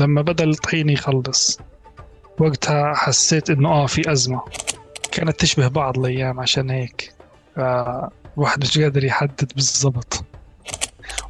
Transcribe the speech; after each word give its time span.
لما 0.00 0.22
بدأ 0.22 0.44
الطحين 0.44 0.88
يخلص 0.88 1.58
وقتها 2.38 2.94
حسيت 2.94 3.50
إنه 3.50 3.68
آه 3.68 3.86
في 3.86 4.12
أزمة. 4.12 4.42
كانت 5.12 5.40
تشبه 5.40 5.68
بعض 5.68 5.98
الأيام 5.98 6.40
عشان 6.40 6.70
هيك 6.70 7.12
الواحد 7.58 8.60
مش 8.62 8.78
قادر 8.78 9.04
يحدد 9.04 9.52
بالضبط. 9.54 10.24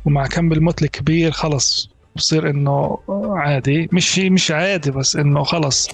ومع 0.05 0.27
كم 0.27 0.53
الموت 0.53 0.83
الكبير 0.83 1.31
خلص 1.33 1.91
بصير 2.17 2.51
إنه 2.51 2.99
عادي. 3.37 3.89
مش 3.93 4.19
مش 4.19 4.51
عادي 4.51 4.91
بس 4.91 5.17
إنه 5.17 5.43
خلص. 5.45 5.89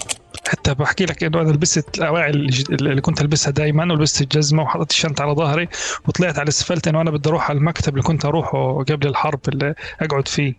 حتى 0.49 0.73
بحكي 0.73 1.05
لك 1.05 1.23
إنه 1.23 1.41
أنا 1.41 1.51
لبست 1.51 1.97
الأواعي 1.97 2.29
اللي 2.29 3.01
كنت 3.01 3.21
ألبسها 3.21 3.51
دائما 3.51 3.83
ولبست 3.93 4.21
الجزمه 4.21 4.63
وحطيت 4.63 4.91
الشنطة 4.91 5.21
على 5.21 5.31
ظهري 5.31 5.67
وطلعت 6.07 6.33
على 6.35 6.43
الأسفلت 6.43 6.87
إنه 6.87 7.01
أنا 7.01 7.11
بدي 7.11 7.29
أروح 7.29 7.49
على 7.49 7.57
المكتب 7.59 7.93
اللي 7.93 8.03
كنت 8.03 8.25
أروحه 8.25 8.83
قبل 8.83 9.07
الحرب 9.07 9.39
اللي 9.47 9.75
أقعد 10.01 10.27
فيه. 10.27 10.53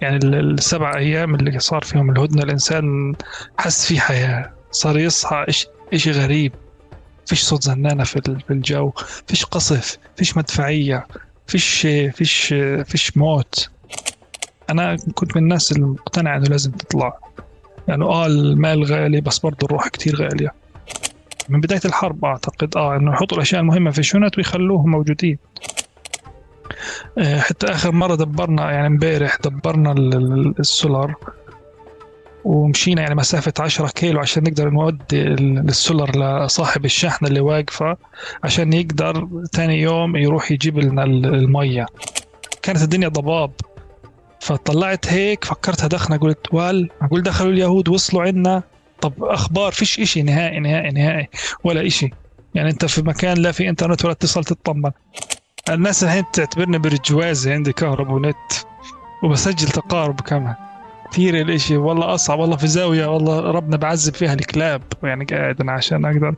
يعني 0.00 0.16
السبع 0.40 0.96
أيام 0.96 1.34
اللي 1.34 1.58
صار 1.58 1.82
فيهم 1.82 2.10
الهدنة 2.10 2.42
الإنسان 2.42 3.14
حس 3.58 3.86
في 3.86 4.00
حياة 4.00 4.52
صار 4.70 4.98
يصحى 4.98 5.44
شيء 5.96 6.12
غريب. 6.12 6.52
فيش 7.26 7.42
صوت 7.42 7.62
زنانة 7.62 8.04
في 8.04 8.50
الجو 8.50 8.90
فيش 9.26 9.44
قصف 9.44 9.98
فيش 10.16 10.36
مدفعية 10.36 11.06
فيش 11.46 11.86
فيش 12.14 12.54
فيش 12.84 13.16
موت. 13.16 13.70
أنا 14.70 14.96
كنت 15.14 15.36
من 15.36 15.42
الناس 15.42 15.72
المقتنعه 15.72 16.36
إنه 16.36 16.44
لازم 16.44 16.70
تطلع. 16.70 17.18
يعني 17.88 18.04
آه 18.04 18.26
المال 18.26 18.84
غالي 18.84 19.20
بس 19.20 19.38
برضه 19.38 19.66
الروح 19.66 19.88
كتير 19.88 20.16
غالية. 20.16 20.54
من 21.48 21.60
بداية 21.60 21.80
الحرب 21.84 22.24
أعتقد 22.24 22.76
آه 22.76 22.96
إنه 22.96 23.12
يحطوا 23.12 23.36
الأشياء 23.36 23.60
المهمة 23.60 23.90
في 23.90 23.98
الشنط 23.98 24.38
ويخلوهم 24.38 24.90
موجودين. 24.90 25.38
حتى 27.38 27.66
آخر 27.66 27.92
مرة 27.92 28.14
دبرنا 28.14 28.70
يعني 28.70 28.86
امبارح 28.86 29.36
دبرنا 29.44 29.92
السولار 30.60 31.14
ومشينا 32.44 33.02
يعني 33.02 33.14
مسافة 33.14 33.52
10 33.60 33.88
كيلو 33.88 34.20
عشان 34.20 34.42
نقدر 34.42 34.70
نودي 34.70 35.22
السولر 35.22 36.44
لصاحب 36.44 36.84
الشحنة 36.84 37.28
اللي 37.28 37.40
واقفة 37.40 37.96
عشان 38.44 38.72
يقدر 38.72 39.28
ثاني 39.52 39.80
يوم 39.80 40.16
يروح 40.16 40.50
يجيب 40.50 40.78
لنا 40.78 41.04
المية. 41.04 41.86
كانت 42.62 42.82
الدنيا 42.82 43.08
ضباب. 43.08 43.50
فطلعت 44.40 45.12
هيك 45.12 45.44
فكرتها 45.44 45.86
دخنا 45.86 46.16
قلت 46.16 46.54
وال 46.54 46.88
أقول 47.02 47.22
دخلوا 47.22 47.52
اليهود 47.52 47.88
وصلوا 47.88 48.22
عنا 48.22 48.62
طب 49.00 49.12
أخبار؟ 49.20 49.72
فيش 49.72 50.00
إشي 50.00 50.22
نهائي 50.22 50.60
نهائي 50.60 50.90
نهائي 50.90 51.28
ولا 51.64 51.86
إشي. 51.86 52.10
يعني 52.54 52.70
أنت 52.70 52.84
في 52.84 53.02
مكان 53.02 53.38
لا 53.38 53.52
في 53.52 53.68
إنترنت 53.68 54.04
ولا 54.04 54.12
اتصال 54.12 54.44
تطمن 54.44 54.90
الناس 55.70 56.04
الحين 56.04 56.24
تعتبرني 56.32 56.78
برجوازي 56.78 57.52
عندي 57.52 57.72
كهرب 57.72 58.10
ونت 58.10 58.36
وبسجل 59.24 59.68
تقارب 59.68 60.20
كمان. 60.20 60.54
كثير 61.12 61.40
الإشي. 61.40 61.76
والله 61.76 62.14
أصعب. 62.14 62.38
والله 62.38 62.56
في 62.56 62.66
زاوية 62.66 63.06
والله 63.06 63.40
ربنا 63.40 63.76
بعذب 63.76 64.14
فيها 64.14 64.32
الكلاب 64.34 64.82
يعني 65.02 65.24
قاعد 65.24 65.60
أنا 65.60 65.72
عشان 65.72 66.04
أقدر 66.04 66.34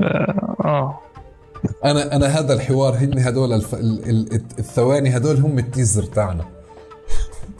آه, 0.00 0.56
آه. 0.64 1.00
أنا 1.84 2.16
أنا 2.16 2.26
هذا 2.26 2.54
الحوار 2.54 2.94
هن 2.94 3.18
هدول 3.18 3.52
الف... 3.52 3.74
الثواني 4.58 5.16
هدول 5.16 5.36
هم 5.36 5.58
التيزر 5.58 6.02
تاعنا. 6.02 6.44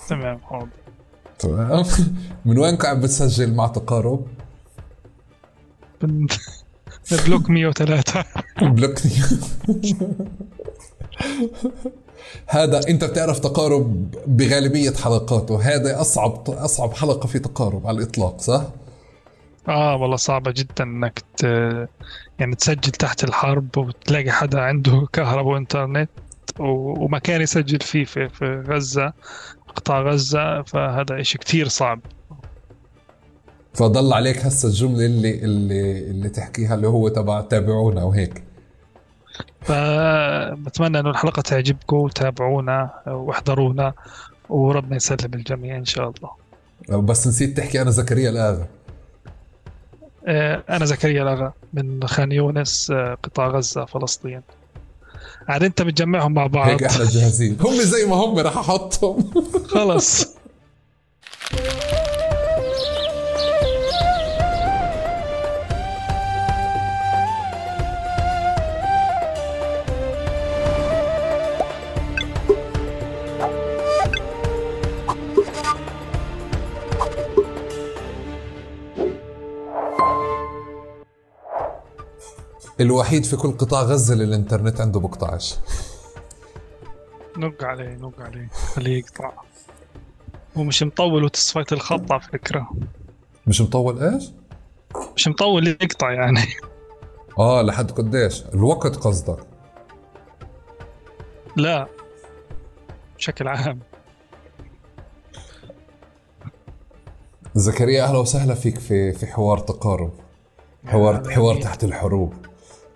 تمام 0.09 0.39
حاضر. 0.39 0.69
تمام؟ 1.39 1.85
من 2.45 2.59
وين 2.59 2.79
عم 2.85 3.01
بتسجل 3.01 3.55
مع 3.55 3.67
تقارب؟ 3.67 4.27
بلوك 7.27 7.51
103 7.51 8.25
بلوك 8.63 8.95
هذا 12.47 12.81
انت 12.89 13.05
بتعرف 13.05 13.39
تقارب 13.39 14.11
بغالبية 14.27 14.93
حلقاته 14.93 15.63
هذا 15.63 16.01
أصعب 16.01 16.51
أصعب 16.51 16.93
حلقة 16.93 17.27
في 17.27 17.39
تقارب 17.39 17.87
على 17.87 17.99
الإطلاق 17.99 18.41
صح؟ 18.41 18.63
آه 19.69 19.97
والله 19.97 20.17
صعبة 20.17 20.51
جدا 20.57 20.85
إنك 20.85 21.23
ت... 21.37 21.43
يعني 22.39 22.55
تسجل 22.57 22.91
تحت 22.91 23.25
الحرب 23.25 23.79
وتلاقي 23.79 24.31
حدا 24.31 24.61
عنده 24.61 25.07
كهرباء 25.13 25.55
وإنترنت 25.55 26.11
و... 26.59 26.65
ومكان 27.05 27.41
يسجل 27.41 27.81
فيه 27.81 28.05
في, 28.05 28.29
في 28.29 28.65
غزة 28.69 29.13
قطاع 29.77 30.03
غزة 30.03 30.63
فهذا 30.63 31.23
شيء 31.23 31.41
كثير 31.41 31.69
صعب. 31.69 32.01
فضل 33.75 34.13
عليك 34.13 34.39
هسه 34.39 34.69
الجملة 34.69 35.07
اللي 35.07 35.45
اللي 35.45 35.99
اللي 36.11 36.29
تحكيها 36.29 36.75
اللي 36.75 36.87
هو 36.87 37.09
تبع 37.09 37.41
تابعونا 37.41 38.03
وهيك. 38.03 38.46
فبتمنى 39.61 41.01
إنه 41.01 41.11
الحلقة 41.11 41.43
تعجبكم 41.43 41.97
وتابعونا 41.97 42.91
واحضرونا 43.07 43.93
وربنا 44.49 44.97
يسلم 44.97 45.35
الجميع 45.35 45.77
إن 45.77 45.85
شاء 45.85 46.11
الله. 46.11 46.31
بس 47.03 47.27
نسيت 47.27 47.57
تحكي 47.57 47.83
أنا 47.83 47.91
زكريا 47.91 48.31
الآغا. 48.31 48.67
آه، 50.27 50.63
أنا 50.71 50.85
زكريا 50.85 51.23
الآغا 51.23 51.53
من 51.73 52.07
خان 52.07 52.33
يونس 52.33 52.91
آه، 52.91 53.19
قطاع 53.23 53.49
غزة 53.49 53.85
فلسطين. 53.85 54.43
عاد 55.49 55.63
أنت 55.63 55.83
بتجمعهم 55.83 56.35
مع 56.35 56.47
بعض. 56.47 56.69
هيك 56.69 56.83
إحنا 56.83 57.05
جاهزين. 57.05 57.57
هم 57.61 57.75
زي 57.75 58.07
ما 58.07 58.17
هم 58.17 58.39
راح 58.39 58.57
أحطهم. 58.57 59.31
خلص. 59.69 60.27
الوحيد 82.81 83.25
في 83.25 83.37
كل 83.37 83.53
قطاع 83.53 83.83
غزة 83.83 84.13
اللي 84.13 84.25
الإنترنت 84.25 84.81
عنده 84.81 85.01
بقطعش 85.01 85.55
نق 87.39 87.65
عليه 87.65 87.95
نق 87.97 88.21
عليه. 88.21 88.49
خليه 88.75 88.99
يقطع. 88.99 89.33
هو 90.57 90.63
مش 90.63 90.83
مطول 90.83 91.25
وتصفيت 91.25 91.73
الخط 91.73 92.13
على 92.13 92.21
فكرة. 92.21 92.71
مش 93.47 93.61
مطول 93.61 94.03
إيش؟ 94.03 94.31
مش 95.17 95.29
مطول 95.29 95.67
يقطع 95.67 96.13
يعني. 96.13 96.41
آه 97.39 97.63
لحد 97.63 97.91
قديش؟ 97.91 98.43
الوقت 98.55 98.97
قصدك. 98.97 99.47
لا. 101.57 101.87
بشكل 103.17 103.49
عام. 103.49 103.81
زكريا 107.55 108.05
أهلا 108.05 108.19
وسهلا 108.19 108.55
فيك 108.55 108.79
في 108.79 109.13
في 109.13 109.27
حوار 109.27 109.59
تقارب. 109.59 110.13
حوار 110.87 111.31
حوار 111.31 111.61
تحت 111.63 111.85
الحروب. 111.85 112.35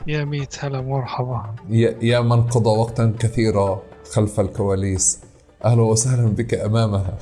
يا 0.06 0.24
ميت 0.24 0.64
هلا 0.64 0.80
مرحبا. 0.80 1.54
يا, 1.68 1.96
يا 2.02 2.20
من 2.20 2.42
قضى 2.42 2.68
وقتا 2.70 3.14
كثيرا 3.18 3.82
خلف 4.12 4.40
الكواليس. 4.40 5.20
أهلا 5.64 5.82
وسهلا 5.82 6.28
بك 6.28 6.54
أمامها. 6.54 7.18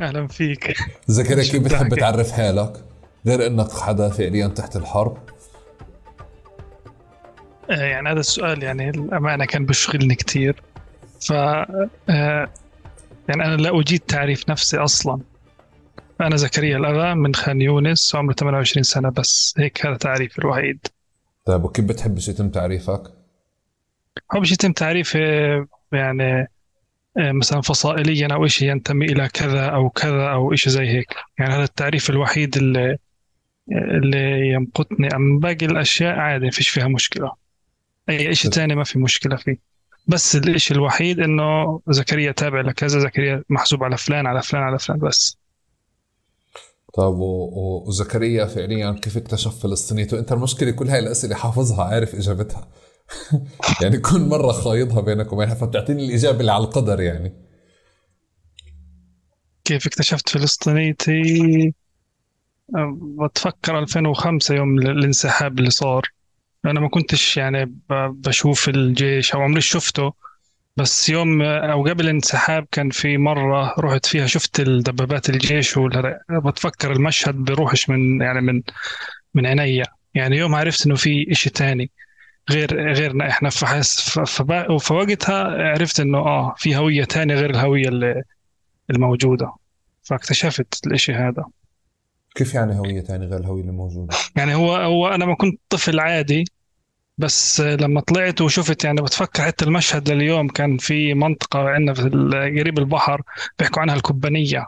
أهلا 0.00 0.26
فيك. 0.26 0.74
زكريا 1.06 1.42
كيف 1.42 1.62
بتحب 1.62 1.94
تعرف 1.94 2.32
حالك 2.32 2.84
غير 3.26 3.46
إنك 3.46 3.72
حدا 3.72 4.08
فعليا 4.08 4.46
تحت 4.48 4.76
الحرب؟ 4.76 5.18
آه، 7.70 7.74
يعني 7.84 8.08
هذا 8.08 8.20
السؤال 8.20 8.62
يعني 8.62 8.90
الأمانة 8.90 9.44
كان 9.44 9.66
بيشغلني 9.66 10.14
كثير 10.14 10.62
ف 11.20 11.32
آه، 11.32 12.48
يعني 13.28 13.44
أنا 13.44 13.56
لا 13.56 13.80
أجيد 13.80 14.00
تعريف 14.00 14.50
نفسي 14.50 14.76
أصلا. 14.78 15.20
أنا 16.20 16.36
زكريا 16.36 16.76
الاغا 16.76 17.14
من 17.14 17.34
خان 17.34 17.60
يونس 17.60 18.14
عمري 18.14 18.34
28 18.34 18.82
سنة 18.82 19.10
بس. 19.10 19.54
هيك 19.58 19.86
هذا 19.86 19.96
تعريفي 19.96 20.38
الوحيد. 20.38 20.86
طيب 21.46 21.64
وكيف 21.64 21.84
بتحب 21.84 22.18
يتم 22.18 22.50
تعريفك؟ 22.50 23.12
بحبش 24.30 24.52
يتم 24.52 24.72
تعريفي 24.72 25.18
يعني 25.92 26.48
آه، 27.18 27.32
مثلا 27.32 27.60
فصائليا 27.60 28.28
أو 28.32 28.46
شيء 28.46 28.70
ينتمي 28.70 29.06
إلى 29.06 29.28
كذا 29.28 29.66
أو 29.66 29.90
كذا 29.90 30.28
أو 30.28 30.54
شيء 30.54 30.72
زي 30.72 30.86
هيك. 30.88 31.14
يعني 31.38 31.54
هذا 31.54 31.64
التعريف 31.64 32.10
الوحيد 32.10 32.56
اللي 32.56 32.98
اللي 33.72 34.48
يمقتني. 34.48 35.08
أما 35.14 35.40
باقي 35.40 35.66
الأشياء 35.66 36.18
عادي 36.18 36.50
فيش 36.50 36.68
فيها 36.68 36.88
مشكلة. 36.88 37.32
أي 38.08 38.34
شيء 38.34 38.50
ثاني 38.50 38.74
ما 38.74 38.84
في 38.84 38.98
مشكلة 38.98 39.36
فيه. 39.36 39.56
بس 40.06 40.36
الشيء 40.36 40.76
الوحيد 40.76 41.20
إنه 41.20 41.80
زكريا 41.88 42.32
تابع 42.32 42.60
لكذا 42.60 42.98
زكريا 42.98 43.42
محسوب 43.48 43.84
على 43.84 43.96
فلان 43.96 44.26
على 44.26 44.42
فلان 44.42 44.62
على 44.62 44.78
فلان 44.78 44.98
بس. 44.98 45.38
طيب 46.96 47.14
وزكريا 47.18 48.46
فعليا 48.46 48.92
كيف 48.92 49.16
اكتشف 49.16 49.58
فلسطينيته 49.62 50.18
انت 50.18 50.32
المشكلة 50.32 50.70
كل 50.70 50.88
هاي 50.88 50.98
الأسئلة 50.98 51.34
حافظها 51.34 51.84
عارف 51.84 52.14
إجابتها. 52.14 52.68
يعني 53.82 53.98
كل 53.98 54.20
مرة 54.20 54.52
خايضها 54.52 55.00
بينك 55.00 55.32
وبينها 55.32 55.54
فبتعطيني 55.54 56.06
الإجابة 56.06 56.40
اللي 56.40 56.52
على 56.52 56.64
القدر 56.64 57.00
يعني. 57.00 57.32
كيف 59.64 59.86
اكتشفت 59.86 60.28
فلسطينيتي 60.28 61.74
بتفكر 63.24 63.78
2005 63.78 64.54
يوم 64.54 64.78
الانسحاب 64.78 65.58
اللي 65.58 65.70
صار. 65.70 66.08
أنا 66.64 66.80
ما 66.80 66.88
كنتش 66.88 67.36
يعني 67.36 67.74
بشوف 67.90 68.68
الجيش 68.68 69.34
أو 69.34 69.40
عمري 69.40 69.60
شفته. 69.60 70.12
بس 70.76 71.08
يوم 71.08 71.42
أو 71.42 71.84
قبل 71.86 72.04
الانسحاب 72.04 72.66
كان 72.72 72.90
في 72.90 73.18
مرة 73.18 73.74
رحت 73.78 74.06
فيها 74.06 74.26
شفت 74.26 74.60
الدبابات 74.60 75.30
الجيش 75.30 75.78
بتفكر 76.44 76.92
المشهد 76.92 77.34
بروحش 77.34 77.88
من 77.90 78.20
يعني 78.20 78.40
من 78.40 78.62
من 79.34 79.46
عينيا. 79.46 79.84
يعني 80.14 80.36
يوم 80.36 80.54
عرفت 80.54 80.86
إنه 80.86 80.94
في 80.94 81.32
إشي 81.32 81.50
تاني 81.50 81.90
غير 82.50 82.92
غيرنا 82.92 83.28
إحنا 83.28 83.50
فحس 83.50 84.18
فوقتها 84.80 85.44
عرفت 85.72 86.00
إنه 86.00 86.18
آه 86.18 86.54
في 86.56 86.76
هوية 86.76 87.04
تانية 87.04 87.34
غير 87.34 87.50
الهوية 87.50 87.88
اللي 87.88 88.22
الموجودة. 88.90 89.52
فاكتشفت 90.02 90.86
الإشي 90.86 91.12
هذا. 91.12 91.44
كيف 92.34 92.54
يعني 92.54 92.78
هوية 92.78 93.00
تانية 93.00 93.26
غير 93.26 93.40
الهوية 93.40 93.60
اللي 93.60 93.72
موجودة؟ 93.72 94.16
يعني 94.36 94.54
هو 94.54 94.76
هو 94.76 95.08
أنا 95.08 95.26
ما 95.26 95.34
كنت 95.34 95.60
طفل 95.68 96.00
عادي 96.00 96.44
بس 97.18 97.60
لما 97.60 98.00
طلعت 98.00 98.40
وشفت 98.40 98.84
يعني 98.84 99.02
بتفكر 99.02 99.42
حتى 99.42 99.64
المشهد 99.64 100.10
لليوم 100.10 100.48
كان 100.48 100.78
في 100.78 101.14
منطقة 101.14 101.60
عندنا 101.68 101.94
في 101.94 102.02
قريب 102.60 102.78
البحر 102.78 103.22
بيحكوا 103.58 103.82
عنها 103.82 103.94
الكبانية 103.94 104.66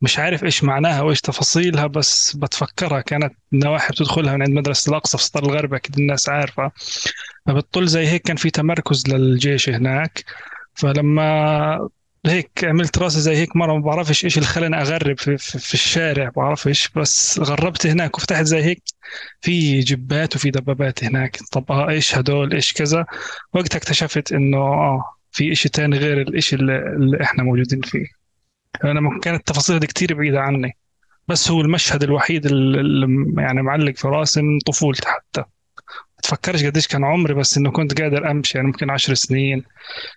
مش 0.00 0.18
عارف 0.18 0.44
إيش 0.44 0.64
معناها 0.64 1.02
وإيش 1.02 1.20
تفاصيلها 1.20 1.86
بس 1.86 2.36
بتفكرها 2.36 3.00
كانت 3.00 3.34
نواحي 3.52 3.92
بتدخلها 3.92 4.34
من 4.36 4.42
عند 4.42 4.50
مدرسة 4.50 4.90
الأقصى 4.90 5.18
في 5.18 5.24
سطر 5.24 5.42
الغرب 5.44 5.74
أكيد 5.74 5.98
الناس 5.98 6.28
عارفة. 6.28 6.72
فبتطل 7.46 7.86
زي 7.86 8.06
هيك 8.06 8.22
كان 8.22 8.36
في 8.36 8.50
تمركز 8.50 9.08
للجيش 9.08 9.68
هناك. 9.68 10.24
فلما 10.74 11.88
هيك 12.26 12.64
عملت 12.64 12.98
راسي 12.98 13.20
زي 13.20 13.36
هيك 13.36 13.56
مرة 13.56 13.72
ما 13.74 13.80
بعرفش 13.80 14.24
إيش 14.24 14.38
اللي 14.38 14.48
خلاني 14.48 14.80
أغرب 14.80 15.18
في, 15.18 15.38
في, 15.38 15.58
في 15.58 15.74
الشارع 15.74 16.28
بعرفش. 16.36 16.88
بس 16.96 17.38
غربت 17.38 17.86
هناك 17.86 18.18
وفتحت 18.18 18.44
زي 18.44 18.62
هيك 18.62 18.82
في 19.40 19.80
جبات 19.80 20.36
وفي 20.36 20.50
دبابات 20.50 21.04
هناك. 21.04 21.38
طب 21.52 21.72
آه 21.72 21.88
إيش 21.90 22.14
هدول؟ 22.18 22.52
إيش 22.52 22.72
كذا؟ 22.72 23.06
وقتها 23.54 23.78
اكتشفت 23.78 24.32
إنه 24.32 24.58
آه 24.58 25.04
في 25.32 25.52
إشي 25.52 25.68
تاني 25.68 25.98
غير 25.98 26.20
الإشي 26.20 26.56
اللي, 26.56 26.78
اللي 26.78 27.22
إحنا 27.22 27.42
موجودين 27.42 27.80
فيه. 27.82 28.06
أنا 28.84 29.20
كانت 29.22 29.40
التفاصيل 29.40 29.78
دي 29.78 29.86
كتير 29.86 30.14
بعيدة 30.14 30.40
عني. 30.40 30.76
بس 31.28 31.50
هو 31.50 31.60
المشهد 31.60 32.02
الوحيد 32.02 32.46
اللي 32.46 33.06
يعني 33.42 33.62
معلق 33.62 33.96
في 33.96 34.08
راسي 34.08 34.42
من 34.42 34.58
طفولتي 34.66 35.08
حتى. 35.08 35.44
تفكرش 36.22 36.64
قديش 36.64 36.86
كان 36.86 37.04
عمري 37.04 37.34
بس 37.34 37.58
إنه 37.58 37.70
كنت 37.70 38.00
قادر 38.02 38.30
أمشي 38.30 38.58
يعني 38.58 38.68
ممكن 38.68 38.90
عشر 38.90 39.14
سنين 39.14 39.64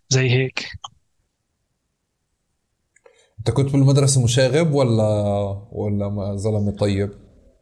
زي 0.10 0.30
هيك. 0.30 0.66
انت 3.48 3.58
كنت 3.58 3.72
بالمدرسة 3.74 4.24
مشاغب 4.24 4.74
ولا 4.74 5.04
ولا 5.72 6.10
ما 6.10 6.36
زلمة 6.36 6.72
طيب؟ 6.72 7.10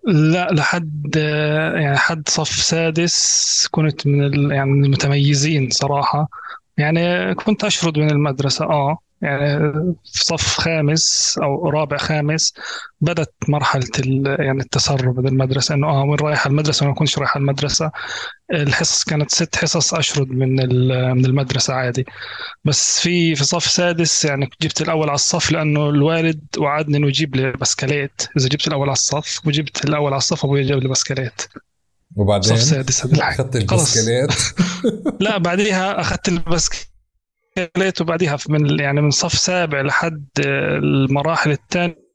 لا 0.07 0.47
لحد 0.51 1.15
يعني 1.75 1.97
حد 1.97 2.29
صف 2.29 2.49
سادس 2.49 3.67
كنت 3.71 4.07
من 4.07 4.51
يعني 4.51 4.71
المتميزين 4.71 5.69
صراحة. 5.69 6.29
يعني 6.77 7.35
كنت 7.35 7.63
أشرد 7.63 7.99
من 7.99 8.11
المدرسة 8.11 8.65
آه. 8.65 8.97
يعني 9.21 9.73
في 10.13 10.25
صف 10.25 10.57
خامس 10.59 11.35
أو 11.43 11.69
رابع 11.69 11.97
خامس 11.97 12.53
بدأت 13.01 13.33
مرحلة 13.47 13.89
ال 13.99 14.37
يعني 14.39 14.61
التسرب 14.61 15.19
من 15.19 15.27
المدرسة 15.27 15.75
إنه 15.75 15.87
آه 15.87 16.03
وين 16.03 16.19
رايح 16.19 16.45
المدرسة 16.45 16.85
وما 16.85 16.95
كنتش 16.95 17.19
رايح 17.19 17.35
المدرسة. 17.35 17.91
الحصص 18.53 19.03
كانت 19.03 19.31
ست 19.31 19.55
حصص 19.55 19.93
أشرد 19.93 20.29
من 20.29 20.55
من 21.17 21.25
المدرسة 21.25 21.73
عادي. 21.73 22.05
بس 22.65 22.99
في 22.99 23.35
في 23.35 23.43
صف 23.43 23.63
سادس 23.63 24.25
يعني 24.25 24.49
جبت 24.61 24.81
الأول 24.81 25.09
على 25.09 25.15
الصف 25.15 25.51
لأنه 25.51 25.89
الوالد 25.89 26.41
وعدني 26.57 26.97
إنه 26.97 27.07
يجيب 27.07 27.35
لي 27.35 27.51
بسكليت 27.51 28.21
إذا 28.37 28.47
جبت 28.47 28.67
الأول 28.67 28.87
على 28.89 28.93
الصف 28.93 29.47
وجبت 29.47 29.85
الأول 29.85 30.13
على 30.13 30.17
الصف 30.17 30.45
أبوي 30.45 30.63
جاب 30.63 30.79
لي 30.79 30.89
بسكليت 30.89 31.41
وبعدين؟ 32.15 32.55
صف 32.55 32.61
سادس 32.63 33.05
هذا 33.05 33.23
أخذت 33.23 33.71
خلص. 33.71 33.97
البسكليت 33.97 34.31
لا 35.25 35.37
بعديها 35.37 36.01
أخذت 36.01 36.27
البسكليت 36.27 36.94
وبعديها 38.01 38.37
من 38.49 38.65
ال- 38.65 38.81
يعني 38.81 39.01
من 39.01 39.09
صف 39.09 39.33
سابع 39.33 39.81
لحد 39.81 40.25
المراحل 40.39 41.51
الثانية. 41.51 42.05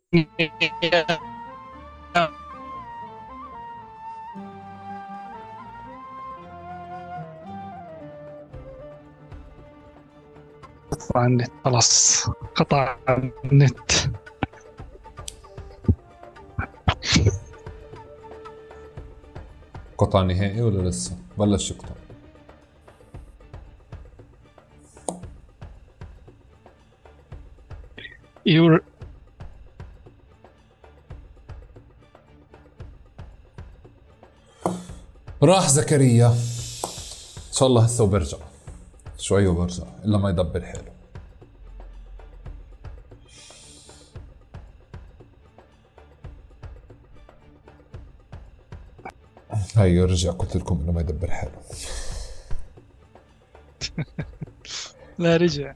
قطع 10.91 11.27
النت 11.27 11.51
خلاص. 11.65 12.27
قطع 12.55 12.97
النت. 13.53 13.93
قطع 19.99 20.23
نهائي 20.23 20.63
ولا 20.63 20.89
لسه؟ 20.89 21.17
بلش 21.39 21.71
يقطع. 21.71 22.00
يور 28.47 28.81
راح 35.43 35.69
زكريا. 35.69 36.27
ان 36.29 37.53
شاء 37.53 37.69
الله 37.69 37.85
هسه 37.85 38.05
وبرجع. 38.05 38.39
شوي 39.19 39.47
وبرجع 39.47 39.85
إلا 40.05 40.19
ما 40.19 40.31
يدبر 40.31 40.61
حاله 40.65 40.93
هي 49.77 50.05
رجع 50.05 50.31
قلت 50.31 50.57
لكم 50.57 50.81
انه 50.83 50.93
ما 50.93 51.01
يدبر 51.01 51.31
حاله 51.31 51.53
لا 55.19 55.37
رجع. 55.37 55.75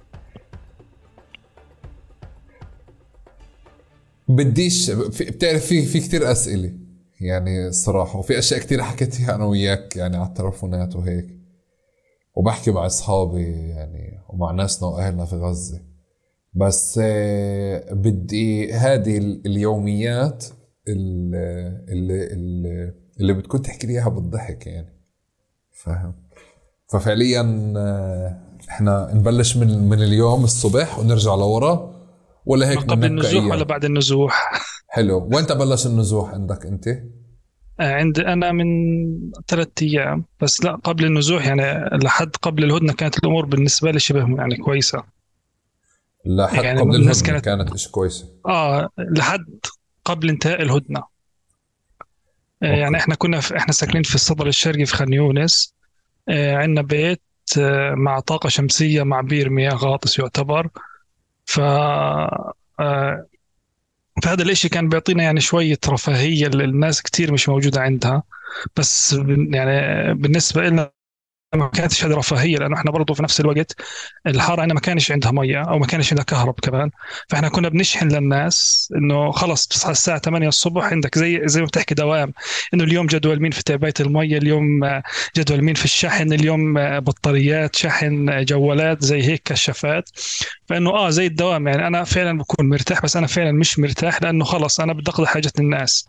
بديش 4.29 4.91
بتعرف 4.91 5.67
في 5.67 5.83
في 5.83 6.01
كثير 6.01 6.33
أسئلة 6.33 6.73
يعني 7.21 7.67
الصراحه 7.69 8.19
وفي 8.19 8.39
أشياء 8.39 8.61
كثير 8.61 8.83
حكيتها 8.83 9.35
أنا 9.35 9.45
وياك 9.45 9.97
يعني 9.97 10.17
على 10.17 10.27
التلفونات 10.29 10.97
وهيك. 10.97 11.27
وبحكي 12.37 12.71
مع 12.71 12.87
أصحابي 12.87 13.43
يعني 13.69 14.19
ومع 14.29 14.51
ناسنا 14.53 14.89
وأهلنا 14.89 15.25
في 15.25 15.37
غزة. 15.37 15.81
بس 16.55 17.01
آه، 17.03 17.93
بدي 17.95 18.73
هذه 18.73 19.19
ال- 19.19 19.47
اليوميات 19.47 20.45
ال- 20.89 21.35
اللي 21.89 22.27
اللي, 22.27 22.93
اللي 23.21 23.33
بتكون 23.33 23.63
تحكي 23.63 23.87
لي 23.87 23.93
إياها 23.93 24.09
بالضحك 24.09 24.67
يعني. 24.67 24.93
فاهم؟ 25.73 26.15
ففعليا 26.93 27.73
آه، 27.77 28.41
إحنا 28.69 29.11
نبلش 29.15 29.57
من 29.57 29.89
من 29.89 30.03
اليوم 30.03 30.45
الصبح 30.45 30.99
ونرجع 30.99 31.35
لورا. 31.35 31.94
ولا 32.47 32.71
هيك 32.71 32.79
قبل 32.79 32.97
بدنا 32.97 33.07
النزوح؟ 33.07 33.45
ولا 33.45 33.65
بعد 33.65 33.85
النزوح؟ 33.85 34.53
حلو. 34.89 35.29
وين 35.33 35.45
بلش 35.45 35.87
النزوح 35.87 36.31
عندك 36.31 36.67
أنت؟ 36.67 36.89
آه، 37.81 37.95
عند 37.95 38.19
أنا 38.19 38.53
من 38.53 38.67
ثلاثة 39.49 39.71
أيام. 39.83 40.25
بس 40.41 40.65
لا 40.65 40.73
قبل 40.77 41.05
النزوح 41.05 41.47
يعني 41.47 41.89
لحد 41.99 42.31
قبل 42.43 42.65
الهدنة 42.65 42.93
كانت 42.93 43.19
الأمور 43.19 43.47
بالنسبة 43.47 43.91
لي 43.91 43.99
شبه 43.99 44.37
يعني 44.39 44.57
كويسة. 44.57 45.03
لحد 46.27 46.65
يعني 46.65 46.81
قبل 46.81 46.95
الهدنة 46.97 47.23
كانت- 47.23 47.45
كانت 47.45 47.73
إشي 47.73 47.91
كويسة. 47.91 48.29
آه 48.47 48.89
لحد 48.99 49.47
قبل 50.05 50.29
انتهاء 50.29 50.63
الهدنة. 50.63 50.99
آه، 50.99 52.67
أوكي. 52.67 52.81
يعني 52.81 52.97
إحنا 52.97 53.15
كنا 53.15 53.41
في 53.41 53.57
إحنا 53.57 53.73
ساكنين 53.73 54.03
في 54.03 54.15
الصدر 54.15 54.47
الشرقي 54.47 54.87
في 54.87 54.95
خان 54.97 55.13
يونس. 55.13 55.75
آه، 56.29 56.57
عندنا 56.57 56.83
بيت 56.83 57.21
آه، 57.59 57.95
مع 57.95 58.21
طاقة 58.21 58.49
شمسية 58.49 59.03
مع 59.03 59.21
بير 59.21 59.51
مياه 59.51 59.75
غاطس 59.75 60.19
يعتبر. 60.19 60.69
ف 61.47 61.61
آه، 62.81 63.27
فهذا 64.25 64.43
الإشي 64.43 64.69
كان 64.69 64.89
بيعطينا 64.89 65.23
يعني 65.23 65.41
شوية 65.41 65.79
رفاهية 65.89 66.47
اللي 66.47 66.65
الناس 66.65 67.03
كتير 67.03 67.33
مش 67.33 67.49
موجودة 67.49 67.81
عندها. 67.81 68.23
بس 68.77 69.13
يعني 69.51 70.15
بالنسبة 70.15 70.63
لنا 70.69 70.93
ما 71.57 71.69
كانتش 71.69 72.05
هذه 72.05 72.13
رفاهية 72.15 72.57
لأنه 72.59 72.77
إحنا 72.77 72.91
برضه 72.91 73.15
في 73.15 73.23
نفس 73.23 73.41
الوقت 73.41 73.77
الحارة 74.27 74.61
عندنا 74.61 74.75
ما 74.75 74.81
كانش 74.81 75.13
عندها 75.13 75.31
مية 75.33 75.63
أو 75.63 75.79
ما 75.79 75.87
كانش 75.87 76.13
عندها 76.13 76.25
كهرب 76.25 76.55
كمان. 76.63 76.91
فإحنا 77.29 77.49
كنا 77.49 77.69
بنشحن 77.69 78.09
للناس 78.09 78.89
إنه 78.97 79.31
خلص 79.31 79.67
تصحى 79.67 79.91
الساعة 79.91 80.19
8 80.19 80.49
الصبح 80.49 80.85
عندك 80.85 81.19
زي 81.19 81.41
زي 81.45 81.61
ما 81.61 81.67
بتحكي 81.67 81.95
دوام. 81.95 82.33
إنه 82.75 82.85
اليوم 82.85 83.07
جدول 83.07 83.41
مين 83.43 83.51
في 83.51 83.63
تعبئة 83.63 83.95
المية 84.01 84.39
اليوم 84.39 84.81
جدول 85.37 85.63
مين 85.63 85.75
في 85.75 85.85
الشحن 85.85 86.33
اليوم 86.33 86.75
بطاريات 87.01 87.77
شحن 87.77 88.45
جوالات 88.45 89.03
زي 89.05 89.23
هيك 89.23 89.43
كشافات. 89.45 90.11
فإنه 90.69 90.91
آه 90.91 91.11
زي 91.11 91.27
الدوام 91.27 91.69
يعني 91.69 91.87
أنا 91.87 92.05
فعلا 92.05 92.39
بكون 92.39 92.69
مرتاح 92.69 93.03
بس 93.03 93.17
أنا 93.17 93.27
فعلا 93.27 93.53
مش 93.53 93.79
مرتاح 93.79 94.23
لأنه 94.23 94.45
خلص 94.45 94.81
أنا 94.81 94.93
بدي 94.93 95.11
أقضي 95.11 95.27
حاجة 95.27 95.53
الناس 95.59 96.09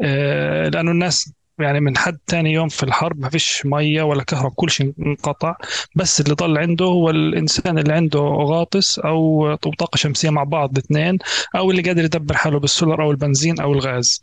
آه 0.00 0.68
لأنه 0.68 0.90
الناس 0.90 1.32
يعني 1.58 1.80
من 1.80 1.96
حد 1.96 2.18
تاني 2.26 2.52
يوم 2.52 2.68
في 2.68 2.82
الحرب 2.82 3.20
ما 3.20 3.28
فيش 3.30 3.62
مية 3.66 4.02
ولا 4.02 4.22
كهرب 4.22 4.52
كل 4.56 4.70
شيء 4.70 4.92
انقطع. 4.98 5.54
بس 5.96 6.20
اللي 6.20 6.34
ضل 6.34 6.58
عنده 6.58 6.84
هو 6.84 7.10
الإنسان 7.10 7.78
اللي 7.78 7.92
عنده 7.92 8.20
غاطس 8.20 8.98
أو 8.98 9.54
طاقة 9.54 9.96
شمسية 9.96 10.30
مع 10.30 10.44
بعض 10.44 10.70
الاثنين 10.78 11.18
أو 11.56 11.70
اللي 11.70 11.82
قادر 11.82 12.04
يدبر 12.04 12.34
حاله 12.36 12.58
بالسولر 12.60 13.02
أو 13.02 13.10
البنزين 13.10 13.60
أو 13.60 13.72
الغاز. 13.72 14.20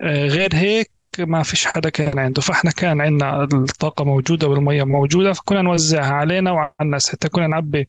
آه 0.00 0.26
غير 0.26 0.50
هيك 0.54 0.90
ما 1.18 1.42
فيش 1.42 1.66
حدا 1.66 1.88
كان 1.90 2.18
عنده. 2.18 2.42
فإحنا 2.42 2.70
كان 2.70 3.00
عندنا 3.00 3.44
الطاقة 3.44 4.04
موجودة 4.04 4.48
والمية 4.48 4.84
موجودة 4.84 5.32
فكنا 5.32 5.62
نوزعها 5.62 6.12
علينا 6.14 6.50
وعلى 6.52 6.72
الناس. 6.80 7.10
حتى 7.10 7.28
كنا 7.28 7.46
نعبي 7.46 7.88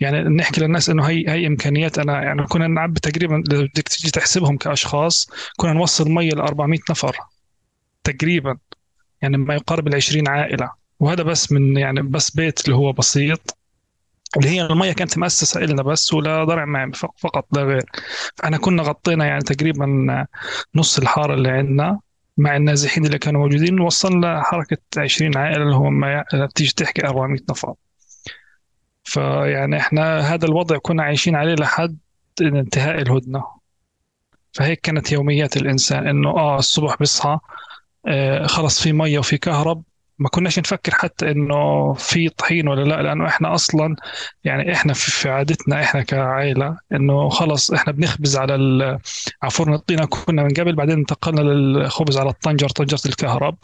يعني 0.00 0.22
نحكي 0.22 0.60
للناس 0.60 0.90
إنه 0.90 1.04
هي 1.04 1.24
هي 1.30 1.46
إمكانيات. 1.46 1.98
أنا 1.98 2.22
يعني 2.22 2.42
كنا 2.46 2.66
نعبي 2.68 3.00
تقريبا 3.00 3.38
بدك 3.48 3.88
تيجي 3.88 4.10
تحسبهم 4.10 4.56
كأشخاص 4.56 5.30
كنا 5.56 5.72
نوصل 5.72 6.10
مية 6.10 6.30
ل 6.30 6.40
400 6.40 6.80
نفر. 6.90 7.16
تقريبا 8.04 8.58
يعني 9.22 9.36
ما 9.36 9.54
يقارب 9.54 9.88
ال 9.88 9.94
20 9.94 10.28
عائلة. 10.28 10.70
وهذا 11.00 11.22
بس 11.22 11.52
من 11.52 11.76
يعني 11.76 12.02
بس 12.02 12.30
بيت 12.30 12.64
اللي 12.64 12.76
هو 12.76 12.92
بسيط 12.92 13.56
اللي 14.36 14.48
هي 14.48 14.62
المية 14.66 14.92
كانت 14.92 15.18
مؤسسة 15.18 15.60
إلنا 15.64 15.82
بس 15.82 16.14
ولا 16.14 16.44
ضرع 16.44 16.64
ماء 16.64 16.90
فقط 17.18 17.46
لا 17.52 17.62
غير. 17.62 17.84
فاحنا 18.36 18.58
كنا 18.58 18.82
غطينا 18.82 19.26
يعني 19.26 19.42
تقريبا 19.42 19.86
نص 20.74 20.98
الحارة 20.98 21.34
اللي 21.34 21.50
عندنا 21.50 22.00
مع 22.36 22.56
النازحين 22.56 23.06
اللي 23.06 23.18
كانوا 23.18 23.40
موجودين 23.40 23.80
وصلنا 23.80 24.42
حركة 24.42 24.78
20 24.96 25.36
عائلة 25.36 25.62
اللي 25.62 25.76
هم 25.76 26.22
بتيجي 26.46 26.72
تحكي 26.76 27.06
400 27.06 27.40
نفر. 27.50 27.74
فيعني 29.04 29.76
إحنا 29.76 30.18
هذا 30.18 30.46
الوضع 30.46 30.78
كنا 30.78 31.02
عايشين 31.02 31.36
عليه 31.36 31.54
لحد 31.54 31.98
انتهاء 32.40 33.02
الهدنة. 33.02 33.44
فهيك 34.52 34.80
كانت 34.80 35.12
يوميات 35.12 35.56
الإنسان 35.56 36.08
إنه 36.08 36.30
آه 36.30 36.58
الصبح 36.58 36.96
بيصحى 36.98 37.38
خلص 38.46 38.82
في 38.82 38.92
مية 38.92 39.18
وفي 39.18 39.38
كهرب. 39.38 39.82
ما 40.18 40.28
كناش 40.28 40.58
نفكر 40.58 40.94
حتى 40.94 41.30
إنه 41.30 41.92
في 41.92 42.28
طحين 42.28 42.68
ولا 42.68 42.84
لا 42.84 43.02
لأنه 43.02 43.26
إحنا 43.26 43.54
أصلا 43.54 43.96
يعني 44.44 44.72
إحنا 44.72 44.92
في 44.92 45.28
عادتنا 45.28 45.82
إحنا 45.82 46.02
كعائلة 46.02 46.76
إنه 46.92 47.28
خلص 47.28 47.70
إحنا 47.72 47.92
بنخبز 47.92 48.36
على 48.36 48.54
على 49.42 49.50
فرن 49.50 49.74
الطينه 49.74 50.06
كنا 50.06 50.42
من 50.42 50.50
قبل 50.50 50.74
بعدين 50.74 50.98
انتقلنا 50.98 51.40
للخبز 51.40 52.18
على 52.18 52.30
الطنجر 52.30 52.68
طنجرة 52.68 53.00
الكهرب. 53.06 53.56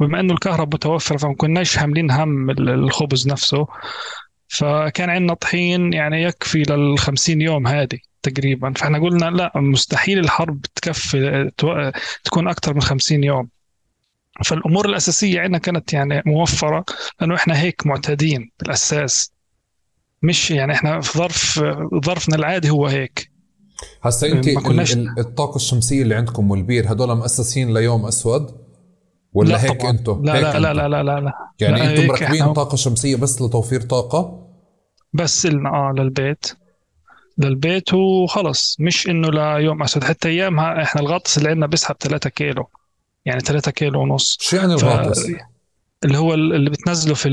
وبما 0.00 0.20
إنه 0.20 0.32
الكهرب 0.34 0.74
متوفرة 0.74 1.16
فما 1.16 1.34
كناش 1.34 1.76
حاملين 1.76 2.10
هم 2.10 2.50
الخبز 2.50 3.28
نفسه. 3.28 3.66
فكان 4.48 5.10
عندنا 5.10 5.34
طحين 5.34 5.92
يعني 5.92 6.22
يكفي 6.22 6.62
لل 6.62 6.98
50 6.98 7.40
يوم 7.40 7.66
هذه. 7.66 7.98
تقريبا. 8.22 8.72
فإحنا 8.76 8.98
قلنا 8.98 9.24
لا 9.24 9.52
مستحيل 9.56 10.18
الحرب 10.18 10.62
تكفي 10.74 11.50
تكون 12.24 12.48
أكثر 12.48 12.74
من 12.74 12.80
50 12.82 13.24
يوم. 13.24 13.48
فالأمور 14.44 14.88
الأساسية 14.88 15.40
عندنا 15.40 15.58
كانت 15.58 15.92
يعني 15.92 16.22
موفرة 16.26 16.84
لأنه 17.20 17.34
إحنا 17.34 17.60
هيك 17.60 17.86
معتادين 17.86 18.50
بالأساس. 18.60 19.32
مش 20.22 20.50
يعني 20.50 20.72
إحنا 20.72 21.00
في 21.00 21.18
ظرف 21.18 21.64
ظرفنا 22.04 22.36
العادي 22.36 22.70
هو 22.70 22.86
هيك. 22.86 23.32
هسا 24.02 24.26
أنت 24.26 24.48
كناش... 24.48 24.92
الطاقة 24.96 25.56
الشمسية 25.56 26.02
اللي 26.02 26.14
عندكم 26.14 26.50
والبير 26.50 26.92
هدول 26.92 27.16
مؤسسين 27.16 27.74
ليوم 27.74 28.06
أسود؟ 28.06 28.62
ولا 29.32 29.48
لا 29.48 29.64
هيك 29.64 29.84
أنتم 29.84 30.24
لا, 30.24 30.40
لا, 30.40 30.58
لا, 30.58 30.74
لا 30.74 30.88
لا 30.88 31.02
لا 31.02 31.20
لا. 31.20 31.32
يعني 31.60 31.90
أنتم 31.90 32.06
مركبين. 32.06 32.52
طاقة 32.52 32.76
شمسية 32.76 33.16
بس 33.16 33.42
لتوفير 33.42 33.80
طاقة؟ 33.80 34.48
بس 35.12 35.46
لنا 35.46 35.68
آه 35.68 35.94
للبيت. 35.98 36.46
للبيت 37.38 37.94
وخلص 37.94 38.76
مش 38.80 39.08
إنه 39.08 39.28
ليوم 39.30 39.82
أسود 39.82 40.04
حتى 40.04 40.28
أيامها 40.28 40.82
إحنا 40.82 41.00
الغطس 41.00 41.38
اللي 41.38 41.48
عندنا 41.48 41.66
بيسحب 41.66 41.96
3 42.00 42.30
كيلو 42.30 42.68
يعني 43.24 43.40
3 43.40 43.70
كيلو 43.70 44.00
ونص 44.00 44.38
شو 44.40 44.56
يعني 44.56 44.74
الغاطس؟ 44.74 45.26
اللي 46.04 46.18
هو 46.18 46.34
اللي 46.34 46.70
بتنزله 46.70 47.14
في 47.14 47.28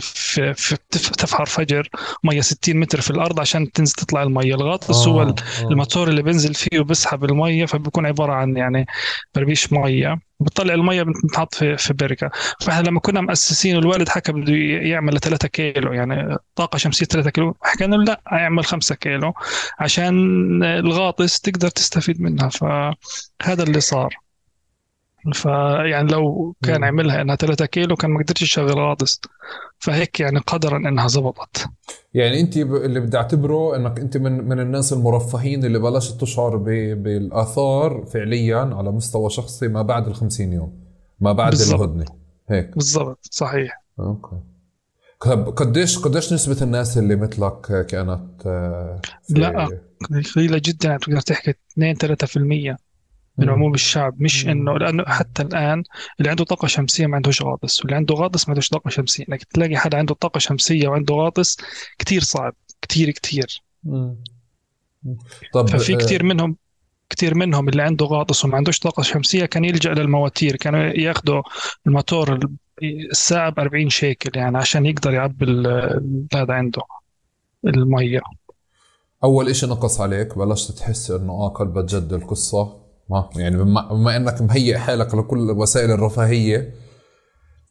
في, 0.00 0.54
في 0.54 0.76
تفحر 0.92 1.44
فجر 1.46 1.88
مية 2.24 2.40
60 2.40 2.76
متر 2.76 3.00
في 3.00 3.10
الأرض 3.10 3.40
عشان 3.40 3.72
تنزل 3.72 3.92
تطلع 3.92 4.22
المية. 4.22 4.54
الغاطس 4.54 5.06
آه 5.06 5.10
هو 5.10 5.22
آه. 5.22 5.34
الموتور 5.62 6.08
اللي 6.08 6.22
بينزل 6.22 6.54
فيه 6.54 6.80
وبيسحب 6.80 7.24
المية 7.24 7.66
فبيكون 7.66 8.06
عبارة 8.06 8.32
عن 8.32 8.56
يعني 8.56 8.86
بربيش 9.34 9.72
مية. 9.72 10.18
بتطلع 10.40 10.74
المية 10.74 11.02
بتنحط 11.02 11.54
في 11.54 11.76
في 11.76 11.92
بركة. 11.92 12.30
فإحنا 12.60 12.88
لما 12.88 13.00
كنا 13.00 13.20
مؤسسين 13.20 13.76
والوالد 13.76 14.08
حكى 14.08 14.32
بده 14.32 14.52
يعمل 14.88 15.20
3 15.20 15.48
كيلو 15.48 15.92
يعني 15.92 16.36
طاقة 16.54 16.76
شمسية 16.76 17.06
3 17.06 17.30
كيلو. 17.30 17.56
حكينا 17.62 17.96
له 17.96 18.04
لا 18.04 18.20
اعمل 18.32 18.64
5 18.64 18.94
كيلو 18.94 19.32
عشان 19.78 20.14
الغاطس 20.64 21.40
تقدر 21.40 21.68
تستفيد 21.68 22.20
منها. 22.20 22.48
فهذا 22.48 23.62
اللي 23.62 23.80
صار. 23.80 24.23
فيعني 25.32 26.12
لو 26.12 26.54
كان 26.62 26.84
عملها 26.84 27.22
إنها 27.22 27.36
3 27.36 27.66
كيلو 27.66 27.96
كان 27.96 28.10
ما 28.10 28.22
قدرش 28.22 28.42
يشغل 28.42 28.78
غاطس 28.78 29.20
فهيك 29.78 30.20
يعني 30.20 30.38
قدرا 30.38 30.76
إنها 30.76 31.08
زبطت. 31.08 31.66
يعني 32.14 32.40
انت 32.40 32.56
اللي 32.56 33.00
بدي 33.00 33.16
اعتبره 33.16 33.76
إنك 33.76 34.00
انت 34.00 34.16
من 34.16 34.32
من 34.48 34.60
الناس 34.60 34.92
المرفهين 34.92 35.64
اللي 35.64 35.78
بلشت 35.78 36.20
تشعر 36.20 36.56
بالآثار 36.56 38.04
فعليا 38.12 38.58
على 38.58 38.92
مستوى 38.92 39.30
شخصي 39.30 39.68
ما 39.68 39.82
بعد 39.82 40.06
ال 40.08 40.14
50 40.14 40.52
يوم 40.52 40.84
ما 41.20 41.32
بعد 41.32 41.50
بالزبط. 41.50 41.80
الهدنة. 41.80 42.04
هيك. 42.48 42.74
بالضبط 42.74 43.28
صحيح. 43.30 43.82
أوكي. 44.00 44.36
قديش 45.56 45.98
قديش 45.98 46.32
نسبة 46.32 46.56
الناس 46.62 46.98
اللي 46.98 47.16
مثلك 47.16 47.86
كانت 47.86 48.46
آه، 48.46 49.00
لا 49.30 49.68
قليلة 50.36 50.60
جدا. 50.64 50.88
يعني 50.88 50.98
تقدر 50.98 51.20
تحكي 51.20 51.54
2 51.72 51.96
3% 51.96 52.76
من 53.38 53.50
عموم 53.50 53.74
الشعب 53.74 54.22
مش 54.22 54.46
إنه 54.46 54.78
لأنه 54.78 55.04
حتى 55.06 55.42
الآن 55.42 55.82
اللي 56.18 56.30
عنده 56.30 56.44
طاقة 56.44 56.66
شمسية 56.68 57.06
ما 57.06 57.16
عندوش 57.16 57.42
غاطس 57.42 57.80
واللي 57.80 57.96
عنده 57.96 58.14
غاطس 58.14 58.48
ما 58.48 58.52
عندوش 58.52 58.68
طاقة 58.68 58.88
شمسية 58.88 59.24
انك 59.28 59.44
تلاقي 59.44 59.76
حدا 59.76 59.98
عنده 59.98 60.14
طاقة 60.14 60.38
شمسية 60.38 60.88
وعنده 60.88 61.14
غاطس 61.14 61.56
كتير 61.98 62.22
صعب 62.22 62.54
كتير 62.82 63.10
كتير. 63.10 63.62
طب 65.52 65.68
ففي 65.68 65.94
آه، 65.94 65.98
كتير 65.98 66.22
منهم 66.22 66.56
كثير 67.10 67.34
منهم 67.34 67.68
اللي 67.68 67.82
عنده 67.82 68.06
غاطس 68.06 68.44
وما 68.44 68.56
عندوش 68.56 68.78
طاقة 68.78 69.02
شمسية 69.02 69.44
كان 69.44 69.64
يلجأ 69.64 69.94
للمواتير 69.94 70.56
كانوا 70.56 70.80
ياخذوا 70.80 71.42
الموتور 71.86 72.38
الساعة 72.82 73.50
ب 73.50 73.60
40 73.60 73.88
شيكل 73.88 74.38
يعني 74.38 74.58
عشان 74.58 74.86
يقدر 74.86 75.14
يعبي 75.14 75.44
هذا 76.34 76.54
عنده 76.54 76.82
المية. 77.66 78.20
أول 79.24 79.48
إشي 79.48 79.66
نقص 79.66 80.00
عليك 80.00 80.38
بلشت 80.38 80.72
تحس 80.72 81.10
إنه 81.10 81.32
آه 81.32 81.48
قلبت 81.48 81.94
جد 81.94 82.12
القصة. 82.12 82.83
ما 83.10 83.30
يعني 83.36 83.56
بما, 83.56 84.16
إنك 84.16 84.42
مهيئ 84.42 84.78
حالك 84.78 85.14
لكل 85.14 85.50
وسائل 85.50 85.90
الرفاهية 85.90 86.74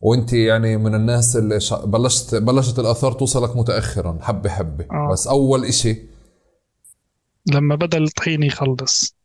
وإنت 0.02 0.34
يعني 0.34 0.78
من 0.78 0.96
الناس 0.96 1.36
اللي 1.36 1.60
بلشت 1.86 2.36
بلشت 2.36 2.80
الآثار 2.80 3.12
توصلك 3.12 3.58
متاخرا 3.58 4.18
حبه 4.22 4.50
حبة. 4.50 4.86
آه. 4.92 5.10
بس 5.12 5.28
أول 5.28 5.66
إشي 5.66 5.98
لما 7.46 7.76
بدأ 7.76 7.98
الطحين 7.98 8.44
يخلص 8.44 9.16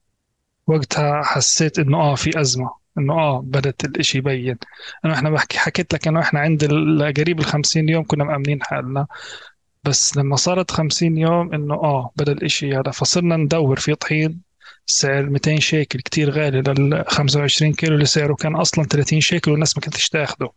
وقتها 0.67 1.23
حسيت 1.23 1.79
إنه 1.79 1.99
آه 1.99 2.15
في 2.15 2.41
أزمة 2.41 2.71
إنه 2.99 3.15
آه 3.15 3.41
بدت 3.41 3.85
الإشي 3.85 4.19
يبين. 4.19 4.57
انه 5.05 5.15
إحنا 5.15 5.31
بحكي 5.31 5.59
حكيت 5.59 5.95
لك 5.95 6.09
إنه 6.09 6.21
إحنا 6.21 6.41
عند 6.41 6.65
قريب 7.19 7.41
ال 7.41 7.45
50 7.45 7.88
يوم 7.88 8.05
كنا 8.05 8.25
مأمنين 8.25 8.62
حالنا. 8.62 9.07
بس 9.85 10.17
لما 10.17 10.37
صارت 10.37 10.71
50 10.71 11.19
يوم 11.19 11.55
إنه 11.55 11.75
آه 11.75 12.11
بدأ 12.17 12.33
الإشي 12.33 12.77
هذا 12.77 12.91
فصرنا 12.91 13.37
ندور 13.37 13.81
في 13.81 13.95
طحين. 13.95 14.48
سعر 14.90 15.30
200 15.30 15.59
شيكل 15.59 16.00
كتير 16.00 16.30
غالي 16.30 16.61
لل 16.62 17.04
25 17.09 17.73
كيلو 17.73 17.95
اللي 17.95 18.07
سعره 18.07 18.35
كان 18.35 18.57
أصلا 18.57 18.85
30 18.85 19.21
شيكل 19.21 19.50
والناس 19.50 19.76
ما 19.76 19.80
كانتش 19.83 20.09
تاخده. 20.09 20.50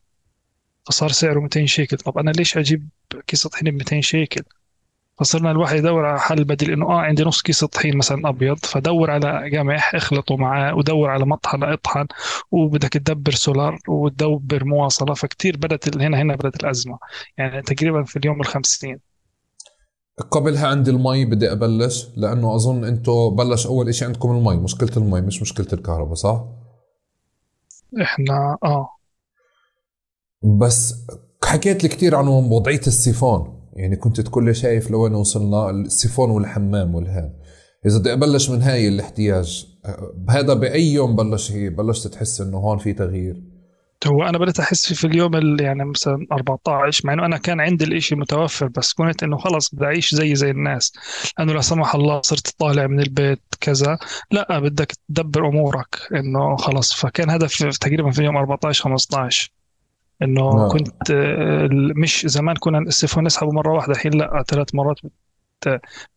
فصار 0.88 1.10
سعره 1.12 1.40
200 1.40 1.66
شيكل. 1.66 1.98
طب 1.98 2.18
أنا 2.18 2.32
ليش 2.32 2.58
أجيب 2.58 2.90
كيس 3.28 3.48
طحين 3.48 3.72
ب 3.72 3.74
200 3.74 4.02
شيكل؟ 4.02 4.42
فصرنا 5.20 5.52
الواحد 5.52 5.76
يدور 5.78 6.06
على 6.06 6.20
حل 6.20 6.44
بديل 6.44 6.72
إنه 6.72 6.86
آه 6.90 7.02
عندي 7.02 7.24
نص 7.24 7.42
كيس 7.42 7.64
طحين 7.66 7.98
مثلا 7.98 8.30
أبيض. 8.30 8.58
فدور 8.66 9.12
على 9.12 9.50
قمح 9.58 9.96
اخلطه 9.96 10.38
معاه 10.38 10.76
ودور 10.76 11.10
على 11.10 11.26
مطحنة 11.26 11.74
اطحن 11.74 12.08
وبدك 12.52 12.90
تدبر 12.94 13.32
سولار 13.32 13.80
وتدبر 13.88 14.66
مواصلة. 14.66 15.14
فكتير 15.14 15.58
بدت 15.58 15.98
هنا 15.98 16.22
هنا 16.22 16.36
بدت 16.36 16.64
الأزمة. 16.64 17.00
يعني 17.38 17.62
تقريبا 17.62 18.04
في 18.04 18.18
اليوم 18.20 18.42
الخمسين. 18.42 19.11
قبلها 20.32 20.68
عندي 20.68 20.92
المي 20.92 21.26
بدي 21.26 21.52
أبلش 21.52 22.10
لأنه 22.18 22.56
أظن 22.56 22.84
أنتم 22.84 23.36
بلش 23.36 23.68
أول 23.68 23.90
إشي 23.90 24.06
عندكم 24.06 24.32
المي 24.32 24.58
مشكلة 24.58 24.90
المي 24.98 25.22
مش 25.22 25.42
مشكلة 25.42 25.68
الكهرباء 25.74 26.14
صح؟ 26.14 26.46
إحنا 28.02 28.58
آه. 28.64 28.90
بس 30.60 30.96
حكيت 31.44 31.84
لي 31.84 31.90
كثير 31.90 32.16
عن 32.16 32.28
وضعية 32.28 32.88
السيفون 32.88 33.62
يعني 33.74 33.96
كنت 33.96 34.22
تقول 34.22 34.46
لي 34.46 34.54
شايف 34.54 34.92
لوين 34.92 35.16
وصلنا 35.16 35.70
السيفون 35.70 36.30
والحمام 36.30 36.96
والهان 36.96 37.34
إذا 37.86 38.00
بدي 38.00 38.14
أبلش 38.14 38.50
من 38.50 38.62
هاي 38.62 38.88
الاحتياج 38.88 39.68
هذا 40.30 40.54
بأي 40.54 40.94
يوم 40.94 41.16
بلش 41.16 41.52
هي 41.52 41.70
بلشت 41.70 42.08
تحس 42.08 42.42
إنه 42.42 42.58
هون 42.58 42.78
في 42.78 42.94
تغيير؟ 42.94 43.51
هو 44.08 44.24
أنا 44.24 44.38
بدأت 44.38 44.60
أحس 44.60 44.94
في 44.94 45.08
اليوم 45.08 45.36
اللي 45.36 45.64
يعني 45.64 45.86
مثلا 45.86 46.28
14 46.32 47.08
مع 47.08 47.14
إنه 47.14 47.26
أنا 47.26 47.38
كان 47.38 47.60
عندي 47.62 47.86
الإشي 47.86 48.16
متوفر 48.16 48.68
بس 48.68 48.94
كنت 48.94 49.24
إنه 49.24 49.38
خلص 49.38 49.76
بدي 49.76 49.86
أعيش 49.86 50.16
زي 50.16 50.36
زي 50.36 50.52
الناس. 50.52 50.94
لأنه 51.40 51.54
لا 51.54 51.62
سمح 51.62 51.96
الله 51.96 52.22
صرت 52.22 52.56
طالع 52.60 52.88
من 52.88 53.00
البيت 53.00 53.42
كذا. 53.62 53.98
لا 54.32 54.60
بدك 54.60 54.92
تدبر 55.10 55.48
أمورك 55.48 55.96
إنه 56.16 56.56
خلص 56.56 56.94
فكان 56.94 57.30
هدف 57.30 57.78
تقريبا 57.78 58.12
في 58.12 58.20
اليوم 58.20 58.38
14 58.38 58.84
15 58.84 59.52
إنه 60.22 60.56
نعم. 60.56 60.70
كنت 60.70 61.12
مش 61.96 62.26
زمان 62.26 62.56
كنا 62.56 62.80
السيفون 62.80 63.24
نسحبه 63.24 63.52
مرة 63.52 63.74
واحدة 63.74 63.94
الحين 63.94 64.14
لا 64.14 64.44
ثلاث 64.48 64.76
مرات 64.76 65.00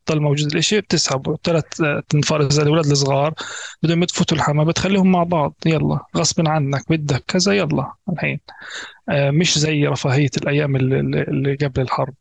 تضل 0.07 0.21
موجود 0.21 0.53
الإشي 0.53 0.81
بتسحبه 0.81 1.37
ثلاث 1.45 1.65
تنفار 2.09 2.47
إذا 2.47 2.63
الأولاد 2.63 2.87
الصغار 2.87 3.35
بدهم 3.83 4.03
يتفوتوا 4.03 4.37
الحمام 4.37 4.67
بتخليهم 4.67 5.13
مع 5.13 5.23
بعض 5.23 5.55
يلا 5.67 6.01
غصب 6.17 6.49
عنك 6.49 6.85
بدك 6.91 7.25
كذا 7.29 7.53
يلا 7.53 7.93
الحين. 8.13 8.41
آه، 9.09 9.31
مش 9.31 9.59
زي 9.59 9.87
رفاهية 9.87 10.31
الأيام 10.37 10.77
اللي, 10.77 11.01
اللي 11.01 11.55
قبل 11.55 11.81
الحرب. 11.81 12.15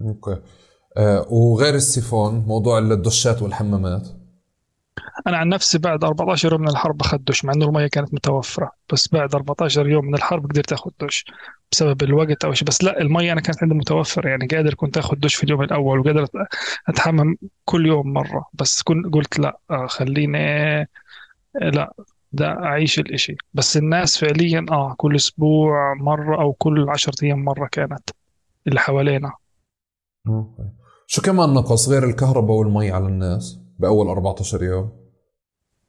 أوكي. 0.00 0.36
آه 0.96 1.26
وغير 1.30 1.74
السيفون 1.74 2.34
موضوع 2.34 2.78
الدشات 2.78 3.42
والحمامات؟ 3.42 4.08
أنا 5.26 5.36
عن 5.36 5.48
نفسي 5.48 5.78
بعد 5.78 6.04
14 6.04 6.52
يوم 6.52 6.60
من 6.60 6.68
الحرب 6.68 7.00
أخذ 7.00 7.18
دش 7.18 7.44
مع 7.44 7.52
إنه 7.52 7.64
المية 7.66 7.86
كانت 7.86 8.14
متوفرة 8.14 8.70
بس 8.92 9.08
بعد 9.08 9.34
14 9.34 9.88
يوم 9.88 10.04
من 10.04 10.14
الحرب 10.14 10.50
قدرت 10.50 10.72
أخذ 10.72 10.90
دش. 11.00 11.24
بسبب 11.72 12.02
الوقت 12.02 12.44
أو 12.44 12.52
شيء. 12.52 12.68
بس 12.68 12.84
لا 12.84 13.00
الميه 13.00 13.32
أنا 13.32 13.40
كانت 13.40 13.62
عندي 13.62 13.74
متوفره 13.74 14.28
يعني 14.28 14.46
قادر 14.46 14.74
كنت 14.74 14.98
آخذ 14.98 15.16
دش 15.16 15.34
في 15.34 15.44
اليوم 15.44 15.62
الأول 15.62 15.98
وقادر 15.98 16.26
أتحمم 16.88 17.36
كل 17.64 17.86
يوم 17.86 18.12
مرة. 18.12 18.46
بس 18.54 18.82
كنت 18.82 19.14
قلت 19.14 19.38
لا 19.38 19.58
آه، 19.70 19.86
خليني 19.86 20.38
لا 21.54 21.92
ده 22.32 22.46
أعيش 22.46 22.98
الإشي. 22.98 23.36
بس 23.54 23.76
الناس 23.76 24.18
فعليا 24.18 24.66
آه 24.70 24.94
كل 24.96 25.16
أسبوع 25.16 25.94
مرة 25.94 26.42
أو 26.42 26.52
كل 26.52 26.86
10 26.88 27.12
أيام 27.22 27.44
مرة 27.44 27.68
كانت 27.72 28.10
اللي 28.66 28.80
حوالينا. 28.80 29.32
أوكي. 30.28 30.62
شو 31.06 31.22
كمان 31.22 31.54
نقص 31.54 31.88
غير 31.88 32.04
الكهرباء 32.04 32.56
والمي 32.56 32.90
على 32.90 33.06
الناس 33.06 33.58
بأول 33.78 34.08
14 34.08 34.62
يوم؟ 34.62 34.92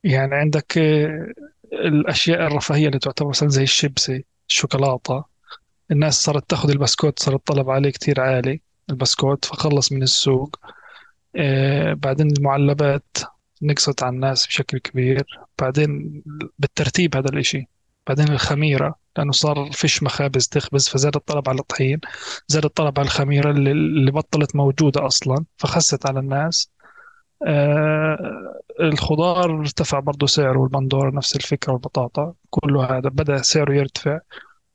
يعني 0.03 0.35
عندك 0.35 0.77
آه، 0.77 1.33
الأشياء 1.73 2.47
الرفاهية 2.47 2.87
اللي 2.87 2.99
تعتبر 2.99 3.29
مثلا 3.29 3.49
زي 3.49 3.63
الشيبسي 3.63 4.25
الشوكولاتة 4.49 5.30
الناس 5.91 6.23
صارت 6.23 6.49
تاخذ 6.49 6.69
البسكوت 6.69 7.19
صار 7.19 7.35
الطلب 7.35 7.69
عليه 7.69 7.89
كتير 7.89 8.21
عالي 8.21 8.61
البسكوت 8.89 9.45
فخلص 9.45 9.91
من 9.91 10.03
السوق. 10.03 10.55
آه 11.35 11.93
بعدين 11.93 12.27
المعلبات 12.31 13.17
نقصت 13.61 14.03
على 14.03 14.15
الناس 14.15 14.47
بشكل 14.47 14.77
كبير. 14.77 15.25
بعدين 15.59 16.23
بالترتيب 16.59 17.17
هذا 17.17 17.29
الإشي. 17.29 17.67
بعدين 18.07 18.29
الخميرة 18.29 18.95
لأنه 19.17 19.31
صار 19.31 19.69
فيش 19.71 20.03
مخابز 20.03 20.47
تخبز 20.47 20.87
فزاد 20.89 21.15
الطلب 21.15 21.49
على 21.49 21.59
الطحين 21.59 21.99
زاد 22.47 22.65
الطلب 22.65 22.99
على 22.99 23.05
الخميرة 23.05 23.51
اللي, 23.51 23.71
اللي 23.71 24.11
بطلت 24.11 24.55
موجودة 24.55 25.05
أصلا 25.07 25.45
فخست 25.57 26.05
على 26.05 26.19
الناس. 26.19 26.69
آه 27.47 28.17
الخضار 28.79 29.59
ارتفع 29.59 29.99
برضه 29.99 30.27
سعره 30.27 30.59
والبندورة 30.59 31.11
نفس 31.15 31.35
الفكرة 31.35 31.73
والبطاطا. 31.73 32.33
كله 32.49 32.97
هذا 32.97 33.09
بدأ 33.09 33.41
سعره 33.41 33.73
يرتفع. 33.73 34.19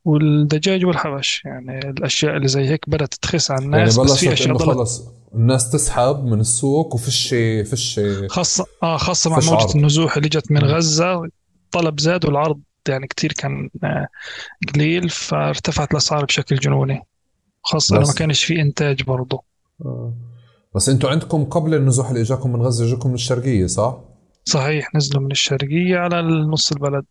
والدجاج 0.06 0.84
والحبش 0.84 1.42
يعني 1.44 1.78
الأشياء 1.78 2.36
اللي 2.36 2.48
زي 2.48 2.68
هيك 2.68 2.90
بدات 2.90 3.14
تخس 3.14 3.50
على 3.50 3.64
الناس 3.64 3.96
يعني 3.96 4.08
بس 4.08 4.16
في 4.16 4.32
أشياء 4.32 4.58
خلص 4.58 5.02
الناس 5.34 5.70
تسحب 5.70 6.24
من 6.24 6.40
السوق 6.40 6.94
وفيش 6.94 7.28
فيش 7.70 8.00
خاصة 8.28 8.66
آه 8.82 8.96
خاصة 8.96 9.30
مع 9.30 9.36
موجة 9.36 9.54
عرض 9.54 9.76
النزوح 9.76 10.16
اللي 10.16 10.28
جت 10.28 10.50
من. 10.52 10.64
غزة 10.64 11.24
الطلب 11.24 12.00
زاد 12.00 12.24
والعرض 12.24 12.60
يعني 12.88 13.06
كتير 13.06 13.32
كان 13.32 13.70
آه، 13.84 14.08
قليل 14.74 15.08
فارتفعت 15.08 15.90
الأسعار 15.90 16.24
بشكل 16.24 16.56
جنوني 16.56 17.02
خاصة 17.62 17.96
انه 17.96 18.06
ما 18.06 18.12
كانش 18.12 18.44
في 18.44 18.60
إنتاج 18.60 19.02
برضه 19.02 19.42
آه. 19.84 20.14
بس 20.74 20.88
أنتوا 20.88 21.10
عندكم 21.10 21.44
قبل 21.44 21.74
النزوح 21.74 22.08
اللي 22.08 22.20
إجاكم 22.20 22.52
من 22.52 22.62
غزة 22.62 22.84
إجاكم 22.84 23.08
من 23.08 23.14
الشرقية 23.14 23.66
صح؟ 23.66 23.98
صحيح 24.44 24.94
نزلوا 24.94 25.22
من 25.22 25.30
الشرقية 25.30 25.98
على 25.98 26.22
نص 26.22 26.72
البلد 26.72 27.04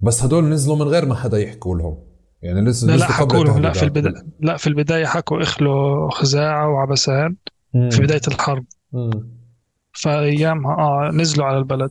بس 0.00 0.22
هدول 0.22 0.44
نزلوا 0.44 0.76
من 0.76 0.88
غير 0.88 1.06
ما 1.06 1.14
حدا 1.14 1.38
يحكوا 1.38 1.78
لهم 1.78 2.11
يعني 2.42 2.60
لسه 2.60 2.86
لا 2.86 2.92
لا 2.92 2.96
نزلوا 2.96 3.08
قبل 3.20 3.30
حكوا 3.30 3.44
لهم 3.44 3.62
لا 3.62 3.72
في 3.72 3.82
البدايه 3.82 4.14
لا 4.40 4.56
في 4.56 4.66
البداية 4.66 5.06
حكوا 5.06 5.42
اخلوا 5.42 6.10
خزاعة 6.10 6.68
وعبسان 6.68 7.36
في. 7.72 8.00
بداية 8.00 8.20
الحرب. 8.28 8.64
مم. 8.92 9.28
فأيامها 9.92 10.74
آه 10.74 11.10
نزلوا 11.14 11.46
على 11.46 11.58
البلد. 11.58 11.90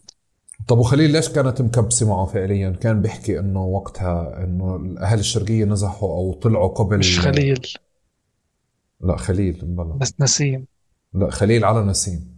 طب 0.67 0.77
وخليل 0.77 1.11
ليش 1.11 1.29
كانت 1.29 1.61
مكبسة 1.61 2.09
معه 2.09 2.25
فعليا؟ 2.25 2.69
كان 2.69 3.01
بيحكي 3.01 3.39
إنه 3.39 3.63
وقتها 3.63 4.43
إنه 4.43 4.95
أهل 4.99 5.19
الشرقية 5.19 5.65
نزحوا 5.65 6.09
أو 6.09 6.33
طلعوا 6.33 6.67
قبل 6.67 6.97
مش 6.97 7.19
خليل. 7.19 7.67
لا 9.01 9.17
خليل 9.17 9.59
مبلا 9.63 9.93
بس 9.97 10.13
نسيم. 10.19 10.65
لا 11.13 11.29
خليل 11.29 11.65
على 11.65 11.83
نسيم. 11.83 12.31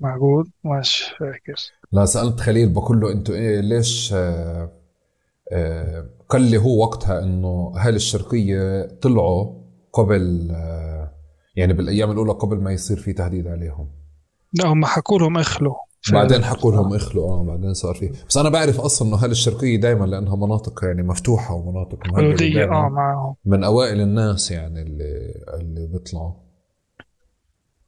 معقول؟ 0.00 0.50
مش 0.64 1.02
فاكر. 1.18 1.54
لا 1.92 2.04
سألت 2.04 2.40
خليل 2.40 2.68
بقول 2.68 3.00
له 3.00 3.12
أنتوا 3.12 3.34
إيه 3.34 3.60
ليش 3.60 4.12
آه 4.12 4.81
قال 6.28 6.42
لي 6.42 6.58
هو 6.58 6.80
وقتها 6.82 7.22
إنه 7.22 7.72
أهل 7.76 7.94
الشرقية 7.94 8.82
طلعوا 9.02 9.62
قبل 9.92 10.50
يعني 11.56 11.72
بالأيام 11.72 12.10
الأولى 12.10 12.32
قبل 12.32 12.56
ما 12.56 12.72
يصير 12.72 12.96
في 12.96 13.12
تهديد 13.12 13.46
عليهم. 13.46 13.88
لا 14.52 14.66
هم 14.66 14.84
حكوا 14.84 15.18
لهم 15.18 15.38
إخلوا. 15.38 15.74
بعدين 16.12 16.44
حكوا 16.44 16.72
لهم 16.72 16.94
إخلوا 16.94 17.30
آه 17.30 17.44
بعدين 17.44 17.74
صار 17.74 17.94
في. 17.94 18.12
بس 18.28 18.36
أنا 18.36 18.48
بعرف 18.48 18.80
أصلا 18.80 19.08
إنه 19.08 19.16
أهل 19.16 19.30
الشرقية 19.30 19.80
دائما 19.80 20.06
لأنها 20.06 20.36
مناطق 20.36 20.84
يعني 20.84 21.02
مفتوحة 21.02 21.54
ومناطق 21.54 21.98
حدودية 22.06 22.64
آه 22.64 22.88
معهم 22.88 23.34
من 23.44 23.64
أوائل 23.64 24.00
الناس 24.00 24.50
يعني 24.50 24.82
اللي 24.82 25.34
اللي 25.60 25.86
بيطلعوا. 25.86 26.32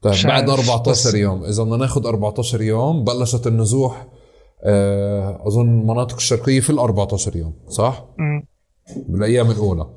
طيب 0.03 0.15
بعد 0.25 0.51
عارف. 0.51 0.71
14 0.71 0.91
بس 0.91 1.15
يوم 1.15 1.45
إذا 1.45 1.63
بدنا 1.63 1.77
ناخذ 1.77 2.07
14 2.07 2.63
يوم 2.63 3.05
بلشت 3.05 3.47
النزوح 3.47 4.07
أظن 5.47 5.87
مناطق 5.87 6.17
الشرقية 6.17 6.61
في 6.61 6.71
ال 6.71 6.79
14 6.79 7.37
يوم 7.37 7.55
صح؟ 7.69 8.05
مم. 8.19 8.47
بالايام 9.09 9.51
الأولى 9.51 9.91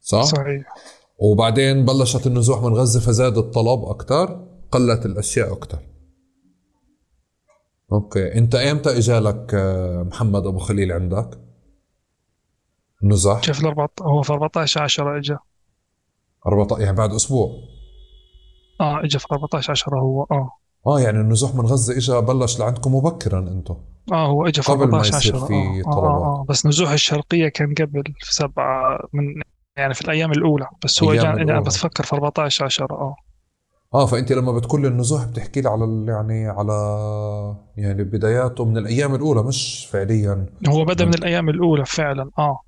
صح؟ 0.00 0.22
صحيح 0.22 0.74
وبعدين 1.18 1.84
بلشت 1.84 2.26
النزوح 2.26 2.62
من 2.62 2.74
غزة 2.74 3.00
فزاد 3.00 3.38
الطلب 3.38 3.84
أكثر 3.84 4.48
قلت 4.72 5.06
الأشياء 5.06 5.52
أكثر 5.52 5.78
أوكي 7.92 8.34
أنت 8.38 8.54
ايمتى 8.54 8.98
إجالك 8.98 9.54
آه، 9.54 10.02
محمد 10.02 10.46
أبو 10.46 10.58
خليل 10.58 10.92
عندك؟ 10.92 11.38
نزح 13.02 13.42
شاف 13.42 13.60
الأربعة 13.60 13.90
هو 14.02 14.22
في 14.22 14.32
14 14.32 14.82
10 14.82 15.18
إجا 15.18 15.38
14 16.46 16.82
يعني 16.82 16.96
بعد 16.96 17.12
أسبوع 17.12 17.50
آه 18.80 19.04
إجا 19.04 19.18
في 19.18 19.26
14 19.32 19.70
10 19.70 19.98
هو 19.98 20.22
آه 20.22 20.50
آه 20.86 21.00
يعني 21.00 21.20
النزوح 21.20 21.54
من 21.54 21.66
غزة 21.66 21.96
اجى 21.96 22.26
بلش 22.26 22.58
لعندكم 22.60 22.94
مبكرا 22.94 23.38
أنتم 23.38 23.76
آه 24.12 24.26
هو 24.26 24.46
إجا 24.46 24.62
في 24.62 24.72
قبل 24.72 24.80
ما 24.88 24.98
14 24.98 25.16
يصير 25.18 25.36
10 25.36 25.46
في 25.46 25.54
آه 25.54 25.78
آه 25.88 25.92
طلبات. 25.92 26.22
آه 26.22 26.44
بس 26.48 26.66
نزوح 26.66 26.90
الشرقية 26.90 27.48
كان 27.48 27.74
قبل 27.74 28.02
في 28.20 28.34
سبعة 28.34 28.98
من 29.12 29.42
يعني 29.76 29.94
في 29.94 30.00
الأيام 30.02 30.32
الأولى 30.32 30.66
بس 30.84 31.02
هو 31.02 31.12
أنا 31.12 31.32
الأولى. 31.32 31.60
بتفكر 31.60 32.04
في 32.04 32.12
14 32.12 32.64
10 32.64 32.86
آه. 32.90 33.16
آه 33.94 34.06
فانت 34.06 34.32
لما 34.32 34.52
بتقول 34.52 34.82
لي 34.82 34.88
النزوح 34.88 35.24
بتحكي 35.24 35.60
لي 35.60 35.68
على 35.68 36.04
يعني 36.08 36.48
على 36.48 36.72
يعني 37.76 38.04
بداياته 38.04 38.64
من 38.64 38.78
الأيام 38.78 39.14
الأولى 39.14 39.42
مش 39.42 39.86
فعليا. 39.92 40.46
هو 40.68 40.84
بدأ 40.84 41.04
من 41.04 41.14
الأيام 41.14 41.48
الأولى 41.48 41.84
فعلا 41.84 42.30
آه. 42.38 42.60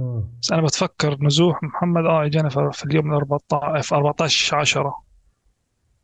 آه. 0.00 0.28
بس 0.42 0.52
أنا 0.52 0.62
بتفكر 0.62 1.16
نزوح 1.24 1.62
محمد 1.62 2.04
آه 2.04 2.24
اجانا 2.26 2.48
في 2.48 2.70
في 2.72 2.84
اليوم 2.84 3.10
ال 3.12 3.16
14 3.16 3.82
في 3.82 3.94
14 3.94 4.56
10 4.56 4.96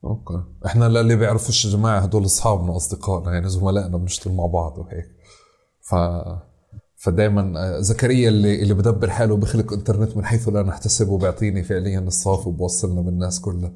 أوكي. 0.04 0.42
إحنا 0.66 0.88
للي 0.88 1.16
بيعرفوش 1.16 1.64
يا 1.64 1.70
جماعة 1.70 1.98
هدول 1.98 2.24
أصحابنا 2.24 2.70
واصدقائنا 2.72 3.32
يعني 3.32 3.48
زملائنا 3.48 3.96
بنشتغل 3.96 4.34
مع 4.34 4.46
بعض 4.46 4.78
وهيك. 4.78 5.06
ف 5.80 5.94
فدائما 6.96 7.80
زكريا 7.80 8.28
اللي 8.28 8.62
اللي 8.62 8.74
بدبر 8.74 9.10
حاله 9.10 9.36
بخلق 9.36 9.72
إنترنت 9.72 10.16
من 10.16 10.24
حيث 10.24 10.48
لا 10.48 10.62
نحتسب 10.62 11.08
وبيعطيني 11.08 11.62
فعليا 11.62 11.98
الصافي 11.98 12.48
وبوصلنا 12.48 13.00
بالناس 13.00 13.40
كلها. 13.40 13.72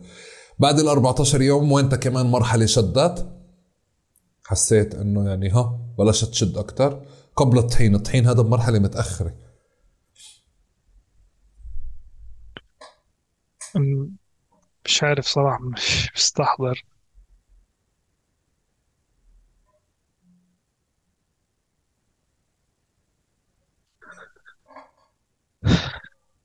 بعد 0.58 0.78
ال 0.78 0.88
14 0.88 1.42
يوم 1.42 1.72
وانت 1.72 1.94
كمان 1.94 2.26
مرحلة 2.26 2.66
شدت؟ 2.66 3.26
حسيت 4.44 4.94
إنه 4.94 5.28
يعني 5.28 5.50
ها 5.50 5.78
بلشت 5.98 6.30
تشد 6.30 6.58
أكثر 6.58 7.02
قبل 7.36 7.58
الطحين 7.58 7.94
الطحين 7.94 8.26
هذا 8.26 8.42
بمرحلة 8.42 8.78
متأخرة. 8.78 9.34
مش 14.86 15.02
عارف 15.02 15.26
صراحة 15.26 15.58
مش 15.62 16.10
مستحضر. 16.16 16.84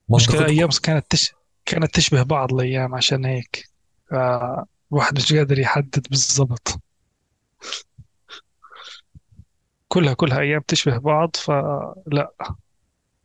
مشكلة 0.10 0.40
منطقتكم 0.40 0.46
أيام 0.46 0.70
كانت 0.84 1.06
تش... 1.12 1.34
كانت 1.66 1.96
تشبه 1.96 2.24
بعض 2.24 2.54
الأيام 2.54 2.96
عشان 2.96 3.26
هيك. 3.26 3.66
ف- 4.10 4.14
الواحد 4.92 5.16
مش 5.18 5.34
قادر 5.34 5.60
يحدد 5.60 6.08
بالضبط. 6.10 6.80
كلها 9.88 10.14
كلها 10.14 10.40
أيام 10.40 10.62
تشبه 10.62 10.98
بعض 10.98 11.36
فلا 11.36 12.34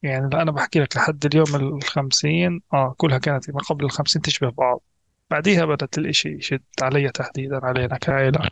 يعني 0.03 0.27
أنا 0.27 0.51
بحكي 0.53 0.81
لك 0.81 0.97
لحد 0.97 1.27
اليوم 1.27 1.57
الخمسين 1.57 2.61
آه 2.73 2.95
كلها 2.99 3.19
كانت 3.19 3.51
ما 3.51 3.61
قبل 3.61 3.85
الخمسين 3.85 4.23
تشبه 4.23 4.51
بعض. 4.51 4.83
بعديها 5.31 5.65
بدأت 5.65 5.99
الإشي 5.99 6.29
يشد 6.29 6.63
علي 6.83 7.11
تحديدا 7.11 7.61
علينا 7.63 7.99
كعائلة 7.99 8.49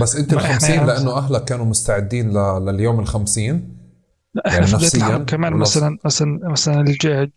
بس 0.00 0.16
أنت 0.16 0.34
إحنا 0.34 0.48
الخمسين 0.48 0.74
يعني 0.74 0.86
لأنه 0.86 1.18
أهلك 1.18 1.44
كانوا 1.44 1.64
مستعدين. 1.64 2.32
لليوم 2.58 3.00
الخمسين 3.00 3.73
لا 4.34 4.48
إحنا 4.48 4.66
يعني 4.66 4.78
في 4.78 4.94
الحرب 4.94 5.24
كمان 5.24 5.52
مثلا 5.52 5.98
مثلا 6.04 6.40
مثلا 6.50 6.84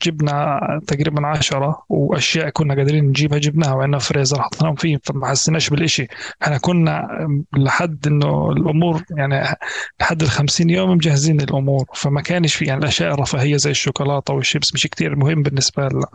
جبنا 0.03 0.59
تقريبا 0.87 1.27
عشرة 1.27 1.83
وأشياء 1.89 2.49
كنا 2.49 2.75
قادرين 2.75 3.05
نجيبها 3.05 3.37
جبناها 3.37 3.73
وعندنا 3.73 3.99
فريزر 3.99 4.41
حطيناهم 4.41 4.75
فيه 4.75 4.99
فما 5.03 5.27
حسيناش 5.27 5.69
بالإشي. 5.69 6.07
إحنا 6.43 6.57
كنا 6.57 7.07
لحد 7.57 8.07
إنه 8.07 8.49
الأمور 8.51 9.03
يعني 9.17 9.55
لحد 10.01 10.21
ال 10.21 10.29
50 10.29 10.69
يوم 10.69 10.91
مجهزين 10.91 11.41
الأمور 11.41 11.85
فما 11.93 12.21
كانش 12.21 12.55
في 12.55 12.65
يعني 12.65 12.79
الأشياء 12.81 13.13
الرفاهية 13.13 13.57
زي 13.57 13.71
الشوكولاتة 13.71 14.33
والشيبس 14.33 14.73
مش 14.73 14.87
كتير 14.87 15.15
مهم 15.15 15.43
بالنسبة 15.43 15.87
لنا. 15.89 16.07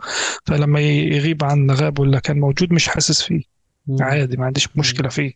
فلما 0.45 0.79
يغيب 0.79 1.43
عنا 1.43 1.73
غاب 1.73 1.99
ولا 1.99 2.19
كان 2.19 2.39
موجود 2.39 2.73
مش 2.73 2.87
حاسس 2.87 3.21
فيه. 3.23 3.53
عادي 4.01 4.37
ما 4.37 4.45
عنديش 4.45 4.77
مشكلة 4.77 5.09
فيه. 5.09 5.33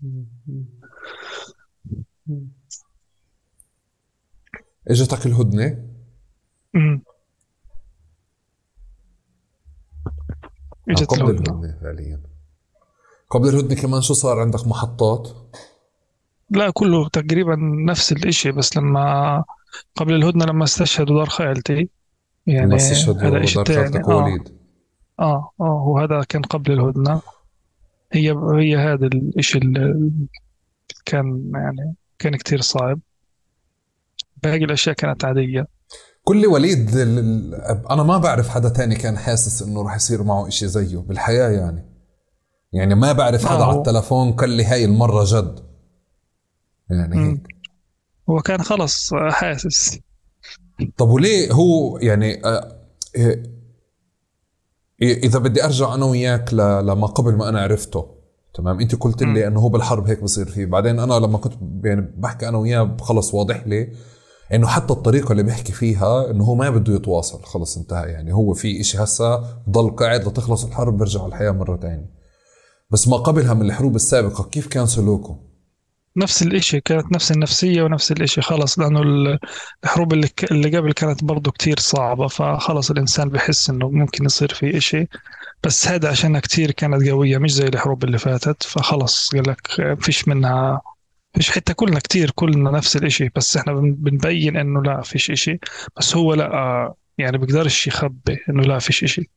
اجتك 4.87 5.25
الهدنة. 5.25 5.83
امم 6.75 7.01
آه، 10.07 10.91
إجت 10.91 11.09
قبل 11.09 11.21
الهدنة. 11.21 11.59
الهدنة 11.59 11.77
فعليا. 11.81 12.21
قبل 13.29 13.49
الهدنة 13.49 13.81
كمان 13.81 14.01
شو 14.01 14.13
صار 14.13 14.39
عندك 14.39 14.67
محطات؟ 14.67 15.29
لا 16.49 16.69
كله 16.69 17.09
تقريبا 17.09 17.55
نفس 17.85 18.11
الإشي 18.11 18.51
بس 18.51 18.77
لما 18.77 19.43
قبل 19.95 20.13
الهدنة 20.13 20.45
لما 20.45 20.63
استشهدوا 20.63 21.17
دار 21.17 21.29
خالتي 21.29 21.89
يعني 22.47 22.75
هذا 22.75 23.03
تاني. 23.15 23.47
خالتك 23.47 24.09
آه 24.09 24.41
آه 25.19 25.51
آه 25.61 25.83
وهذا 25.87 26.23
كان 26.29 26.41
قبل 26.41 26.71
الهدنة. 26.71 27.21
هي 28.11 28.31
هي 28.31 28.77
هذا 28.77 29.05
الإشي 29.05 29.57
اللي 29.57 30.11
كان 31.05 31.51
يعني 31.53 31.95
كان 32.19 32.35
كتير 32.35 32.61
صعب. 32.61 32.99
باقي 34.43 34.63
الأشياء 34.63 34.95
كانت 34.95 35.25
عادية. 35.25 35.67
كل 36.23 36.45
وليد 36.45 36.97
أنا 37.91 38.03
ما 38.03 38.17
بعرف 38.17 38.49
حدا 38.49 38.69
تاني 38.69 38.95
كان 38.95 39.17
حاسس 39.17 39.61
إنه 39.61 39.81
رح 39.81 39.95
يصير 39.95 40.23
معه 40.23 40.47
إشي 40.47 40.67
زيه 40.67 40.97
بالحياة 40.97 41.49
يعني. 41.49 41.85
يعني 42.73 42.95
ما 42.95 43.11
بعرف 43.13 43.45
حدا 43.45 43.59
آه. 43.63 43.67
على 43.67 43.77
التلفون 43.77 44.31
قال 44.31 44.49
لي 44.49 44.65
هاي 44.65 44.85
المرة 44.85 45.23
جد. 45.27 45.59
يعني. 46.89 47.29
هيك. 47.29 47.47
هو 48.29 48.39
كان 48.39 48.63
خلص 48.63 49.13
حاسس. 49.13 49.99
طب 50.97 51.09
وليه 51.09 51.51
هو 51.51 51.97
يعني 51.97 52.45
آه، 52.45 52.81
إيه- 53.17 53.37
إذا 55.01 55.39
بدي 55.39 55.63
أرجع 55.65 55.93
أنا 55.93 56.05
وياك 56.05 56.53
لما 56.53 57.07
قبل 57.07 57.35
ما 57.35 57.49
أنا 57.49 57.61
عرفته. 57.61 58.17
تمام؟ 58.53 58.79
أنت 58.79 58.95
قلت. 58.95 59.23
لي 59.23 59.47
إنه 59.47 59.59
هو 59.59 59.69
بالحرب 59.69 60.07
هيك 60.07 60.23
بصير 60.23 60.45
فيه. 60.45 60.65
بعدين 60.65 60.99
أنا 60.99 61.13
لما 61.13 61.37
كنت 61.37 61.53
يعني 61.83 62.13
بحكي 62.17 62.47
أنا 62.49 62.57
وياه 62.57 62.97
خلص 63.01 63.33
واضح 63.33 63.67
لي 63.67 63.91
إنه 64.53 64.67
حتى 64.67 64.93
الطريقة 64.93 65.31
اللي 65.31 65.43
بيحكي 65.43 65.71
فيها 65.71 66.31
إنه 66.31 66.43
هو 66.43 66.55
ما 66.55 66.69
بده 66.69 66.95
يتواصل. 66.95 67.43
خلص 67.43 67.77
انتهى. 67.77 68.11
يعني 68.11 68.33
هو 68.33 68.53
في 68.53 68.81
إشي 68.81 68.97
هسا 69.03 69.61
ضل 69.69 69.89
قاعد 69.89 70.27
لتخلص 70.27 70.65
الحرب 70.65 70.97
بيرجع 70.97 71.19
على 71.19 71.29
الحياة 71.29 71.51
مرة 71.51 71.75
تانية. 71.75 72.09
بس 72.91 73.07
ما 73.07 73.17
قبلها 73.17 73.53
من 73.53 73.61
الحروب 73.61 73.95
السابقة 73.95 74.43
كيف 74.43 74.67
كان 74.67 74.85
سلوكه؟ 74.85 75.39
نفس 76.17 76.43
الإشي 76.43 76.81
كانت 76.81 77.11
نفس 77.11 77.31
النفسية 77.31 77.81
ونفس 77.83 78.11
الإشي. 78.11 78.41
خلص 78.41 78.79
لأنه 78.79 79.01
ال- 79.01 79.39
الحروب 79.83 80.13
اللي 80.13 80.29
اللي 80.51 80.77
قبل 80.77 80.91
كانت 80.93 81.23
برضو 81.23 81.51
كتير 81.51 81.79
صعبة 81.79 82.27
فخلص 82.27 82.91
الإنسان 82.91 83.29
بحس 83.29 83.69
إنه 83.69 83.89
ممكن 83.89 84.25
يصير 84.25 84.53
فيه 84.53 84.77
إشي. 84.77 85.07
بس 85.63 85.87
هذا 85.87 86.09
عشانها 86.09 86.39
كتير 86.39 86.71
كانت 86.71 87.09
قوية 87.09 87.37
مش 87.37 87.53
زي 87.53 87.65
الحروب 87.67 88.03
اللي 88.03 88.17
فاتت. 88.17 88.63
فخلص 88.63 89.29
قال 89.35 89.49
لك 89.49 89.67
فيش 90.01 90.27
منها 90.27 90.81
فيش 91.37 91.51
حتى 91.51 91.73
كلنا 91.73 91.99
كتير 91.99 92.31
كلنا 92.31 92.71
نفس 92.71 92.95
الإشي 92.97 93.29
بس 93.35 93.57
إحنا 93.57 93.73
بن- 93.73 93.93
بنبين 93.93 94.57
إنه 94.57 94.81
لا 94.83 95.01
فيش 95.01 95.31
إشي. 95.31 95.59
بس 95.97 96.15
هو 96.15 96.33
لا 96.33 96.93
يعني 97.17 97.37
بيقدرش 97.37 97.87
يخبي 97.87 98.37
إنه 98.49 98.61
لا 98.63 98.79
فيش 98.79 99.03
إشي. 99.03 99.29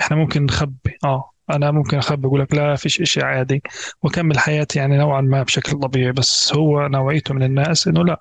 إحنا 0.00 0.16
ممكن 0.16 0.44
نخبي 0.44 0.96
آه. 1.04 1.30
أنا 1.50 1.70
ممكن 1.70 1.98
أخبي 1.98 2.26
أقول 2.28 2.40
لك 2.40 2.54
لا 2.54 2.76
فيش 2.76 3.00
إشي 3.00 3.22
عادي. 3.22 3.62
وأكمل 4.02 4.38
حياتي 4.38 4.78
يعني 4.78 4.98
نوعا 4.98 5.20
ما 5.20 5.42
بشكل 5.42 5.78
طبيعي 5.78 6.12
بس 6.12 6.54
هو 6.54 6.88
نوعيته 6.88 7.34
من 7.34 7.42
الناس 7.42 7.88
إنه 7.88 8.04
لا. 8.04 8.20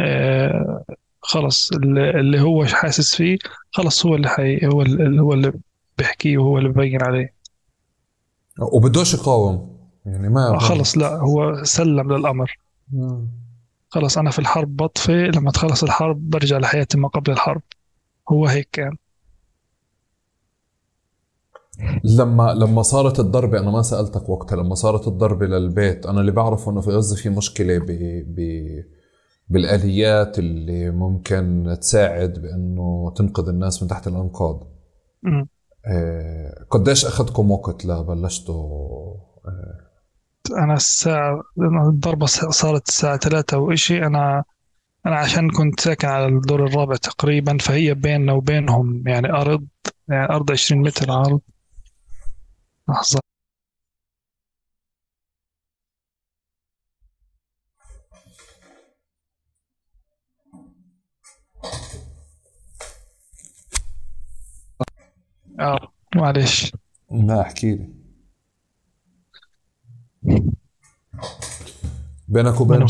آه 0.00 0.84
خلص 1.20 1.72
اللي 1.72 2.40
هو 2.40 2.64
حاسس 2.64 3.14
فيه 3.16 3.38
خلص 3.70 4.06
هو 4.06 4.14
اللي 4.14 4.28
حي 4.28 4.66
هو 4.66 4.82
اللي 4.82 5.22
هو 5.22 5.32
اللي 5.32 5.52
بيحكيه 5.98 6.38
وهو 6.38 6.58
اللي 6.58 6.68
ببين 6.68 7.02
عليه. 7.02 7.34
وبدوش 8.58 9.14
يقاوم. 9.14 9.71
يعني 10.06 10.28
ما 10.28 10.48
آه 10.54 10.58
خلص 10.58 10.98
لا 10.98 11.16
هو 11.16 11.64
سلم 11.64 12.12
للأمر. 12.12 12.58
ما- 12.92 13.26
خلص 13.88 14.18
أنا 14.18 14.30
في 14.30 14.38
الحرب 14.38 14.76
بطفي 14.76 15.26
لما 15.34 15.50
تخلص 15.50 15.82
الحرب 15.82 16.30
برجع 16.30 16.58
لحياتي 16.58 16.98
ما 16.98 17.08
قبل 17.08 17.32
الحرب. 17.32 17.62
هو 18.32 18.46
هيك 18.46 18.68
كان. 18.72 18.96
لما 22.04 22.54
لما 22.54 22.82
صارت 22.82 23.20
الضربة 23.20 23.58
أنا 23.58 23.70
ما 23.70 23.82
سألتك 23.82 24.28
وقتها 24.28 24.56
لما 24.56 24.74
صارت 24.74 25.08
الضربة 25.08 25.46
للبيت 25.46 26.06
أنا 26.06 26.20
اللي 26.20 26.32
بعرفه 26.32 26.70
إنه 26.70 26.80
في 26.80 26.90
غزة 26.90 27.16
في 27.16 27.28
مشكلة 27.28 27.78
ب... 27.78 27.86
ب... 28.26 28.40
بالآليات 29.48 30.38
اللي 30.38 30.90
ممكن 30.90 31.76
تساعد 31.80 32.32
بإنه 32.38 33.12
تنقذ 33.16 33.48
الناس 33.48 33.82
من 33.82 33.88
تحت 33.88 34.06
الأنقاض. 34.08 34.68
مم. 35.22 35.48
آه، 35.86 36.64
قديش 36.70 37.04
أخذكم 37.04 37.50
وقت 37.50 37.84
لبلشتوا 37.84 39.14
أنا 40.50 40.74
الساعة 40.74 41.42
الضربة 41.88 42.26
صارت 42.26 42.88
الساعة 42.88 43.16
ثلاثة 43.16 43.58
وإشي 43.58 44.06
أنا 44.06 44.44
أنا 45.06 45.16
عشان 45.16 45.50
كنت 45.50 45.80
ساكن 45.80 46.08
على 46.08 46.26
الدور 46.26 46.66
الرابع 46.66 46.96
تقريبا 46.96 47.58
فهي 47.58 47.94
بيننا 47.94 48.32
وبينهم 48.32 49.08
يعني 49.08 49.30
أرض 49.32 49.66
يعني 50.08 50.30
أرض 50.34 50.50
20 50.52 50.82
متر 50.82 51.12
عرض. 51.12 51.40
لحظة. 52.88 53.20
آه 65.60 65.92
معلش 66.16 66.72
لا 67.10 67.40
احكي 67.40 67.74
لي. 67.74 68.01
بينك 72.28 72.60
وبينهم؟ 72.60 72.86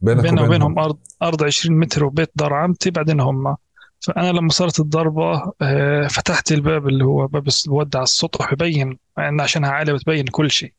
بينك 0.00 0.22
بيننا 0.22 0.42
وبينهم. 0.42 0.78
أرض 0.78 0.98
أرض 1.22 1.42
20 1.44 1.78
متر 1.78 2.04
وبيت 2.04 2.30
دار 2.34 2.54
عمتي 2.54 2.90
بعدين 2.90 3.20
هم. 3.20 3.56
فأنا 4.00 4.32
لما 4.32 4.48
صارت 4.50 4.80
الضربة 4.80 5.52
آه، 5.62 6.06
فتحت 6.06 6.52
الباب 6.52 6.88
اللي 6.88 7.04
هو 7.04 7.26
باب 7.26 7.46
الس- 7.46 7.68
بودع 7.68 8.02
السطح 8.02 8.54
ببين 8.54 8.98
إن 9.18 9.40
عشانها 9.40 9.70
عالية 9.70 9.92
بتبين 9.92 10.24
كل 10.24 10.50
شيء. 10.50 10.72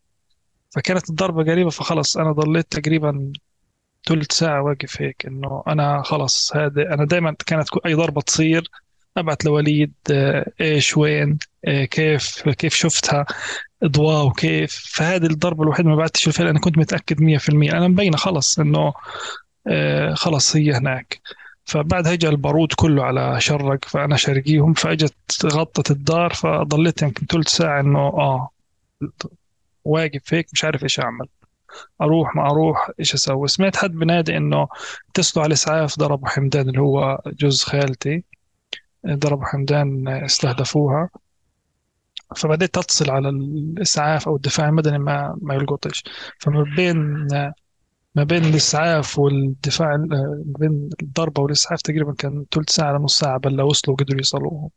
فكانت 0.76 1.10
الضربة 1.10 1.44
قريبة 1.52 1.70
فخلص 1.70 2.18
أنا 2.18 2.32
ضليت 2.32 2.72
تقريبا 2.72 3.32
ثلث 4.08 4.32
ساعة 4.32 4.62
واقف 4.62 5.02
هيك 5.02 5.26
إنه 5.26 5.64
أنا 5.68 6.02
خلص 6.02 6.56
هذا 6.56 6.94
أنا 6.94 7.06
دائما 7.06 7.36
كانت 7.46 7.68
أي 7.86 7.94
ضربة 7.94 8.22
تصير 8.22 8.70
أبعت 9.18 9.46
لوليد 9.46 9.94
آه، 10.12 10.52
إيش 10.62 10.98
وين 10.98 11.38
آه، 11.66 11.86
كيف 11.86 12.50
كيف 12.50 12.74
شفتها. 12.74 13.26
ضواء 13.86 14.26
وكيف 14.26 14.86
فهذه 14.94 15.26
الضربة 15.26 15.64
الوحيدة 15.64 15.90
ما 15.90 15.96
بعتش 15.96 16.30
فيها 16.30 16.46
لأن 16.46 16.58
كنت 16.58 16.78
متأكد 16.78 17.22
100% 17.22 17.74
أنا 17.74 17.88
مبينة 17.88 18.18
خلص 18.18 18.60
إنه 18.60 18.94
آه، 19.68 20.14
خلص 20.14 20.56
هي 20.56 20.74
هناك. 20.74 21.22
فبعدها 21.66 22.14
اجى 22.14 22.30
البارود 22.30 22.74
كله 22.76 23.04
على 23.04 23.42
شرق 23.42 23.86
فأنا 23.86 24.16
شرقيهم 24.18 24.74
فأجت 24.74 25.16
غطت 25.46 25.92
الدار 25.92 26.34
فضليت 26.34 27.02
يمكن 27.02 27.26
ثلث 27.26 27.48
ساعة 27.48 27.80
إنه 27.80 28.00
آه 28.00 28.50
واقف 29.86 30.34
هيك 30.34 30.48
مش 30.54 30.64
عارف 30.64 30.84
إيش 30.84 31.00
أعمل. 31.00 31.28
أروح 32.02 32.36
ما 32.36 32.46
أروح 32.52 32.92
إيش 33.00 33.14
أسوي؟ 33.14 33.48
سمعت 33.48 33.76
حد 33.76 33.92
بنادي 33.92 34.38
إنه 34.38 34.68
اتصلوا 35.10 35.44
على 35.44 35.48
الاسعاف 35.50 36.00
ضربوا 36.00 36.28
حمدان 36.28 36.70
اللي 36.70 36.82
هو 36.82 37.22
جوز 37.28 37.64
خالتي. 37.64 38.24
ضربوا 39.08 39.46
حمدان 39.46 40.08
استهدفوها. 40.08 41.10
فبديت 42.36 42.78
أتصل 42.78 43.10
على 43.12 43.30
الإسعاف 43.30 44.28
أو 44.28 44.36
الدفاع 44.36 44.70
المدني 44.70 45.00
ما 45.00 45.38
ما 45.42 45.56
يلقطش. 45.56 46.04
فما 46.40 46.64
بين 46.78 47.28
ما 48.16 48.24
بين 48.24 48.46
الإسعاف 48.46 49.20
والدفاع 49.20 49.98
ما 49.98 50.44
بين 50.60 50.90
الضربة 51.04 51.42
والإسعاف 51.42 51.82
تقريبا 51.82 52.14
كان 52.14 52.46
ثلث 52.54 52.70
ساعة 52.70 52.98
لنص 52.98 53.20
ساعة 53.20 53.38
بلا 53.40 53.64
وصلوا 53.64 53.96
وقدروا 53.96 54.20
يصلوهم. 54.22 54.70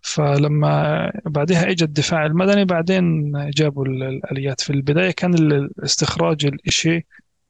فلما 0.00 1.10
بعدها 1.26 1.70
اجى 1.70 1.84
الدفاع 1.84 2.26
المدني 2.26 2.64
بعدين 2.64 3.32
جابوا 3.50 3.86
ال- 3.86 4.02
الآليات. 4.02 4.60
في 4.60 4.70
البداية 4.70 5.10
كان 5.10 5.34
ال- 5.34 5.52
الاستخراج 5.78 6.46
الإشي 6.46 7.06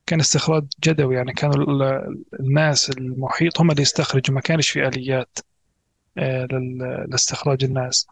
كان 0.06 0.20
استخراج 0.20 0.64
جدوي 0.84 1.14
يعني 1.16 1.32
كانوا 1.32 1.54
ال- 1.56 2.22
الناس 2.40 2.90
المحيط 2.90 3.60
هم 3.60 3.70
اللي 3.70 3.82
يستخرجوا 3.82 4.34
ما 4.34 4.40
كانش 4.40 4.68
في 4.70 4.88
آليات 4.88 5.38
آه، 6.18 6.46
لاستخراج 7.08 7.64
الناس. 7.64 8.06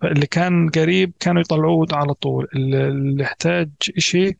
فاللي 0.00 0.26
كان 0.26 0.70
قريب 0.70 1.12
كانوا 1.20 1.40
يطلعوه 1.40 1.86
على 1.92 2.14
طول. 2.14 2.48
اللي 2.54 3.24
احتاج 3.24 3.70
شيء 3.98 4.38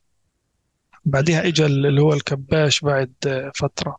بعدها 1.05 1.47
اجى 1.49 1.67
اللي 1.67 2.03
هو 2.03 2.13
الكباش 2.13 2.81
بعد 2.81 3.15
فترة. 3.55 3.97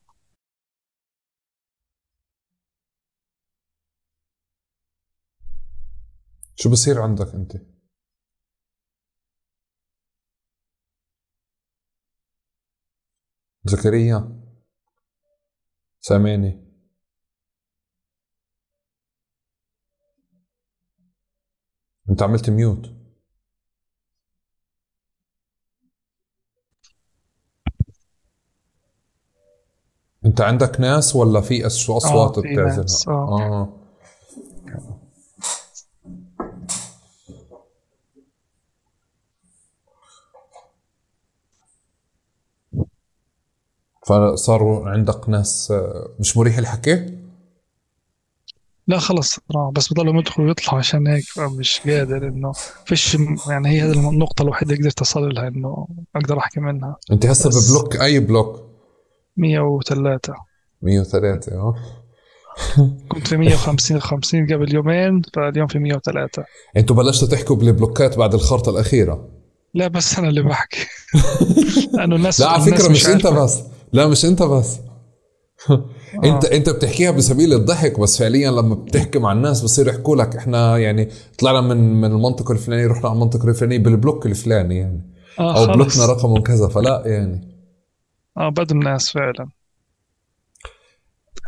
شو 6.55 6.69
بصير 6.71 7.01
عندك 7.01 7.33
أنت؟ 7.35 7.57
زكريا 13.65 14.41
سامعني. 15.99 16.70
انت 22.09 22.23
عملت 22.23 22.49
ميوت. 22.49 22.89
انت 30.25 30.41
عندك 30.41 30.79
ناس 30.79 31.15
ولا 31.15 31.41
في 31.41 31.65
اصوات 31.65 32.37
آه، 32.37 32.41
في 32.41 32.53
بتعزلها؟ 32.53 33.17
آه. 33.17 33.41
آه. 33.41 33.77
فصاروا 44.07 44.89
عندك 44.89 45.29
ناس 45.29 45.71
آه، 45.71 46.09
مش 46.19 46.37
مريح 46.37 46.57
الحكي؟ 46.57 47.20
لا 48.91 48.99
خلص 48.99 49.39
بس 49.73 49.93
بضلهم 49.93 50.19
يدخلوا 50.19 50.47
ويطلعوا 50.47 50.79
عشان 50.79 51.07
هيك 51.07 51.25
مش 51.37 51.81
قادر 51.85 52.27
إنه 52.27 52.51
فيش 52.85 53.17
يعني 53.49 53.69
هي 53.69 53.81
هذه 53.81 54.09
النقطة 54.09 54.41
الوحيدة 54.41 54.71
اللي 54.73 54.81
قدرت 54.81 55.01
اصل 55.01 55.33
لها 55.33 55.47
إنه 55.47 55.87
أقدر 56.15 56.37
أحكي 56.37 56.59
منها. 56.59 56.97
أنت 57.11 57.25
هسه 57.25 57.49
ببلوك 57.49 57.95
أي 57.95 58.19
بلوك؟ 58.19 58.61
103 59.37 60.33
103 60.81 61.51
آه 61.51 61.75
كنت 63.07 63.27
في 63.27 63.37
150 63.37 63.99
50 63.99 64.53
قبل 64.53 64.75
يومين 64.75 65.21
فاليوم 65.35 65.67
في 65.67 65.79
103 65.79 66.43
أنتوا 66.77 66.95
بلشتوا 66.95 67.27
تحكوا 67.27 67.55
بالبلوكات 67.55 68.17
بعد 68.17 68.33
الخرطة 68.33 68.69
الأخيرة. 68.69 69.29
لا 69.73 69.87
بس 69.87 70.19
أنا 70.19 70.29
اللي 70.29 70.41
بحكي. 70.41 70.87
لأنه 71.93 72.15
الناس 72.15 72.41
لا 72.41 72.47
على 72.47 72.63
فكرة 72.63 72.89
مش 72.89 73.07
أنت 73.07 73.25
عارفة. 73.25 73.43
بس. 73.43 73.63
لا 73.93 74.07
مش 74.07 74.25
أنت 74.25 74.43
بس. 74.43 74.77
انت 76.23 76.45
انت 76.45 76.69
بتحكيها 76.69 77.11
بسبيل 77.11 77.53
الضحك 77.53 77.99
بس 77.99 78.17
فعليا 78.19 78.51
لما 78.51 78.75
بتحكي 78.75 79.19
مع 79.19 79.31
الناس 79.31 79.61
بصير 79.61 79.87
يحكوا 79.87 80.15
لك 80.15 80.35
إحنا 80.35 80.77
يعني 80.77 81.09
طلعنا 81.39 81.61
من 81.61 82.01
من 82.01 82.11
المنطقة 82.11 82.51
الفلانية 82.51 82.87
رحنا 82.87 83.09
على 83.09 83.15
المنطقة 83.15 83.49
الفلانية 83.49 83.77
بالبلوك 83.79 84.25
الفلاني 84.25 84.77
يعني. 84.77 85.11
آه 85.39 85.57
أو 85.57 85.65
خلص 85.65 85.75
بلوكنا 85.75 86.05
رقمه 86.05 86.41
كذا 86.41 86.67
فلا 86.67 87.03
يعني. 87.05 87.57
آه 88.37 88.49
بدهم 88.49 88.79
ناس 88.83 89.09
فعلا. 89.11 89.47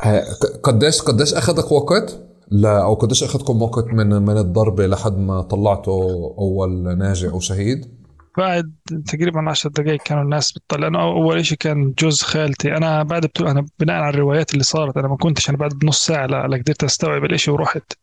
ه- 0.02 0.19
ق- 0.34 0.60
قديش 0.63 1.02
قديش 1.02 1.34
أخذك 1.34 1.71
وقت؟ 1.71 2.19
لا 2.52 2.84
أو 2.84 2.93
قديش 2.93 3.23
أخذكم 3.23 3.62
وقت 3.62 3.86
من 3.88 4.08
من 4.21 4.38
الضربة 4.38 4.88
لحد 4.88 5.17
ما 5.17 5.41
طلعتوا 5.41 6.04
أول 6.38 6.97
ناجي 6.97 7.30
أو 7.30 7.39
شهيد 7.39 8.02
بعد 8.37 8.73
تقريبا 9.07 9.49
عشر 9.49 9.69
دقائق 9.69 10.01
كانوا 10.03 10.23
الناس 10.23 10.51
بتطلع 10.51 10.79
لأنه 10.79 11.01
أول 11.01 11.45
شيء 11.45 11.57
كان 11.57 11.93
جوز 11.99 12.21
خالتي. 12.21 12.77
أنا 12.77 13.03
بعد 13.03 13.25
بتو... 13.25 13.47
أنا 13.47 13.65
بناء 13.79 13.95
على 14.01 14.13
الروايات 14.13 14.53
اللي 14.53 14.63
صارت 14.63 14.97
أنا 14.97 15.07
ما 15.07 15.17
كنتش 15.17 15.49
أنا 15.49 15.57
بعد 15.57 15.73
بنص 15.73 16.05
ساعة 16.05 16.25
لا, 16.25 16.47
لا 16.47 16.57
قدرت 16.57 16.83
أستوعب 16.83 17.25
الإشي 17.25 17.51
ورحت. 17.51 17.93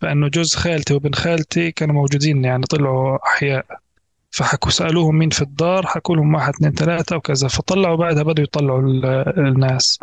فإنه 0.00 0.28
جوز 0.28 0.54
خالتي 0.54 0.94
وابن 0.94 1.12
خالتي 1.14 1.72
كانوا 1.72 1.94
موجودين 1.94 2.44
يعني 2.44 2.62
طلعوا 2.66 3.18
أحياء. 3.26 3.66
فحكوا 4.30 4.70
سألوهم 4.70 5.18
مين 5.18 5.30
في 5.30 5.42
الدار 5.42 5.86
حكوا 5.86 6.16
لهم 6.16 6.34
واحد 6.34 6.52
اثنين 6.54 6.72
ثلاثة 6.72 7.16
وكذا. 7.16 7.48
فطلعوا 7.48 7.96
بعدها 7.96 8.22
بدوا 8.22 8.44
يطلعوا 8.44 8.80
ال- 8.82 9.38
الناس. 9.38 10.00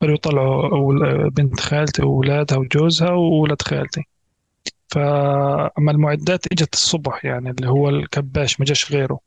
بدوا 0.00 0.14
يطلعوا 0.14 1.28
بنت 1.28 1.60
خالتي 1.60 2.02
واولادها 2.02 2.58
وجوزها 2.58 3.10
واولاد 3.10 3.62
خالتي. 3.62 4.06
فأما 4.88 5.90
المعدات 5.92 6.46
إجت 6.52 6.74
الصبح 6.74 7.24
يعني 7.24 7.50
اللي 7.50 7.68
هو 7.68 7.88
الكباش 7.88 8.60
ما 8.60 8.66
جاش 8.66 8.92
غيره. 8.92 9.20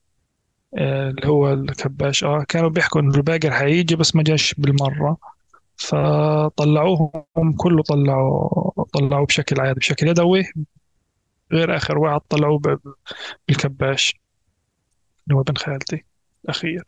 آه، 0.78 1.10
اللي 1.10 1.28
هو 1.28 1.54
الكباش 1.54 2.24
آه 2.24 2.44
كانوا 2.50 2.70
بيحكوا 2.70 3.02
إنه 3.02 3.16
الباقر 3.16 3.52
حيجي 3.52 3.96
بس 3.96 4.16
ما 4.16 4.24
جاش 4.24 4.54
بالمرة. 4.58 5.18
فطلعوهم 5.78 7.54
كله 7.58 7.84
طلعوا 7.84 8.86
طلعوه 8.94 9.26
بشكل 9.26 9.62
عادي 9.62 9.80
بشكل 9.80 10.08
يدوي. 10.08 10.44
غير 11.52 11.76
آخر 11.78 11.98
واحد 11.98 12.22
طلعوه 12.30 12.62
بالكباش 13.48 14.14
اللي 15.24 15.36
هو 15.38 15.42
ابن 15.42 15.56
خالتي 15.58 16.06
الأخير. 16.46 16.86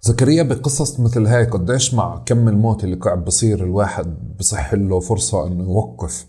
زكريا 0.00 0.42
بقصص 0.42 1.00
مثل 1.00 1.26
هاي 1.26 1.44
قديش 1.44 1.94
مع 1.94 2.22
كم 2.26 2.48
الموت 2.48 2.84
اللي 2.84 2.96
قاعد 2.96 3.24
بصير 3.24 3.64
الواحد 3.64 4.36
بصح 4.38 4.74
له 4.74 5.00
فرصة 5.00 5.46
إنه 5.46 5.64
يوقف 5.64 6.26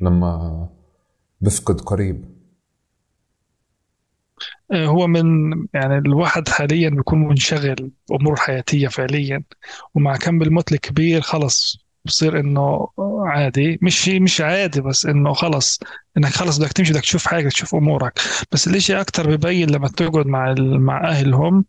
لما 0.00 0.68
بفقد 1.40 1.80
قريب. 1.80 2.24
آه، 4.72 4.86
هو 4.86 5.06
من 5.06 5.24
يعني 5.74 5.98
الواحد 5.98 6.48
حاليا 6.48 6.90
بيكون 6.90 7.18
منشغل 7.28 7.90
بأموره 8.10 8.34
الحياتية 8.34 8.88
فعليا 8.88 9.42
ومع 9.94 10.16
كم 10.16 10.42
الموت 10.42 10.72
الكبير 10.72 11.20
خلص 11.20 11.78
بصير 12.04 12.40
إنه 12.40 12.88
عادي. 13.26 13.78
مش 13.82 14.08
مش 14.08 14.40
عادي 14.40 14.80
بس 14.80 15.06
إنه 15.06 15.32
خلص 15.32 15.80
إنك 16.16 16.30
خلص 16.30 16.58
بدك 16.58 16.72
تمشي 16.72 16.92
بدك 16.92 17.02
تشوف 17.02 17.26
حاجة 17.26 17.48
تشوف 17.48 17.74
أمورك. 17.74 18.20
بس 18.52 18.68
الإشي 18.68 19.00
أكتر 19.00 19.36
ببين 19.36 19.70
لما 19.70 19.88
تقعد 19.88 20.26
مع 20.26 20.54
مع 20.58 21.08
أهلهم 21.08 21.64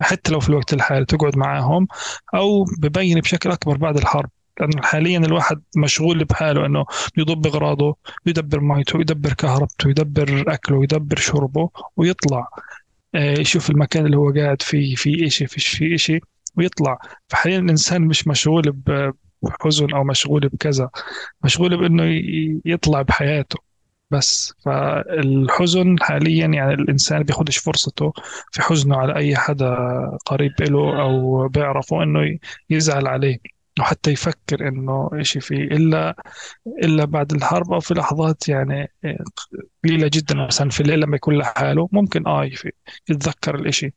حتى 0.00 0.32
لو 0.32 0.40
في 0.40 0.48
الوقت 0.48 0.72
الحالي 0.72 1.04
تقعد 1.04 1.36
معاهم 1.38 1.86
أو 2.34 2.64
ببين 2.78 3.20
بشكل 3.20 3.50
أكبر 3.50 3.76
بعد 3.76 3.96
الحرب. 3.96 4.30
لأنه 4.60 4.82
حاليا 4.82 5.18
الواحد 5.18 5.62
مشغول 5.76 6.24
بحاله 6.24 6.66
إنه 6.66 6.84
يضب 7.16 7.46
أغراضه 7.46 7.96
يدبر 8.26 8.60
ميته 8.60 9.00
يدبر 9.00 9.32
كهربته 9.32 9.90
يدبر 9.90 10.44
أكله 10.48 10.82
يدبر 10.82 11.16
شربه 11.18 11.70
ويطلع. 11.96 12.48
آه، 13.14 13.40
يشوف 13.40 13.70
المكان 13.70 14.06
اللي 14.06 14.16
هو 14.16 14.32
قاعد 14.32 14.62
فيه 14.62 14.94
في 14.94 15.30
فيش 15.30 15.68
في 15.76 15.94
إشي 15.94 16.20
ويطلع. 16.56 16.98
فحاليا 17.28 17.58
الإنسان 17.58 18.02
مش 18.02 18.28
مشغول 18.28 18.72
بحزن 19.42 19.94
أو 19.94 20.04
مشغول 20.04 20.48
بكذا 20.48 20.90
مشغول 21.44 21.76
بإنه 21.76 22.04
ي- 22.04 22.60
يطلع 22.64 23.02
بحياته. 23.02 23.67
بس. 24.10 24.52
فالحزن 24.64 25.96
حاليا 26.00 26.46
يعني 26.46 26.74
الإنسان 26.74 27.22
بياخدش 27.22 27.58
فرصته 27.58 28.12
في 28.52 28.62
حزنه 28.62 28.96
على 28.96 29.16
أي 29.16 29.36
حدا 29.36 29.76
قريب 30.26 30.52
له 30.60 31.02
أو 31.02 31.48
بيعرفه 31.48 32.02
إنه 32.02 32.22
ي- 32.24 32.40
يزعل 32.70 33.06
عليه 33.06 33.38
وحتى 33.80 34.10
يفكر 34.10 34.68
إنه 34.68 35.10
إشي 35.12 35.40
فيه. 35.40 35.56
إلا 35.64 36.16
إلا 36.84 37.04
بعد 37.04 37.32
الحرب 37.32 37.72
أو 37.72 37.80
في 37.80 37.94
لحظات 37.94 38.48
يعني 38.48 38.92
آه، 39.04 39.24
قليلة 39.84 40.10
جدا. 40.14 40.34
مثلا 40.46 40.70
في 40.70 40.80
الليل 40.80 41.00
لما 41.00 41.16
يكون 41.16 41.38
لحاله 41.38 41.88
ممكن 41.92 42.26
آه 42.26 42.44
يف- 42.44 42.68
يتذكر 43.10 43.54
الإشي. 43.54 43.92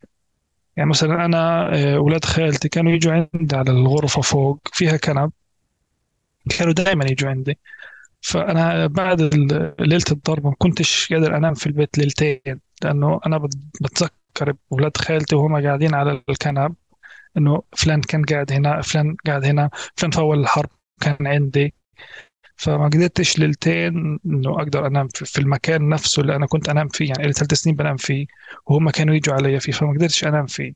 يعني 0.78 0.90
مثلا 0.90 1.26
أنا 1.26 1.72
آه، 1.76 1.96
أولاد 1.98 2.26
خالتي 2.26 2.70
كانوا 2.70 2.92
يجوا 2.92 3.14
عندي 3.34 3.56
على 3.56 3.72
الغرفة 3.72 4.22
فوق 4.22 4.60
فيها 4.74 4.98
كنب. 4.98 5.32
كانوا 6.58 6.74
دائما 6.74 7.06
يجوا 7.06 7.30
عندي. 7.30 7.60
فأنا 8.22 8.88
بعد 8.88 9.22
ال- 9.22 9.76
ليلة 9.80 10.04
الضرب 10.12 10.46
ما 10.46 10.54
كنتش 10.58 11.14
قادر 11.14 11.38
أنام 11.38 11.54
في 11.54 11.68
البيت 11.68 11.98
ليلتين 11.98 12.42
لأنه 12.84 13.20
أنا 13.26 13.38
بت- 13.38 13.58
بتذكر 13.82 14.54
أولاد 14.72 14.98
خالتي 14.98 15.36
وهم 15.36 15.64
قاعدين 15.66 15.94
على 15.96 16.22
الكنب 16.30 16.76
إنه 17.38 17.62
فلان 17.78 18.02
كان 18.02 18.24
قاعد 18.26 18.52
هنا 18.52 18.82
فلان 18.82 19.16
قاعد 19.28 19.46
هنا 19.46 19.70
فلان 19.98 20.12
في 20.12 20.20
أول 20.20 20.40
الحرب 20.40 20.70
كان 21.02 21.28
عندي. 21.28 21.74
فما 22.58 22.86
قدرتش 22.86 23.40
ليلتين 23.40 24.20
إنه 24.26 24.52
أقدر 24.56 24.88
أنام 24.88 25.08
في 25.14 25.40
المكان 25.42 25.90
نفسه 25.90 26.22
اللي 26.22 26.36
أنا 26.36 26.46
كنت 26.48 26.70
أنام 26.70 26.88
فيه 26.88 27.10
يعني 27.10 27.28
لي 27.28 27.34
ثلاث 27.34 27.54
سنين 27.54 27.76
بنام 27.76 27.98
فيه 27.98 28.26
وهم 28.66 28.90
كانوا 28.90 29.16
يجوا 29.16 29.36
علي 29.36 29.60
فيه 29.60 29.72
فما 29.72 29.92
قدرتش 29.94 30.24
أنام 30.26 30.46
فيه. 30.46 30.74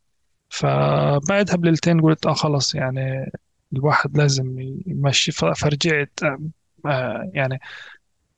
فبعدها 0.50 1.56
بليلتين 1.56 2.02
قلت 2.02 2.26
آه 2.26 2.34
خلص 2.34 2.76
يعني 2.76 3.32
الواحد 3.74 4.18
لازم 4.18 4.60
يمشي 4.88 5.32
فرجعت 5.32 6.20
آه 6.88 7.32
يعني 7.34 7.60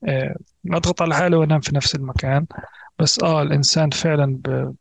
آه 0.08 0.36
اضغط 0.72 1.02
على 1.02 1.16
حالي 1.16 1.36
وانام 1.36 1.60
في 1.62 1.76
نفس 1.76 1.96
المكان. 1.96 2.46
بس 3.00 3.20
آه 3.24 3.42
الإنسان 3.42 3.90
فعلا 3.90 4.38
ب 4.46 4.74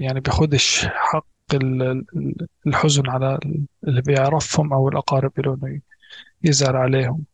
يعني 0.00 0.20
بياخدش 0.20 0.86
حق 0.86 1.26
ال- 1.54 1.82
ال- 1.82 2.46
الحزن 2.66 3.10
على 3.10 3.38
اللي 3.88 4.02
بيعرفهم 4.02 4.72
أو 4.72 4.88
الأقارب 4.88 5.32
له 5.40 5.54
انه 5.54 5.80
يزعل 6.44 6.76
عليهم. 6.76 7.24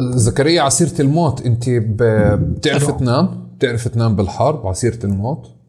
زكريا 0.00 0.62
عسيرة 0.62 1.00
الموت 1.02 1.46
انت 1.46 1.64
بتعرف. 1.68 2.90
تنام؟ 2.90 3.50
بتعرف 3.56 3.88
تنام 3.88 4.16
بالحرب 4.16 4.66
عسيرة 4.66 5.06
الموت؟ 5.06 5.59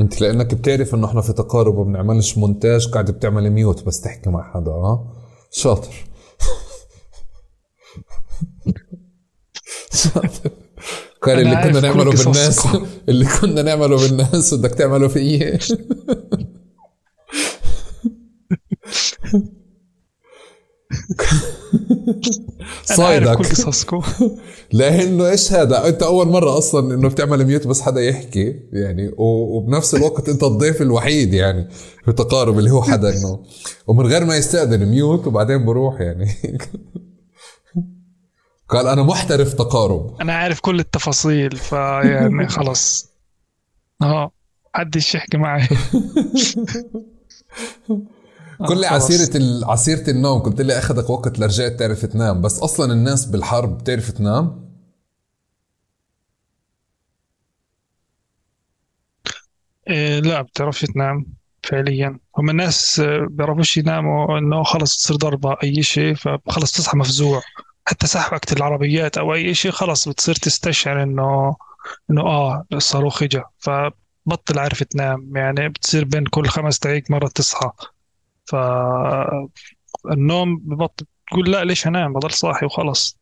انت 0.00 0.20
لانك 0.20 0.54
بتعرف 0.54 0.94
انه 0.94 1.06
إحنا 1.06 1.20
في 1.20 1.32
تقارب 1.32 1.74
وما 1.78 1.84
بنعملش 1.84 2.38
مونتاج 2.38 2.88
قاعد 2.88 3.10
بتعمل 3.10 3.50
ميوت 3.50 3.84
بس 3.84 4.00
تحكي 4.00 4.30
مع 4.30 4.52
حدا 4.54 4.70
ها 4.70 5.12
شاطر. 5.50 5.94
شاطر 9.92 10.50
كان 11.24 11.38
اللي 11.38 11.62
كنا 11.62 11.80
نعمله 11.80 12.10
بالناس 12.10 12.66
اللي 13.08 13.26
كنا 13.40 13.62
نعمله 13.62 13.96
بالناس 13.96 14.54
بدك 14.54 14.70
تعمله 14.70 15.08
فيي. 15.08 15.58
صايدك. 22.84 23.36
كل 23.36 23.44
قصصكم. 23.44 24.02
لأنه 24.72 25.28
إيش 25.28 25.52
هذا؟ 25.52 25.88
أنت 25.88 26.02
أول 26.02 26.28
مرة 26.28 26.58
أصلا 26.58 26.94
إنه 26.94 27.08
بتعمل 27.08 27.46
ميوت 27.46 27.66
بس 27.66 27.80
حدا 27.80 28.00
يحكي 28.00 28.60
يعني 28.72 29.14
وبنفس 29.18 29.94
الوقت 29.94 30.28
أنت 30.28 30.42
الضيف 30.42 30.82
الوحيد 30.82 31.34
يعني 31.34 31.68
في 32.04 32.12
تقارب 32.12 32.58
اللي 32.58 32.70
هو 32.70 32.82
حدا 32.82 33.08
إنه. 33.18 33.44
ومن 33.86 34.06
غير 34.06 34.24
ما 34.24 34.36
يستأذن 34.36 34.86
ميوت 34.86 35.26
وبعدين 35.26 35.64
بروح 35.64 36.00
يعني. 36.00 36.28
قال 38.68 38.88
أنا 38.88 39.02
محترف 39.02 39.52
تقارب. 39.54 40.16
أنا 40.20 40.32
عارف 40.32 40.60
كل 40.60 40.80
التفاصيل 40.80 41.56
فيعني 41.56 42.48
خلص 42.48 43.10
آه 44.02 44.30
حدش 44.74 45.14
يحكي 45.14 45.36
معي. 45.36 45.68
كل 48.68 48.84
عسيرة 48.84 49.30
عسيرة 49.70 50.10
النوم 50.10 50.40
قلت 50.40 50.60
لي 50.60 50.78
أخذك 50.78 51.10
وقت 51.10 51.38
لرجعت 51.38 51.72
تعرف 51.72 52.04
تنام. 52.04 52.40
بس 52.40 52.58
أصلا 52.58 52.92
الناس 52.92 53.24
بالحرب 53.26 53.78
بتعرف 53.78 54.10
تنام؟ 54.10 54.64
إيه 59.88 60.20
لا 60.20 60.42
بتعرفش 60.42 60.80
تنام 60.80 61.26
فعليا. 61.62 62.18
هم 62.38 62.50
الناس 62.50 63.02
بيعرفوش 63.30 63.76
يناموا 63.76 64.38
إنه 64.38 64.62
خلص 64.62 64.96
تصير 64.96 65.16
ضربة 65.16 65.56
أي 65.62 65.82
شيء 65.82 66.14
فخلص 66.14 66.72
تصحى 66.72 66.98
مفزوع. 66.98 67.42
حتى 67.86 68.06
سحبك 68.06 68.52
العربيات 68.52 69.18
أو 69.18 69.34
أي 69.34 69.54
شيء 69.54 69.70
خلص 69.70 70.08
بتصير 70.08 70.34
تستشعر 70.34 71.02
إنه 71.02 71.56
إنه 72.10 72.22
آه 72.22 72.64
الصاروخ 72.72 73.22
اجى 73.22 73.42
فبطل 73.58 74.58
عارف 74.58 74.82
تنام 74.82 75.36
يعني 75.36 75.68
بتصير 75.68 76.04
بين 76.04 76.24
كل 76.26 76.46
خمس 76.48 76.78
دقائق 76.78 77.10
مرة 77.10 77.28
تصحى. 77.28 77.70
فالنوم 78.44 79.48
ببطل 80.58 81.06
تقول 81.30 81.50
لا 81.50 81.64
ليش 81.64 81.86
انام؟ 81.86 82.12
بضل 82.12 82.30
صاحي 82.30 82.66
وخلص 82.66 83.18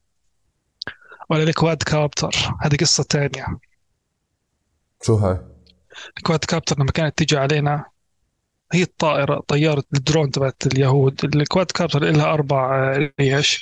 ولا 1.31 1.43
الكواد 1.43 1.83
كابتر. 1.83 2.31
هذه 2.61 2.77
قصة 2.77 3.05
تانية. 3.05 3.47
شو 5.03 5.15
هاي؟ 5.15 5.39
الكواد 6.19 6.39
كابتر 6.39 6.77
لما 6.79 6.93
كانت 6.93 7.19
تيجي 7.19 7.37
علينا 7.37 7.85
هي 8.73 8.83
الطائرة 8.83 9.41
طيارة 9.49 9.85
الدرون 9.95 10.31
تبعت 10.31 10.67
اليهود. 10.67 11.25
الكواد 11.25 11.67
كابتر 11.67 12.05
لها 12.05 12.33
أربع 12.33 12.93
ريش 13.21 13.61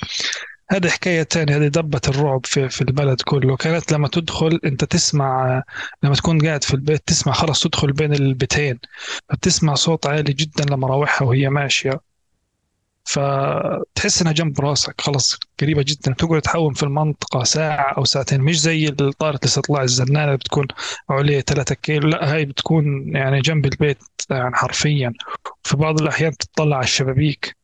هذه 0.71 0.89
حكاية 0.89 1.23
تانية 1.23 1.57
هذه 1.57 1.67
دبة 1.67 2.01
الرعب 2.07 2.45
في, 2.45 2.69
في 2.69 2.81
البلد 2.81 3.21
كله. 3.21 3.57
كانت 3.57 3.91
لما 3.91 4.07
تدخل 4.07 4.59
أنت 4.65 4.83
تسمع 4.83 5.63
لما 6.03 6.15
تكون 6.15 6.47
قاعد 6.47 6.63
في 6.63 6.73
البيت 6.73 7.01
تسمع 7.07 7.33
خلص 7.33 7.63
تدخل 7.63 7.91
بين 7.91 8.13
البيتين. 8.13 8.79
فبتسمع 9.29 9.75
صوت 9.75 10.07
عالي 10.07 10.33
جدا 10.33 10.65
لمراوحها 10.75 11.27
وهي 11.27 11.49
ماشية. 11.49 11.99
فتحس 13.03 14.21
إنها 14.21 14.33
جنب 14.33 14.59
راسك 14.61 15.01
خلص 15.01 15.39
قريبة 15.61 15.83
جدا. 15.87 16.13
تقعد 16.13 16.41
تحوم 16.41 16.73
في 16.73 16.83
المنطقة 16.83 17.43
ساعة 17.43 17.93
أو 17.97 18.05
ساعتين. 18.05 18.41
مش 18.41 18.61
زي 18.61 18.87
الطائرة 18.87 19.35
الاستطلاع 19.35 19.83
الزنانة 19.83 20.35
بتكون 20.35 20.67
عليه 21.09 21.41
3 21.41 21.75
كيلو. 21.75 22.09
لا 22.09 22.33
هاي 22.33 22.45
بتكون 22.45 23.15
يعني 23.15 23.41
جنب 23.41 23.65
البيت 23.65 23.97
يعني 24.29 24.55
حرفيا. 24.55 25.13
في 25.63 25.77
بعض 25.77 26.01
الأحيان 26.01 26.37
تطلع 26.37 26.75
على 26.75 26.83
الشبابيك. 26.83 27.60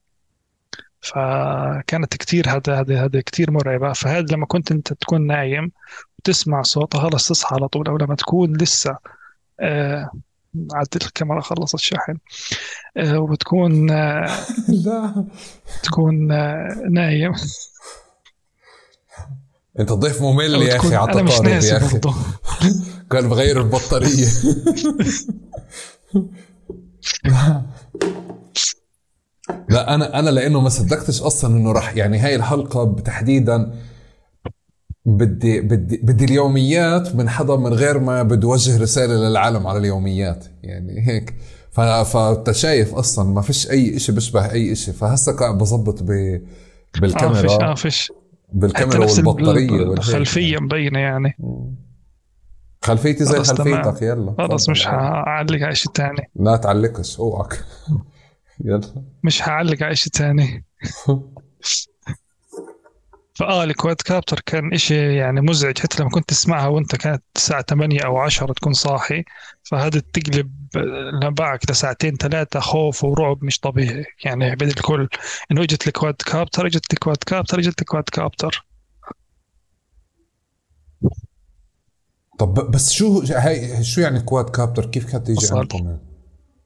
فكانت 1.02 2.18
كتير 2.18 2.50
هذا 2.50 2.80
هذا 2.80 3.06
هذا 3.06 3.22
كتير 3.22 3.52
مرعبة. 3.52 3.94
فهذا 3.94 4.26
لما 4.36 4.46
كنت 4.46 4.72
أنت 4.72 4.94
تكون 4.94 5.28
نايم 5.28 5.72
وتسمع 6.20 6.62
صوتها 6.62 7.02
خلص 7.02 7.28
تصحى 7.28 7.56
على 7.56 7.68
طول 7.68 7.88
أو 7.88 7.98
لما 7.98 8.16
تكون 8.16 8.58
لسه 8.58 8.98
آه 9.60 10.12
عدل 10.74 11.06
الكاميرا 11.06 11.42
خلصت 11.42 11.80
شحن 11.80 12.18
آه 12.98 13.20
وبتكون 13.20 13.92
آه 13.92 14.28
لا 14.70 15.26
تكون 15.84 16.32
آه 16.32 16.82
نايم. 16.90 17.34
أنت 19.80 19.92
ضيف 19.92 20.22
ممل 20.22 20.62
يا 20.62 20.76
أخي 20.76 20.96
على 20.96 21.22
التقارب 21.22 21.48
يا 21.48 21.78
أخي. 21.78 22.00
كان 23.12 23.30
بغير 23.30 23.62
البطارية. 23.62 24.28
لا 29.70 29.96
أنا 29.96 30.20
أنا 30.20 30.30
لأنه 30.30 30.62
ما 30.62 30.70
صدقتش 30.70 31.22
أصلا 31.22 31.58
إنه 31.58 31.72
راح 31.72 31.96
يعني 31.98 32.20
هاي 32.20 32.36
الحلقة 32.36 32.96
تحديدا 33.06 33.74
بدي 35.06 35.62
بدي 35.62 35.98
بدي 35.98 36.26
اليوميات 36.26 37.16
من 37.16 37.30
حدا 37.30 37.56
من 37.56 37.74
غير 37.74 38.00
ما 38.00 38.24
بده 38.24 38.48
وجه 38.48 38.82
رسالة 38.82 39.14
للعالم 39.14 39.68
على 39.68 39.80
اليوميات 39.80 40.46
يعني 40.64 41.08
هيك. 41.08 41.36
فانت 41.72 42.52
شايف 42.52 42.96
أصلا 42.96 43.30
ما 43.30 43.42
فيش 43.42 43.72
أي 43.72 44.00
شيء 44.00 44.16
بيشبه 44.16 44.52
أي 44.52 44.76
شيء 44.76 44.94
فهسه 44.94 45.32
قاعد 45.32 45.58
بظبط 45.58 46.04
ب 46.04 46.42
بالكاميرا 47.02 47.38
آه 47.40 47.42
فيش 47.42 47.52
آه 47.52 47.74
فيش. 47.74 48.12
بالكاميرا 48.54 49.12
والبطارية 49.12 49.84
الخلفيه 49.84 50.58
مبينة 50.58 51.00
يعني. 51.00 51.38
خلفيتي 52.82 53.26
زي 53.26 53.44
خلفيتك 53.44 54.02
يلا 54.02 54.36
خلص 54.38 54.70
مش 54.70 54.88
هعلق 54.88 55.66
على 55.66 55.76
شيء 55.76 55.92
ثاني 55.92 56.30
لا 56.36 56.56
تعلقش 56.56 57.20
أوعك. 57.20 57.64
يلا. 58.66 59.04
مش 59.24 59.44
هعلق 59.44 59.84
على 59.84 59.96
شيء 59.96 60.14
ثاني 60.14 60.66
فاه 63.38 63.64
الكواد 63.64 63.96
كابتر 63.96 64.40
كان 64.46 64.74
إشي 64.74 65.16
يعني 65.16 65.42
مزعج. 65.42 65.80
حتى 65.80 66.02
لما 66.04 66.10
كنت 66.12 66.30
تسمعها 66.30 66.68
وأنت 66.68 66.96
كانت 66.96 67.24
الساعة 67.36 67.62
8 67.70 68.00
أو 68.06 68.18
10 68.18 68.54
تكون 68.54 68.74
صاحي 68.74 69.24
فهذا 69.64 70.02
تقلب 70.14 70.52
لبعك 71.24 71.72
لساعتين 71.72 72.16
ثلاثة 72.16 72.60
خوف 72.60 73.04
ورعب 73.04 73.44
مش 73.44 73.60
طبيعي. 73.60 74.06
يعني 74.26 74.56
بين 74.56 74.68
الكل 74.68 75.08
إنه 75.52 75.64
إجت 75.64 75.88
الكواد 75.88 76.16
كابتر 76.26 76.66
إجت 76.66 76.94
الكواد 76.94 77.18
كابتر 77.18 77.60
إجت 77.60 77.82
الكواد 77.82 78.04
كابتر. 78.04 78.66
طب 82.40 82.72
بس 82.72 82.92
شو 82.92 83.20
هاي 83.20 83.84
شو 83.84 84.02
يعني 84.02 84.20
كواد 84.20 84.50
كابتر؟ 84.50 84.86
كيف 84.86 85.12
كانت 85.12 85.28
تيجي 85.28 85.48
عندكم؟ 85.52 85.98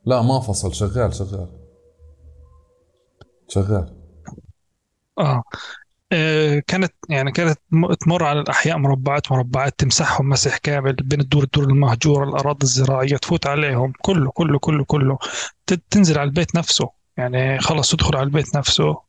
لا 0.06 0.22
ما 0.22 0.40
فصل. 0.40 0.74
شغال 0.74 1.14
شغال. 1.16 1.61
شغال. 3.52 3.86
آه. 5.20 5.44
آه، 6.14 6.62
كانت 6.68 6.94
يعني 7.10 7.32
كانت 7.32 7.60
تمر 8.00 8.24
على 8.24 8.40
الأحياء 8.40 8.78
مربعات 8.78 9.32
مربعات 9.32 9.80
تمسحهم 9.80 10.30
مسح 10.30 10.58
كامل 10.58 10.94
بين 10.94 11.22
الدور 11.22 11.44
الدور 11.44 11.64
المهجورة 11.64 12.30
الأراضي 12.30 12.64
الزراعية 12.64 13.18
تفوت 13.18 13.48
عليهم 13.48 13.94
كله 14.02 14.32
كله 14.32 14.60
كله 14.60 14.86
كله. 14.86 15.18
تنزل 15.90 16.20
على 16.20 16.28
البيت 16.28 16.56
نفسه. 16.56 16.90
يعني 17.18 17.60
خلص 17.60 17.92
تدخل 17.92 18.16
على 18.18 18.26
البيت 18.26 18.56
نفسه. 18.56 19.02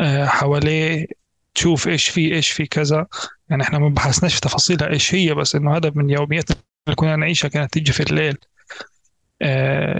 آه، 0.00 0.26
حواليه 0.26 1.06
تشوف 1.54 1.88
إيش 1.88 2.08
في 2.08 2.34
إيش 2.34 2.50
في 2.50 2.66
كذا. 2.66 3.06
يعني 3.50 3.62
إحنا 3.62 3.78
ما 3.78 3.88
بحثناش 3.88 4.34
في 4.34 4.40
تفاصيلها 4.40 4.88
إيش 4.88 5.14
هي 5.14 5.34
بس 5.34 5.54
إنه 5.54 5.76
هذا 5.76 5.92
من 5.94 6.10
يوميات 6.10 6.50
اللي 6.50 6.96
كنا 6.96 7.16
نعيشها 7.16 7.48
كانت 7.48 7.72
تيجي 7.72 7.92
في 7.92 8.02
الليل. 8.02 8.38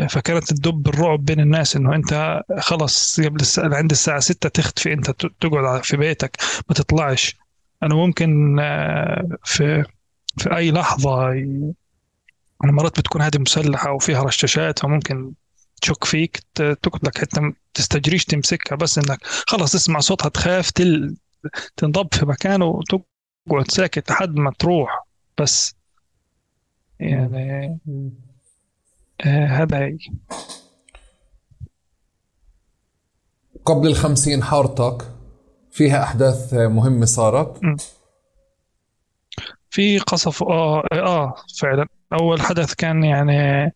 فكانت 0.09 0.53
تدب 0.53 0.89
الرعب 0.89 1.25
بين 1.25 1.41
الناس 1.41 1.77
إنه 1.77 1.95
أنت 1.95 2.43
خلص 2.59 3.21
قبل 3.21 3.41
الساعة 3.41 3.75
عند 3.75 3.91
الساعة 3.91 4.21
6 4.21 4.49
تختفي 4.49 4.93
أنت 4.93 5.11
تقعد 5.11 5.85
في 5.85 5.97
بيتك 5.97 6.37
ما 6.69 6.75
تطلعش. 6.75 7.37
أنا 7.83 7.95
ممكن 7.95 8.59
آه، 8.61 9.29
في 9.45 9.85
في 10.39 10.57
أي 10.57 10.71
لحظة 10.71 11.33
أنا 12.65 12.73
مرات 12.73 13.01
بتكون 13.01 13.23
هذه 13.23 13.39
مسلحة 13.39 13.93
وفيها 13.93 14.23
رشاشات 14.23 14.79
فممكن 14.79 15.33
تشك 15.83 16.05
فيك 16.05 16.41
تقتلك 16.55 17.19
حتى 17.19 17.53
تستجريش 17.75 18.25
تمسكها 18.25 18.77
بس 18.77 18.99
إنك 18.99 19.19
خلص 19.25 19.73
تسمع 19.73 20.01
صوتها 20.01 20.29
تخاف 20.29 20.71
تل 20.71 21.17
تنضب 21.77 22.15
في 22.15 22.27
مكان 22.27 22.63
وتقعد 22.63 23.71
ساكت 23.71 24.11
لحد 24.11 24.37
ما 24.37 24.53
تروح 24.59 25.07
بس. 25.41 25.75
يعني 27.01 27.79
آه 29.25 29.47
هذا 29.47 29.79
هي. 29.79 29.99
قبل 33.65 33.89
الخمسين 33.89 34.43
حارتك 34.43 35.11
فيها 35.71 36.03
أحداث 36.03 36.55
مهمة 36.55 37.07
صارت. 37.07 37.61
في 39.71 39.99
قصف 39.99 40.43
آه 40.43 40.83
آه 40.93 41.35
فعلا. 41.61 41.87
أول 42.13 42.41
حدث 42.41 42.75
كان 42.75 43.05
يعني 43.05 43.73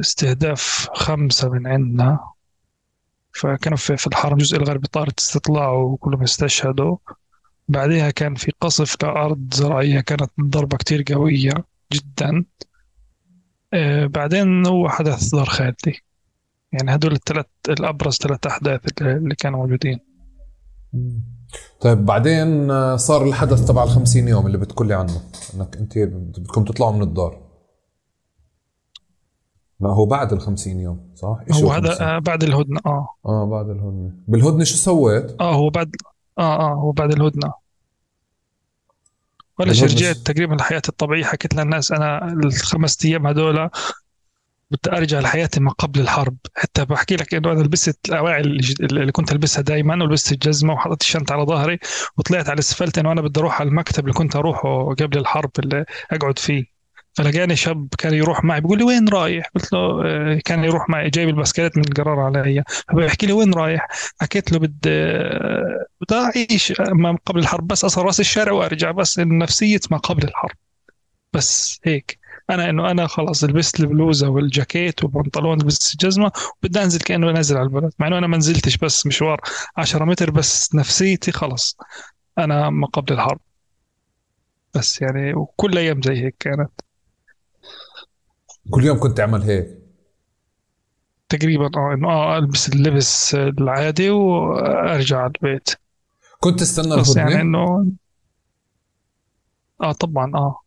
استهداف 0.00 0.88
خمسة 0.94 1.48
من 1.48 1.66
عندنا. 1.66 2.18
فكانوا 3.32 3.78
في, 3.78 3.96
في 3.96 4.06
الحرم 4.06 4.32
الجزء 4.32 4.56
الغربي 4.56 4.88
طارت 4.88 5.20
استطلاع 5.20 5.70
وكلهم 5.70 6.22
استشهدوا. 6.22 6.96
بعدها 7.68 8.10
كان 8.10 8.34
في 8.34 8.52
قصف 8.60 9.02
لأرض 9.02 9.54
زراعية 9.54 10.00
كانت 10.00 10.30
ضربة 10.40 10.76
كتير 10.76 11.04
قوية 11.12 11.52
جدا. 11.92 12.44
آه 13.74 14.06
بعدين 14.06 14.66
هو 14.66 14.88
حدث 14.88 15.34
دار 15.34 15.44
خالتي 15.44 16.02
يعني 16.72 16.94
هدول 16.94 17.12
الثلاث 17.12 17.46
الأبرز 17.68 18.16
ثلاث 18.16 18.46
أحداث 18.46 18.80
اللي 19.02 19.34
كانوا 19.34 19.58
موجودين. 19.58 19.98
طيب 21.80 22.04
بعدين 22.04 22.70
آه، 22.70 22.96
صار 22.96 23.24
الحدث 23.24 23.68
تبع 23.68 23.82
ال 23.82 23.88
50 23.88 24.28
يوم 24.28 24.46
اللي 24.46 24.58
بتقولي 24.58 24.94
عنه 24.94 25.20
إنك 25.54 25.76
أنت 25.76 25.98
بدكم 25.98 26.64
تطلعوا 26.64 26.92
من 26.92 27.02
الدار. 27.02 27.46
لا 29.80 29.88
هو 29.88 30.06
بعد 30.06 30.32
ال 30.32 30.40
50 30.40 30.80
يوم 30.80 31.12
صح؟ 31.14 31.38
هو 31.52 31.70
هذا؟ 31.70 32.00
آه 32.00 32.18
بعد 32.18 32.42
الهدنة 32.42 32.80
آه. 32.86 33.08
آه 33.26 33.46
بعد 33.46 33.68
الهدنة. 33.68 34.12
بالهدنة 34.28 34.64
شو 34.64 34.76
سويت؟ 34.76 35.40
آه 35.40 35.54
هو 35.54 35.70
بعد 35.70 35.96
آه 36.38 36.60
آه 36.60 36.74
هو 36.74 36.92
بعد 36.92 37.12
الهدنة. 37.12 37.52
ولا 39.58 39.70
رجعت 39.70 40.16
تقريبا 40.16 40.54
لحياتي 40.54 40.88
الطبيعية. 40.88 41.24
حكيت 41.24 41.54
للناس 41.54 41.92
أنا 41.92 42.32
الخمس 42.32 43.04
أيام 43.04 43.26
هذول 43.26 43.70
بدي 44.70 44.96
أرجع 44.96 45.20
لحياتي 45.20 45.60
ما 45.60 45.70
قبل 45.70 46.00
الحرب. 46.00 46.36
حتى 46.56 46.84
بحكي 46.84 47.16
لك 47.16 47.34
إنه 47.34 47.52
أنا 47.52 47.62
لبست 47.62 47.98
الأواعي 48.08 48.40
اللي 48.40 49.12
كنت 49.12 49.32
ألبسها 49.32 49.62
دائما 49.62 50.04
ولبست 50.04 50.32
الجزمة 50.32 50.72
وحطيت 50.74 51.00
الشنطة 51.02 51.32
على 51.32 51.42
ظهري 51.42 51.78
وطلعت 52.16 52.44
على 52.48 52.54
الأسفلت 52.54 52.98
إنه 52.98 53.12
أنا 53.12 53.20
بدي 53.20 53.40
أروح 53.40 53.60
على 53.60 53.68
المكتب 53.68 54.04
اللي 54.04 54.12
كنت 54.12 54.36
أروحه 54.36 54.94
قبل 54.94 55.18
الحرب 55.18 55.50
اللي 55.58 55.84
أقعد 56.12 56.38
فيه. 56.38 56.75
فلقاني 57.16 57.56
شاب 57.56 57.88
كان 57.98 58.14
يروح 58.14 58.44
معي 58.44 58.60
بيقول 58.60 58.78
لي 58.78 58.84
وين 58.84 59.08
رايح؟ 59.08 59.48
قلت 59.54 59.72
له 59.72 59.78
آه، 60.06 60.40
كان 60.44 60.64
يروح 60.64 60.88
معي 60.88 61.10
جايب 61.10 61.28
البسكليت 61.28 61.76
من 61.76 61.84
القرار 61.88 62.20
علي 62.20 62.62
فبيحكي 62.88 63.26
لي 63.26 63.32
وين 63.32 63.54
رايح؟ 63.54 63.88
حكيت 64.20 64.52
له 64.52 64.58
بدي 64.58 64.90
آه، 64.90 65.86
بدي 66.00 66.14
أعيش 66.14 66.72
ما 66.80 67.18
قبل 67.26 67.40
الحرب 67.40 67.66
بس 67.66 67.84
اصل 67.84 68.02
رأس 68.02 68.20
الشارع 68.20 68.52
وأرجع 68.52 68.90
بس 68.90 69.18
نفسية 69.18 69.80
ما 69.90 69.96
قبل 69.96 70.24
الحرب. 70.24 70.56
بس 71.32 71.80
هيك. 71.84 72.18
أنا 72.50 72.70
إنه 72.70 72.90
أنا 72.90 73.06
خلاص 73.06 73.44
لبست 73.44 73.80
البلوزة 73.80 74.28
والجاكيت 74.28 75.04
وبنطلون 75.04 75.58
لبست 75.60 75.92
الجزمه 75.92 76.32
وبدي 76.64 76.82
أنزل 76.82 77.00
كأنه 77.00 77.30
نازل 77.32 77.56
على 77.56 77.64
البلد. 77.66 77.92
مع 77.98 78.06
إنه 78.06 78.18
أنا 78.18 78.26
ما 78.26 78.36
نزلتش 78.36 78.76
بس 78.76 79.06
مشوار 79.06 79.40
10 79.76 80.04
متر 80.04 80.30
بس 80.30 80.74
نفسيتي 80.74 81.32
خلص 81.32 81.76
أنا 82.38 82.70
ما 82.70 82.86
قبل 82.86 83.12
الحرب. 83.14 83.40
بس 84.74 85.02
يعني 85.02 85.34
وكل 85.34 85.78
أيام 85.78 86.02
زي 86.02 86.24
هيك 86.24 86.36
كانت. 86.40 86.85
كل 88.70 88.84
يوم 88.84 88.98
كنت 89.00 89.16
تعمل 89.16 89.42
هيك. 89.42 89.68
تقريبا 91.28 91.70
آه 91.76 91.94
إنه 91.94 92.08
آه 92.08 92.38
ألبس 92.38 92.68
اللبس 92.68 93.34
العادي 93.34 94.10
وأرجع 94.10 95.18
على 95.18 95.32
البيت. 95.36 95.70
كنت 96.40 96.60
تستنى 96.60 96.96
بس 97.00 97.16
يعني 97.16 97.40
إنه 97.40 97.86
آه 99.82 99.92
طبعا 99.92 100.32
آه 100.34 100.60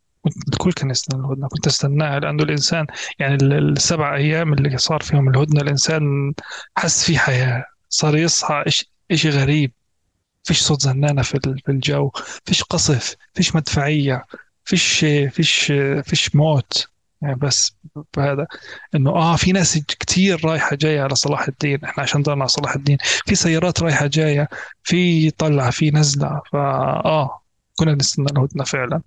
الكل 0.48 0.72
كان 0.72 0.90
يستنى 0.90 1.20
الهدنة. 1.20 1.48
كنت 1.48 1.66
أستناها 1.66 2.20
لأنه 2.20 2.42
الإنسان 2.42 2.86
يعني 3.18 3.34
السبع 3.44 4.16
أيام 4.16 4.52
اللي 4.52 4.78
صار 4.78 5.00
فيهم 5.00 5.28
الهدنة 5.28 5.60
الإنسان 5.60 6.32
حس 6.76 7.04
في 7.04 7.18
حياة. 7.18 7.64
صار 7.88 8.16
يصحى 8.16 8.64
إش 8.66 8.86
إشي 9.10 9.30
غريب. 9.30 9.72
فيش 10.44 10.60
صوت 10.62 10.80
زنانة 10.80 11.22
في 11.22 11.60
الجو. 11.68 12.10
فيش 12.44 12.62
قصف. 12.62 13.16
فيش 13.34 13.56
مدفعية. 13.56 14.24
فيش 14.64 14.98
فيش 15.30 15.72
فيش 16.04 16.36
موت. 16.36 16.88
يعني 17.22 17.34
بس. 17.34 17.76
بهذا 18.16 18.46
إنه 18.94 19.10
آه 19.10 19.36
في 19.36 19.52
ناس 19.52 19.78
كتير 19.78 20.44
رايحة 20.44 20.76
جاية 20.76 21.00
على 21.00 21.14
صلاح 21.14 21.48
الدين 21.48 21.84
إحنا 21.84 22.02
عشان 22.02 22.22
ضلنا 22.22 22.40
على 22.40 22.48
صلاح 22.48 22.74
الدين. 22.74 22.98
في 23.26 23.34
سيارات 23.34 23.82
رايحة 23.82 24.06
جاية 24.06 24.48
في 24.82 25.30
طلعة 25.30 25.70
في 25.70 25.90
نزلة 25.90 26.40
فا 26.52 26.58
آه 27.04 27.40
كنا 27.76 27.94
نستنى 27.94 28.26
الهدنه 28.32 28.64
فعلا. 28.64 29.02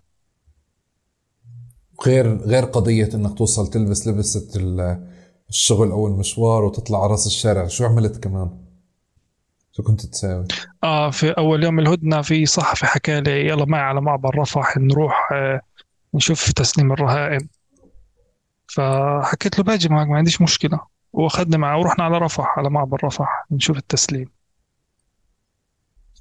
غير 2.05 2.37
غير 2.37 2.63
قضية 2.65 3.09
إنك 3.13 3.37
توصل 3.37 3.69
تلبس 3.69 4.07
لبسه 4.07 4.47
الشغل 5.49 5.91
أو 5.91 6.07
المشوار 6.07 6.63
وتطلع 6.63 7.03
على 7.03 7.11
رأس 7.11 7.27
الشارع 7.27 7.67
شو 7.67 7.85
عملت 7.85 8.23
كمان؟ 8.23 8.49
شو 9.71 9.83
كنت 9.83 10.05
تساوي؟ 10.05 10.45
آه 10.83 11.09
في 11.09 11.31
أول 11.31 11.63
يوم 11.63 11.79
الهدنة 11.79 12.21
في 12.21 12.45
صحفي 12.45 12.85
حكى 12.85 13.21
لي 13.21 13.47
يلا 13.47 13.65
معي 13.65 13.81
على 13.81 14.01
معبر 14.01 14.39
رفح 14.39 14.77
نروح 14.77 15.29
آه 15.33 15.61
نشوف 16.13 16.51
تسليم 16.51 16.91
الرهائن. 16.91 17.47
فحكيت 18.75 19.57
له 19.57 19.63
باجي 19.63 19.89
معك 19.89 20.07
ما 20.07 20.17
عنديش 20.17 20.41
مشكلة. 20.41 20.79
واخذني 21.13 21.57
معه 21.57 21.79
ورحنا 21.79 22.03
على 22.03 22.17
رفح 22.17 22.59
على 22.59 22.69
معبر 22.69 22.99
رفح 23.03 23.45
نشوف 23.51 23.77
التسليم. 23.77 24.29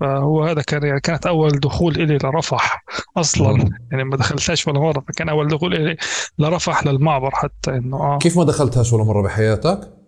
فهو 0.00 0.44
هذا 0.44 0.62
كان 0.62 0.82
يعني 0.82 1.00
كانت 1.00 1.26
أول 1.26 1.50
دخول 1.50 1.94
إلي 1.94 2.18
لرفح 2.18 2.84
أصلا. 3.16 3.70
يعني 3.90 4.04
ما 4.04 4.16
دخلتهاش 4.16 4.68
ولا 4.68 4.80
مرة 4.80 5.04
فكان 5.08 5.28
أول 5.28 5.48
دخول 5.48 5.74
إلي 5.74 5.96
لرفح 6.38 6.86
للمعبر 6.86 7.30
حتى 7.30 7.70
إنه 7.70 7.96
آه. 7.96 8.18
كيف 8.18 8.36
ما 8.36 8.44
دخلتهاش 8.44 8.92
ولا 8.92 9.04
مرة 9.04 9.22
بحياتك؟ 9.22 10.01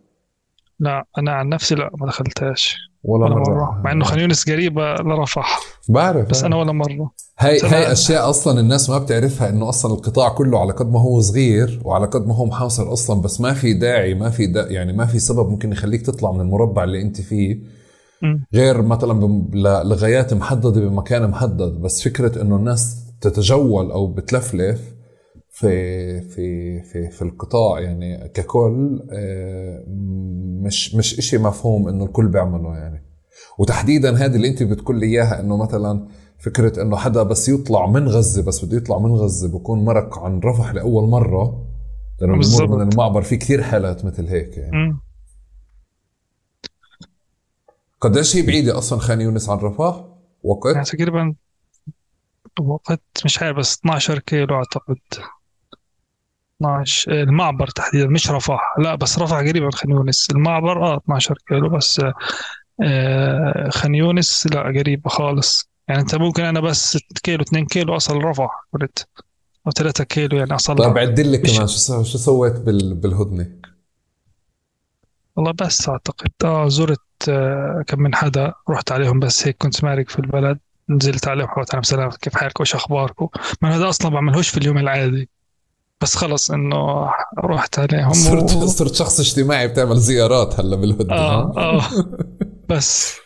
لا 0.81 1.05
أنا 1.18 1.33
عن 1.33 1.49
نفسي 1.49 1.75
لا 1.75 1.91
ما 2.01 2.07
دخلتهاش. 2.07 2.77
ولا, 3.05 3.25
ولا 3.25 3.35
مرة. 3.35 3.55
مرة. 3.55 3.81
مع 3.85 3.93
إنه 3.93 4.05
خان 4.05 4.18
يونس 4.18 4.51
قريبه 4.51 4.95
لرفح 4.95 5.61
بعرف. 5.89 6.31
بس 6.31 6.45
أنا 6.45 6.57
ولا 6.57 6.72
مرة. 6.72 7.12
هاي 7.39 7.61
هاي 7.61 7.93
أشياء 7.93 8.31
أصلا 8.31 8.61
الناس 8.61 8.91
ما 8.91 8.99
بتعرفها 8.99 9.49
إنه 9.49 9.68
أصلا 9.68 9.95
القطاع 9.95 10.29
كله 10.29 10.61
على 10.61 10.72
قد 10.72 10.93
ما 10.93 11.01
هو 11.01 11.20
صغير 11.20 11.81
وعلى 11.85 12.07
قد 12.07 12.27
ما 12.27 12.35
هو 12.35 12.45
محاصر 12.45 12.93
أصلا 12.93 13.20
بس 13.22 13.41
ما 13.41 13.53
في 13.53 13.72
داعي 13.72 14.14
ما 14.14 14.31
في 14.31 14.47
دا 14.47 14.70
يعني 14.70 14.93
ما 14.93 15.07
في 15.07 15.18
سبب 15.18 15.49
ممكن 15.49 15.72
يخليك 15.72 16.07
تطلع 16.07 16.33
من 16.33 16.41
المربع 16.41 16.85
اللي 16.85 17.03
أنت 17.03 17.20
فيه. 17.20 17.59
غير 18.55 18.83
مثلا 18.83 19.45
لغايات 19.85 20.35
محددة 20.35 20.81
بمكان 20.81 21.31
محدد. 21.31 21.72
بس 21.83 22.03
فكرة 22.03 22.43
إنه 22.43 22.57
الناس 22.57 22.97
تتجول 23.20 23.91
أو 23.91 24.07
بتلفلف 24.07 24.81
في 25.55 26.21
في 26.21 26.81
في 26.83 27.11
في 27.11 27.23
القطاع 27.23 27.81
يعني 27.81 28.29
ككل 28.29 29.01
آه، 29.13 29.85
مش 30.65 30.95
مش 30.95 31.19
إشي 31.19 31.39
مفهوم 31.39 31.89
إنه 31.89 32.05
الكل 32.05 32.29
بيعمله 32.29 32.77
يعني. 32.77 33.05
وتحديدا 33.59 34.17
هذه 34.17 34.37
اللي 34.37 34.49
أنت 34.49 34.63
بتقول 34.63 35.01
لي 35.01 35.07
إياها 35.07 35.41
إنه 35.41 35.57
مثلا 35.57 36.09
فكرة 36.39 36.83
إنه 36.83 36.97
حدا 36.97 37.23
بس 37.23 37.49
يطلع 37.49 37.87
من 37.87 38.09
غزة 38.09 38.43
بس 38.43 38.65
بده 38.65 38.77
يطلع 38.77 38.99
من 38.99 39.11
غزة 39.11 39.49
بكون 39.49 39.85
مرق 39.85 40.19
عن 40.19 40.41
رفح 40.41 40.75
لأول 40.75 41.09
مرة 41.09 41.67
لأنه 42.21 42.39
بمر 42.39 42.77
من 42.77 42.93
المعبر 42.93 43.23
في 43.23 43.37
كثير 43.37 43.63
حالات 43.63 44.05
مثل 44.05 44.27
هيك 44.27 44.57
يعني. 44.57 44.97
قديش 48.01 48.37
هي 48.37 48.43
بعيدة 48.43 48.79
أصلا 48.79 48.99
خان 48.99 49.21
يونس 49.21 49.49
عن 49.49 49.59
رفح؟ 49.59 50.05
وقت؟ 50.43 50.75
يعني 50.75 50.87
تقريبا 50.87 51.35
وقت 52.61 53.03
مش 53.25 53.43
عارف 53.43 53.57
بس 53.57 53.79
12 53.79 54.19
كيلو 54.19 54.55
أعتقد. 54.55 54.99
12 56.63 57.13
المعبر 57.13 57.67
تحديدا 57.67 58.07
مش 58.07 58.31
رفح 58.31 58.75
لا 58.79 58.95
بس 58.95 59.19
رفح 59.19 59.37
قريبا 59.37 59.71
خان 59.71 59.91
يونس. 59.91 60.31
المعبر 60.31 60.83
آه 60.87 60.97
12 60.97 61.39
كيلو 61.49 61.69
بس 61.69 62.01
آه 62.83 63.69
خان 63.71 63.95
يونس 63.95 64.47
لا 64.53 64.61
قريبة 64.63 65.11
خالص. 65.11 65.71
يعني 65.89 66.01
انت 66.01 66.15
ممكن 66.15 66.45
أنا 66.45 66.61
بس 66.61 66.97
6 66.97 67.21
كيلو 67.23 67.43
2 67.43 67.67
كيلو 67.67 67.97
اصل 67.97 68.25
رفح 68.25 68.67
قلت. 68.73 69.09
أو 69.67 69.73
3 69.73 70.05
كيلو 70.05 70.39
يعني 70.39 70.55
أصل. 70.55 70.77
طيب 70.77 70.99
عد 70.99 71.21
لي 71.21 71.39
كمان 71.39 71.67
شو 71.67 72.03
شو 72.03 72.19
سويت 72.19 72.61
بالهدنة؟ 72.61 73.51
والله 75.37 75.53
بس 75.53 75.89
أعتقد 75.89 76.31
آه 76.45 76.69
زرت 76.69 77.01
آه 77.29 77.85
كم 77.87 78.01
من 78.01 78.15
حدا 78.15 78.53
رحت 78.71 78.93
عليهم 78.93 79.21
بس 79.21 79.47
هيك 79.47 79.57
كنت 79.57 79.85
مارق 79.85 80.09
في 80.09 80.19
البلد 80.19 80.59
نزلت 80.89 81.29
عليهم 81.29 81.49
حوت 81.49 81.75
على 81.75 81.85
سلامة 81.85 82.11
كيف 82.11 82.37
حالكم 82.37 82.63
وش 82.63 82.75
اخباركم؟ 82.75 83.29
ما 83.63 83.77
هذا 83.77 83.89
أصلا 83.89 84.11
بعملهوش 84.11 84.49
في 84.49 84.57
اليوم 84.59 84.79
العادي. 84.79 85.29
بس 86.01 86.16
خلص 86.16 86.51
إنه 86.51 87.11
رحت 87.38 87.78
عليهم 87.78 88.12
صرت 88.12 88.53
و... 88.57 88.66
صرت 88.66 88.95
شخص 88.95 89.20
اجتماعي 89.20 89.68
بتعمل 89.68 89.97
زيارات 89.97 90.61
هلا 90.61 90.76
بالهدنة 90.76 91.14
آه 91.14 91.53
آه. 91.59 91.82
بس 92.70 93.16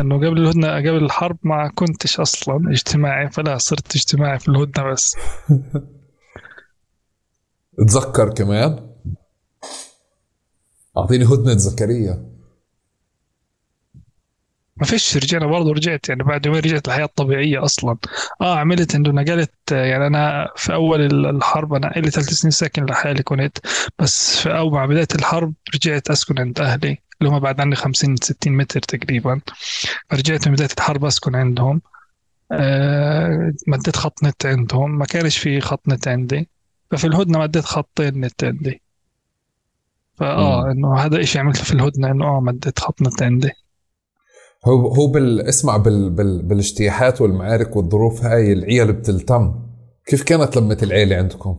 إنه 0.00 0.16
قبل 0.16 0.38
الهدنه 0.38 0.76
قبل 0.76 1.04
الحرب 1.04 1.36
ما 1.42 1.70
كنتش 1.74 2.20
أصلا 2.20 2.70
اجتماعي 2.70 3.30
فلا 3.30 3.58
صرت 3.58 3.96
اجتماعي 3.96 4.38
في 4.38 4.48
الهدنة 4.48 4.92
بس. 4.92 5.16
تذكر 7.88 8.34
كمان؟ 8.34 8.90
أعطيني 10.98 11.24
هدنة 11.24 11.56
زكريا 11.56 12.35
ما 14.76 14.86
فيش 14.86 15.16
رجعنا 15.16 15.46
برضه 15.46 15.72
رجعت 15.72 16.08
يعني 16.08 16.22
بعد 16.22 16.46
يومين 16.46 16.60
رجعت 16.60 16.88
الحياة 16.88 17.04
الطبيعية 17.04 17.64
أصلا. 17.64 17.96
آه 18.40 18.58
عملت 18.58 18.94
إنه 18.94 19.10
نقلت 19.10 19.52
يعني 19.72 20.06
أنا 20.06 20.48
في 20.56 20.74
أول 20.74 21.26
الحرب 21.26 21.74
أنا 21.74 21.86
لي 21.96 22.10
ثلاث 22.10 22.26
سنين 22.30 22.50
ساكن 22.50 22.84
لحالي 22.86 23.22
كنت 23.22 23.58
بس 23.98 24.38
في 24.38 24.58
أول 24.58 24.72
مع 24.72 24.86
بداية 24.86 25.06
الحرب 25.14 25.54
رجعت 25.74 26.10
أسكن 26.10 26.38
عند 26.38 26.60
أهلي 26.60 26.98
اللي 27.20 27.32
هم 27.32 27.38
بعد 27.40 27.60
عني 27.60 27.76
50 27.76 28.16
60 28.16 28.52
متر 28.56 28.80
تقريبا. 28.80 29.40
فرجعت 30.10 30.48
من 30.48 30.54
بداية 30.54 30.68
الحرب 30.78 31.04
أسكن 31.04 31.34
عندهم. 31.36 31.82
آه 32.52 33.52
مديت 33.68 33.96
خط 33.96 34.24
نت 34.24 34.46
عندهم. 34.46 34.98
ما 34.98 35.04
كانش 35.06 35.38
في 35.38 35.60
خط 35.60 35.88
نت 35.88 36.08
عندي. 36.08 36.48
ففي 36.90 37.06
الهدنة 37.06 37.38
مديت 37.38 37.64
خطين 37.64 38.20
نت 38.20 38.44
عندي. 38.44 38.82
فآه 40.14 40.70
إنه 40.72 40.96
هذا 40.98 41.20
إشي 41.22 41.38
عملته 41.38 41.64
في 41.64 41.72
الهدنة 41.72 42.10
إنه 42.10 42.24
آه 42.26 42.40
مديت 42.40 42.78
خط 42.80 43.02
نت 43.02 43.22
عندي. 43.22 43.50
هو 44.66 44.88
هو 44.94 45.06
بال 45.06 45.40
اسمع 45.40 45.76
بال 45.76 46.10
بال 46.10 46.42
بالاجتياحات 46.42 47.20
والمعارك 47.20 47.76
والظروف 47.76 48.24
هاي 48.24 48.52
العيال 48.52 48.92
بتلتم. 48.92 49.54
كيف 50.06 50.22
كانت 50.22 50.56
لمة 50.56 50.78
العيلة 50.82 51.16
عندكم؟ 51.16 51.58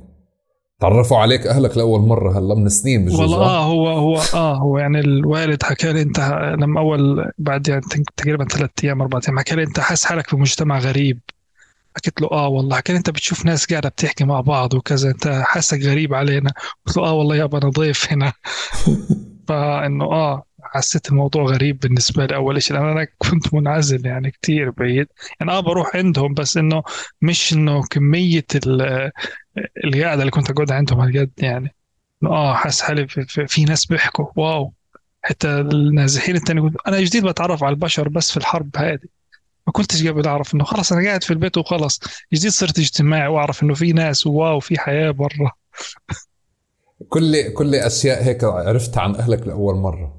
تعرفوا 0.79 1.17
عليك 1.17 1.47
أهلك 1.47 1.77
لأول 1.77 1.99
مرة 2.01 2.39
هلا 2.39 2.55
من 2.55 2.69
سنين 2.69 3.05
بجوز 3.05 3.19
والله؟ 3.19 3.37
آه 3.45 3.63
هو 3.65 3.87
هو 3.89 4.21
آه 4.33 4.55
هو 4.57 4.77
يعني 4.77 4.99
الوالد 4.99 5.63
حكى 5.63 5.93
لي 5.93 6.01
أنت 6.01 6.19
لما 6.59 6.79
أول 6.79 7.31
بعد 7.37 7.67
يعني 7.67 7.81
تق- 7.81 8.11
تقريبا 8.17 8.45
ثلاث 8.45 8.69
أيام 8.83 9.01
أربع 9.01 9.19
أيام 9.27 9.39
حكى 9.39 9.55
لي 9.55 9.63
أنت 9.63 9.79
حاسس 9.79 10.05
حالك 10.05 10.29
في 10.29 10.35
مجتمع 10.35 10.79
غريب. 10.79 11.19
حكيت 11.95 12.21
له 12.21 12.27
آه 12.31 12.47
والله. 12.47 12.75
حكى 12.75 12.91
لي 12.93 12.97
أنت 12.97 13.09
بتشوف 13.09 13.45
ناس 13.45 13.65
قاعدة 13.65 13.89
بتحكي 13.89 14.23
مع 14.23 14.41
بعض 14.41 14.73
وكذا 14.73 15.09
أنت 15.09 15.27
حاسك 15.45 15.81
غريب 15.83 16.13
علينا. 16.13 16.51
قلت 16.87 16.97
له 16.97 17.03
آه 17.05 17.13
والله 17.13 17.35
يابا 17.35 17.57
أنا 17.57 17.69
ضيف 17.69 18.11
هنا. 18.11 18.33
فإنه 19.47 20.05
آه 20.05 20.43
حسيت 20.73 21.09
الموضوع 21.09 21.43
غريب 21.43 21.79
بالنسبة 21.79 22.25
لي 22.25 22.35
أول 22.35 22.61
شيء 22.61 22.77
لأن 22.77 22.85
أنا 22.89 23.07
كنت 23.17 23.53
منعزل 23.53 24.05
يعني 24.05 24.31
كتير 24.31 24.69
بعيد. 24.69 25.07
يعني 25.39 25.51
آه 25.51 25.59
بروح 25.59 25.95
عندهم 25.95 26.33
بس 26.33 26.57
إنه 26.57 26.83
مش 27.21 27.53
إنه 27.53 27.83
كمية 27.83 28.45
ال- 28.55 29.11
القعدة 29.83 30.21
اللي 30.21 30.31
كنت 30.31 30.49
اقعد 30.49 30.71
عندهم 30.71 30.99
هالقد 30.99 31.31
يعني. 31.37 31.75
آه 32.23 32.53
حاسس 32.53 32.81
حالي 32.81 33.07
في, 33.07 33.25
في, 33.25 33.47
في 33.47 33.65
ناس 33.65 33.85
بيحكوا 33.85 34.25
واو. 34.35 34.73
حتى 35.23 35.47
النازحين 35.59 36.35
التاني 36.35 36.59
يقول 36.59 36.75
أنا 36.87 37.01
جديد 37.01 37.25
بتعرف 37.25 37.63
على 37.63 37.73
البشر 37.73 38.09
بس 38.09 38.31
في 38.31 38.37
الحرب 38.37 38.69
هذه. 38.77 38.99
ما 39.67 39.73
كنتش 39.73 40.07
قبل 40.07 40.27
أعرف 40.27 40.55
إنه 40.55 40.63
خلاص 40.63 40.91
أنا 40.91 41.07
قاعد 41.07 41.23
في 41.23 41.31
البيت 41.31 41.57
وخلاص. 41.57 41.99
جديد 42.33 42.51
صرت 42.51 42.79
اجتماعي 42.79 43.27
وأعرف 43.27 43.63
إنه 43.63 43.73
في 43.73 43.93
ناس 43.93 44.27
واو 44.27 44.59
في 44.59 44.79
حياة 44.79 45.11
برا. 45.11 45.51
كل 47.09 47.53
كل 47.53 47.75
أشياء 47.75 48.23
هيك 48.23 48.43
عرفتها 48.43 49.01
عن 49.01 49.15
أهلك 49.15 49.47
لأول 49.47 49.75
مرة. 49.75 50.16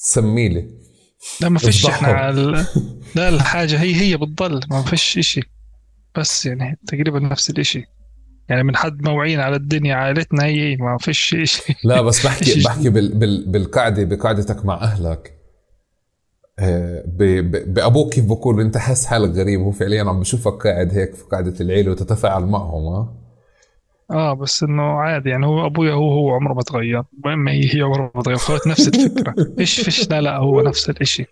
سمي 0.00 0.48
لي 0.48 0.68
لا 1.40 1.48
ما 1.48 1.58
فيش 1.58 1.86
إحنا. 1.86 2.08
على 2.08 2.66
لا 3.14 3.28
الحاجة 3.28 3.80
هي 3.82 3.94
هي 3.94 4.16
بتضل 4.16 4.60
ما 4.70 4.82
فيش 4.82 5.18
إشي. 5.18 5.40
بس 6.18 6.46
يعني 6.46 6.78
تقريبا 6.86 7.18
نفس 7.20 7.50
الإشي. 7.50 7.84
يعني 8.48 8.62
من 8.62 8.76
حد 8.76 9.02
ما 9.02 9.10
وعينا 9.10 9.42
على 9.44 9.56
الدنيا 9.56 9.94
عائلتنا 9.94 10.44
هي 10.44 10.76
ما 10.76 10.98
فيش 11.00 11.34
إشي. 11.34 11.74
لا 11.84 12.02
بس 12.02 12.26
بحكي 12.26 12.60
بحكي 12.64 12.88
بال 12.90 13.14
بال 13.18 13.46
بالقعده 13.50 14.04
بقعدتك 14.04 14.64
مع 14.64 14.74
أهلك. 14.74 15.34
آه، 16.58 17.04
ب- 17.06 17.50
ب- 17.50 17.74
بأبوك 17.74 18.12
كيف 18.14 18.24
بقول 18.24 18.60
انت 18.60 18.76
حاسس 18.78 19.06
حالك 19.06 19.30
غريب 19.30 19.60
هو 19.60 19.70
فعليا 19.70 20.04
عم 20.04 20.20
بشوفك 20.20 20.66
قاعد 20.66 20.94
هيك 20.94 21.14
في 21.14 21.24
قعده 21.24 21.54
العيلة 21.60 21.90
وتتفاعل 21.90 22.42
معهم 22.46 22.86
ها؟ 22.86 23.14
آه 24.10 24.34
بس 24.34 24.62
إنه 24.62 24.82
عادي 24.82 25.30
يعني 25.30 25.46
هو 25.46 25.66
أبويا 25.66 25.92
هو 25.92 26.12
هو 26.12 26.34
عمره 26.34 26.54
ما 26.54 26.62
تغير. 26.62 27.02
وامي 27.24 27.50
هي 27.52 27.76
هي 27.76 27.82
عمرها 27.82 28.10
ما 28.14 28.22
تغير. 28.22 28.36
خلت 28.36 28.66
نفس 28.66 28.88
الفكرة. 28.88 29.34
فيش 29.56 29.80
فيش؟ 29.80 30.10
لا 30.10 30.20
لا 30.20 30.36
هو 30.36 30.62
نفس 30.62 30.90
الإشي. 30.90 31.26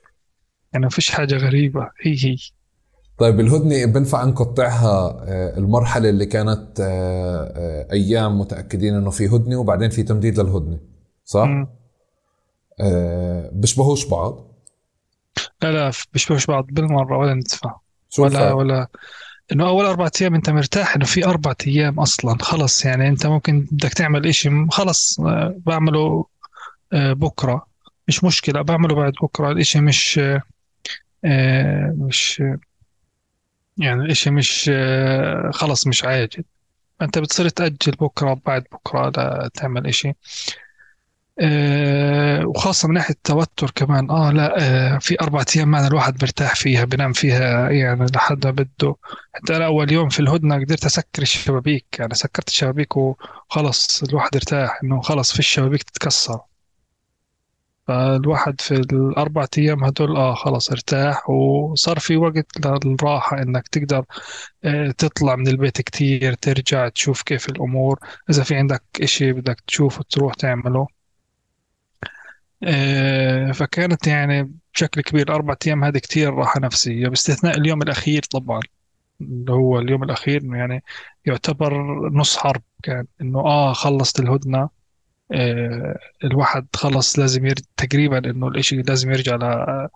يعني 0.73 0.85
ما 0.85 0.91
فيش 0.91 1.11
حاجة 1.11 1.37
غريبة. 1.37 1.91
هي 2.03 2.13
هي. 2.25 2.37
طيب 3.19 3.41
الهدنة 3.41 3.85
بنفع 3.85 4.25
نقطعها 4.25 5.25
آه، 5.29 5.59
المرحلة 5.59 6.09
اللي 6.09 6.27
كانت 6.27 6.81
آه، 6.81 7.53
آه، 7.57 7.93
أيام 7.93 8.41
متأكدين 8.41 8.95
إنه 8.95 9.11
في 9.11 9.27
هدنة 9.29 9.57
وبعدين 9.57 9.91
في 9.91 10.03
تمديد 10.03 10.41
للهدنة 10.41 10.79
صح؟ 11.25 11.49
آه، 12.81 13.51
بيشبهوش 13.53 14.07
بعض؟ 14.07 14.53
لا 15.63 15.73
لا 15.73 15.93
بيشبهوش 16.13 16.47
بعض 16.47 16.67
بالمرة 16.71 17.19
ولا 17.19 17.35
ندفع 17.35 17.77
ولا؟ 18.19 18.53
ولا 18.53 18.89
إنه 19.53 19.69
أول 19.69 19.85
أربع 19.85 20.11
أيام 20.21 20.35
أنت 20.35 20.51
مرتاح 20.51 20.97
إنه 20.97 21.05
في 21.05 21.25
أربع 21.27 21.55
أيام 21.67 22.01
أصلا 22.01 22.39
خلص 22.43 22.85
يعني 22.85 23.09
أنت 23.09 23.27
ممكن 23.27 23.61
بدك 23.73 23.93
تعمل 23.95 24.27
إشي 24.27 24.49
م- 24.51 24.71
خلص 24.71 25.21
آه، 25.21 25.55
بعمله 25.67 26.27
آه، 26.93 27.13
بكرة. 27.13 27.67
مش 28.09 28.25
مشكلة 28.25 28.63
بعمله 28.63 28.95
بعد 28.95 29.13
بكرة. 29.23 29.51
الإشي 29.53 29.81
مش 29.81 30.21
آه، 31.25 31.95
مش 31.99 32.43
يعني 33.79 34.03
الإشي 34.03 34.31
مش 34.31 34.71
خلص 35.53 35.87
مش 35.87 36.05
عاجل. 36.05 36.45
فأنت 37.01 37.19
بتصير 37.19 37.49
تأجل 37.49 37.93
بكرة 38.01 38.41
بعد 38.47 38.65
بكرة 38.73 39.11
لا 39.17 39.51
تعمل 39.55 39.87
إشي. 39.87 40.13
آه، 41.41 42.47
وخاصة 42.47 42.89
من 42.89 42.95
ناحية 42.95 43.15
التوتر 43.15 43.71
كمان. 43.75 44.11
آه 44.11 44.31
لا 44.33 44.55
آه 44.95 44.99
في 44.99 45.17
أربع 45.21 45.45
أيام 45.57 45.69
معنا 45.69 45.87
الواحد 45.89 46.23
مرتاح 46.25 46.55
فيها 46.55 46.85
بنام 46.85 47.13
فيها 47.13 47.71
يعني 47.71 48.07
لحد 48.15 48.47
ما 48.47 48.53
بده. 48.53 48.97
حتى 49.35 49.57
أنا 49.57 49.67
أول 49.67 49.93
يوم 49.93 50.09
في 50.09 50.21
الهدنة 50.21 50.55
قدرت 50.57 50.85
أسكر 50.85 51.23
الشبابيك 51.23 51.87
يعني 51.99 52.15
سكرت 52.15 52.49
الشبابيك 52.49 52.97
وخلص 52.97 54.03
الواحد 54.03 54.37
ارتاح 54.37 54.81
إنه 54.85 55.01
خلص 55.01 55.33
في 55.33 55.39
الشبابيك 55.39 55.83
تتكسر. 55.83 56.41
فالواحد 57.87 58.61
في 58.61 58.75
الأربع 58.75 59.47
أيام 59.59 59.85
هدول 59.85 60.17
آه 60.17 60.35
خلص 60.35 60.71
ارتاح 60.71 61.31
وصار 61.31 61.99
في 61.99 62.17
وقت 62.17 62.47
للراحة 62.67 63.43
إنك 63.43 63.69
تقدر 63.69 64.05
آه، 64.65 64.91
تطلع 64.99 65.37
من 65.37 65.49
البيت 65.49 65.81
كتير 65.83 66.35
ترجع 66.35 66.89
تشوف 66.89 67.23
كيف 67.23 67.49
الأمور. 67.49 67.99
إذا 68.31 68.43
في 68.45 68.55
عندك 68.57 68.83
إشي 69.03 69.33
بدك 69.33 69.61
تشوفه 69.67 70.05
تروح 70.11 70.35
تعمله. 70.35 70.81
آه، 70.81 70.96
فكانت 73.53 74.07
يعني 74.07 74.53
بشكل 74.75 75.01
كبير 75.01 75.35
أربع 75.35 75.57
أيام 75.67 75.85
هذه 75.85 75.99
كتير 75.99 76.35
راحة 76.35 76.61
نفسية. 76.61 77.09
باستثناء 77.09 77.59
اليوم 77.59 77.83
الأخير 77.83 78.23
طبعا 78.23 78.61
اللي 79.21 79.53
هو 79.53 79.79
اليوم 79.79 80.03
الأخير 80.05 80.45
يعني 80.57 80.85
يعتبر 81.27 81.83
نص 82.11 82.37
حرب 82.37 82.63
كان 82.83 83.07
إنه 83.21 83.41
آه 83.41 83.73
خلصت 83.73 84.21
الهدنة 84.21 84.69
آه 85.33 85.99
الواحد 86.25 86.67
خلص 86.77 87.19
لازم 87.19 87.47
يرجع 87.47 87.65
تقريبا 87.77 88.19
إنه 88.31 88.49
الإشي 88.49 88.77
لازم 88.83 89.11
يرجع 89.13 89.37
ل- 89.37 89.89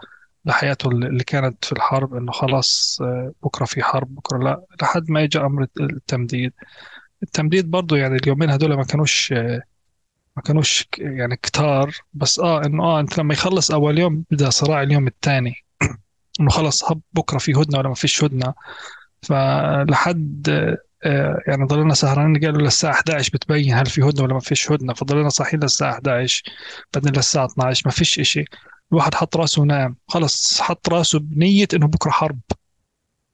لحياته 0.45 0.89
اللي 0.91 1.25
كانت 1.25 1.65
في 1.65 1.73
الحرب 1.73 2.15
إنه 2.15 2.33
خلاص 2.33 2.99
آه 3.03 3.33
بكرة 3.45 3.65
في 3.65 3.83
حرب 3.83 4.15
بكرة 4.15 4.39
لا 4.39 4.65
لحد 4.83 5.11
ما 5.11 5.25
إجا 5.25 5.41
أمر 5.47 5.67
التمديد. 5.81 6.53
التمديد 7.23 7.71
برضو 7.71 7.97
يعني 7.97 8.17
اليومين 8.17 8.51
هدول 8.51 8.75
ما 8.77 8.85
كانوش 8.85 9.35
ما 10.37 10.43
كانوش 10.43 10.89
يعني 10.99 11.37
كتار 11.37 11.95
بس 12.15 12.39
آه 12.39 12.65
إنه 12.67 12.85
آه 12.85 13.01
أنت 13.01 13.19
لما 13.19 13.35
يخلص 13.35 13.71
أول 13.71 13.99
يوم 13.99 14.25
بدا 14.31 14.51
صراع 14.51 14.83
اليوم 14.83 15.07
الثاني. 15.07 15.55
إنه 16.41 16.51
خلص 16.51 16.85
هب 16.85 17.01
بكرة 17.13 17.39
في 17.39 17.53
هدنة 17.53 17.79
ولا 17.79 17.89
ما 17.89 17.95
فيش 17.95 18.25
هدنة. 18.25 18.55
فلحد 19.23 20.49
آه 21.05 21.39
يعني 21.47 21.65
ضلينا 21.67 21.95
سهرانين 21.95 22.45
قالوا 22.45 22.63
للساعه 22.63 22.93
11 22.93 23.31
بتبين 23.35 23.75
هل 23.75 23.87
في 23.87 24.03
هدنة 24.03 24.23
ولا 24.25 24.35
ما 24.35 24.41
فيش 24.41 24.73
هدنة. 24.73 24.95
فضلينا 24.95 25.29
صاحيين 25.29 25.63
للساعة 25.63 25.93
11 25.95 26.43
بعدين 26.95 27.13
للساعة 27.17 27.45
12 27.47 27.83
ما 27.87 27.93
فيش 27.93 28.19
إشي. 28.21 28.45
الواحد 28.93 29.15
حط 29.15 29.37
رأسه 29.37 29.63
ونام. 29.63 29.97
خلص 30.09 30.61
حط 30.61 30.89
رأسه 30.89 31.19
بنية 31.19 31.69
إنه 31.75 31.87
بكرة 31.87 32.11
حرب 32.11 32.39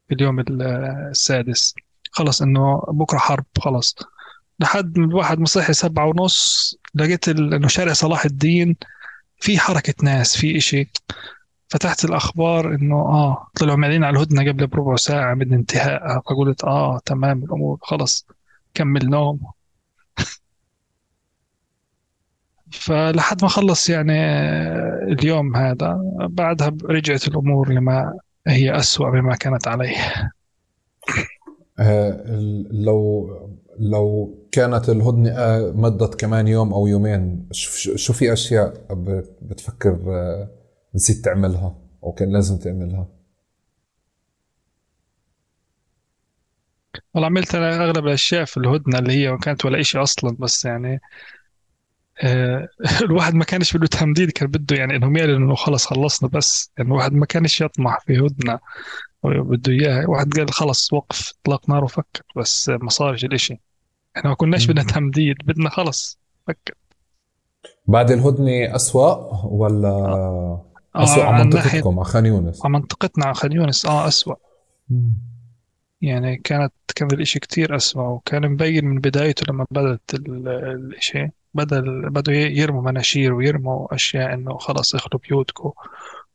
في 0.09 0.15
اليوم 0.15 0.41
ال- 0.41 0.63
السادس. 1.11 1.75
خلص 2.13 2.43
إنه 2.43 2.83
بكرة 2.89 3.19
حرب 3.19 3.45
خلص. 3.61 3.95
لحد 4.61 4.99
ما 4.99 5.05
الواحد 5.07 5.39
مصحي 5.39 5.73
سبعة 5.73 6.07
ونص 6.07 6.77
لقيت 6.97 7.29
إنه 7.29 7.69
شارع 7.69 7.93
صلاح 7.93 8.25
الدين 8.25 8.77
في 9.41 9.59
حركة 9.59 9.95
ناس 10.03 10.37
في 10.37 10.57
إشي. 10.57 10.89
فتحت 11.69 12.05
الأخبار 12.05 12.75
إنه 12.75 12.97
آه 12.97 13.49
طلعوا 13.61 13.77
معلنين 13.79 14.05
على 14.05 14.17
الهدنة 14.17 14.53
قبل 14.53 14.67
بربع 14.67 14.97
ساعة 14.97 15.35
من 15.35 15.53
انتهائها 15.53 16.23
فقلت 16.27 16.65
آه 16.65 16.99
تمام 17.05 17.43
الأمور 17.45 17.79
خلص 17.83 18.27
كمل 18.75 19.11
نوم 19.11 19.41
فلحد 22.73 23.43
ما 23.43 23.49
خلص 23.49 23.91
يعني 23.91 24.13
آه، 24.21 24.99
اليوم 25.03 25.57
هذا 25.57 26.01
بعدها 26.21 26.77
رجعت 26.85 27.29
الأمور 27.29 27.73
لما 27.73 28.19
هي 28.47 28.77
أسوأ 28.77 29.11
مما 29.11 29.37
كانت 29.37 29.69
عليه. 29.69 29.97
آه، 31.79 32.25
لو 32.71 33.29
لو 33.81 34.35
كانت 34.53 34.89
الهدنة 34.89 35.31
آه، 35.31 35.73
مدت 35.73 36.15
كمان 36.21 36.49
يوم 36.49 36.73
أو 36.73 36.87
يومين 36.87 37.49
شو 37.53 38.13
في 38.13 38.33
أشياء 38.33 38.75
بتفكر 39.43 40.01
آه، 40.09 40.51
نسيت 40.95 41.25
تعملها 41.25 41.79
أو 42.05 42.13
كان 42.13 42.33
لازم 42.33 42.59
تعملها؟ 42.59 43.09
والله 47.15 47.27
عملت 47.27 47.55
أنا 47.55 47.85
أغلب 47.85 48.07
الأشياء 48.07 48.45
في 48.45 48.57
الهدنة 48.57 48.99
اللي 48.99 49.13
هي 49.13 49.39
كانت 49.39 49.65
ولا 49.65 49.81
إشي 49.81 49.99
أصلا 49.99 50.37
بس 50.41 50.65
يعني 50.65 51.01
آه، 52.23 52.69
الواحد 53.03 53.35
ما 53.35 53.45
كانش 53.45 53.77
بده 53.77 53.87
تمديد 53.87 54.31
كان 54.31 54.49
بده 54.49 54.77
يعني 54.77 54.97
انهم 54.97 55.17
يعلنوا 55.17 55.37
إنه 55.39 55.55
خلص 55.55 55.87
خلصنا 55.87 56.29
بس 56.29 56.73
يعني 56.79 56.91
الواحد 56.91 57.13
ما 57.13 57.27
كانش 57.27 57.61
يطمح 57.61 57.99
في 58.07 58.19
هدنة 58.19 58.59
بده 59.25 59.73
اياها 59.73 60.09
واحد 60.09 60.33
قال 60.35 60.53
خلص 60.55 60.93
وقف 60.93 61.33
اطلاق 61.43 61.71
نار 61.71 61.85
وفكر 61.85 62.23
بس 62.37 62.69
ما 62.69 62.91
صارش 62.91 63.25
الإشي. 63.25 63.61
إحنا 64.17 64.31
ما 64.31 64.37
كناش 64.37 64.67
بدنا 64.67 64.83
تمديد 64.83 65.37
بدنا 65.45 65.71
خلص. 65.71 66.19
فكر 66.47 66.75
بعد 67.87 68.11
الهدنة 68.11 68.77
أسوأ 68.77 69.45
ولا 69.45 69.89
أسوأ 70.95 71.23
آه 71.23 71.27
على 71.27 71.43
عن 71.43 71.49
ناحية 71.49 71.79
منطقتكم 71.79 71.99
على 71.99 72.05
خان 72.05 72.27
يونس؟ 72.27 72.65
على 72.65 72.73
منطقتنا 72.73 73.25
على 73.25 73.35
خان 73.35 73.53
يونس. 73.53 73.87
آه 73.87 74.09
أسوأ. 74.09 74.35
يعني 76.01 76.37
كانت 76.37 76.73
كان 76.97 77.09
الإشي 77.13 77.39
كتير 77.39 77.77
أسوأ 77.77 78.09
وكان 78.09 78.49
مبين 78.51 78.85
من 78.85 79.01
بدايته 79.01 79.53
لما 79.53 79.67
بدأت 79.71 80.01
ال- 80.15 80.49
الإشي. 80.49 81.29
بدأ 81.55 81.81
بدأوا 82.11 82.37
يرموا 82.37 82.83
مناشير 82.83 83.35
ويرموا 83.35 83.95
أشياء 83.95 84.35
إنه 84.35 84.59
خلص 84.59 84.95
اخلوا 84.95 85.21
بيوتكم 85.29 85.73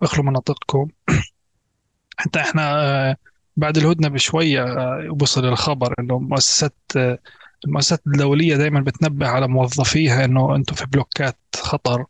واخلوا 0.02 0.26
مناطقكم. 0.26 0.88
حتى 2.18 2.40
إحنا 2.40 2.84
آه، 3.10 3.16
بعد 3.58 3.78
الهدنة 3.78 4.08
بشوية 4.08 4.64
آه، 4.64 5.18
وصل 5.22 5.46
الخبر 5.46 5.94
إنه 6.00 6.20
مؤسسات 6.20 6.76
آه، 6.98 7.20
المؤسسات 7.66 8.02
الدولية 8.08 8.56
دائما 8.56 8.80
بتنبه 8.82 9.28
على 9.28 9.48
موظفيها 9.48 10.26
إنه 10.26 10.56
أنتم 10.56 10.76
في 10.76 10.86
بلوكات 10.86 11.38
خطر 11.56 12.06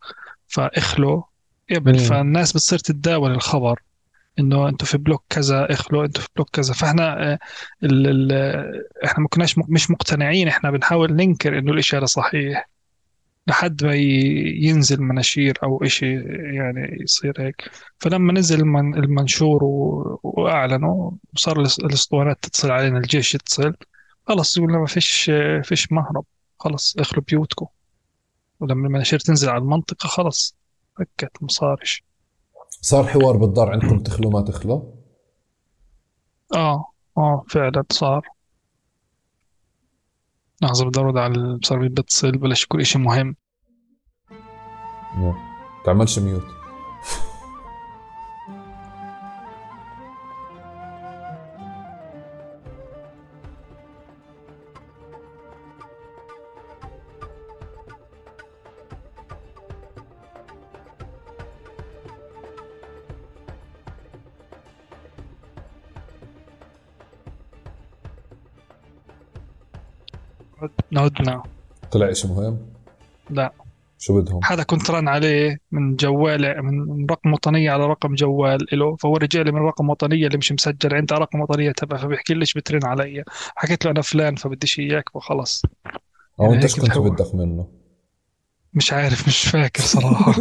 فاخلوا 0.47 1.21
قبل. 1.71 1.93
فالناس 1.99 2.51
بتصير 2.53 2.79
تتداول 2.79 3.31
الخبر 3.31 3.79
إنه 4.39 4.69
أنتم 4.69 4.85
في 4.85 4.97
بلوك 4.97 5.23
كذا 5.29 5.73
اخلوا 5.73 6.05
أنتم 6.05 6.21
في 6.21 6.27
بلوك 6.35 6.49
كذا. 6.49 6.73
فإحنا 6.73 7.31
آه، 7.33 7.39
ال 7.83 8.07
ال 8.07 8.31
إحنا 9.05 9.19
ما 9.19 9.27
كناش 9.27 9.57
مش 9.57 9.91
مقتنعين. 9.91 10.47
إحنا 10.47 10.71
بنحاول 10.71 11.13
ننكر 11.15 11.57
إنه 11.59 11.71
الإشي 11.71 11.97
هذا 11.97 12.05
صحيح 12.05 12.69
لحد 13.47 13.83
ما 13.83 13.95
ينزل 13.95 15.01
مناشير 15.01 15.57
أو 15.63 15.83
إشي 15.83 16.13
يعني 16.55 16.97
يصير 17.01 17.33
هيك. 17.39 17.69
فلما 17.99 18.33
نزل 18.33 18.59
المن- 18.59 18.95
المنشور 18.95 19.63
و- 19.63 20.19
وأعلنوا 20.23 21.11
صار 21.35 21.65
الإس- 21.65 21.79
الإسطوانات 21.85 22.37
تتصل 22.41 22.71
علينا 22.71 22.97
الجيش 22.97 23.35
يتصل. 23.35 23.73
خلص 24.27 24.57
يقول 24.57 24.71
ما 24.71 24.85
فيش 24.85 25.31
فيش 25.63 25.91
مهرب. 25.91 26.25
خلص 26.59 26.97
اخلوا 26.97 27.23
بيوتكم. 27.27 27.65
ولما 28.59 28.87
المناشير 28.87 29.19
تنزل 29.19 29.49
على 29.49 29.57
المنطقة 29.57 30.07
خلص 30.07 30.55
فكت 30.97 31.43
مصارش 31.43 32.03
صار 32.81 33.07
حوار 33.07 33.37
بالدار 33.37 33.71
عندكم 33.71 33.99
تخلو 33.99 34.29
ما 34.29 34.41
تخلو؟ 34.41 34.95
آه 36.55 36.85
آه 37.17 37.43
فعلا 37.49 37.83
صار. 37.91 38.27
لحظة 40.61 40.85
بدي 40.85 40.99
أرد 40.99 41.17
على 41.17 41.59
صار 41.63 41.87
بيتصل 41.87 42.31
بلش 42.31 42.63
يكون 42.63 42.81
إشي 42.81 42.99
مهم. 42.99 43.35
نعم. 45.17 45.33
تعملش 45.85 46.19
ميوت. 46.19 46.60
نودنا 71.01 71.43
طلع 71.91 72.11
اشي 72.11 72.27
مهم 72.27 72.57
لا. 73.29 73.51
شو 73.99 74.21
بدهم؟ 74.21 74.39
حدا 74.43 74.63
كنت 74.63 74.91
رن 74.91 75.07
عليه 75.07 75.57
من 75.71 75.95
جوال 75.95 76.63
من 76.63 77.05
رقم 77.11 77.33
وطنية 77.33 77.71
على 77.71 77.85
رقم 77.85 78.15
جوال 78.15 78.73
إله 78.73 78.95
فهو 78.95 79.17
رجع 79.17 79.41
لي 79.41 79.51
من 79.51 79.59
رقم 79.59 79.89
وطنية 79.89 80.27
اللي 80.27 80.37
مش 80.37 80.51
مسجل 80.51 80.93
عندها 80.95 81.17
رقم 81.17 81.41
وطنية 81.41 81.71
تبع 81.71 81.97
فبيحكي 81.97 82.33
لي 82.33 82.39
ليش 82.39 82.53
بترن 82.53 82.85
علي. 82.85 83.23
حكيت 83.55 83.85
له 83.85 83.91
أنا 83.91 84.01
فلان 84.01 84.35
فبديش 84.35 84.79
إياك 84.79 85.15
وخلص 85.15 85.61
أو 86.39 86.45
يعني 86.45 86.55
هيك 86.55 86.63
إيش 86.63 86.79
كنت. 86.79 86.97
بدك 86.97 87.35
منه؟ 87.35 87.67
مش 88.73 88.93
عارف 88.93 89.27
مش 89.27 89.41
فاكر 89.43 89.81
صراحة. 89.81 90.35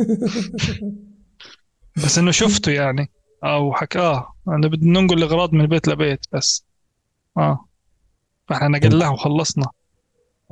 بس 2.04 2.18
إنه 2.18 2.30
شفته 2.30 2.72
يعني. 2.72 3.10
أو 3.44 3.72
حكى 3.72 3.98
آه 3.98 4.32
أنا 4.48 4.68
بدنا 4.68 5.00
ننقل 5.00 5.18
الأغراض 5.18 5.52
من 5.52 5.66
بيت 5.66 5.88
لبيت 5.88 6.26
بس. 6.32 6.64
آه. 7.36 7.64
فإحنا 8.48 8.68
نقلناه 8.68 9.12
وخلصنا. 9.12 9.66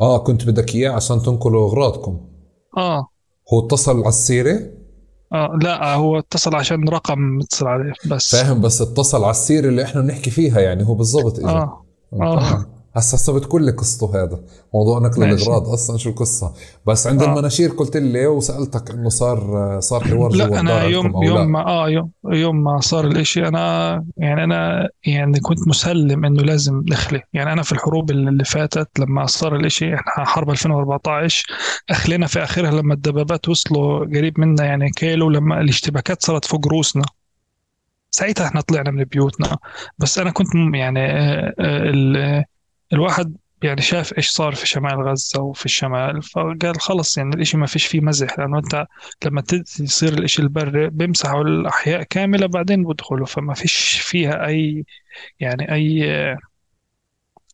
آه 0.01 0.19
كنت 0.19 0.47
بدك 0.47 0.75
إياه 0.75 0.91
عشان 0.91 1.23
تنقلوا 1.23 1.69
أغراضكم. 1.69 2.21
آه. 2.77 3.09
هو 3.53 3.67
اتصل 3.67 3.99
على 3.99 4.09
السيرة؟ 4.09 4.61
آه 5.33 5.59
لا 5.63 5.95
هو 5.95 6.19
اتصل 6.19 6.55
عشان 6.55 6.89
رقم 6.89 7.19
متصل 7.19 7.67
عليه 7.67 7.93
بس. 8.11 8.37
فاهم 8.37 8.61
بس 8.61 8.83
اتصل 8.83 9.23
على 9.23 9.31
السيرة 9.31 9.69
اللي 9.69 9.83
إحنا 9.83 10.01
بنحكي 10.01 10.31
فيها 10.31 10.61
يعني 10.61 10.87
هو 10.87 10.95
بالضبط 10.95 11.39
اجى 11.39 11.49
آه. 11.49 11.85
آه. 12.13 12.78
هسا 12.95 13.33
بتقول 13.33 13.65
لي 13.67 13.73
قصته 13.73 14.23
هذا 14.23 14.41
موضوع 14.75 14.99
نقل. 14.99 15.23
الأغراض 15.23 15.69
أصلا 15.69 15.99
شو 15.99 16.11
القصة؟ 16.11 16.53
بس 16.87 17.07
عند 17.07 17.23
آه. 17.23 17.33
المناشير 17.33 17.71
قلت 17.71 17.97
لي 17.97 18.27
وسألتك 18.27 18.91
إنه 18.91 19.09
صار 19.09 19.77
صار 19.81 20.05
حوار 20.05 20.33
لا 20.33 20.61
أنا 20.61 20.83
يوم 20.83 21.23
يوم 21.23 21.39
لا. 21.39 21.45
ما 21.45 21.67
آه 21.67 21.89
يوم 21.89 22.11
يوم 22.25 22.65
ما 22.65 22.81
صار 22.81 23.07
الإشي 23.07 23.49
أنا 23.49 24.05
يعني 24.17 24.45
أنا 24.45 24.89
يعني 25.05 25.41
كنت 25.41 25.69
مسلم 25.69 26.25
إنه 26.25 26.43
لازم 26.43 26.85
نخلي 26.91 27.23
يعني 27.33 27.53
أنا 27.53 27.63
في 27.63 27.73
الحروب 27.73 28.11
اللي 28.11 28.45
فاتت 28.45 28.89
لما 28.99 29.27
صار 29.27 29.57
الإشي 29.57 29.95
إحنا 29.95 30.25
حرب 30.25 30.51
2014 30.51 31.47
أخلينا 31.91 32.27
في 32.27 32.43
آخرها 32.43 32.71
لما 32.71 32.95
الدبابات 32.95 33.49
وصلوا 33.49 33.99
قريب 33.99 34.41
منا 34.41 34.65
يعني 34.65 34.91
كيلو 34.91 35.31
لما 35.31 35.61
الاشتباكات 35.61 36.23
صارت 36.23 36.45
فوق 36.45 36.69
روسنا. 36.69 37.05
ساعتها 38.11 38.47
إحنا 38.47 38.61
طلعنا 38.61 38.91
من 38.91 39.05
بيوتنا. 39.05 39.59
بس 39.99 40.19
أنا 40.19 40.31
كنت 40.31 40.49
يعني 40.75 41.01
آه، 41.01 41.55
آه، 41.61 42.45
الواحد 42.93 43.37
يعني 43.63 43.83
شاف 43.83 44.19
إيش 44.19 44.29
صار 44.31 44.55
في 44.55 44.67
شمال 44.67 45.09
غزة 45.09 45.41
وفي 45.43 45.65
الشمال 45.67 46.23
فقال 46.23 46.81
خلص 46.81 47.19
يعني 47.19 47.35
الإشي 47.35 47.57
ما 47.57 47.67
فيش 47.67 47.87
فيه 47.87 48.01
مزح 48.01 48.39
لأنه 48.39 48.59
أنت 48.59 48.87
لما 49.25 49.43
يصير 49.81 50.13
الإشي 50.13 50.43
البري 50.43 50.89
بيمسحوا 50.91 51.43
الأحياء 51.45 52.03
كاملة 52.03 52.47
بعدين 52.47 52.85
بدخلوا 52.85 53.27
فما 53.27 53.55
فيش 53.55 54.01
فيها 54.01 54.47
أي 54.47 54.85
يعني 55.41 55.73
أي 55.73 55.99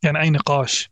يعني 0.03 0.21
أي 0.21 0.31
نقاش. 0.31 0.91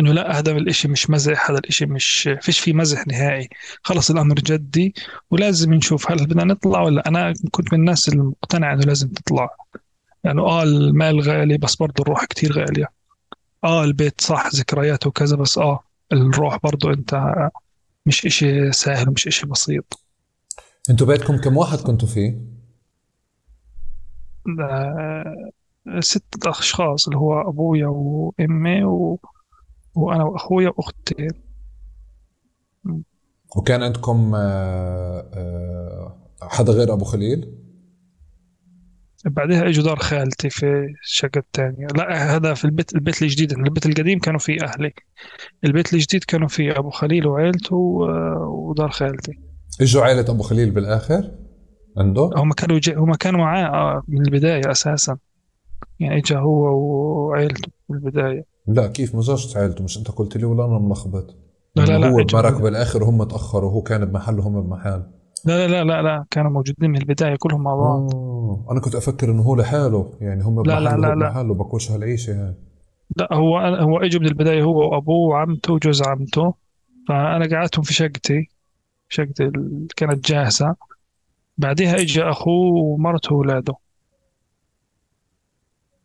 إنه 0.00 0.12
لا 0.12 0.38
هذا 0.38 0.52
الإشي 0.52 0.88
مش 0.88 1.10
مزح 1.10 1.50
هذا 1.50 1.58
الإشي 1.58 1.86
مش 1.86 2.28
فيش 2.40 2.60
فيه 2.60 2.72
مزح 2.72 3.06
نهائي. 3.06 3.48
خلص 3.82 4.10
الأمر 4.10 4.34
جدي 4.34 4.94
ولازم 5.30 5.74
نشوف 5.74 6.10
هل 6.10 6.16
بدنا 6.26 6.44
نطلع 6.44 6.82
ولا 6.82 7.08
أنا 7.08 7.34
كنت 7.50 7.72
من 7.72 7.78
الناس 7.80 8.08
المقتنعة 8.08 8.74
إنه 8.74 8.82
لازم 8.84 9.08
تطلع 9.08 9.50
يعني 10.24 10.40
آه 10.40 10.62
المال 10.62 11.20
غالي 11.20 11.58
بس 11.58 11.76
برضه 11.76 12.02
الروح 12.02 12.24
كتير 12.24 12.52
غالية. 12.52 13.01
آه 13.64 13.84
البيت 13.84 14.20
صح 14.20 14.48
ذكرياته 14.54 15.08
وكذا 15.08 15.36
بس 15.36 15.58
آه 15.58 15.80
الروح 16.12 16.58
برضه 16.62 16.90
أنت 16.92 17.34
مش 18.06 18.26
إشي 18.26 18.72
سهل 18.72 19.08
ومش 19.08 19.26
إشي 19.26 19.46
بسيط 19.46 20.00
أنتوا 20.90 21.06
بيتكم 21.06 21.36
كم 21.36 21.56
واحد 21.56 21.78
كنتوا 21.78 22.08
فيه؟ 22.08 22.52
ستة 26.00 26.50
أشخاص 26.50 27.06
اللي 27.06 27.18
هو 27.18 27.40
أبويا 27.40 27.86
وأمي 27.86 28.84
و... 28.84 29.18
وأنا 29.94 30.24
وأخويا 30.24 30.72
وأختي 30.76 31.28
وكان 33.56 33.82
عندكم 33.82 34.32
آه، 34.34 35.30
آه، 35.34 36.18
حدا 36.42 36.72
غير 36.72 36.92
أبو 36.92 37.04
خليل؟ 37.04 37.61
بعدها 39.24 39.68
إجوا 39.68 39.84
دار 39.84 39.96
خالتي 39.96 40.50
في 40.50 40.86
الشقة 41.04 41.38
الثانية 41.38 41.86
لا 41.96 42.36
هذا 42.36 42.54
في 42.54 42.64
البيت 42.64 42.94
البيت 42.94 43.22
الجديد. 43.22 43.52
البيت 43.52 43.86
القديم 43.86 44.18
كانوا 44.18 44.38
فيه 44.38 44.58
أهلي. 44.64 44.92
البيت 45.64 45.94
الجديد 45.94 46.24
كانوا 46.24 46.48
فيه 46.48 46.78
أبو 46.78 46.90
خليل 46.90 47.26
وعيلته 47.26 47.76
ودار 48.46 48.90
خالتي. 48.90 49.32
إجوا 49.80 50.02
عائله 50.02 50.20
أبو 50.20 50.42
خليل 50.42 50.70
بالآخر؟ 50.70 51.30
عنده؟ 51.96 52.30
هم 52.36 52.52
كانوا 52.52 52.78
جي... 52.78 52.94
هم 52.94 53.14
كانوا 53.14 53.40
معاه 53.40 53.64
آه، 53.64 54.02
من 54.08 54.26
البداية 54.26 54.70
أساسا. 54.70 55.16
يعني 56.00 56.18
إجا 56.18 56.38
هو 56.38 56.76
وعيلته 57.28 57.72
من 57.88 57.96
البداية. 57.96 58.44
لا 58.66 58.86
كيف؟ 58.86 59.14
ما 59.14 59.20
جاش 59.20 59.56
عائلته 59.56 59.84
مش 59.84 59.98
أنت 59.98 60.10
قلت 60.10 60.36
لي 60.36 60.44
ولا 60.44 60.64
أنا 60.64 60.78
ملخبط؟ 60.78 61.36
لا 61.76 61.82
لا 61.82 61.98
لا 61.98 62.08
هو 62.08 62.24
بمرك 62.24 62.60
بالآخر 62.60 63.02
وهم 63.02 63.24
تأخروا. 63.24 63.70
وهو 63.70 63.82
كان 63.82 64.04
بمحل 64.04 64.38
وهم 64.38 64.60
بمحل 64.62 65.02
لا 65.44 65.66
لا 65.66 65.68
لا 65.68 65.84
لا 65.84 66.02
لا 66.02 66.24
كانوا 66.30 66.50
موجودين 66.50 66.90
من 66.90 66.96
البداية 66.98 67.36
كلهم 67.36 67.62
مع 67.62 67.74
بعض. 67.74 68.14
آه. 68.14 68.66
أنا 68.70 68.80
كنت 68.80 68.94
أفكر 68.94 69.30
إنه 69.30 69.42
هو 69.42 69.54
لحاله 69.56 70.12
يعني 70.20 70.44
هم 70.44 70.62
لا، 70.62 70.80
لا، 70.80 70.96
لا، 70.96 71.14
لا. 71.14 71.14
بمحل 71.14 71.50
وباكلش 71.50 71.90
هالعيشة 71.90 72.30
يعني 72.30 72.54
لا 73.16 73.28
هو 73.34 73.58
هو 73.58 73.98
إجوا 73.98 74.20
من 74.20 74.26
البداية 74.26 74.62
هو 74.62 74.92
وأبوه 74.94 75.28
وعمته 75.28 75.72
وجوز 75.72 76.02
عمته. 76.02 76.54
فأنا 77.08 77.56
قعدتهم 77.56 77.82
في 77.82 77.94
شقتي 77.94 78.48
شقتي 79.08 79.42
اللي 79.44 79.86
كانت 79.96 80.30
جاهزة. 80.30 80.76
بعدها 81.58 81.94
اجى 81.94 82.22
أخوه 82.22 82.72
ومرته 82.82 83.34
وأولاده 83.34 83.74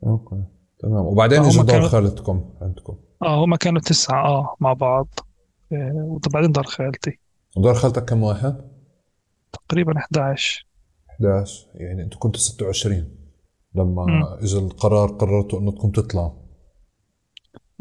أوكي 0.04 0.44
تمام. 0.80 1.06
وبعدين 1.06 1.42
اجوا 1.44 1.64
دار 1.64 1.76
كانوا- 1.76 1.88
خالتكم 1.88 2.50
عندكم. 2.62 2.96
آه 3.24 3.44
هما 3.44 3.58
كانوا 3.58 3.82
تسعة 3.82 4.26
آه 4.28 4.56
مع 4.60 4.74
بعض. 4.74 5.08
آه، 5.74 6.20
وبعدين 6.28 6.52
دار 6.52 6.64
خالتي. 6.64 7.20
ودار 7.58 7.74
خالتك 7.74 8.06
كم 8.06 8.24
واحد؟ 8.24 8.77
تقريبا 9.52 9.98
11 9.98 10.66
11 11.10 11.68
يعني 11.76 12.04
أنتم 12.04 12.20
كنتوا 12.20 12.40
26 12.40 13.18
لما. 13.76 14.38
اجى 14.42 14.58
القرار 14.58 15.10
قررتوا 15.10 15.60
انكم 15.60 15.92
تطلعوا 15.92 16.32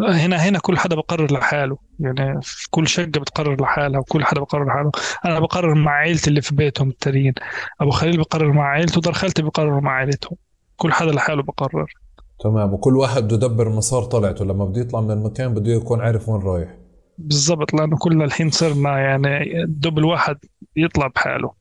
هنا 0.00 0.36
هنا 0.36 0.58
كل 0.58 0.78
حدا 0.78 0.96
بقرر 0.96 1.32
لحاله 1.32 1.78
يعني 2.00 2.40
في 2.42 2.70
كل 2.70 2.88
شقة 2.88 3.06
بتقرر 3.06 3.62
لحالها 3.62 4.00
وكل 4.00 4.24
حدا 4.24 4.40
بقرر 4.40 4.66
لحاله. 4.66 4.90
أنا 5.24 5.40
بقرر 5.40 5.74
مع 5.74 5.92
عيلتي 5.92 6.30
اللي 6.30 6.40
في 6.40 6.54
بيتهم 6.54 6.88
التانيين. 6.88 7.32
أبو 7.80 7.90
خليل 7.90 8.18
بقرر 8.18 8.52
مع 8.52 8.68
عيلته 8.68 8.98
ودار 8.98 9.12
خالتي 9.12 9.42
بقرر 9.42 9.80
مع 9.80 9.92
عيلتهم. 9.92 10.36
كل 10.76 10.92
حدا 10.92 11.12
لحاله 11.12 11.42
بقرر. 11.42 11.94
تمام 12.40 12.74
وكل 12.74 12.96
واحد 12.96 13.24
بده 13.24 13.34
يدبر 13.34 13.68
مسار 13.68 14.02
طلعته. 14.04 14.44
لما 14.44 14.64
بده 14.64 14.80
يطلع 14.80 15.00
من 15.00 15.10
المكان 15.10 15.54
بده 15.54 15.72
يكون 15.72 16.00
عارف 16.00 16.28
وين 16.28 16.42
رايح. 16.42 16.76
بالضبط 17.18 17.74
لأنه 17.74 17.96
كلنا 17.98 18.24
الحين 18.24 18.50
صرنا 18.50 18.98
يعني 18.98 19.64
دوب 19.66 19.98
الواحد 19.98 20.38
يطلع 20.76 21.06
بحاله. 21.06 21.52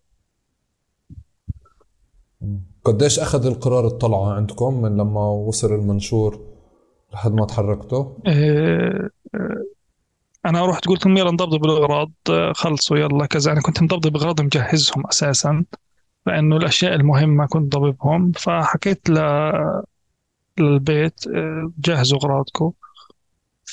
قديش 2.83 3.19
أخذ 3.19 3.45
القرار 3.45 3.87
الطلعة 3.87 4.33
عندكم 4.33 4.81
من 4.81 4.97
لما 4.97 5.21
وصل 5.21 5.73
المنشور 5.73 6.39
لحد 7.13 7.31
ما 7.31 7.45
تحركتوا؟ 7.45 8.05
آه، 8.27 9.09
آه، 9.35 9.65
أنا 10.45 10.65
رحت 10.65 10.87
قلت 10.87 11.05
لهم 11.05 11.17
يلا 11.17 11.31
نضبط 11.31 11.63
الاغراض 11.65 12.11
آه، 12.29 12.53
خلصوا 12.53 12.97
يلا 12.97 13.25
كذا. 13.25 13.51
أنا 13.51 13.61
كنت 13.61 13.83
مضبط 13.83 14.07
باغراض 14.07 14.41
مجهزهم 14.41 15.07
أساسا 15.07 15.65
لأنه 16.27 16.57
الأشياء 16.57 16.95
المهمة 16.95 17.45
كنت 17.47 17.75
ضبطهم 17.75 18.31
فحكيت 18.31 19.09
ل... 19.09 19.19
للبيت 20.59 21.27
آه، 21.27 21.71
جهزوا 21.77 22.17
أغراضكم. 22.17 22.71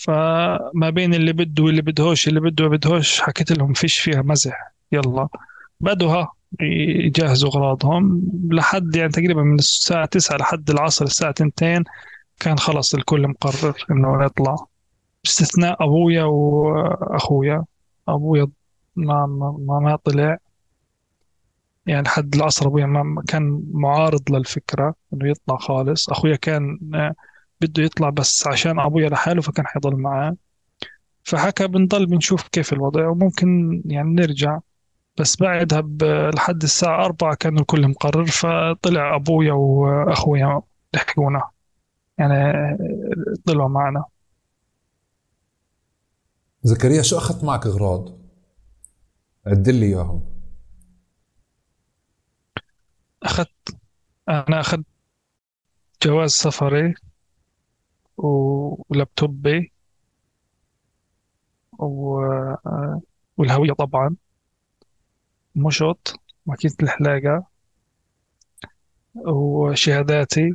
فما 0.05 0.91
بين 0.91 1.15
اللي 1.15 1.33
بده 1.33 1.63
واللي 1.65 1.83
بدهوش 1.83 2.29
اللي 2.29 2.41
بده 2.41 2.69
بدهوش 2.69 3.21
حكيت 3.21 3.53
لهم 3.53 3.73
فيش 3.73 3.99
فيها 3.99 4.23
مزح. 4.23 4.73
يلا. 4.93 5.29
بدوها 5.81 6.33
يجهزوا 6.61 7.51
أغراضهم 7.51 8.23
لحد 8.51 8.97
يعني 8.97 9.13
تقريبا 9.13 9.43
من 9.43 9.59
الساعة 9.59 10.07
9 10.07 10.37
لحد 10.37 10.71
العصر 10.71 11.05
الساعة 11.05 11.35
2 11.41 11.85
كان 12.41 12.59
خلص 12.59 12.95
الكل 12.95 13.29
مقرر 13.29 13.85
إنه 13.91 14.25
يطلع. 14.25 14.57
باستثناء 15.25 15.85
أبويا 15.85 16.25
وأخويا. 16.25 17.65
أبويا 18.09 18.47
ما 18.97 19.27
ما 19.27 19.79
ما 19.81 19.97
طلع. 19.97 20.39
يعني 21.87 22.03
لحد 22.03 22.35
العصر 22.35 22.67
أبويا 22.67 22.87
ما 22.87 23.23
كان 23.29 23.63
معارض 23.73 24.31
للفكرة 24.31 24.95
إنه 25.13 25.31
يطلع 25.31 25.57
خالص. 25.57 26.11
أخويا 26.11 26.37
كان 26.37 26.79
بده 27.63 27.83
يطلع 27.83 28.11
بس 28.11 28.47
عشان 28.47 28.81
ابويا 28.81 29.09
لحاله 29.09 29.43
فكان 29.43 29.67
حيضل 29.67 29.97
معاه. 29.97 30.37
فحكى 31.25 31.67
بنضل 31.67 32.07
بنشوف 32.07 32.49
كيف 32.49 32.73
الوضع 32.73 33.09
وممكن 33.09 33.83
يعني 33.87 34.15
نرجع. 34.15 34.61
بس 35.19 35.37
بعدها 35.43 35.83
لحد 36.31 36.63
الساعة 36.63 37.05
أربعة 37.05 37.35
كان 37.35 37.59
الكل 37.59 37.89
مقرر 37.89 38.27
فطلع 38.27 39.17
أبويا 39.17 39.53
وأخويا 39.53 40.63
لحقونا 40.95 41.43
يعني 42.19 42.53
طلعوا 43.47 43.69
معنا. 43.69 44.05
زكريا 46.63 47.03
شو 47.03 47.19
أخذت 47.19 47.45
معك 47.45 47.67
أغراض؟ 47.67 48.19
عدل 49.47 49.75
لي 49.75 49.87
إياهم. 49.87 50.23
أخذت 53.23 53.77
أنا 54.29 54.61
أخذت 54.61 54.87
جواز 56.03 56.31
سفري. 56.31 56.95
ولابتوبي 58.17 59.73
والهوية 63.39 63.73
طبعا. 63.79 64.17
مشط 65.55 66.21
ماكينة 66.47 66.75
الحلاقة 66.83 67.47
وشهاداتي 69.15 70.55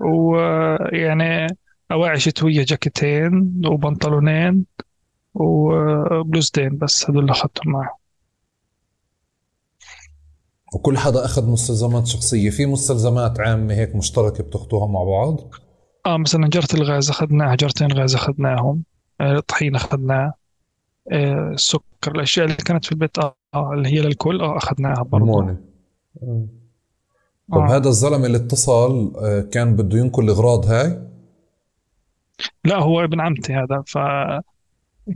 ويعني 0.00 1.46
أواعي 1.92 2.20
شتوية 2.20 2.64
جاكيتين 2.64 3.62
وبنطلونين 3.66 4.66
وبلوزتين 5.34 6.78
بس 6.78 7.10
هذول 7.10 7.18
اللي 7.22 7.32
أخذتهم 7.32 7.72
معي. 7.72 7.88
وكل 10.74 10.98
حدا 10.98 11.24
أخذ 11.24 11.50
مستلزمات 11.50 12.06
شخصية. 12.06 12.50
في 12.50 12.66
مستلزمات 12.66 13.40
عامة 13.40 13.74
هيك 13.74 13.96
مشتركة 13.96 14.44
بتأخذوها 14.44 14.86
مع 14.86 15.04
بعض؟ 15.04 15.54
آه 16.06 16.16
مثلا 16.16 16.48
جرة 16.48 16.68
الغاز 16.74 17.10
أخذناها 17.10 17.54
جرتين 17.54 17.92
غاز 17.92 18.14
أخذناهم. 18.14 18.82
الطحين 19.20 19.74
آه، 19.74 19.78
أخذناه. 19.78 20.32
آه، 21.12 21.50
السكر 21.50 22.10
الأشياء 22.14 22.46
اللي 22.46 22.56
كانت 22.56 22.84
في 22.84 22.92
البيت 22.92 23.18
آه, 23.18 23.36
آه 23.54 23.72
اللي 23.72 23.88
هي 23.88 24.00
للكل 24.00 24.40
آه 24.40 24.56
أخذناها 24.56 25.02
برضه 25.02 25.56
طب 27.52 27.58
آه. 27.58 27.76
هذا 27.76 27.88
الزلمه 27.88 28.26
اللي 28.26 28.36
اتصل 28.36 29.12
آه، 29.16 29.40
كان 29.40 29.76
بده 29.76 29.98
ينقل 29.98 30.24
الاغراض 30.24 30.66
هاي؟ 30.66 31.02
لا 32.64 32.78
هو 32.78 33.04
ابن 33.04 33.20
عمتي 33.20 33.54
هذا 33.54 33.82
ف 33.86 33.98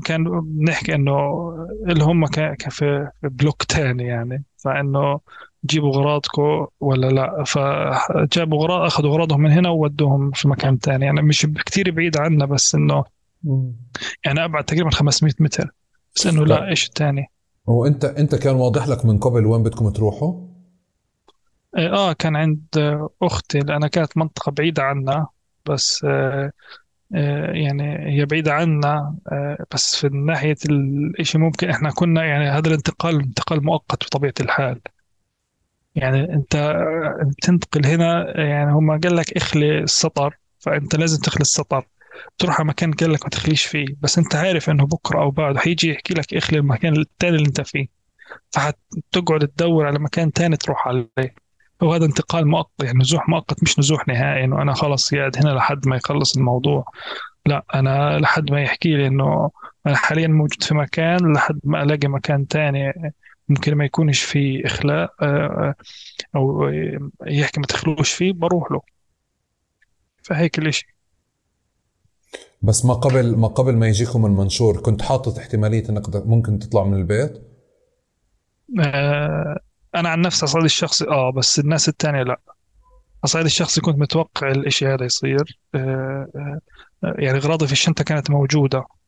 كان 0.05 0.24
بنحكي 0.41 0.95
إنه 0.95 1.51
اللي 1.86 2.05
هم 2.05 2.26
في 2.70 3.11
بلوك 3.22 3.62
تاني 3.62 4.05
يعني. 4.05 4.45
فإنه 4.57 5.20
جيبوا 5.67 5.95
اغراضكم 5.95 6.67
ولا 6.81 7.07
لا؟ 7.07 7.45
فجابوا 7.45 8.59
اغراض 8.59 8.87
أخذوا 8.87 9.11
اغراضهم 9.11 9.41
من 9.41 9.51
هنا 9.51 9.69
وودوهم 9.69 10.31
في 10.31 10.49
مكان 10.49 10.79
تاني. 10.79 11.05
يعني 11.05 11.23
مش 11.23 11.47
كثير 11.67 11.91
بعيد 11.91 12.17
عنا 12.17 12.47
بس 12.47 12.75
إنه 12.75 13.05
يعني 14.25 14.45
أبعد 14.45 14.65
تقريبا 14.65 14.91
500 14.91 15.33
متر. 15.41 15.71
بس 16.17 16.27
إنه 16.27 16.47
لا 16.47 16.69
إيش 16.69 16.87
الثاني 16.87 17.31
وانت 17.67 18.05
أنت 18.05 18.35
كان 18.35 18.55
واضح 18.55 18.89
لك 18.89 19.05
من 19.05 19.19
قبل 19.19 19.47
وين 19.47 19.63
بدكم 19.63 19.91
تروحوا؟ 19.91 20.51
إيه، 21.79 21.93
آه 21.93 22.13
كان 22.13 22.37
عند 22.37 22.65
أختي 23.23 23.59
لانها 23.59 23.89
كانت 23.89 24.17
منطقة 24.17 24.53
بعيدة 24.53 24.83
عنا. 24.83 25.27
بس 25.67 26.05
آه 26.05 26.53
آه 27.15 27.53
يعني 27.53 28.17
هي 28.21 28.25
بعيدة 28.27 28.53
عنا 28.53 29.17
آه 29.33 29.65
بس 29.75 29.97
في 29.97 30.09
ناحية 30.09 30.57
الإشي 30.71 31.39
ممكن 31.39 31.71
إحنا 31.71 31.91
كنا 31.91 32.25
يعني 32.25 32.49
هذا 32.49 32.69
الانتقال 32.69 33.21
انتقال 33.21 33.65
مؤقت 33.65 34.05
بطبيعة 34.05 34.35
الحال. 34.41 34.81
يعني 35.95 36.34
أنت 36.34 36.76
تنتقل 37.43 37.86
هنا 37.86 38.41
يعني 38.41 38.72
هم 38.72 39.01
قال 39.01 39.16
لك 39.16 39.36
اخلي 39.36 39.78
السطر 39.78 40.38
فأنت 40.59 40.97
لازم 40.97 41.20
تخلي 41.22 41.41
السطر. 41.41 41.86
تروح 42.38 42.61
على 42.61 42.68
مكان 42.68 42.93
قال 42.93 43.12
لك 43.12 43.22
ما 43.24 43.30
تخليش 43.30 43.64
فيه 43.64 43.86
بس 44.01 44.18
أنت 44.18 44.34
عارف 44.36 44.70
إنه 44.70 44.86
بكرة 44.86 45.20
أو 45.20 45.30
بعد 45.30 45.57
حيجي 45.59 45.91
يحكي 45.91 46.14
لك 46.14 46.34
اخلي 46.34 46.59
المكان 46.59 46.97
التاني 46.97 47.36
اللي 47.36 47.49
أنت 47.49 47.61
فيه. 47.61 47.86
فحتقعد 48.51 49.49
تدور 49.49 49.86
على 49.86 49.99
مكان 49.99 50.32
تاني 50.32 50.57
تروح 50.57 50.88
عليه. 50.88 51.34
وهذا 51.82 52.05
انتقال 52.05 52.49
مؤقت 52.49 52.82
يعني 52.82 52.99
نزوح 52.99 53.28
مؤقت 53.28 53.62
مش 53.62 53.78
نزوح 53.78 54.09
نهائي 54.09 54.45
إنه 54.45 54.62
أنا 54.62 54.74
خلص 54.74 55.14
قاعد 55.14 55.36
هنا 55.36 55.51
لحد 55.51 55.88
ما 55.88 55.97
يخلص 55.97 56.36
الموضوع. 56.36 56.84
لا 57.47 57.64
أنا 57.74 58.18
لحد 58.18 58.51
ما 58.51 58.62
يحكي 58.62 58.97
لي 58.97 59.07
إنه 59.07 59.51
أنا 59.86 59.97
حاليا 59.97 60.28
موجود 60.28 60.62
في 60.62 60.74
مكان 60.74 61.32
لحد 61.32 61.61
ما 61.64 61.82
ألاقي 61.82 62.09
مكان 62.09 62.47
تاني 62.47 62.93
ممكن 63.51 63.74
ما 63.74 63.84
يكونش 63.84 64.22
فيه 64.22 64.66
إخلاء 64.66 65.14
آه، 65.22 65.24
آه، 65.24 65.74
أو 66.36 66.68
يحكي 67.26 67.61
ما 67.61 67.66
تخلوش 67.66 68.12
فيه 68.12 68.32
بروح 68.32 68.72
له. 68.72 68.80
فهيك 70.22 70.59
الإشي. 70.59 70.86
بس 72.62 72.84
ما 72.84 72.94
قبل 72.94 73.36
ما 73.36 73.48
قبل 73.48 73.76
ما 73.76 73.88
يجيكم 73.88 74.26
المنشور 74.26 74.80
كنت 74.80 75.03
حاطط 75.03 75.38
احتمالية 75.38 75.88
إنك 75.88 76.26
ممكن 76.26 76.59
تطلع 76.59 76.84
من 76.84 76.96
البيت؟ 76.96 77.42
آه 78.80 79.59
أنا 79.94 80.09
عن 80.09 80.20
نفسي 80.20 80.57
على 80.57 80.64
الشخصي 80.64 81.09
آه 81.09 81.32
بس 81.32 81.59
الناس 81.59 81.88
التانية 81.88 82.22
لا. 82.22 82.40
على 83.34 83.44
الشخصي 83.46 83.80
كنت 83.80 83.98
متوقع 83.98 84.51
الإشي 84.51 84.86
هذا 84.86 85.05
يصير 85.05 85.59
آه 85.74 86.28
آه 86.36 86.61
يعني 87.18 87.38
أغراضي 87.38 87.66
في 87.66 87.72
الشنطة 87.72 88.05
كانت 88.05 88.30
موجودة. 88.30 88.78
آه 88.78 88.99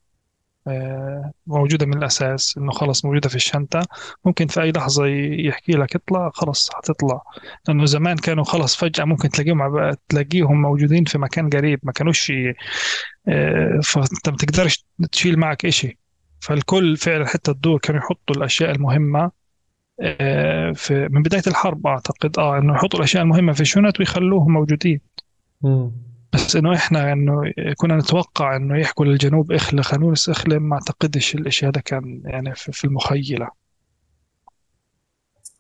موجودة 1.47 1.87
من 1.87 1.99
الأساس 1.99 2.59
إنه 2.59 2.73
خلص 2.73 3.05
موجودة 3.05 3.29
في 3.29 3.35
الشنطة. 3.37 3.83
ممكن 4.25 4.47
في 4.47 4.63
أي 4.63 4.73
لحظة 4.73 5.07
يحكي 5.47 5.73
لك 5.73 5.97
اطلع 5.97 6.31
خلص 6.35 6.71
حتطلع. 6.75 7.23
لأنه 7.69 7.85
زمان 7.85 8.17
كانوا 8.17 8.45
خلص 8.45 8.77
فجأة 8.77 9.05
ممكن 9.05 9.29
تلاقيهم 9.29 9.95
تلاقيهم 10.09 10.63
موجودين 10.63 11.05
في 11.05 11.19
مكان 11.19 11.51
قريب 11.51 11.81
ما 11.83 11.93
كانوش 11.93 12.33
آه 13.29 13.81
فأنت 13.85 14.29
ما 14.29 14.37
تقدرش 14.37 14.85
تشيل 15.13 15.39
معك 15.39 15.65
إشي. 15.67 15.99
فالكل 16.41 16.97
فعلا 16.97 17.27
حتى 17.27 17.51
الدور 17.51 17.79
كانوا 17.79 18.01
يحطوا 18.01 18.37
الأشياء 18.37 18.71
المهمة 18.71 19.31
آه، 20.01 20.73
في 20.73 21.09
من 21.11 21.23
بداية 21.23 21.43
الحرب 21.47 21.87
أعتقد 21.87 22.39
آه 22.39 22.59
إنه 22.59 22.75
يحطوا 22.75 22.99
الأشياء 22.99 23.23
المهمة 23.23 23.53
في 23.53 23.61
الشنط 23.61 24.01
ويخلوهم 24.01 24.53
موجودين. 24.53 25.01
بس 26.35 26.57
إنه 26.57 26.75
إحنا 26.75 27.13
إنه 27.13 27.43
كنا 27.77 27.97
نتوقع 27.97 28.57
إنه 28.57 28.81
يحكوا 28.81 29.05
للجنوب 29.05 29.53
اخلى 29.53 29.83
خانونس 29.83 30.29
اخلى 30.29 30.59
ما 30.59 30.75
أعتقدش 30.75 31.35
الإشي 31.35 31.67
هذا 31.67 31.81
كان 31.81 32.23
يعني 32.25 32.55
في 32.55 32.85
المخيلة. 32.85 33.49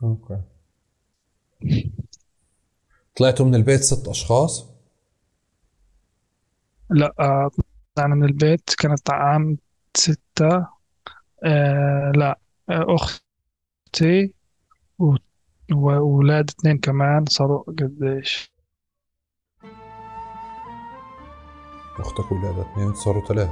أوكي. 0.02 0.40
طلعتوا 3.16 3.46
من 3.46 3.54
البيت 3.54 3.80
ست 3.80 4.08
أشخاص؟ 4.08 4.72
لا 6.90 7.14
آه، 7.20 7.50
طلعنا 7.94 8.14
من 8.14 8.24
البيت 8.24 8.70
كانت 8.78 9.10
عام 9.10 9.58
ستة 9.96 10.66
آه 11.44 12.12
لا 12.14 12.38
آه 12.70 12.86
أختي 12.88 14.34
وولاد 15.72 16.50
اثنين 16.50 16.78
كمان 16.78 17.24
صاروا 17.24 17.62
قديش؟ 17.62 18.51
أختك 22.02 22.32
وولاد 22.32 22.58
اثنين 22.58 22.94
صاروا 22.94 23.22
ثلاث 23.22 23.50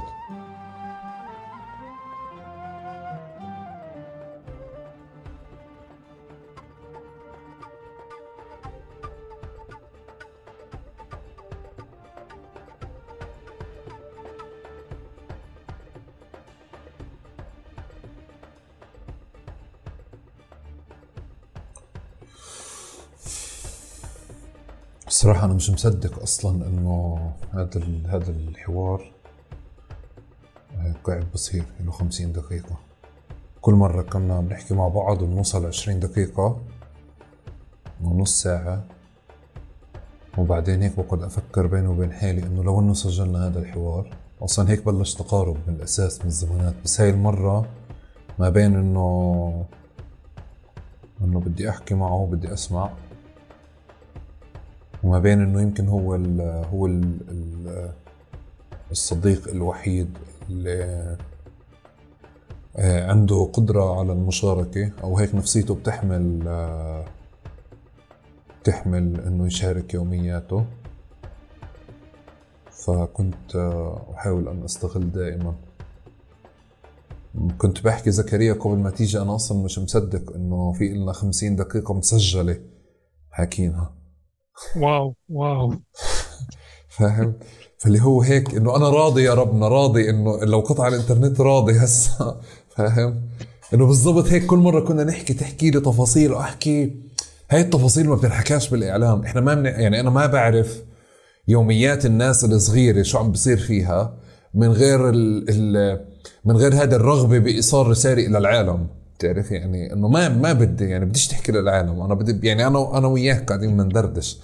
مش 25.61 25.69
مصدق 25.69 26.21
أصلا 26.21 26.67
إنه 26.67 27.19
هذا 27.51 27.81
هذا 28.07 28.31
الحوار 28.31 29.11
هيك 30.77 30.95
قاعد 31.03 31.25
بصير 31.33 31.63
له 31.85 31.91
50 31.91 32.33
دقيقة. 32.33 32.79
كل 33.61 33.73
مرة 33.73 34.01
كنا 34.01 34.41
بنحكي 34.41 34.73
مع 34.73 34.87
بعض 34.87 35.21
ونوصل 35.21 35.65
20 35.65 35.99
دقيقة 35.99 36.61
ونص 38.03 38.41
ساعة. 38.41 38.83
وبعدين 40.37 40.81
هيك 40.81 40.99
بقعد 40.99 41.23
أفكر 41.23 41.67
بيني 41.67 41.87
وبين 41.87 42.11
حالي 42.11 42.43
إنه 42.43 42.63
لو 42.63 42.79
إنه 42.79 42.93
سجلنا 42.93 43.47
هذا 43.47 43.59
الحوار؟ 43.59 44.17
أصلا 44.41 44.69
هيك 44.69 44.85
بلش 44.85 45.13
تقارب 45.13 45.57
من 45.67 45.75
الأساس 45.75 46.21
من 46.21 46.27
الزمانات. 46.27 46.73
بس 46.83 47.01
هاي 47.01 47.09
المرة 47.09 47.65
ما 48.39 48.49
بين 48.49 48.75
إنه 48.75 49.65
إنه 51.21 51.39
بدي 51.39 51.69
أحكي 51.69 51.93
معه 51.93 52.15
وبدي 52.15 52.53
أسمع. 52.53 52.91
وما 55.03 55.19
بين 55.19 55.41
إنه 55.41 55.61
يمكن 55.61 55.87
هو 55.87 56.15
ال 56.15 56.41
هو 56.73 56.85
ال 56.87 57.91
الصديق 58.91 59.47
الوحيد 59.47 60.17
اللي 60.49 61.17
آه، 62.75 63.11
عنده 63.11 63.49
قدرة 63.53 63.99
على 63.99 64.13
المشاركة 64.13 64.91
أو 65.03 65.17
هيك 65.17 65.35
نفسيته 65.35 65.75
بتحمل 65.75 66.43
آه، 66.47 67.05
بتحمل 68.61 69.21
إنه 69.21 69.47
يشارك 69.47 69.93
يومياته. 69.93 70.65
فكنت 72.71 73.55
آه، 73.55 74.05
أحاول 74.13 74.47
أن 74.47 74.63
أستغل 74.63 75.11
دائما. 75.11 75.55
كنت 77.57 77.83
بحكي 77.83 78.11
زكريا 78.11 78.53
قبل 78.53 78.77
ما 78.77 78.89
تيجي 78.89 79.21
أنا 79.21 79.35
أصلا 79.35 79.63
مش 79.63 79.79
مصدق 79.79 80.33
إنه 80.35 80.73
في 80.73 80.91
إلنا 80.91 81.11
خمسين 81.11 81.55
دقيقة 81.55 81.93
مسجلة 81.93 82.59
حاكينها. 83.31 84.00
واو 84.75 85.15
واو. 85.29 85.73
فاهم؟ 86.89 87.33
فاللي 87.77 88.01
هو 88.01 88.21
هيك 88.21 88.55
إنه 88.55 88.75
أنا 88.75 88.89
راضي 88.89 89.23
يا 89.23 89.33
ربنا 89.33 89.67
راضي 89.67 90.09
إنه 90.09 90.37
لو 90.37 90.59
قطع 90.59 90.87
الإنترنت 90.87 91.41
راضي 91.41 91.73
هسه. 91.73 92.37
فاهم؟ 92.77 93.21
إنه 93.73 93.85
بالضبط 93.85 94.27
هيك 94.27 94.45
كل 94.45 94.57
مرة 94.57 94.79
كنا 94.79 95.03
نحكي 95.03 95.33
تحكي 95.33 95.71
لي 95.71 95.79
تفاصيل 95.79 96.33
وأحكي. 96.33 96.95
هاي 97.51 97.61
التفاصيل 97.61 98.09
ما 98.09 98.15
بتنحكاش 98.15 98.69
بالإعلام. 98.69 99.23
إحنا 99.23 99.41
ما 99.41 99.55
من 99.55 99.65
يعني 99.65 99.99
أنا 99.99 100.09
ما 100.09 100.25
بعرف 100.25 100.83
يوميات 101.47 102.05
الناس 102.05 102.45
الصغيرة 102.45 103.01
شو 103.01 103.17
عم 103.17 103.31
بصير 103.31 103.57
فيها 103.57 104.17
من 104.53 104.67
غير 104.67 105.09
ال... 105.09 105.45
ال... 105.49 106.05
من 106.45 106.57
غير 106.57 106.73
هذه 106.73 106.95
الرغبة 106.95 107.39
بإيصال 107.39 107.87
رسالة 107.87 108.27
إلى 108.27 108.37
العالم. 108.37 108.87
بتعرف 109.21 109.51
يعني 109.51 109.93
إنه 109.93 110.07
ما 110.07 110.29
ما 110.29 110.53
بدي 110.53 110.85
يعني 110.85 111.05
بديش 111.05 111.27
تحكي 111.27 111.51
للعالم. 111.51 112.01
أنا 112.01 112.13
بدي 112.13 112.47
يعني 112.47 112.67
أنا 112.67 112.97
أنا 112.97 113.07
وياك 113.07 113.47
قاعدين 113.47 113.77
بندردش. 113.77 114.39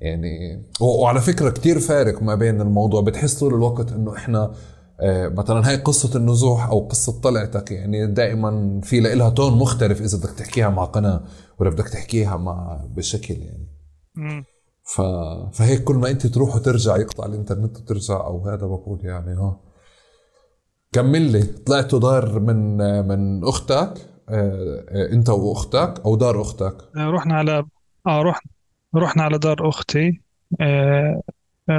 يعني 0.00 0.62
وعلى 0.80 1.20
فكرة 1.20 1.50
كتير 1.50 1.78
فارق 1.80 2.22
ما 2.22 2.34
بين 2.34 2.60
الموضوع. 2.60 3.00
بتحس 3.00 3.38
طول 3.38 3.54
الوقت 3.54 3.92
إنه 3.92 4.16
إحنا 4.16 4.52
آه، 5.00 5.28
مثلا 5.28 5.68
هاي 5.68 5.76
قصة 5.76 6.18
النزوح 6.18 6.66
أو 6.68 6.80
قصة 6.88 7.20
طلعتك 7.20 7.70
يعني 7.70 8.06
دائما 8.06 8.80
في 8.82 9.00
لها 9.00 9.30
تون 9.30 9.58
مختلف 9.58 10.00
إذا 10.00 10.18
بدك 10.18 10.30
تحكيها 10.30 10.68
مع 10.68 10.84
قناة 10.84 11.20
ولا 11.58 11.70
بدك 11.70 11.88
تحكيها 11.88 12.36
مع 12.36 12.84
بشكل 12.96 13.34
يعني. 13.34 13.68
ف... 14.84 15.00
فهيك 15.52 15.84
كل 15.84 15.94
ما 15.94 16.10
أنت 16.10 16.26
تروح 16.26 16.56
وترجع 16.56 16.96
يقطع 16.96 17.26
الإنترنت 17.26 17.76
وترجع 17.76 18.26
أو 18.26 18.48
هذا 18.48 18.66
بقول 18.66 19.00
يعني 19.04 19.34
ها. 19.34 19.60
كمل 20.92 21.22
لي. 21.22 21.42
طلعتوا 21.42 21.98
دار 21.98 22.40
من 22.40 22.76
من 23.08 23.44
أختك. 23.44 23.94
آه، 24.30 24.84
آه، 24.88 25.12
أنت 25.12 25.28
وأختك 25.28 26.00
أو 26.04 26.16
دار 26.16 26.42
أختك؟ 26.42 26.76
رحنا 26.96 27.34
على 27.34 27.64
آه 28.06 28.22
رحنا 28.22 28.50
رحنا 28.96 29.22
على 29.22 29.38
دار 29.38 29.68
أختي. 29.68 30.20
آه 30.60 31.22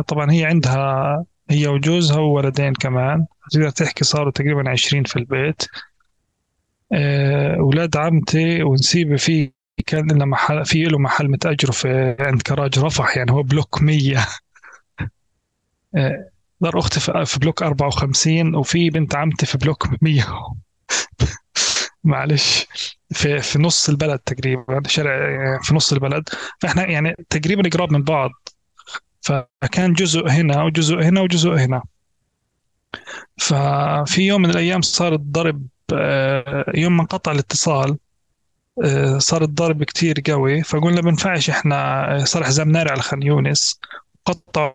طبعا 0.08 0.32
هي 0.32 0.46
عندها 0.46 1.26
هي 1.50 1.68
وجوزها 1.68 2.20
وولدين 2.20 2.74
كمان. 2.74 3.26
تقدر 3.52 3.70
تحكي 3.70 4.04
صاروا 4.04 4.32
تقريبا 4.32 4.70
عشرين 4.70 5.04
في 5.04 5.16
البيت. 5.20 5.64
آه، 6.94 7.56
أولاد 7.56 7.98
عمتي 7.98 8.64
ونسيبه 8.64 9.16
في 9.16 9.52
كان 9.86 10.12
لنا 10.12 10.26
محل 10.26 10.66
في 10.66 10.84
له 10.84 10.98
محل 11.00 11.28
متأجره 11.32 11.72
في 11.72 12.16
عند 12.20 12.42
كراج 12.42 12.80
رفح 12.80 13.18
يعني 13.18 13.32
هو 13.32 13.44
بلوك 13.44 13.82
مية. 13.82 14.26
آه، 15.96 16.30
دار 16.62 16.80
أختي 16.80 17.00
في 17.26 17.40
بلوك 17.40 17.64
أربعة 17.64 17.88
وخمسين 17.88 18.56
وفي 18.56 18.90
بنت 18.90 19.16
عمتي 19.16 19.46
في 19.46 19.58
بلوك 19.58 19.88
مية. 20.04 20.28
معلش 22.04 22.68
في 23.14 23.40
في 23.42 23.60
نص 23.60 23.90
البلد 23.90 24.20
تقريبا 24.20 24.82
شارع 24.88 25.60
في 25.62 25.76
نص 25.76 25.94
البلد. 25.94 26.30
فإحنا 26.62 26.90
يعني 26.90 27.16
تقريبا 27.30 27.70
قراب 27.70 27.92
من 27.94 28.04
بعض. 28.04 28.32
فكان 29.22 29.94
جزء 29.94 30.28
هنا 30.30 30.64
وجزء 30.64 30.96
هنا 31.02 31.22
وجزء 31.22 31.50
هنا. 31.50 31.84
ففي 33.38 34.22
يوم 34.28 34.42
من 34.42 34.50
الأيام 34.50 34.82
صار 34.82 35.14
الضرب 35.14 35.68
آه، 35.94 36.66
يوم 36.76 36.98
ما 36.98 37.02
انقطع 37.02 37.32
الاتصال 37.32 37.98
آه، 38.86 39.18
صار 39.18 39.44
الضرب 39.44 39.84
كتير 39.84 40.16
قوي. 40.28 40.64
فقلنا 40.64 41.02
بنفعش 41.02 41.50
إحنا 41.50 41.76
آه، 42.16 42.24
صار 42.24 42.44
حزام 42.44 42.72
ناري 42.72 42.90
على 42.92 43.02
خان 43.02 43.24
يونس. 43.24 43.80
قطعوا 44.26 44.74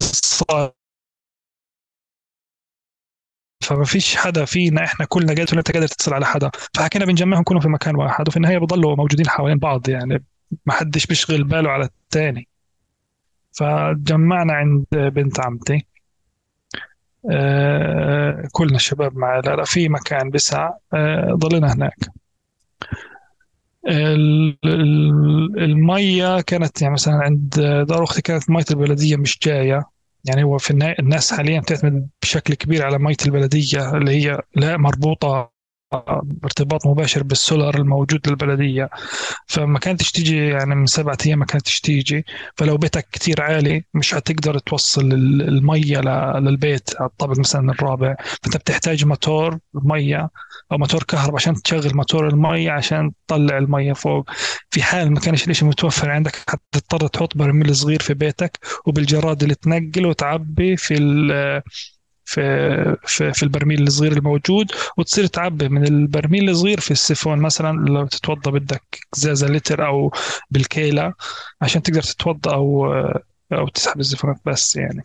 الاتصال. 0.00 0.81
فما 3.62 3.84
فيش 3.84 4.16
حدا 4.16 4.44
فينا 4.44 4.84
إحنا 4.84 5.06
كلنا 5.06 5.34
قالت 5.34 5.52
انت 5.54 5.72
قادر 5.72 5.86
تتصل 5.86 6.14
على 6.14 6.26
حدا. 6.26 6.50
فحكينا 6.74 7.04
بنجمعهم 7.04 7.42
كلهم 7.42 7.60
في 7.60 7.68
مكان 7.68 7.96
واحد 7.96 8.28
وفي 8.28 8.36
النهاية 8.36 8.58
بضلوا 8.58 8.96
موجودين 8.96 9.28
حوالين 9.28 9.58
بعض 9.58 9.88
يعني 9.88 10.24
ما 10.66 10.72
حدش 10.72 11.06
بيشغل 11.06 11.44
باله 11.44 11.70
على 11.70 11.84
الثاني 11.84 12.48
فجمعنا 13.52 14.52
عند 14.52 14.86
بنت 14.92 15.40
عمتي. 15.40 15.86
آه، 17.30 18.48
كلنا 18.52 18.76
الشباب 18.76 19.16
مع 19.16 19.38
لا 19.38 19.56
لا 19.56 19.64
في 19.64 19.88
مكان 19.88 20.30
بسع 20.30 20.70
آه، 20.94 21.32
ضلينا 21.34 21.72
هناك. 21.72 21.96
المية 25.58 26.40
كانت 26.40 26.82
يعني 26.82 26.94
مثلا 26.94 27.14
عند 27.14 27.48
دار 27.88 28.04
أختي 28.04 28.22
كانت 28.22 28.50
مية 28.50 28.64
البلدية 28.70 29.16
مش 29.16 29.38
جاية. 29.42 29.91
يعني 30.24 30.42
هو 30.44 30.58
في 30.58 30.70
الناس 31.00 31.32
حاليا 31.34 31.60
تعتمد 31.60 32.08
بشكل 32.22 32.54
كبير 32.54 32.86
على 32.86 32.98
مية 32.98 33.16
البلدية 33.26 33.96
اللي 33.96 34.10
هي 34.10 34.40
لا 34.56 34.76
مربوطة 34.76 35.51
ارتباط 36.44 36.86
مباشر 36.86 37.22
بالسولار 37.22 37.76
الموجود 37.76 38.28
للبلدية. 38.28 38.90
فما 39.46 39.78
كانتش 39.78 40.12
تيجي 40.12 40.36
يعني 40.48 40.74
من 40.74 40.86
سبعة 40.86 41.18
أيام 41.26 41.38
ما 41.38 41.44
كانتش 41.44 41.80
تيجي. 41.80 42.24
فلو 42.56 42.76
بيتك 42.76 43.08
كتير 43.12 43.42
عالي 43.42 43.84
مش 43.94 44.14
هتقدر 44.14 44.58
توصل 44.58 45.12
المية 45.12 46.00
للبيت 46.38 46.90
على 47.00 47.08
الطابق 47.08 47.38
مثلا 47.38 47.70
الرابع. 47.70 48.16
فأنت 48.42 48.56
بتحتاج 48.56 49.04
موتور 49.04 49.58
مية 49.74 50.30
أو 50.72 50.78
موتور 50.78 51.02
كهرباء 51.02 51.36
عشان 51.36 51.54
تشغل 51.62 51.96
موتور 51.96 52.28
المية 52.28 52.70
عشان 52.70 53.12
تطلع 53.26 53.58
المية 53.58 53.92
فوق. 53.92 54.30
في 54.70 54.82
حال 54.82 55.12
ما 55.12 55.20
كانش 55.20 55.44
الإشي 55.44 55.64
متوفر 55.64 56.10
عندك 56.10 56.36
هتضطر 56.48 57.06
تحط 57.08 57.36
برميل 57.36 57.76
صغير 57.76 58.02
في 58.02 58.14
بيتك 58.14 58.58
وبالجرادل 58.86 59.54
تنقل 59.54 60.06
وتعبي 60.06 60.76
في 60.76 60.94
في 62.32 62.96
في, 63.06 63.32
في 63.32 63.42
البرميل 63.42 63.82
الصغير 63.82 64.12
الموجود 64.12 64.70
وتصير 64.98 65.26
تعبي 65.26 65.68
من 65.68 65.84
البرميل 65.86 66.50
الصغير 66.50 66.80
في 66.80 66.90
السيفون. 66.90 67.38
مثلا 67.38 67.72
لو 67.88 68.06
تتوضا 68.06 68.50
بدك 68.50 68.98
إزازة 69.16 69.46
لتر 69.46 69.86
أو 69.86 70.10
بالكيلة 70.50 71.14
عشان 71.62 71.82
تقدر 71.82 72.02
تتوضا 72.02 72.54
أو 72.54 72.86
أو 73.52 73.68
تسحب 73.68 74.00
الزيفونات 74.00 74.40
بس 74.46 74.76
يعني. 74.76 75.02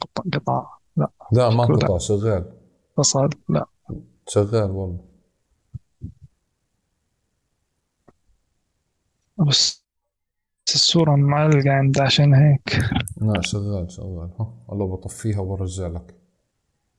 قطع 0.00 0.22
قطع. 0.32 0.66
لا. 0.96 1.08
لا 1.32 1.50
ما 1.50 1.64
قطع. 1.64 1.98
شغال. 1.98 2.44
فصل 2.96 3.28
لا. 3.48 3.66
شغال 4.28 4.70
والله. 4.70 5.04
بس. 9.38 9.83
الصورة 10.74 11.16
معلقة 11.16 11.70
عندي 11.70 12.00
عشان 12.00 12.34
هيك. 12.34 12.78
لا 13.20 13.40
شغال 13.40 13.92
شغال 13.92 14.30
ها 14.40 14.54
الله 14.72 14.86
بطفيها 14.86 15.40
وبرجع 15.40 15.86
لك. 15.86 16.14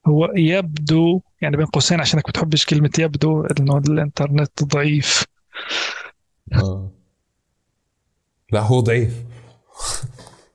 هو 0.06 0.32
يبدو 0.36 1.20
يعني 1.42 1.56
بين 1.56 1.66
قوسين 1.66 2.00
عشانك 2.00 2.28
بتحبش 2.28 2.66
كلمة 2.66 2.90
يبدو 2.98 3.42
إنه 3.42 3.78
الإنترنت 3.78 4.64
ضعيف. 4.64 5.24
آه. 6.52 6.90
لا 8.52 8.60
هو 8.60 8.80
ضعيف. 8.80 9.24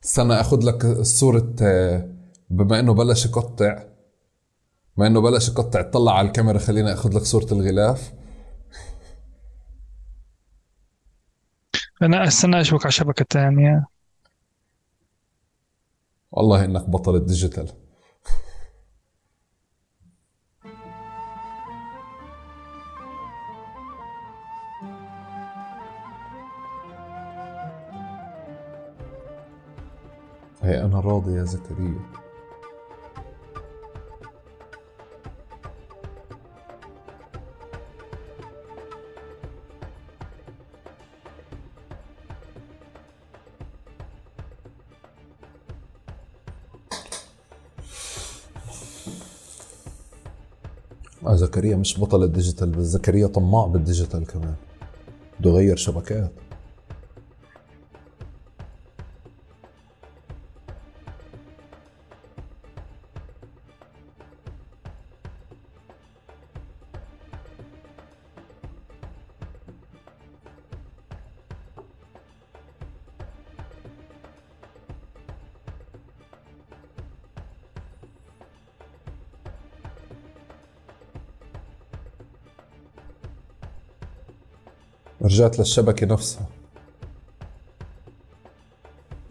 استنى 0.04 0.34
أخذ 0.34 0.66
لك 0.66 1.02
صورة 1.02 1.56
آه، 1.62 2.10
بما 2.50 2.80
إنه 2.80 2.94
بلش 2.94 3.26
يقطع 3.26 3.84
بما 4.98 5.08
إنه 5.08 5.22
بلش 5.22 5.50
يقطع 5.50 5.80
اطلع 5.80 6.18
على 6.18 6.28
الكاميرا 6.28 6.58
خلينا 6.58 6.94
أخذ 6.94 7.16
لك 7.16 7.22
صورة 7.22 7.48
الغلاف. 7.52 8.14
أنا 12.02 12.28
أستنى 12.28 12.62
أشوفك 12.62 12.86
على 12.86 12.92
شبكة 12.92 13.26
ثانية 13.30 13.86
والله 16.32 16.66
إنك 16.66 16.90
بطل 16.90 17.16
الديجيتال. 17.16 17.68
هي 30.62 30.84
أنا 30.84 31.00
راضي 31.00 31.34
يا 31.34 31.44
زكريا. 31.44 32.21
آه 51.28 51.36
زكريا 51.36 51.76
مش 51.76 52.00
بطل 52.00 52.24
ال 52.24 52.30
digital 52.30 52.70
بس 52.70 52.86
زكريا 52.86 53.28
طماع 53.28 53.66
بال 53.66 53.79
digital 53.79 54.26
كمان. 54.28 54.54
بده 55.40 55.50
يغير 55.52 55.76
شبكات. 55.76 56.32
رجعت 85.32 85.60
للشبكة 85.60 86.06
نفسها. 86.08 86.46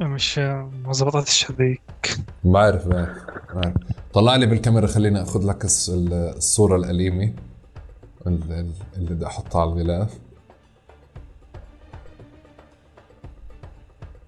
مش 0.01 0.39
ما 0.39 0.93
زبطتش 0.93 1.51
هذيك 1.51 2.19
بعرف 2.45 2.89
بعرف 2.89 3.19
بعرف. 3.55 3.75
طلع 4.13 4.37
لي 4.37 4.47
بالكاميرا 4.47 4.87
خليني 4.87 5.23
أخذ 5.23 5.47
لك 5.47 5.65
الصورة 5.89 6.77
الأليمة 6.77 7.33
اللي 8.27 8.75
بدي 8.97 9.27
أحطها 9.27 9.61
على 9.61 9.71
الغلاف. 9.71 10.19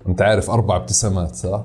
أنت 0.07 0.23
عارف 0.23 0.51
أربع 0.51 0.77
ابتسامات 0.77 1.35
صح؟ 1.35 1.65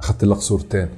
أخذت 0.00 0.24
لك 0.24 0.38
صورتين. 0.38 0.88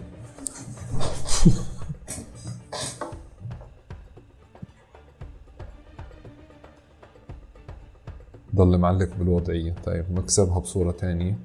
ضل 8.69 8.79
معلق 8.79 9.15
بالوضعية. 9.15 9.75
طيب 9.85 10.13
نكسبها 10.13 10.59
بصورة 10.59 10.91
تانية. 10.91 11.39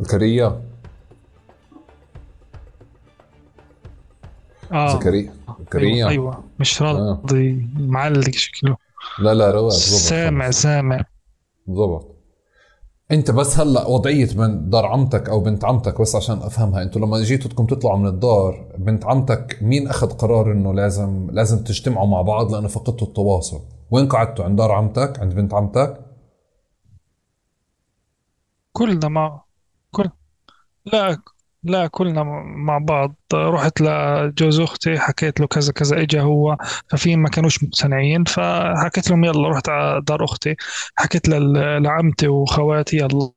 زكريا؟ 0.00 0.62
آه. 4.72 4.98
زكريا؟ 4.98 5.34
زكريا؟ 5.60 5.94
أيوه, 5.94 6.10
أيوة. 6.10 6.44
مش 6.60 6.82
راضي 6.82 7.50
آه. 7.50 7.80
معلق 7.80 8.30
شكله. 8.30 8.76
لا 9.18 9.34
لا 9.34 9.50
رواق 9.50 9.72
سامع 9.72 10.50
سامع. 10.50 11.04
ضبط 11.70 12.11
انت 13.12 13.30
بس 13.30 13.58
هلا 13.58 13.86
وضعية 13.86 14.26
بنت 14.26 14.72
دار 14.72 14.86
عمتك 14.86 15.28
أو 15.28 15.40
بنت 15.40 15.64
عمتك 15.64 16.00
بس 16.00 16.16
عشان 16.16 16.38
افهمها 16.38 16.82
أنتوا 16.82 17.00
لما 17.00 17.20
جيتوا 17.22 17.50
بدكم 17.50 17.66
تطلعوا 17.66 17.98
من 17.98 18.06
الدار 18.06 18.74
بنت 18.78 19.04
عمتك 19.06 19.58
مين 19.62 19.88
اخذ 19.88 20.10
قرار 20.12 20.52
انه 20.52 20.74
لازم 20.74 21.30
لازم 21.30 21.64
تجتمعوا 21.64 22.06
مع 22.06 22.22
بعض 22.22 22.54
لأنه 22.54 22.68
فقدتوا 22.68 23.06
التواصل؟ 23.06 23.60
وين 23.90 24.08
قعدتوا؟ 24.08 24.44
عند 24.44 24.58
دار 24.58 24.72
عمتك؟ 24.72 25.20
عند 25.20 25.34
بنت 25.34 25.54
عمتك؟ 25.54 26.00
كلنا 28.72 29.08
مع 29.08 29.44
كل 29.90 30.10
لا 30.86 31.18
لا 31.64 31.86
كلنا 31.86 32.22
مع 32.56 32.78
بعض. 32.78 33.14
رحت 33.34 33.80
لجوز 33.80 34.60
أختي 34.60 34.98
حكيت 34.98 35.40
له 35.40 35.46
كذا 35.46 35.72
كذا 35.72 36.00
اجى 36.02 36.20
هو. 36.20 36.56
ففي 36.88 37.16
ما 37.16 37.28
كانوش 37.28 37.64
مقتنعين 37.64 38.24
فحكيت 38.24 39.10
لهم 39.10 39.24
يلا 39.24 39.48
رحت 39.48 39.68
على 39.68 40.00
دار 40.02 40.24
أختي. 40.24 40.56
حكيت 40.96 41.28
لعمتي 41.28 42.28
وخواتي 42.28 42.96
يلا 42.96 43.32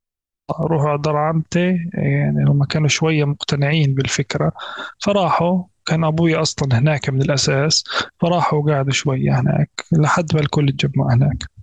روحوا 0.61 0.89
على 0.89 0.99
دار 1.01 1.17
عمتي. 1.17 1.77
يعني 1.93 2.45
هم 2.49 2.63
كانوا 2.65 2.87
شوية 2.87 3.25
مقتنعين 3.25 3.93
بالفكرة. 3.93 4.51
فراحوا. 4.99 5.63
كان 5.85 6.03
أبوي 6.03 6.35
أصلا 6.35 6.79
هناك 6.79 7.09
من 7.09 7.21
الأساس. 7.21 7.83
فراحوا 8.21 8.59
وقعدوا 8.59 8.91
شوية 8.93 9.39
هناك 9.39 9.69
لحد 9.91 10.35
ما 10.35 10.41
الكل 10.41 10.67
اتجمع 10.69 11.13
هناك. 11.13 11.54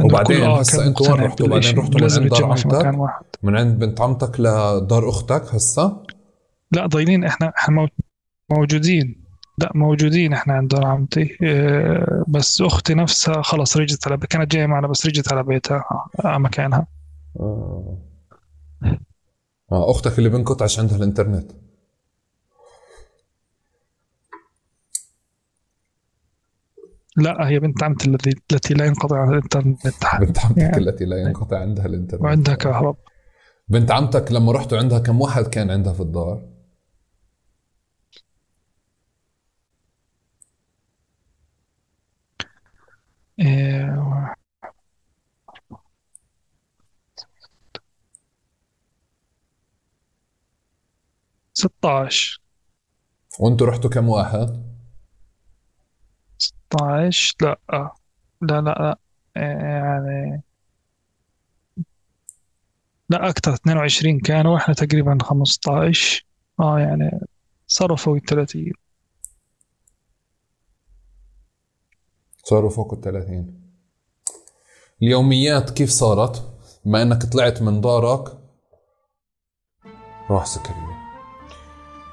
وبعدين 0.00 0.42
آه 0.42 0.60
هسه 0.60 0.86
أنتوا 0.86 1.12
وين 1.12 1.22
رحتوا؟ 1.24 1.48
بعدين 1.48 1.78
رحتوا 1.78 2.00
من 2.00 2.12
عند 2.12 2.28
دار 2.28 2.44
عمتك 2.44 2.94
من 3.42 3.56
عند 3.56 3.78
بنت 3.78 4.00
عمتك 4.00 4.40
لدار 4.40 5.08
أختك 5.08 5.54
هسه 5.54 6.02
لا 6.72 6.86
ضايلين 6.86 7.24
إحنا 7.24 7.52
إحنا 7.58 7.88
موجودين. 8.50 9.24
لا 9.58 9.72
موجودين 9.74 10.32
إحنا 10.32 10.54
عند 10.54 10.70
دار 10.70 10.86
عمتي. 10.86 11.36
آه 11.44 12.24
بس 12.28 12.60
أختي 12.60 12.94
نفسها 12.94 13.42
خلص 13.42 13.76
رجعت 13.76 14.06
على 14.06 14.16
كانت 14.16 14.52
جاية 14.52 14.66
معنا 14.66 14.86
بس 14.88 15.06
رجعت 15.06 15.32
على 15.32 15.42
بيتها 15.42 15.84
على 16.24 16.40
مكانها. 16.40 16.86
آه. 17.40 17.98
آه 19.72 19.90
أختك 19.90 20.18
اللي 20.18 20.28
بنقطعش 20.28 20.78
عندها 20.78 20.96
الإنترنت. 20.96 21.52
لا 27.20 27.48
هي 27.48 27.60
بنت 27.60 27.82
عمتي 27.82 28.10
التي 28.10 28.30
التي 28.52 28.74
لا 28.74 28.84
ينقطع 28.86 29.24
الإنترنت 29.28 29.84
بنت 29.86 30.04
عمتك 30.04 30.58
يعني. 30.58 30.76
التي 30.76 31.04
لا 31.04 31.16
ينقطع 31.16 31.58
عندها 31.58 31.86
الإنترنت 31.86 32.22
وعندها 32.22 32.54
كهرب 32.54 32.96
بنت 33.68 33.90
عمتك 33.90 34.32
لما 34.32 34.52
رحتوا 34.52 34.78
عندها 34.78 34.98
كم 34.98 35.20
واحد 35.20 35.46
كان 35.46 35.70
عندها 35.70 35.92
في 35.92 36.00
الدار؟ 36.00 36.48
إيه 43.40 44.34
ستاش 51.54 52.40
وأنتوا 53.40 53.66
رحتوا 53.66 53.90
كم 53.90 54.08
واحد؟ 54.08 54.69
16 56.72 57.36
لا. 57.42 57.58
لا 58.42 58.60
لا 58.60 58.60
لا. 58.60 58.98
يعني 59.36 60.42
لا 63.08 63.28
أكثر 63.28 63.54
22 63.54 64.20
كانوا 64.20 64.54
وإحنا 64.54 64.74
تقريبا 64.74 65.18
15 65.22 66.26
آه 66.60 66.78
يعني 66.78 67.20
صاروا 67.66 67.96
فوق 67.96 68.14
ال 68.14 68.22
30 68.22 68.72
صاروا 72.44 72.70
فوق 72.70 72.94
ال 72.94 73.00
30 73.00 73.60
اليوميات 75.02 75.70
كيف 75.70 75.90
صارت؟ 75.90 76.42
بما 76.84 77.02
إنك 77.02 77.22
طلعت 77.22 77.62
من 77.62 77.80
دارك 77.80 78.38
راح 80.30 80.46
زكريا 80.46 80.96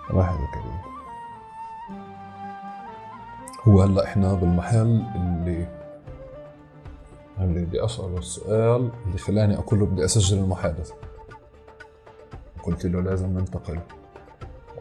راح 0.10 0.34
زكريا 0.34 0.87
هو 3.68 3.82
هلأ 3.82 4.04
إحنا 4.04 4.34
بالمحل 4.34 5.04
اللي 5.16 5.68
اللي 7.40 7.66
بدي 7.66 7.86
أسأله 7.86 8.18
السؤال 8.18 8.92
اللي 9.06 9.18
خلاني 9.18 9.58
أقول 9.58 9.80
له 9.80 9.86
بدي 9.86 10.06
أسجل 10.06 10.38
المحادثة. 10.38 10.96
قلت 12.64 12.86
له 12.86 13.02
لازم 13.02 13.30
ننتقل. 13.30 13.80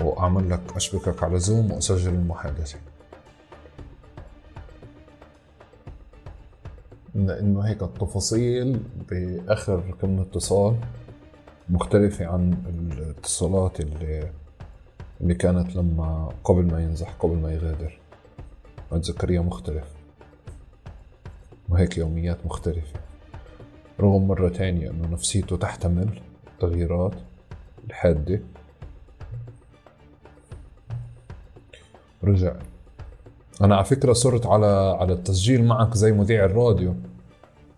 وأعمل 0.01 0.51
لك 0.51 0.61
أشبكك 0.77 1.23
على 1.23 1.39
زوم 1.39 1.71
وأسجل 1.73 2.15
المحادثة. 2.15 2.79
لأنه 7.15 7.61
هيك 7.61 7.83
التفاصيل 7.83 8.81
بآخر 9.11 9.95
كم 10.01 10.21
اتصال 10.21 10.77
مختلفة 11.69 12.27
عن 12.27 12.53
الاتصالات 12.69 13.81
اللي 13.81 14.31
اللي 15.21 15.35
كانت 15.35 15.77
لما 15.77 16.33
قبل 16.45 16.67
ما 16.67 16.81
ينزح 16.81 17.15
قبل 17.19 17.37
ما 17.37 17.53
يغادر. 17.53 18.06
عند 18.93 19.05
مختلف. 19.41 19.85
وهيك 21.69 21.99
يوميات 21.99 22.47
مختلفة. 22.47 23.01
رغم 24.01 24.29
مرة 24.29 24.49
تانية 24.49 24.91
أنه 24.91 25.09
نفسيته 25.09 25.57
تحتمل 25.57 26.21
التغييرات 26.47 27.15
الحادة. 27.87 28.41
رجع. 32.25 32.57
أنا 33.63 33.77
على 33.77 33.85
فكرة 33.85 34.13
صرت 34.13 34.47
على 34.47 34.97
على 35.01 35.13
التسجيل 35.13 35.65
معك 35.65 35.95
زي 35.95 36.13
مذيع 36.13 36.45
الراديو. 36.45 36.95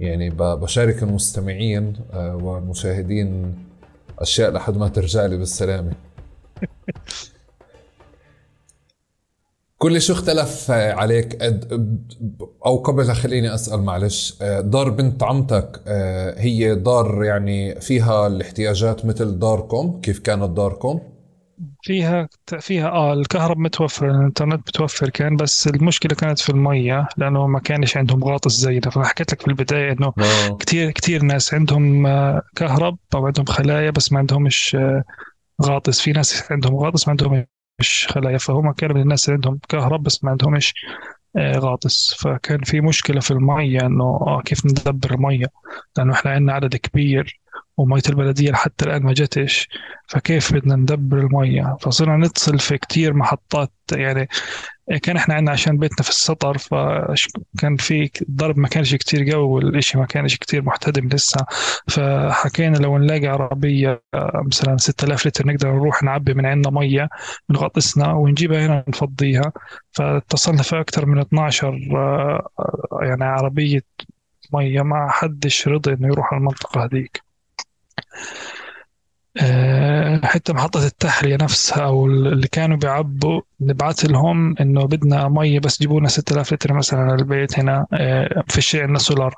يعني 0.00 0.30
بشارك 0.30 1.02
المستمعين 1.02 1.96
آه، 2.12 2.36
والمشاهدين 2.36 3.58
أشياء 4.18 4.50
لحد 4.50 4.76
ما 4.76 4.88
ترجع 4.88 5.26
لي 5.26 5.36
بالسلامة. 5.36 5.92
كل 9.78 10.02
شو 10.02 10.12
اختلف 10.12 10.70
عليك. 10.70 11.38
أو 12.66 12.76
قبلها 12.76 13.14
خليني 13.14 13.54
أسأل 13.54 13.82
معلش. 13.82 14.34
دار 14.60 14.90
بنت 14.90 15.22
عمتك 15.22 15.82
هي 16.36 16.74
دار 16.74 17.24
يعني 17.24 17.80
فيها 17.80 18.26
الاحتياجات 18.26 19.06
مثل 19.06 19.38
داركم؟ 19.38 20.00
كيف 20.02 20.18
كانت 20.18 20.50
داركم؟ 20.50 21.00
فيها 21.82 22.28
فيها 22.60 22.88
آه 22.88 23.12
الكهرب 23.12 23.58
متوفر 23.58 24.10
الإنترنت 24.10 24.68
متوفر 24.68 25.08
كان 25.08 25.36
بس 25.36 25.66
المشكلة 25.66 26.14
كانت 26.14 26.38
في 26.38 26.50
المية 26.50 27.08
لأنه 27.16 27.46
ما 27.46 27.58
كانش 27.58 27.96
عندهم 27.96 28.24
غاطس 28.24 28.52
زينا 28.52 28.90
فانا 28.90 29.06
حكيت 29.06 29.32
لك 29.32 29.40
في 29.42 29.48
البداية 29.48 29.92
إنه 29.92 30.12
كثير 30.60 30.90
كثير 30.90 31.22
ناس 31.22 31.54
عندهم 31.54 32.06
آه، 32.06 32.42
كهرب 32.56 32.98
أو 33.14 33.26
عندهم 33.26 33.46
خلايا 33.46 33.90
بس 33.90 34.12
ما 34.12 34.18
عندهمش 34.18 34.76
آه، 34.80 35.04
غاطس 35.62 36.00
في 36.00 36.12
ناس 36.12 36.52
عندهم 36.52 36.76
غاطس 36.76 37.08
ما 37.08 37.46
عندهمش 37.80 38.06
خلايا 38.10 38.38
فهم 38.38 38.72
كانوا 38.72 38.96
من 38.96 39.02
الناس 39.02 39.28
اللي 39.28 39.34
عندهم 39.34 39.60
كهرب 39.68 40.02
بس 40.02 40.24
ما 40.24 40.30
عندهمش 40.30 40.74
آه، 41.36 41.58
غاطس. 41.58 42.14
فكان 42.14 42.62
في 42.62 42.80
مشكلة 42.80 43.20
في 43.20 43.30
المية 43.30 43.80
إنه 43.80 44.04
آه 44.04 44.42
كيف 44.44 44.66
ندبر 44.66 45.14
المية؟ 45.14 45.46
لأنه 45.96 46.12
إحنا 46.12 46.30
عندنا 46.30 46.52
عدد 46.52 46.76
كبير 46.76 47.40
ومية 47.76 48.02
البلدية 48.08 48.50
لحتى 48.50 48.84
الآن 48.84 49.02
ما 49.02 49.12
جتش 49.12 49.68
فكيف 50.08 50.54
بدنا 50.54 50.76
ندبر 50.76 51.18
المية؟ 51.18 51.76
فصرنا 51.80 52.26
نتصل 52.26 52.58
في 52.58 52.78
كتير 52.78 53.14
محطات 53.14 53.72
يعني 53.92 54.28
كان 54.96 55.16
إحنا 55.16 55.34
عندنا 55.34 55.52
عشان 55.52 55.76
بيتنا 55.78 56.02
في 56.02 56.10
السطر 56.10 56.58
فكان 56.58 57.76
في 57.76 58.10
الضرب 58.22 58.58
ما 58.58 58.68
كانش 58.68 58.94
كتير 58.94 59.30
قوي 59.30 59.42
والإشي 59.42 59.98
ما 59.98 60.06
كانش 60.06 60.36
كتير 60.36 60.62
محتدم 60.62 61.08
لسه. 61.08 61.46
فحكينا 61.88 62.76
لو 62.76 62.98
نلاقي 62.98 63.26
عربية 63.26 64.02
آه، 64.14 64.42
مثلا 64.46 64.76
6000 64.76 65.26
لتر 65.26 65.46
نقدر 65.46 65.72
نروح 65.72 66.02
نعبي 66.02 66.34
من 66.34 66.46
عندنا 66.46 66.74
مية 66.80 67.08
من 67.48 67.56
غطسنا 67.56 68.12
ونجيبها 68.12 68.66
هنا 68.66 68.84
نفضيها 68.88 69.52
فاتصلنا 69.92 70.62
في 70.62 70.80
أكثر 70.80 71.06
من 71.06 71.18
12 71.18 71.68
آه، 71.96 72.48
آه، 72.58 72.98
يعني 73.02 73.24
عربية 73.24 73.82
مية 74.52 74.82
ما 74.82 75.08
حدش 75.10 75.68
رضي 75.68 75.92
إنه 75.92 76.08
يروح 76.08 76.32
على 76.34 76.40
المنطقة 76.40 76.84
هذيك. 76.84 77.27
حتى 80.24 80.52
محطة 80.52 80.86
التحلية 80.86 81.36
نفسها 81.36 81.84
أو 81.84 82.06
اللي 82.06 82.48
كانوا 82.48 82.76
بيعبوا 82.76 83.40
نبعث 83.60 84.04
لهم 84.04 84.54
إنه 84.60 84.84
بدنا 84.84 85.28
مية 85.28 85.60
بس 85.60 85.78
جيبوا 85.80 86.00
لنا 86.00 86.08
6000 86.08 86.52
لتر 86.52 86.72
مثلا 86.72 87.00
على 87.00 87.14
البيت 87.14 87.58
هنا 87.58 87.86
آه، 87.92 88.44
في 88.48 88.58
الشيء 88.58 88.80
عندنا 88.82 88.98
سولار 88.98 89.34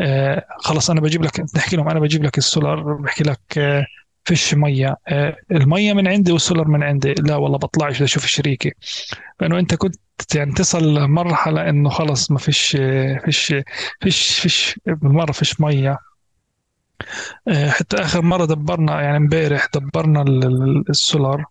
آه، 0.00 0.44
خلص 0.58 0.90
أنا 0.90 1.00
بجيب 1.00 1.22
لك 1.22 1.40
نحكي 1.56 1.76
لهم 1.76 1.88
أنا 1.88 2.00
بجيب 2.00 2.24
لك 2.24 2.38
السولار 2.38 2.92
بحكي 2.94 3.24
لك 3.24 3.40
آه، 3.58 3.86
فيش 4.24 4.54
مية. 4.54 4.96
آه، 5.08 5.36
المية 5.50 5.92
من 5.92 6.08
عندي 6.08 6.32
والسولار 6.32 6.68
من 6.68 6.82
عندي. 6.82 7.14
لا 7.14 7.36
والله 7.36 7.58
بطلعش 7.58 8.02
أشوف 8.02 8.26
شريكي 8.26 8.72
لأنه 9.40 9.58
أنت 9.58 9.74
كنت 9.74 9.96
يعني 10.34 10.52
تصل 10.52 10.94
لمرحلة 10.94 11.68
إنه 11.68 11.88
خلص 11.90 12.30
ما 12.30 12.38
فيش 12.38 12.76
آه، 12.80 13.18
فيش 13.24 13.54
فيش 14.00 14.38
فيش 14.40 14.80
بالمرة 14.86 15.32
فيش 15.32 15.60
مية. 15.60 15.90
آه، 15.90 15.98
حتى 17.68 17.96
آخر 17.96 18.22
مرة 18.22 18.44
دبرنا 18.44 19.00
يعني 19.02 19.16
امبارح 19.16 19.66
دبرنا 19.74 20.22
ال- 20.22 20.44
ال- 20.44 20.84
السولار 20.90 21.44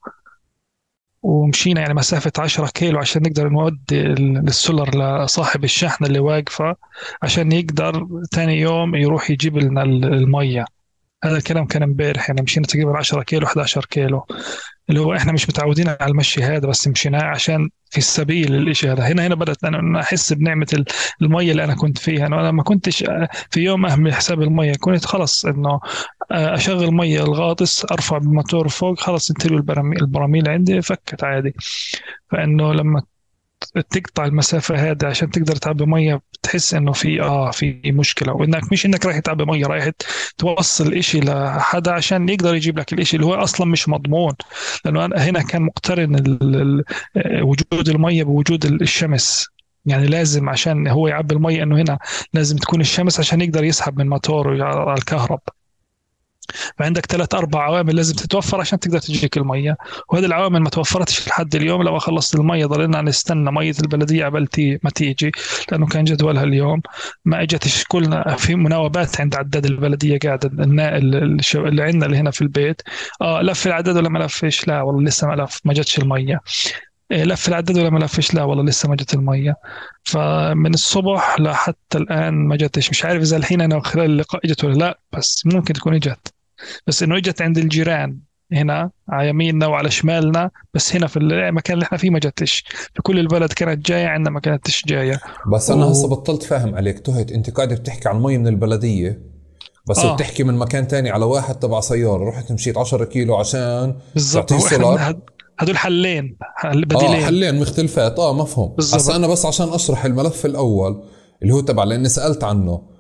ومشينا 1.23 1.81
يعني 1.81 1.93
مسافة 1.93 2.31
10 2.39 2.67
كيلو 2.67 2.99
عشان 2.99 3.21
نقدر 3.21 3.49
نودي 3.49 4.01
ال- 4.01 4.37
السولار 4.47 4.89
لصاحب 5.23 5.63
الشحنة 5.63 6.07
اللي 6.07 6.19
واقفة 6.19 6.75
عشان 7.23 7.51
يقدر 7.51 8.07
تاني 8.31 8.59
يوم 8.59 8.95
يروح 8.95 9.29
يجيب 9.31 9.57
لنا 9.57 9.83
ال- 9.83 10.05
المية. 10.13 10.65
هذا 11.23 11.37
الكلام 11.37 11.65
كان 11.65 11.83
امبارح 11.83 12.29
يعني 12.29 12.41
مشينا 12.41 12.65
تقريبا 12.67 12.97
10 12.97 13.23
كيلو 13.23 13.47
11 13.47 13.85
كيلو. 13.85 14.25
اللي 14.89 14.99
هو 15.01 15.13
إحنا 15.15 15.31
مش 15.31 15.49
متعودين 15.49 15.87
على 15.87 16.11
المشي 16.11 16.43
هذا 16.43 16.67
بس 16.67 16.87
مشيناه 16.87 17.23
عشان 17.23 17.69
في 17.89 17.97
السبيل 17.97 18.55
الاشي 18.55 18.89
هذا. 18.89 19.03
هنا 19.03 19.27
هنا 19.27 19.35
بدأت 19.35 19.63
أنا 19.63 19.99
أحس 20.01 20.33
بنعمة 20.33 20.67
ال- 20.73 20.85
المية 21.21 21.51
اللي 21.51 21.63
أنا 21.63 21.75
كنت 21.75 21.97
فيها. 21.97 22.27
أنا 22.27 22.51
ما 22.51 22.63
كنتش 22.63 23.03
آه، 23.03 23.29
في 23.51 23.59
يوم 23.61 23.85
أهمل 23.85 24.13
حساب 24.13 24.41
المية 24.41 24.73
كنت 24.79 25.05
خلص 25.05 25.45
إنه 25.45 25.79
آه، 26.31 26.53
أشغل 26.55 26.91
مية 26.93 27.23
الغاطس 27.23 27.85
أرفع 27.91 28.17
بالموتور 28.17 28.67
فوق 28.67 28.99
خلص 28.99 29.29
انتهوا 29.29 29.57
البراميل 29.57 30.01
البراميل 30.01 30.49
عندي 30.49 30.81
فكت 30.81 31.23
عادي. 31.23 31.53
فإنه 32.31 32.73
لما 32.73 33.01
تقطع 33.89 34.25
المسافة 34.25 34.75
هذه 34.75 35.05
عشان 35.05 35.31
تقدر 35.31 35.55
تعبي 35.55 35.85
مية 35.85 36.21
بتحس 36.33 36.73
إنه 36.73 36.91
في 36.91 37.21
آه 37.21 37.51
في 37.51 37.81
مشكلة. 37.85 38.33
وإنك 38.33 38.71
مش 38.71 38.85
إنك 38.85 39.05
رايح 39.05 39.19
تعبي 39.19 39.45
مية 39.45 39.65
رايح 39.65 39.89
توصل 40.37 40.93
إشي 40.93 41.19
لحدا 41.19 41.91
عشان 41.91 42.29
يقدر 42.29 42.55
يجيب 42.55 42.79
لك 42.79 42.93
الإشي 42.93 43.15
اللي 43.15 43.27
هو 43.27 43.33
أصلا 43.33 43.67
مش 43.67 43.89
مضمون. 43.89 44.33
لأنه 44.85 45.05
هنا 45.05 45.41
كان 45.41 45.61
مقترن 45.61 46.15
آه، 47.17 47.43
وجود 47.43 47.89
المية 47.89 48.23
بوجود 48.23 48.65
الشمس. 48.65 49.47
يعني 49.85 50.07
لازم 50.07 50.49
عشان 50.49 50.87
هو 50.87 51.07
يعبي 51.07 51.35
المية 51.35 51.63
إنه 51.63 51.75
هنا 51.81 51.99
لازم 52.33 52.57
تكون 52.57 52.81
الشمس 52.81 53.19
عشان 53.19 53.41
يقدر 53.41 53.63
يسحب 53.63 53.97
من 53.97 54.09
موتور 54.09 54.63
على 54.63 54.93
الكهرب. 54.97 55.39
فعندك 56.77 57.05
ثلاث 57.05 57.35
أربع 57.35 57.63
عوامل 57.63 57.95
لازم 57.95 58.15
تتوفر 58.15 58.59
عشان 58.59 58.79
تقدر 58.79 58.99
تجيك 58.99 59.37
المية. 59.37 59.77
وهذه 60.09 60.25
العوامل 60.25 60.59
ما 60.59 60.69
توفرتش 60.69 61.27
لحد 61.27 61.55
اليوم. 61.55 61.83
لما 61.83 61.99
خلصت 61.99 62.35
المية 62.35 62.65
ضلينا 62.65 63.01
نستنى 63.01 63.51
مية 63.51 63.75
البلدية 63.83 64.45
تي 64.51 64.79
ما 64.83 64.89
تيجي 64.89 65.31
لأنه 65.71 65.87
كان 65.87 66.03
جدولها 66.03 66.43
اليوم. 66.43 66.81
ما 67.25 67.41
اجتش 67.41 67.83
كلنا 67.87 68.35
في 68.35 68.55
مناوبات 68.55 69.21
عند 69.21 69.35
عداد 69.35 69.65
البلدية 69.65 70.19
قاعدة 70.19 70.63
النا- 70.63 70.97
ال- 70.97 71.39
الش- 71.39 71.55
اللي 71.55 71.83
عندنا 71.83 72.05
اللي 72.05 72.17
هنا 72.17 72.31
في 72.31 72.41
البيت. 72.41 72.81
آه 73.21 73.41
لف 73.41 73.67
العداد 73.67 73.97
ولا 73.97 74.09
ما 74.09 74.19
لفش؟ 74.19 74.67
لا 74.67 74.81
والله 74.81 75.01
لسه 75.03 75.27
ما 75.27 75.33
لف 75.35 75.59
ما 75.65 75.73
جتش 75.73 75.99
المية. 75.99 76.41
إيه، 77.11 77.23
لف 77.23 77.47
العداد 77.47 77.77
ولا 77.77 77.89
ما 77.89 77.99
لفش؟ 77.99 78.33
لا 78.33 78.43
والله 78.43 78.63
لسه 78.63 78.89
ما 78.89 78.95
جت 78.95 79.13
المية. 79.13 79.55
فمن 80.03 80.73
الصبح 80.73 81.39
لحتى 81.39 81.97
الآن 81.97 82.33
ما 82.47 82.55
جتش. 82.55 82.89
مش 82.89 83.05
عارف 83.05 83.21
إذا 83.21 83.37
الحين 83.37 83.61
أنا 83.61 83.79
خلال 83.83 84.05
اللقاء 84.05 84.41
إجت 84.45 84.63
ولا 84.63 84.73
لا 84.73 84.99
بس 85.11 85.43
ممكن 85.45 85.73
تكون 85.73 85.93
إجت. 85.95 86.32
بس 86.87 87.03
إنه 87.03 87.17
إجت 87.17 87.41
عند 87.41 87.57
الجيران 87.57 88.17
هنا 88.53 88.91
على 89.09 89.29
يميننا 89.29 89.67
وعلى 89.67 89.91
شمالنا 89.91 90.51
بس 90.73 90.95
هنا 90.95 91.07
في 91.07 91.19
المكان 91.19 91.73
اللي 91.73 91.85
إحنا 91.85 91.97
فيه 91.97 92.09
ما 92.09 92.19
جتش 92.19 92.63
في 92.95 93.01
كل 93.01 93.19
البلد 93.19 93.53
كانت 93.53 93.85
جاية 93.85 94.07
عندنا 94.07 94.29
ما 94.33 94.39
كانتش 94.39 94.83
جاية. 94.85 95.19
بس 95.51 95.71
أنا 95.71 95.85
و- 95.85 95.89
هسه 95.89 96.07
بطلت 96.07 96.43
فاهم 96.43 96.75
عليك 96.75 96.99
تهت 96.99 97.31
أنت 97.31 97.49
قاعد 97.49 97.73
بتحكي 97.73 98.09
عن 98.09 98.21
مي 98.21 98.37
من 98.37 98.47
البلدية 98.47 99.21
بس 99.89 99.99
آه. 99.99 100.15
بتحكي 100.15 100.43
من 100.43 100.53
مكان 100.57 100.87
تاني 100.87 101.09
على 101.09 101.25
واحد 101.25 101.55
تبع 101.59 101.79
سيارة. 101.79 102.29
رحت 102.29 102.51
مشيت 102.51 102.77
10 102.77 103.03
كيلو 103.05 103.35
عشان 103.35 103.95
بالضبط. 104.13 104.53
هدول 105.59 105.77
حلين 105.77 106.37
حل 106.55 106.77
آه 106.77 106.85
بديلين. 106.85 107.25
حلين 107.25 107.59
مختلفات. 107.61 108.19
آه 108.19 108.33
مفهوم. 108.33 108.73
بالضبط. 108.75 109.15
أنا 109.15 109.27
بس 109.27 109.45
عشان 109.45 109.69
أشرح 109.69 110.05
الملف 110.05 110.45
الأول 110.45 111.03
اللي 111.41 111.53
هو 111.53 111.59
تبع 111.61 111.83
لأني 111.83 112.09
سألت 112.09 112.43
عنه. 112.43 112.71
آه 112.71 112.75
آه 112.75 112.92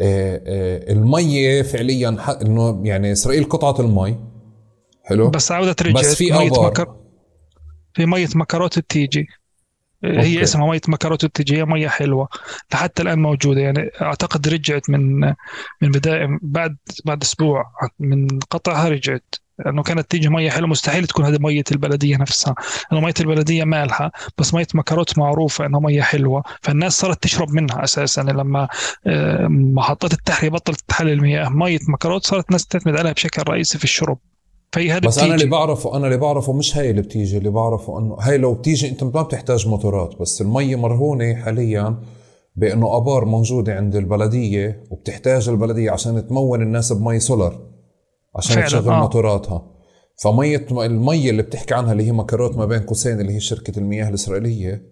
المية 0.00 1.62
فعليا 1.62 2.16
إنه 2.42 2.80
يعني 2.84 3.12
إسرائيل 3.12 3.44
قطعت 3.44 3.80
المي. 3.80 4.18
حلو. 5.04 5.30
بس 5.30 5.52
عودت 5.52 5.82
بس 5.82 5.88
رجعت 5.88 6.14
في 6.16 6.32
مية 6.32 6.46
ابار 6.48 6.66
مكر 6.66 6.96
في 7.94 8.06
مية 8.06 8.28
مكروت 8.34 8.78
بتيجي 8.78 9.26
هي 10.04 10.16
أوكي. 10.16 10.42
اسمها 10.42 10.66
مية 10.70 10.80
مكروت 10.88 11.24
بتيجي 11.24 11.56
هي 11.56 11.64
مية 11.64 11.88
حلوة. 11.88 12.28
لحتى 12.72 13.02
الآن 13.02 13.18
موجودة. 13.22 13.60
يعني 13.60 13.90
أعتقد 14.02 14.48
رجعت 14.48 14.90
من 14.90 15.20
من 15.82 15.90
بداية 15.90 16.38
بعد 16.42 16.76
بعد 17.04 17.22
أسبوع 17.22 17.64
من 17.98 18.28
قطعها 18.50 18.88
رجعت. 18.88 19.34
لأنه 19.64 19.82
كانت 19.82 20.10
تيجي 20.10 20.28
مية 20.28 20.50
حلوة 20.50 20.68
مستحيل 20.68 21.06
تكون 21.06 21.24
هذه 21.24 21.38
مية 21.40 21.64
البلدية 21.72 22.16
نفسها. 22.16 22.54
لأنه 22.92 23.04
مية 23.04 23.14
البلدية 23.20 23.64
مالحة 23.64 24.12
بس 24.38 24.54
مية 24.54 24.66
مكروت 24.74 25.18
معروفة 25.18 25.66
إنها 25.66 25.80
مية 25.80 26.02
حلوة. 26.02 26.42
فالناس 26.62 26.92
صارت 26.92 27.22
تشرب 27.22 27.50
منها 27.50 27.84
أساسا. 27.84 28.22
لما 28.22 28.68
آه، 29.06 29.46
محطات 29.48 30.12
التحلية 30.12 30.50
بطلت 30.50 30.80
تحلل 30.88 31.12
المياه 31.12 31.48
مية 31.48 31.78
مكروت 31.88 32.26
صارت 32.26 32.46
الناس 32.48 32.66
تعتمد 32.66 32.96
عليها 32.96 33.12
بشكل 33.12 33.42
رئيسي 33.48 33.78
في 33.78 33.84
الشرب. 33.84 34.18
فهي 34.72 34.90
هذه 34.90 35.06
بس 35.06 35.18
أنا 35.18 35.26
اللي 35.26 35.36
بتيجي 35.36 35.50
بعرفه 35.50 35.96
أنا 35.96 36.06
اللي 36.06 36.18
بعرفه 36.18 36.52
مش 36.52 36.76
هاي 36.76 36.90
اللي 36.90 37.02
بتيجي. 37.02 37.38
اللي 37.38 37.50
بعرفه 37.50 37.98
إنه 37.98 38.16
هاي 38.20 38.38
لو 38.38 38.54
بتيجي 38.54 38.88
أنت 38.88 39.04
ما 39.04 39.22
بتحتاج 39.22 39.68
موتورات 39.68 40.20
بس 40.20 40.40
المي 40.40 40.76
مرهونة 40.76 41.34
حاليا 41.34 41.96
بإنه 42.56 42.96
أبار 42.96 43.24
موجودة 43.24 43.76
عند 43.76 43.96
البلدية 43.96 44.84
وبتحتاج 44.90 45.48
البلدية 45.48 45.90
عشان 45.90 46.26
تمون 46.26 46.62
الناس 46.62 46.92
بمي 46.92 47.20
سولار. 47.20 47.58
عشان 48.36 48.64
تشغل 48.64 48.92
آه. 48.92 49.00
موتوراتها 49.00 49.66
فمية 50.16 50.66
المية 50.70 51.30
اللي 51.30 51.42
بتحكي 51.42 51.74
عنها 51.74 51.92
اللي 51.92 52.06
هي 52.06 52.12
مكروت 52.12 52.56
ما 52.56 52.64
بين 52.64 52.80
قوسين 52.80 53.20
اللي 53.20 53.34
هي 53.34 53.40
شركة 53.40 53.78
المياه 53.78 54.08
الإسرائيلية 54.08 54.90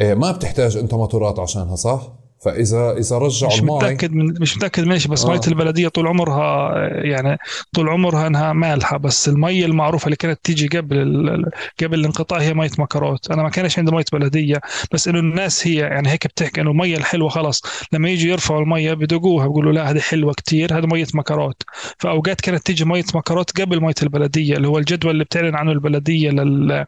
إيه، 0.00 0.14
ما 0.14 0.32
بتحتاج 0.32 0.76
أنت 0.76 0.94
موتورات 0.94 1.38
عشانها 1.38 1.76
صح؟ 1.76 2.19
فإذا 2.40 2.92
إذا 2.98 3.18
رجعوا 3.18 3.52
مش 3.52 3.60
المي 3.60 3.76
متأكد 3.76 4.12
من 4.12 4.34
مش 4.40 4.56
متأكد 4.56 4.84
منش 4.84 5.06
بس 5.06 5.26
مية 5.26 5.34
آه. 5.34 5.40
البلدية 5.48 5.88
طول 5.88 6.06
عمرها 6.06 6.74
يعني 7.04 7.38
طول 7.72 7.88
عمرها 7.88 8.26
إنها 8.26 8.52
مالحة 8.52 8.96
بس 8.96 9.28
المية 9.28 9.66
المعروفة 9.66 10.04
اللي 10.04 10.16
كانت 10.16 10.40
تيجي 10.44 10.78
قبل 10.78 10.98
ال... 10.98 11.50
قبل 11.82 11.98
الانقطاع 11.98 12.40
هي 12.40 12.54
مية 12.54 12.70
مكروت 12.78 13.30
أنا 13.30 13.42
ما 13.42 13.48
كانش 13.48 13.78
عندي 13.78 13.92
مية 13.92 14.04
بلدية 14.12 14.60
بس 14.92 15.08
إنه 15.08 15.18
الناس 15.18 15.66
هي 15.66 15.74
يعني 15.74 16.08
هيك 16.08 16.26
بتحكي 16.26 16.60
إنه 16.60 16.70
المية 16.70 16.96
الحلوة 16.96 17.28
خلاص. 17.28 17.62
لما 17.92 18.08
يجي 18.08 18.28
يرفعوا 18.28 18.60
المية 18.60 18.94
بدقوها 18.94 19.46
بيقولوا 19.46 19.72
لا 19.72 19.90
هذه 19.90 19.98
حلوة 19.98 20.32
كتير 20.32 20.78
هذه 20.78 20.86
مية 20.86 21.06
مكروت 21.14 21.62
فأوقات 21.98 22.40
كانت 22.40 22.66
تيجي 22.66 22.84
مية 22.84 23.04
مكروت 23.14 23.60
قبل 23.60 23.80
مية 23.80 23.94
البلدية 24.02 24.56
اللي 24.56 24.68
هو 24.68 24.78
الجدول 24.78 25.10
اللي 25.10 25.24
بتعلن 25.24 25.56
عنه 25.56 25.72
البلدية 25.72 26.30
لل... 26.30 26.84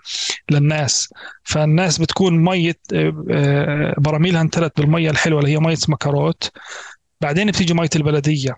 للناس. 0.50 1.08
فالناس 1.44 1.98
بتكون 1.98 2.44
مية 2.44 2.78
آه، 2.94 3.24
آه، 3.30 3.94
براميلها 3.98 4.40
امتلت 4.40 4.80
بالمية 4.80 5.10
الحلوة 5.10 5.41
اللي 5.42 5.52
هي 5.54 5.58
مية 5.58 5.76
مكروت 5.88 6.50
بعدين 7.20 7.50
بتيجي 7.50 7.74
مية 7.74 7.90
البلدية 7.96 8.56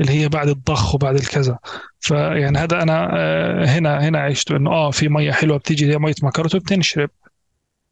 اللي 0.00 0.12
هي 0.12 0.28
بعد 0.28 0.48
الضخ 0.48 0.94
وبعد 0.94 1.14
الكذا. 1.14 1.58
فيعني 2.00 2.58
هذا 2.58 2.82
أنا 2.82 3.10
آه، 3.16 3.64
هنا 3.64 4.08
هنا 4.08 4.18
عشت 4.20 4.50
انه 4.50 4.70
آه 4.70 4.90
في 4.90 5.08
مية 5.08 5.32
حلوة 5.32 5.58
بتيجي 5.58 5.92
هي 5.92 5.98
مية 5.98 6.14
مكرته 6.22 6.58
بتنشرب 6.58 7.10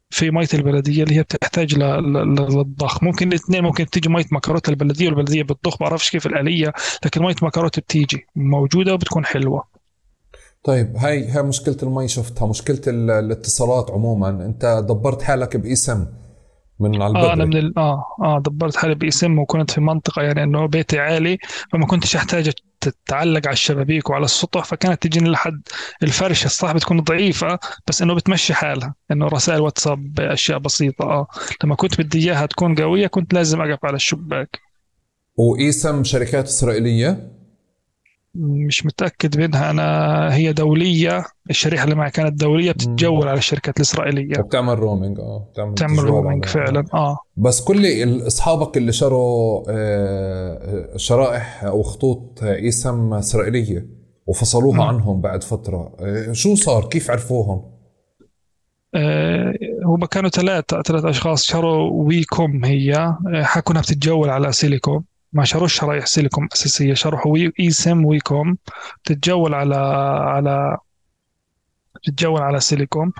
في 0.09 0.31
مية 0.31 0.47
البلدية 0.53 1.03
اللي 1.03 1.15
هي 1.15 1.23
بتحتاج 1.23 1.75
للضخ. 1.75 3.03
ممكن 3.03 3.27
الاثنين 3.27 3.63
ممكن 3.63 3.85
تيجي 3.85 4.09
مية 4.09 4.25
مكروت 4.31 4.69
البلدية 4.69 5.07
والبلدية 5.07 5.43
بتضخ 5.43 5.79
بعرفش 5.79 6.09
كيف 6.09 6.25
الآلية 6.27 6.73
لكن 7.05 7.21
مية 7.23 7.35
مكروت 7.41 7.79
بتيجي 7.79 8.25
موجودة 8.35 8.93
وبتكون 8.93 9.25
حلوة. 9.25 9.63
طيب 10.63 10.97
هاي 10.97 11.27
هاي 11.27 11.43
مشكلة 11.43 11.77
المي 11.83 12.07
شفتها 12.07 12.47
مشكلة 12.47 12.81
ال- 12.87 13.11
الاتصالات 13.11 13.91
عموما. 13.91 14.29
أنت 14.29 14.85
دبرت 14.89 15.21
حالك 15.21 15.57
باسم. 15.57 16.05
من 16.79 17.01
على 17.01 17.19
آه 17.19 17.33
أنا 17.33 17.45
من 17.45 17.53
البدري 17.53 17.59
ال... 17.59 17.79
آه 17.79 18.05
آه 18.21 18.39
دبرت 18.39 18.75
حالي 18.75 18.95
باسم 18.95 19.39
وكنت 19.39 19.71
في 19.71 19.81
منطقة 19.81 20.21
يعني 20.21 20.43
إنه 20.43 20.65
بيتي 20.65 20.99
عالي 20.99 21.37
فما 21.71 21.85
كنتش 21.85 22.15
أحتاج 22.15 22.51
تتعلق 22.81 23.47
على 23.47 23.53
الشبابيك 23.53 24.09
وعلى 24.09 24.25
السطح 24.25 24.63
فكانت 24.63 25.01
تجيني 25.03 25.29
لحد 25.29 25.61
الفرشة. 26.03 26.45
الصح 26.45 26.71
بتكون 26.71 26.99
ضعيفة 26.99 27.59
بس 27.87 28.01
إنه 28.01 28.15
بتمشي 28.15 28.53
حالها 28.53 28.93
إنه 29.11 29.27
رسائل 29.27 29.61
واتساب 29.61 30.19
اشياء 30.19 30.59
بسيطة. 30.59 31.03
آه 31.05 31.27
لما 31.63 31.75
كنت 31.75 32.01
بدي 32.01 32.19
إياها 32.19 32.45
تكون 32.45 32.75
قوية 32.75 33.07
كنت 33.07 33.33
لازم 33.33 33.61
أقف 33.61 33.85
على 33.85 33.95
الشباك. 33.95 34.59
واسم 35.35 36.03
شركات 36.03 36.45
إسرائيلية؟ 36.45 37.38
مش 38.35 38.85
متأكد 38.85 39.39
منها. 39.39 39.69
أنا 39.69 40.33
هي 40.33 40.53
دولية 40.53 41.23
الشريحة 41.49 41.83
اللي 41.83 41.95
معي 41.95 42.11
كانت 42.11 42.39
دولية 42.39 42.71
بتتجول 42.71 43.27
على 43.27 43.37
الشركات 43.37 43.77
الإسرائيلية. 43.77 44.39
وبتعمل 44.39 44.79
roaming 44.79 45.19
آه 45.19 45.47
بتعمل 45.51 45.75
تعمل 45.75 45.97
تجوال 45.97 46.09
roaming 46.09 46.45
فعلا 46.45 46.85
آه. 46.93 47.17
بس 47.37 47.61
كل 47.61 47.85
أصحابك 48.27 48.77
اللي 48.77 48.91
شروا 48.91 49.63
آه، 49.69 50.97
شرائح 50.97 51.63
أو 51.63 51.83
خطوط 51.83 52.43
eSIM 52.43 53.13
إسرائيلية 53.13 53.99
وفصلوها 54.27 54.77
مم. 54.77 54.81
عنهم 54.81 55.21
بعد 55.21 55.43
فترة 55.43 55.95
آه، 55.99 56.31
شو 56.31 56.55
صار؟ 56.55 56.85
كيف 56.85 57.11
عرفوهم؟ 57.11 57.79
آه، 58.95 59.53
هم 59.85 60.05
كانوا 60.05 60.29
ثلاثة 60.29 60.81
ثلاث 60.81 61.05
أشخاص 61.05 61.43
شروا 61.43 61.89
ويكوم 61.91 62.65
هي 62.65 62.95
آه، 62.95 63.43
حكوا 63.43 63.71
إنها 63.71 63.81
بتتجول 63.81 64.29
على 64.29 64.51
سيليكوم. 64.51 65.03
ما 65.33 65.43
شروش 65.45 65.73
شرايح 65.73 66.05
سيليكوم 66.05 66.47
أساسية. 66.53 66.93
شروا 66.93 67.27
وي 67.27 67.51
إي 67.59 67.71
سم 67.71 68.05
ويكوم 68.05 68.57
بتتجول 69.03 69.53
على 69.53 69.75
على 70.25 70.77
بتتجول 71.95 72.41
على 72.41 72.59
سيليكوم 72.59 73.11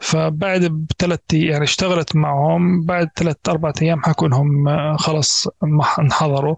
فبعد 0.00 0.64
بثلاث 0.64 1.20
يعني 1.32 1.64
اشتغلت 1.64 2.16
معهم. 2.16 2.84
بعد 2.84 3.08
ثلاث 3.16 3.36
أربعة 3.48 3.74
أيام 3.82 4.02
حكوا 4.02 4.26
إنهم 4.28 4.68
آه، 4.68 4.96
خلص 4.96 5.46
انحظروا. 5.98 6.56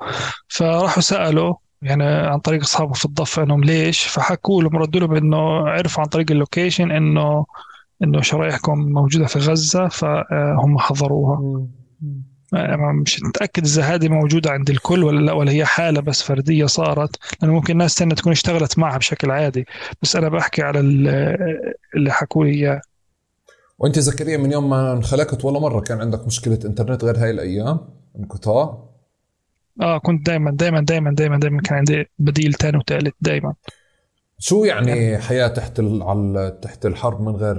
فراحوا 0.48 1.02
سألوا 1.02 1.54
يعني 1.82 2.04
عن 2.04 2.38
طريق 2.38 2.60
أصحابهم 2.60 2.92
في 2.92 3.04
الضفة 3.04 3.42
إنهم 3.42 3.64
ليش. 3.64 4.02
فحكوا 4.06 4.62
لهم 4.62 4.76
ردوا 4.76 5.00
لهم 5.00 5.14
إنه 5.14 5.68
عرفوا 5.68 6.02
عن 6.02 6.08
طريق 6.08 6.30
ال 6.30 6.37
location 6.37 6.90
إنه 6.90 7.46
إنه 8.02 8.20
شرايحكم 8.20 8.78
موجودة 8.78 9.26
في 9.26 9.38
غزة 9.38 9.88
فهم 9.88 10.78
حظروها. 10.78 11.66
أنا 12.02 12.33
مش 13.02 13.22
متأكد 13.22 13.64
إذا 13.64 13.82
هذه 13.82 14.08
موجودة 14.08 14.50
عند 14.50 14.70
الكل 14.70 15.04
ولا 15.04 15.20
لا 15.20 15.32
ولا 15.32 15.52
هي 15.52 15.64
حالة 15.64 16.00
بس 16.00 16.22
فردية 16.22 16.66
صارت 16.66 17.16
لأنه 17.42 17.54
ممكن 17.54 17.76
ناس 17.76 17.94
تانية 17.94 18.14
تكون 18.14 18.32
اشتغلت 18.32 18.78
معها 18.78 18.98
بشكل 18.98 19.30
عادي. 19.30 19.66
بس 20.02 20.16
أنا 20.16 20.28
بحكي 20.28 20.62
على 20.62 20.80
ال- 20.80 21.08
اللي 21.96 22.10
حكوا 22.12 22.44
لي 22.44 22.50
إياه. 22.50 22.80
وأنت 23.78 23.98
زكريا 23.98 24.36
من 24.36 24.52
يوم 24.52 24.70
ما 24.70 24.92
انخلقت 24.92 25.44
ولا 25.44 25.60
مرة 25.60 25.80
كان 25.80 26.00
عندك 26.00 26.26
مشكلة 26.26 26.58
إنترنت 26.64 27.04
غير 27.04 27.16
هاي 27.16 27.30
الأيام؟ 27.30 27.80
انقطاع 28.18 28.84
آه 29.80 29.98
كنت 29.98 30.26
دائما 30.26 30.50
دائما 30.50 30.80
دائما 30.80 31.14
دائما 31.14 31.38
دائما 31.38 31.60
كان 31.62 31.78
عندي 31.78 32.04
بديل 32.18 32.52
ثاني 32.54 32.76
وثالث 32.78 33.14
دائما 33.20 33.54
شو 34.46 34.64
يعني 34.64 35.18
حياة 35.18 35.48
تحت 35.48 35.80
ال... 35.80 36.02
على 36.02 36.58
تحت 36.62 36.86
الحرب 36.86 37.20
من 37.20 37.36
غير 37.36 37.58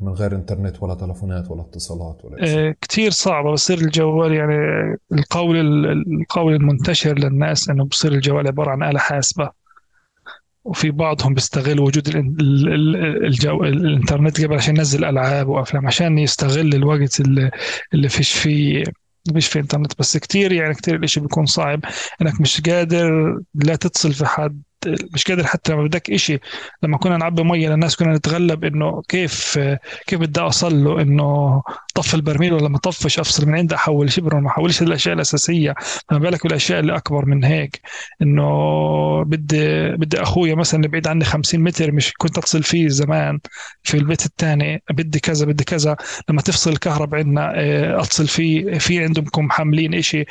من 0.00 0.12
غير 0.12 0.34
إنترنت 0.34 0.82
ولا 0.82 0.94
تلفونات 0.94 1.50
ولا 1.50 1.60
اتصالات 1.62 2.24
ولا 2.24 2.46
شيء 2.46 2.58
آه 2.58 2.74
كثير 2.80 3.10
صعبة. 3.10 3.52
بصير 3.52 3.78
الجوال 3.78 4.32
يعني 4.32 4.56
القول 5.12 5.56
القول 6.20 6.54
المنتشر 6.54 7.18
للناس 7.18 7.70
إنه 7.70 7.84
بصير 7.84 8.12
الجوال 8.12 8.46
عبارة 8.46 8.70
عن 8.70 8.82
آلة 8.82 8.98
حاسبة. 8.98 9.50
وفي 10.64 10.90
بعضهم 10.90 11.34
بيستغل 11.34 11.80
وجود 11.80 12.08
ال 12.08 12.16
ال 12.16 12.68
ال 12.68 13.26
الجو 13.26 13.64
الإنترنت 13.64 14.44
قبل 14.44 14.54
عشان 14.54 14.76
ينزل 14.76 15.04
ألعاب 15.04 15.48
وأفلام 15.48 15.86
عشان 15.86 16.18
يستغل 16.18 16.74
الوقت 16.74 17.20
اللي, 17.20 17.50
اللي 17.94 18.08
فيش 18.08 18.32
فيه 18.32 18.84
مش 19.32 19.46
في 19.46 19.58
إنترنت. 19.58 19.98
بس 19.98 20.16
كتير 20.16 20.52
يعني 20.52 20.74
كتير 20.74 20.94
الإشي 20.94 21.20
بيكون 21.20 21.46
صعب. 21.46 21.80
إنك 22.22 22.40
مش 22.40 22.60
قادر 22.60 23.38
لا 23.54 23.76
تتصل 23.76 24.12
في 24.12 24.26
حد. 24.26 24.62
مش 25.14 25.24
قادر 25.24 25.44
حتى 25.46 25.72
لما 25.72 25.82
بدك 25.84 26.10
إشي 26.10 26.38
لما 26.82 26.98
كنا 26.98 27.16
نعبي 27.16 27.42
مية 27.42 27.68
للناس 27.68 27.96
كنا 27.96 28.16
نتغلب 28.16 28.64
إنه 28.64 29.02
كيف 29.08 29.58
كيف 30.06 30.20
بدي 30.20 30.40
أوصل 30.40 30.84
له 30.84 31.02
إنه 31.02 31.62
طف 31.96 32.14
البرميل 32.14 32.52
ولا 32.52 32.68
ما 32.68 32.78
طفش 32.78 33.18
أفصل 33.18 33.46
من 33.46 33.54
عنده 33.54 33.76
أحول 33.76 34.12
شبر 34.12 34.36
وما 34.36 34.48
أحولش 34.48 34.82
الأشياء 34.82 35.14
الأساسية. 35.14 35.74
فما 36.08 36.18
بالك 36.18 36.42
بالأشياء 36.42 36.80
اللي 36.80 36.96
أكبر 36.96 37.24
من 37.26 37.44
هيك 37.44 37.80
إنه 38.22 38.44
بدي 39.24 39.88
بدي 39.88 40.22
أخويا 40.22 40.54
مثلا 40.54 40.80
اللي 40.80 40.88
بعيد 40.88 41.08
عني 41.08 41.24
50 41.24 41.60
متر 41.60 41.92
مش 41.92 42.12
كنت 42.18 42.38
أتصل 42.38 42.62
فيه 42.62 42.88
زمان 42.88 43.38
في 43.82 43.96
البيت 43.96 44.26
الثاني 44.26 44.82
بدي 44.90 45.20
كذا 45.20 45.46
بدي 45.46 45.64
كذا. 45.64 45.96
لما 46.30 46.42
تفصل 46.42 46.70
الكهرباء 46.72 47.20
عندنا 47.20 47.52
أتصل 48.00 48.26
فيه 48.28 48.78
في 48.78 49.04
عندكم 49.04 49.50
حاملين 49.50 49.94
إشي 49.94 50.24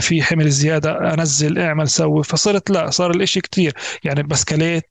في 0.00 0.22
حمل 0.22 0.50
زيادة 0.50 1.14
أنزل 1.14 1.58
أعمل 1.58 1.88
سوي. 1.88 2.24
فصرت 2.24 2.70
لا 2.70 2.90
صار 2.90 3.10
الإشي 3.10 3.40
كتير. 3.40 3.74
يعني 4.04 4.22
بسكليت 4.22 4.84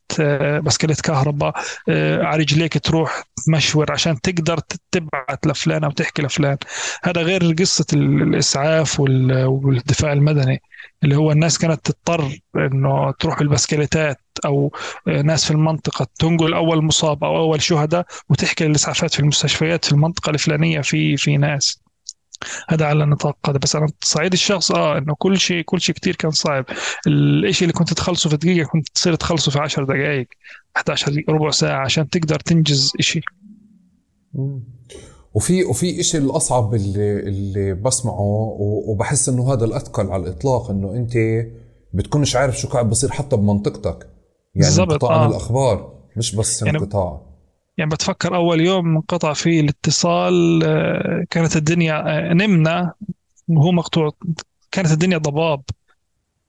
بسكليت 0.64 1.02
كهرباء 1.02 1.54
على 1.90 2.42
رجليك 2.42 2.78
تروح 2.78 3.24
مشوار 3.50 3.92
عشان 3.92 4.22
تقدر 4.22 4.60
تبعت 4.92 5.48
لفلان 5.48 5.87
أو 5.88 5.92
تحكي 5.92 6.22
لفلان 6.22 6.58
هذا 7.04 7.22
غير 7.22 7.54
قصة 7.60 7.86
الإسعاف 7.94 9.00
والدفاع 9.00 10.14
المدني 10.14 10.62
اللي 11.04 11.16
هو 11.16 11.32
الناس 11.32 11.58
كانت 11.58 11.92
تضطر 11.92 12.40
إنه 12.56 13.12
تروح 13.12 13.40
بالبسكليتات 13.40 14.22
أو 14.46 14.72
ناس 15.08 15.46
في 15.46 15.52
المنطقة 15.52 16.08
تنقل 16.20 16.54
أول 16.54 16.84
مصاب 16.84 17.24
أو 17.24 17.38
أول 17.38 17.62
شهداء 17.62 18.06
وتحكي 18.30 18.68
للإسعافات 18.68 19.14
في 19.14 19.20
المستشفيات 19.20 19.86
في 19.86 19.92
المنطقة 19.92 20.30
الفلانية 20.30 20.82
في 20.82 21.18
في 21.18 21.38
ناس. 21.38 21.82
هذا 22.70 22.86
على 22.86 23.06
نطاق 23.06 23.38
هذا. 23.50 23.58
بس 23.58 23.76
على 23.76 23.88
صعيد 24.02 24.34
الشخص 24.34 24.72
آه 24.72 24.98
إنه 24.98 25.16
كل 25.18 25.40
شيء 25.40 25.62
كل 25.64 25.82
شيء 25.82 25.96
كثير 25.96 26.16
كان 26.16 26.32
صعب. 26.32 26.66
الشيء 27.08 27.62
اللي 27.68 27.74
كنت 27.74 27.94
تخلصه 27.94 28.30
في 28.30 28.38
دقيقة 28.38 28.68
كنت 28.68 28.90
تصير 28.90 29.16
تخلصه 29.16 29.52
في 29.52 29.60
10 29.60 29.86
دقائق 29.86 30.28
11 30.76 31.12
دقيقة 31.12 31.34
ربع 31.34 31.50
ساعة 31.52 31.86
عشان 31.86 32.10
تقدر 32.10 32.40
تنجز 32.40 32.92
شيء 33.00 33.24
وفي 35.38 35.64
وفي 35.64 36.04
شيء 36.04 36.22
الأصعب 36.22 36.76
اللي 36.76 37.20
اللي 37.20 37.74
بسمعه 37.74 38.56
وبحس 38.60 39.30
إنه 39.30 39.54
هذا 39.54 39.66
الأثقل 39.66 40.12
على 40.12 40.24
الإطلاق 40.24 40.70
إنه 40.72 40.92
أنت 40.96 41.14
بتكونش 41.94 42.36
عارف 42.36 42.60
شو 42.60 42.68
قاعد 42.68 42.90
بصير 42.90 43.12
حتى 43.12 43.36
بمنطقتك. 43.36 44.08
يعني 44.56 44.76
انقطاع 44.76 45.16
آه. 45.16 45.20
عن 45.20 45.30
الأخبار 45.30 45.94
مش 46.16 46.36
بس 46.36 46.62
يعني 46.62 46.78
انقطاع. 46.78 47.22
يعني 47.78 47.90
بتفكر 47.90 48.36
أول 48.36 48.62
يوم 48.62 48.96
انقطع 48.96 49.34
فيه 49.34 49.62
الاتصال 49.62 50.60
كانت 51.30 51.56
الدنيا 51.56 52.34
نمنا 52.34 52.94
وهو 53.48 53.72
مقطوع 53.72 54.12
كانت 54.72 54.92
الدنيا 54.92 55.18
ضباب. 55.18 55.62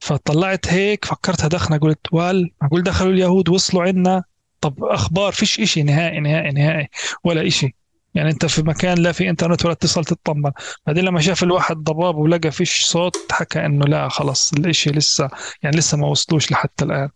فطلعت 0.00 0.66
هيك 0.68 1.04
فكرتها 1.04 1.48
دخنا 1.48 1.76
قلت 1.76 2.12
وال 2.12 2.50
معقول 2.62 2.82
دخلوا 2.82 3.12
اليهود 3.12 3.48
وصلوا 3.48 3.82
عنا 3.82 4.24
طب 4.60 4.84
أخبار 4.84 5.32
فيش 5.32 5.60
إشي 5.60 5.82
نهائي 5.82 6.20
نهائي 6.20 6.52
نهائي 6.52 6.88
ولا 7.24 7.46
إشي. 7.46 7.77
يعني 8.14 8.30
أنت 8.30 8.46
في 8.46 8.62
مكان 8.62 8.98
لا 8.98 9.12
في 9.12 9.30
إنترنت 9.30 9.64
ولا 9.64 9.72
اتصال 9.72 10.04
تطمن 10.04 10.52
بعدين 10.86 11.04
لما 11.04 11.20
شاف 11.20 11.42
الواحد 11.42 11.76
ضباب 11.76 12.16
ولقى 12.16 12.50
فيش 12.50 12.84
صوت 12.84 13.16
حكى 13.30 13.66
إنه 13.66 13.84
لا 13.84 14.08
خلص 14.08 14.52
الإشي 14.52 14.90
لسه 14.90 15.30
يعني 15.62 15.76
لسه 15.76 15.96
ما 15.96 16.06
وصلوش 16.06 16.52
لحتى 16.52 16.84
الآن. 16.84 17.08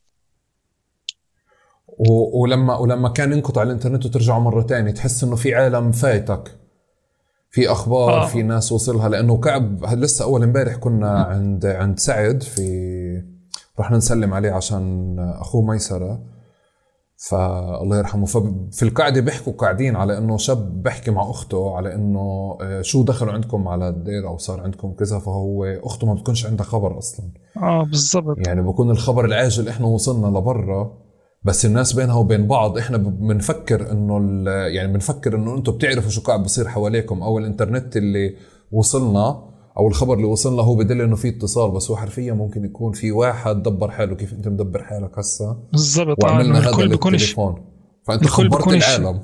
ولما 2.34 2.76
ولما 2.76 3.08
كان 3.08 3.32
ينقطع 3.32 3.62
الإنترنت 3.62 4.06
وترجعوا 4.06 4.40
مرة 4.40 4.62
تانية 4.62 4.90
تحس 4.90 5.24
إنه 5.24 5.36
في 5.36 5.54
عالم 5.54 5.92
فايتك. 5.92 6.58
في 7.50 7.72
أخبار 7.72 8.22
آه. 8.22 8.26
في 8.26 8.42
ناس 8.42 8.72
وصلها 8.72 9.08
لأنه 9.08 9.40
كعب 9.40 9.84
لسه 9.84 10.24
أول 10.24 10.42
امبارح 10.42 10.76
كنا 10.76 11.22
عند 11.22 11.66
عند 11.66 11.98
سعد 11.98 12.42
في 12.42 13.22
رحنا 13.80 13.96
نسلم 13.96 14.34
عليه 14.34 14.52
عشان 14.52 15.16
أخوه 15.40 15.62
ميسرة. 15.62 16.31
فالله 17.28 17.98
يرحمه. 17.98 18.26
ففي 18.26 18.82
القعده 18.82 19.20
بيحكوا 19.20 19.52
قاعدين 19.52 19.96
على 19.96 20.18
إنه 20.18 20.36
شاب 20.36 20.82
بيحكي 20.82 21.10
مع 21.10 21.30
أخته 21.30 21.76
على 21.76 21.94
إنه 21.94 22.58
شو 22.80 23.02
دخلوا 23.02 23.32
عندكم 23.32 23.68
على 23.68 23.88
الدير 23.88 24.28
أو 24.28 24.38
صار 24.38 24.60
عندكم 24.60 24.92
كذا 24.92 25.18
فهو 25.18 25.64
أخته 25.64 26.06
ما 26.06 26.14
بتكونش 26.14 26.46
عندها 26.46 26.66
خبر 26.66 26.98
أصلا. 26.98 27.26
آه 27.56 27.84
بالضبط. 27.84 28.46
يعني 28.46 28.62
بكون 28.62 28.90
الخبر 28.90 29.24
العاجل 29.24 29.68
إحنا 29.68 29.86
وصلنا 29.86 30.38
لبرا 30.38 30.98
بس 31.44 31.66
الناس 31.66 31.92
بينها 31.92 32.14
وبين 32.14 32.46
بعض 32.46 32.78
إحنا 32.78 32.96
بنفكر 32.96 33.92
إنه 33.92 34.50
يعني 34.50 34.92
بنفكر 34.92 35.36
إنه 35.36 35.54
أنتم 35.54 35.72
بتعرفوا 35.72 36.10
شو 36.10 36.20
قاعد 36.20 36.42
بصير 36.42 36.68
حواليكم 36.68 37.22
أو 37.22 37.38
الإنترنت 37.38 37.96
اللي 37.96 38.34
وصلنا 38.72 39.51
أو 39.78 39.88
الخبر 39.88 40.14
اللي 40.14 40.24
وصلنا 40.26 40.62
هو 40.62 40.74
بدل 40.74 41.00
إنه 41.00 41.16
في 41.16 41.28
اتصال 41.28 41.70
بس 41.70 41.90
هو 41.90 41.96
حرفيا 41.96 42.32
ممكن 42.32 42.64
يكون 42.64 42.92
في 42.92 43.12
واحد 43.12 43.62
دبر 43.62 43.90
حاله. 43.90 44.14
كيف 44.14 44.32
أنت 44.32 44.48
مدبر 44.48 44.82
حالك 44.84 45.18
هسه 45.18 45.56
بالضبط. 45.72 46.24
وعملنا 46.24 46.58
آه، 46.58 46.60
هذا 46.60 46.68
الكل 46.70 46.88
بيكونش 46.88 47.20
للتليفون. 47.22 47.64
فأنت 48.06 48.22
الكل 48.22 48.50
خبرت 48.50 48.68
العالم. 48.68 49.22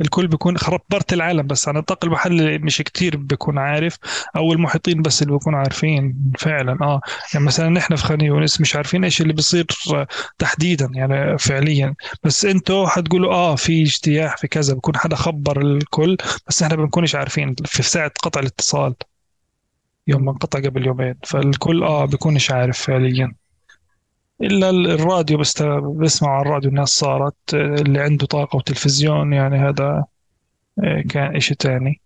الكل 0.00 0.26
بيكون 0.26 0.58
خبرت 0.58 1.12
العالم 1.12 1.46
بس 1.46 1.68
على 1.68 1.78
نطاق 1.78 2.04
المحل 2.04 2.58
مش 2.58 2.78
كتير 2.78 3.16
بيكون 3.16 3.58
عارف. 3.58 3.98
أو 4.36 4.52
المحيطين 4.52 5.02
بس 5.02 5.22
اللي 5.22 5.32
بيكونوا 5.32 5.58
عارفين 5.58 6.32
فعلا. 6.38 6.78
آه 6.82 7.00
يعني 7.34 7.46
مثلا 7.46 7.68
نحن 7.68 7.96
في 7.96 8.04
خان 8.04 8.20
يونس 8.20 8.60
مش 8.60 8.76
عارفين 8.76 9.04
إيش 9.04 9.20
اللي 9.22 9.32
بيصير 9.32 9.66
آه، 9.94 10.06
تحديدا 10.38 10.90
يعني 10.94 11.38
فعليا. 11.38 11.94
بس 12.24 12.44
أنتوا 12.44 12.86
حتقولوا 12.86 13.32
آه 13.32 13.54
في 13.54 13.82
اجتياح 13.82 14.36
في 14.36 14.48
كذا 14.48 14.74
بكون 14.74 14.96
حدا 14.96 15.16
خبر 15.16 15.60
الكل 15.60 16.16
بس 16.48 16.62
إحنا 16.62 16.76
بنكونش 16.76 17.14
عارفين 17.14 17.54
في 17.64 17.82
ساعة 17.82 18.12
قطع 18.22 18.40
الاتصال. 18.40 18.94
يوم 20.06 20.24
ما 20.24 20.30
انقطع 20.30 20.58
قبل 20.58 20.86
يومين 20.86 21.14
فالكل 21.24 21.82
آه 21.82 22.04
بيكونش 22.04 22.50
عارف 22.50 22.78
فعليا. 22.78 23.34
إلا 24.40 24.70
الراديو 24.70 25.38
بس 25.38 25.62
بسمع 25.96 26.30
على 26.30 26.42
الراديو 26.42 26.70
الناس 26.70 26.88
صارت 26.88 27.54
آه، 27.54 27.74
اللي 27.74 28.00
عنده 28.00 28.26
طاقة 28.26 28.56
وتلفزيون 28.56 29.32
يعني 29.32 29.56
هذا 29.56 30.04
آه، 30.84 31.02
كان 31.10 31.36
إشي 31.36 31.54
تاني. 31.54 32.00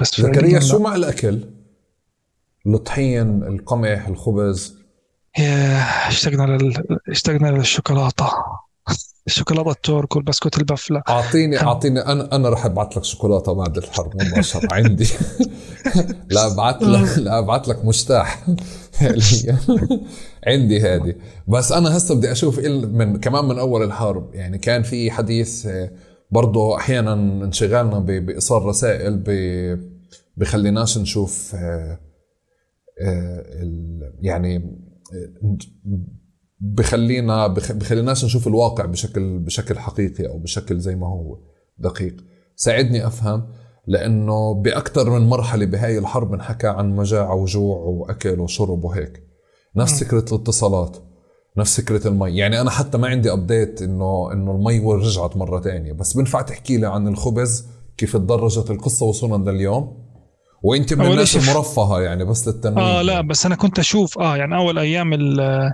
بس 0.00 0.20
زكريا. 0.20 0.60
شو 0.60 0.78
مع 0.78 0.94
الأكل؟ 0.94 1.40
الطحين 2.66 3.42
القمح 3.42 4.08
الخبز؟ 4.08 4.80
ياه 5.38 6.08
اشتقنا 6.08 6.56
لل... 6.56 6.74
اشتقنا 7.08 7.48
للشوكولاتة. 7.48 8.32
الشوكولاتة 9.26 9.70
الترك 9.70 10.16
والبسكوت 10.16 10.58
البفلة. 10.58 11.02
اعطيني 11.08 11.60
اعطيني 11.60 12.00
أنا 12.00 12.36
أنا 12.36 12.48
رح 12.48 12.66
أبعث 12.66 12.96
لك 12.96 13.04
شوكولاتة 13.04 13.52
بعد 13.52 13.76
الحرب 13.76 14.22
مباشره 14.22 14.68
عندي. 14.72 15.08
لا 16.34 16.52
أبعث 16.52 16.82
لك 16.82 17.18
لا 17.18 17.38
أبعث 17.38 17.68
لك 17.68 17.84
مشتاح 17.84 18.46
عندي 20.48 20.80
هذه. 20.80 21.14
بس 21.48 21.72
أنا 21.72 21.96
هسه 21.96 22.14
بدي 22.14 22.32
أشوف 22.32 22.58
من 22.58 23.20
كمان 23.20 23.44
من 23.44 23.58
أول 23.58 23.82
الحرب. 23.82 24.34
يعني 24.34 24.58
كان 24.58 24.82
في 24.82 25.10
حديث 25.10 25.66
آه، 25.66 25.90
برضه 26.30 26.76
أحيانا 26.76 27.12
انشغالنا 27.44 27.98
بإيصال 27.98 28.62
رسائل 28.62 29.16
بخليناش 30.36 30.98
نشوف 30.98 31.54
آه، 31.54 32.00
آه، 33.02 33.44
يعني 34.20 34.56
آه، 35.14 35.56
بخلينا 36.60 37.46
بخ- 37.46 37.72
بخليناش 37.72 38.24
نشوف 38.24 38.46
الواقع 38.48 38.84
بشكل 38.84 39.38
بشكل 39.38 39.78
حقيقي 39.78 40.26
أو 40.28 40.38
بشكل 40.38 40.78
زي 40.78 40.96
ما 40.96 41.06
هو 41.06 41.38
دقيق. 41.78 42.16
ساعدني 42.56 43.06
أفهم 43.06 43.46
لأنه 43.86 44.54
بأكثر 44.54 45.10
من 45.10 45.28
مرحلة 45.28 45.66
بهاي 45.66 45.98
الحرب 45.98 46.34
انحكى 46.34 46.66
عن 46.66 46.96
مجاعه 46.96 47.34
وجوع 47.34 47.76
وأكل 47.78 48.40
وشرب 48.40 48.84
وهيك. 48.84 49.22
نفس 49.76 50.04
فكرة 50.04 50.24
الاتصالات 50.34 50.96
نفس 51.56 51.80
فكرة 51.80 52.08
المي 52.08 52.36
يعني 52.36 52.60
أنا 52.60 52.70
حتى 52.70 52.98
ما 52.98 53.08
عندي 53.08 53.32
ابديت 53.32 53.82
انه 53.82 54.32
إنه 54.32 54.50
المي 54.50 54.78
رجعت 54.94 55.36
مرة 55.36 55.58
تانية 55.60 55.92
بس 55.92 56.12
بنفع 56.16 56.42
تحكي 56.42 56.76
لي 56.76 56.86
عن 56.86 57.08
الخبز 57.08 57.66
كيف 57.96 58.16
تدرجت 58.16 58.70
القصة 58.70 59.06
وصولا 59.06 59.50
لليوم؟ 59.50 60.00
وأنت 60.62 60.94
من 60.94 61.06
الناس 61.06 61.36
المرفهة 61.50 62.00
يعني 62.00 62.24
بس 62.24 62.48
للتنويه 62.48 62.84
آه 62.84 63.02
لا 63.02 63.20
بس 63.20 63.46
أنا 63.46 63.54
كنت 63.56 63.78
أشوف 63.78 64.18
آه 64.18 64.36
يعني 64.36 64.56
أول 64.56 64.78
أيام 64.78 65.12
ال- 65.12 65.72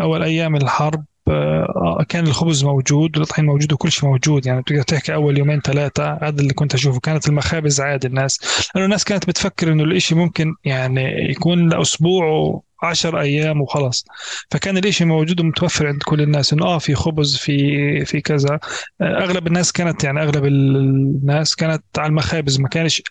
أول 0.00 0.22
أيام 0.22 0.56
الحرب 0.56 1.04
آه 1.28 2.04
كان 2.08 2.26
الخبز 2.26 2.64
موجود 2.64 3.18
والطحين 3.18 3.44
موجود 3.44 3.72
وكل 3.72 3.92
شيء 3.92 4.08
موجود 4.08 4.46
يعني 4.46 4.60
بتقدر 4.60 4.82
تحكي 4.82 5.14
أول 5.14 5.38
يومين 5.38 5.60
ثلاثة 5.60 6.12
هذا 6.22 6.40
اللي 6.40 6.54
كنت 6.54 6.74
أشوفه. 6.74 7.00
كانت 7.00 7.28
المخابز 7.28 7.80
عادي 7.80 8.06
الناس 8.06 8.40
لأنه 8.74 8.84
الناس 8.84 9.04
كانت 9.04 9.26
بتفكر 9.26 9.72
إنه 9.72 9.84
الإشي 9.84 10.14
ممكن 10.14 10.54
يعني 10.64 11.30
يكون 11.30 11.68
لأسبوع 11.68 12.62
عشر 12.82 13.20
أيام 13.20 13.60
وخلص 13.60 14.04
فكان 14.50 14.76
الإشي 14.76 15.04
موجود 15.04 15.40
ومتوفر 15.40 15.86
عند 15.86 16.02
كل 16.02 16.20
الناس 16.20 16.52
إنه 16.52 16.66
آه 16.66 16.78
في 16.78 16.94
خبز 16.94 17.36
في 17.36 18.04
في 18.04 18.20
كذا. 18.20 18.58
آه، 19.00 19.24
أغلب 19.24 19.46
الناس 19.46 19.72
كانت 19.72 20.04
يعني 20.04 20.22
أغلب 20.22 20.44
الناس 20.44 21.54
كانت 21.56 21.84
على 21.98 22.08
المخابز 22.08 22.60
ما 22.60 22.68
كانش 22.68 23.02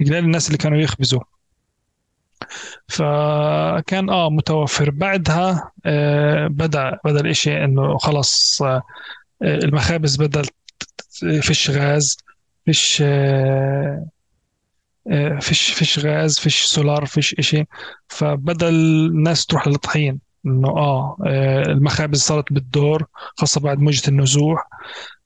قليل 0.00 0.24
الناس 0.24 0.46
اللي 0.46 0.58
كانوا 0.58 0.78
يخبزوا. 0.78 1.20
فكان 2.88 4.10
آه 4.10 4.30
متوفر. 4.30 4.90
بعدها 4.90 5.72
آه 5.86 6.46
بدأ 6.46 6.98
بدأ 7.04 7.20
الإشي 7.20 7.64
إنه 7.64 7.98
خلص 7.98 8.62
آه 8.62 8.82
المخابز 9.42 10.16
بدأت 10.16 10.46
فيش 11.42 11.70
غاز 11.70 12.16
فيش 12.66 13.02
آه 13.06 14.06
آه، 15.10 15.38
فيش 15.38 15.70
فيش 15.72 15.98
غاز 15.98 16.38
فيش 16.38 16.64
سولار 16.64 17.06
فيش 17.06 17.34
إشي. 17.38 17.64
فبدا 18.08 18.68
الناس 18.68 19.46
تروح 19.46 19.68
للطحين 19.68 20.20
إنه 20.46 20.68
آه 20.68 21.16
آه، 21.26 21.62
المخابز 21.62 22.18
صارت 22.20 22.52
بالدور 22.52 23.04
خاصة 23.36 23.60
بعد 23.60 23.78
موجة 23.78 24.08
النزوح. 24.08 24.68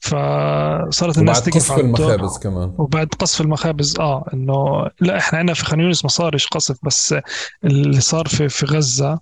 فصارت 0.00 1.18
الناس 1.18 1.42
تقف 1.42 1.54
قصف 1.56 1.72
على 1.72 1.80
المخابز 1.80 2.38
كمان. 2.38 2.74
وبعد 2.78 3.06
قصف 3.18 3.40
المخابز 3.40 4.00
آه 4.00 4.24
إنه 4.34 4.86
لا 5.00 5.18
إحنا 5.18 5.38
عندنا 5.38 5.54
في 5.54 5.64
خان 5.64 5.80
يونس 5.80 6.04
ما 6.04 6.10
صارش 6.10 6.46
قصف 6.46 6.76
بس 6.82 7.14
اللي 7.64 8.00
صار 8.00 8.26
في 8.28 8.48
في 8.48 8.66
غزة 8.66 9.18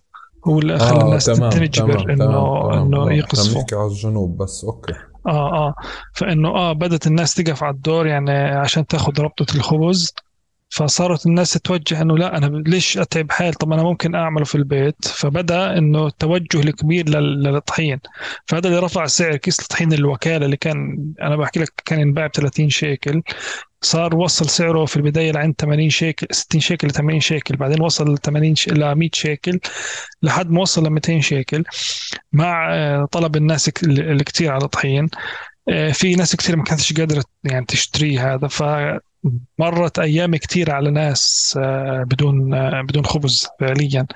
هو 0.47 0.59
اللي 0.59 0.79
خلى 0.79 1.01
الناس 1.01 1.25
تنجبر 1.25 2.13
إنه 2.13 2.75
إنه 2.83 3.13
يقصفوا. 3.13 3.55
بنحكي 3.55 3.75
على 3.75 3.87
الجنوب 3.87 4.37
بس 4.43 4.65
أوكي. 4.65 4.93
آه 5.27 5.53
آه. 5.67 5.75
فإنه 6.15 6.49
آه 6.49 6.73
بدت 6.73 7.07
الناس 7.07 7.35
تقف 7.35 7.63
على 7.63 7.75
الدور 7.75 8.07
يعني 8.07 8.31
عشان 8.33 8.87
تاخذ 8.87 9.21
ربطة 9.21 9.57
الخبز. 9.57 10.15
فصارت 10.69 11.27
الناس 11.27 11.53
تتوجه 11.53 12.03
إنه 12.03 12.19
لا 12.19 12.37
أنا 12.37 12.63
ليش 12.67 12.99
أتعب 12.99 13.33
حالي؟ 13.33 13.53
طب 13.53 13.73
أنا 13.73 13.83
ممكن 13.83 14.15
أعمله 14.15 14.45
في 14.45 14.55
البيت. 14.55 15.09
فبدأ 15.09 15.79
إنه 15.79 16.07
التوجه 16.07 16.61
الكبير 16.61 17.09
لل- 17.09 17.43
للطحين. 17.43 17.99
فهذا 18.47 18.69
اللي 18.69 18.79
رفع 18.79 19.07
سعر 19.07 19.37
كيس 19.37 19.61
الطحين 19.61 19.93
الوكالة 19.93 20.45
اللي 20.47 20.57
كان 20.57 20.99
أنا 21.23 21.37
بحكي 21.37 21.61
لك 21.61 21.73
كان 21.85 22.01
ينباع 22.01 22.27
ب 22.27 22.31
30 22.33 22.71
شيكل. 22.71 23.23
صار 23.83 24.17
وصل 24.17 24.47
سعره 24.51 24.85
في 24.85 24.97
البداية 24.97 25.33
لعند 25.33 25.55
80 25.59 25.91
شيكل 25.91 26.27
60 26.31 26.61
شيكل 26.61 26.89
ل 26.89 26.91
80 26.91 27.21
شيكل. 27.21 27.57
بعدين 27.57 27.81
وصل 27.83 28.15
ل 28.15 28.19
80 28.19 28.55
ش... 28.55 28.69
ل 28.69 28.95
100 28.95 29.09
شيكل 29.13 29.59
لحد 30.23 30.51
ما 30.51 30.61
وصل 30.61 30.87
ل 30.87 30.91
200 30.91 31.21
شيكل. 31.21 31.65
مع 32.33 32.75
آه، 32.75 33.05
طلب 33.13 33.37
الناس 33.37 33.71
الكثير 33.89 34.53
على 34.53 34.65
الطحين. 34.65 35.09
في 35.93 36.15
ناس 36.15 36.37
كثير 36.37 36.57
ما 36.57 36.65
كانتش 36.65 36.93
قادرة 36.93 37.25
يعني 37.45 37.65
تشتري 37.67 38.19
هذا 38.19 38.49
فمرت 38.49 39.99
أيام 39.99 40.37
كثير 40.37 40.71
على 40.71 40.91
ناس 40.91 41.55
آه، 41.63 42.03
بدون 42.03 42.55
آه، 42.55 42.83
بدون 42.83 43.05
خبز 43.07 43.49
فعليا. 43.61 44.07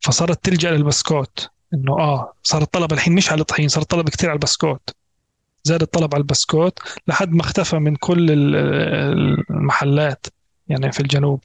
فصارت 0.00 0.44
تلجأ 0.44 0.70
للبسكوت 0.70 1.48
إنه 1.74 1.98
آه 1.98 2.32
صار 2.42 2.62
الطلب 2.62 2.92
الحين 2.92 3.14
مش 3.14 3.32
على 3.32 3.40
الطحين 3.40 3.68
صار 3.68 3.82
الطلب 3.82 4.08
كثير 4.08 4.30
على 4.30 4.36
البسكوت. 4.36 4.90
زاد 5.64 5.82
الطلب 5.82 6.14
على 6.14 6.20
البسكوت 6.22 6.78
لحد 7.06 7.32
ما 7.32 7.40
اختفى 7.40 7.78
من 7.78 7.96
كل 7.96 8.30
ال- 8.30 8.56
المحلات 9.50 10.26
يعني 10.68 10.92
في 10.92 11.00
الجنوب. 11.00 11.40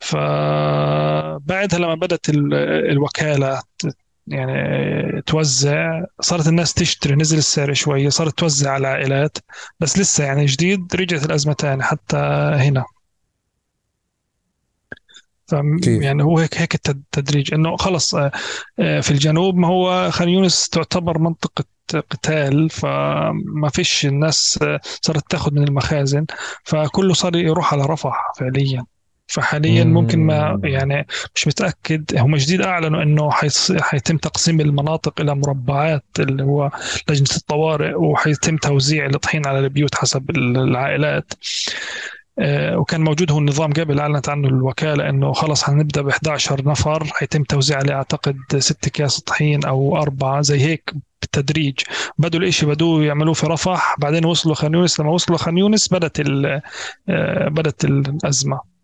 فبعدها 0.00 1.78
لما 1.78 1.94
بدأت 1.94 2.28
ال- 2.28 2.54
الوكالة 2.90 3.62
يعني 4.28 5.22
توزع 5.22 6.04
صارت 6.20 6.48
الناس 6.48 6.74
تشتري 6.74 7.14
نزل 7.14 7.38
السعر 7.38 7.72
شوية 7.72 8.08
صارت 8.08 8.38
توزع 8.38 8.70
على 8.70 8.80
العائلات 8.80 9.38
بس 9.80 9.98
لسه 9.98 10.24
يعني 10.24 10.46
جديد 10.46 10.94
رجعت 10.96 11.24
الأزمة 11.24 11.52
تاني 11.52 11.82
حتى 11.82 12.16
هنا؟ 12.56 12.84
يعني 16.02 16.22
هو 16.22 16.38
هيك 16.38 16.58
هيك 16.58 16.74
التد- 16.74 16.88
التدريج 17.16 17.54
إنه 17.54 17.76
خلص 17.76 18.14
آه، 18.14 18.30
آه، 18.78 19.00
في 19.00 19.10
الجنوب 19.10 19.54
ما 19.56 19.68
هو 19.68 20.10
خان 20.10 20.28
يونس 20.28 20.68
تعتبر 20.68 21.18
منطقة 21.18 21.64
قتال 22.10 22.70
فما 22.70 23.68
فيش 23.72 24.06
الناس 24.06 24.58
آه، 24.62 24.80
صارت 24.84 25.30
تاخذ 25.30 25.52
من 25.54 25.62
المخازن 25.68 26.26
فكله 26.64 27.14
صار 27.14 27.36
يروح 27.36 27.72
على 27.74 27.82
رفح 27.86 28.32
فعليا 28.38 28.86
فحاليا 29.26 29.84
ممكن 29.84 30.18
ما. 30.26 30.60
يعني 30.64 31.06
مش 31.34 31.46
متأكد. 31.46 32.04
هم 32.18 32.36
جديد 32.36 32.60
أعلنوا 32.60 33.02
إنه 33.02 33.30
حيص- 33.30 33.72
حيتم 33.80 34.16
تقسيم 34.16 34.60
المناطق 34.60 35.20
إلى 35.20 35.34
مربعات 35.34 36.04
اللي 36.18 36.42
هو 36.42 36.70
لجنة 37.10 37.36
الطوارئ 37.36 37.94
وحيتم 37.94 38.56
توزيع 38.56 39.06
الطحين 39.06 39.46
على 39.46 39.58
البيوت 39.58 39.94
حسب 39.94 40.30
العائلات. 40.30 41.32
آه، 42.38 42.78
وكان 42.78 43.00
موجود 43.00 43.32
هو 43.32 43.38
النظام 43.38 43.72
قبل 43.72 44.00
أعلنت 44.00 44.28
عنه 44.28 44.48
الوكالة 44.48 45.08
إنه 45.08 45.32
خلص 45.32 45.64
حنبدأ 45.64 46.02
ب 46.02 46.08
11 46.08 46.68
نفر. 46.68 47.04
حيتم 47.04 47.42
توزيع 47.42 47.78
عليه 47.78 47.94
أعتقد 47.94 48.36
ست 48.58 48.86
أكياس 48.86 49.20
طحين 49.20 49.64
أو 49.64 49.96
أربعة 50.02 50.40
زي 50.40 50.60
هيك 50.60 50.92
بالتدريج. 51.22 51.74
بدوا 52.18 52.40
الإشي 52.40 52.66
بدوا 52.66 53.04
يعملوه 53.04 53.34
في 53.34 53.46
رفح. 53.46 53.94
بعدين 53.98 54.24
وصلوا 54.24 54.54
خان 54.54 54.74
يونس. 54.74 55.00
لما 55.00 55.10
وصلوا 55.10 55.38
خان 55.38 55.58
يونس 55.58 55.92
بدت 55.92 56.20
آه، 57.08 57.48
بدت 57.48 57.84
الأزمة. 57.84 58.75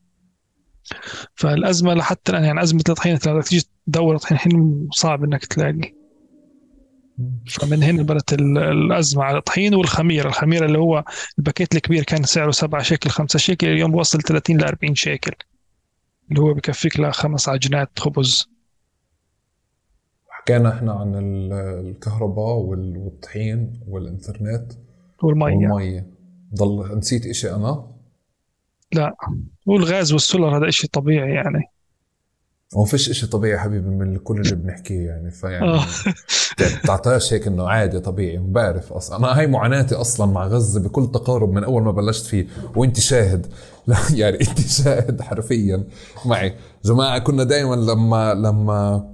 فالأزمة 1.35 1.95
لحتى 1.95 2.33
الآن 2.33 2.45
يعني 2.45 2.63
أزمة 2.63 2.83
الطحين 2.89 3.19
لما 3.27 3.43
تيجي 3.43 3.67
تدور 3.87 4.17
طحين 4.19 4.37
الحين 4.37 4.89
صعب 4.93 5.25
إنك 5.25 5.45
تلاقي. 5.45 5.95
فمن 7.51 7.83
هنا 7.83 8.03
بدت 8.03 8.33
ال- 8.33 8.59
الأزمة 8.59 9.25
على 9.25 9.39
الطحين 9.39 9.75
والخميرة، 9.75 10.29
الخميرة 10.29 10.67
اللي 10.67 10.79
هو 10.79 11.05
الباكيت 11.39 11.75
الكبير 11.75 12.03
كان 12.05 12.23
سعره 12.23 12.51
7 12.51 12.83
شيكل 12.83 13.11
5 13.11 13.39
شيكل 13.39 13.67
اليوم 13.67 13.95
وصل 13.95 14.23
30 14.23 14.57
ل 14.59 14.65
40 14.65 14.95
شيكل. 14.95 15.33
اللي 16.31 16.41
هو 16.43 16.55
بكفيك 16.55 17.01
لخمس 17.01 17.49
عجينات 17.49 17.99
خبز. 17.99 18.49
حكينا 20.29 20.75
إحنا 20.75 20.93
عن 20.93 21.15
ال- 21.15 21.53
الكهرباء 21.87 22.57
وال- 22.57 22.97
والطحين 22.99 23.81
والإنترنت 23.89 24.73
والمية. 25.23 25.69
والمية. 25.69 26.07
ضل 26.55 26.99
نسيت 26.99 27.27
إشي 27.27 27.51
أنا. 27.55 27.87
لا. 28.95 29.15
والغاز 29.67 30.13
والسولر 30.13 30.57
هذا 30.57 30.69
إشي 30.69 30.87
طبيعي 30.87 31.35
يعني. 31.35 31.63
هو 32.77 32.85
فيش 32.85 33.11
إشي 33.11 33.27
طبيعي 33.27 33.59
حبيبي 33.59 33.89
من 33.89 34.17
كل 34.17 34.41
اللي 34.41 34.55
بنحكيه 34.55 35.07
يعني 35.07 35.31
فيعني 35.31 35.69
آه. 35.69 35.85
تعطاش 36.87 37.33
هيك 37.33 37.47
إنه 37.47 37.69
عادي 37.69 38.01
طبيعي 38.01 38.39
بعرف 38.39 38.93
أصلا. 38.93 39.17
أنا 39.19 39.39
هاي 39.39 39.47
معاناتي 39.47 39.95
أصلا 39.95 40.33
مع 40.33 40.47
غزة 40.47 40.81
بكل 40.81 41.11
تقارب 41.13 41.53
من 41.53 41.65
أول 41.65 41.83
ما 41.83 41.93
بلشت 41.93 42.27
فيه. 42.27 42.47
وأنت 42.77 43.01
شاهد. 43.01 43.47
لا 43.87 43.97
يعني 44.15 44.41
أنت 44.41 44.61
شاهد 44.61 45.23
حرفيا. 45.23 45.85
معي. 46.27 46.55
جماعة 46.85 47.19
كنا 47.19 47.45
دائما 47.45 47.75
لما 47.75 48.35
لما 48.35 49.12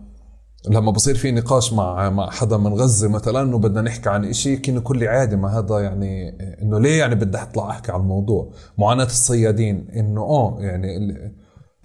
لما 0.69 0.91
بصير 0.93 1.15
في 1.15 1.31
نقاش 1.33 1.73
مع 1.73 2.11
مع 2.11 2.31
حدا 2.31 2.57
من 2.57 2.75
غزة 2.75 3.09
مثلا 3.09 3.43
إنه 3.43 3.59
بدنا 3.59 3.83
نحكي 3.83 4.09
عن 4.09 4.25
إشي 4.25 4.57
كنا 4.57 4.81
كل 4.81 5.09
عادي 5.09 5.37
ما 5.37 5.59
هذا 5.59 5.81
يعني 5.81 6.29
إنه 6.63 6.81
ليه 6.81 6.99
يعني 6.99 7.15
بدي 7.15 7.43
اطلع 7.43 7.71
أحكي 7.71 7.93
عن 7.93 8.01
الموضوع؟ 8.01 8.53
معاناة 8.79 9.05
الصيادين 9.05 9.89
إنه 9.97 10.21
آه 10.21 10.57
يعني 10.61 11.15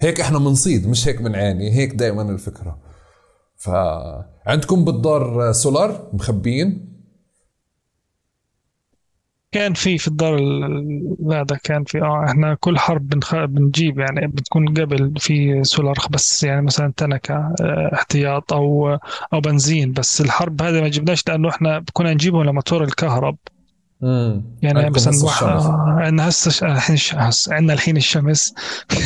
هيك 0.00 0.20
إحنا 0.20 0.38
بنصيد 0.38 0.88
مش 0.88 1.08
هيك 1.08 1.22
بنعاني 1.22 1.70
هيك 1.70 1.94
دائما 1.94 2.22
الفكرة. 2.22 2.78
فعندكم 3.56 4.84
بالدار 4.84 5.52
سولار 5.52 6.10
مخبيين؟ 6.12 6.93
كان 9.54 9.74
في 9.74 9.98
في 9.98 10.08
الدار 10.08 10.34
ال- 10.36 10.64
ال- 10.64 11.32
هذا 11.34 11.56
كان 11.64 11.84
في 11.84 12.02
آه 12.02 12.24
إحنا 12.28 12.54
كل 12.54 12.78
حرب 12.78 13.08
بنخ... 13.08 13.34
بنجيب 13.34 13.98
يعني 13.98 14.26
بتكون 14.26 14.68
قبل 14.68 15.12
في 15.18 15.64
سولار 15.64 15.94
بس 16.10 16.44
يعني 16.44 16.62
مثلا 16.62 16.92
تنكة 16.96 17.34
آه، 17.60 17.90
احتياط 17.94 18.52
أو 18.52 18.98
أو 19.32 19.40
بنزين. 19.40 19.92
بس 19.92 20.20
الحرب 20.20 20.62
هذه 20.62 20.80
ما 20.80 20.88
جبناش 20.88 21.28
لأنه 21.28 21.48
إحنا 21.48 21.84
كنا 21.92 22.12
نجيبه 22.14 22.44
لموتور 22.44 22.84
الكهرب. 22.84 23.36
امم 24.02 24.42
يعني 24.62 24.78
مثلا. 24.90 25.12
آه، 25.58 26.00
عندنا 26.00 26.28
هسه 26.28 26.50
ش- 26.50 26.62
الحين 26.64 26.96
عندنا 27.48 27.72
الحين 27.72 27.96
الشمس. 27.96 28.54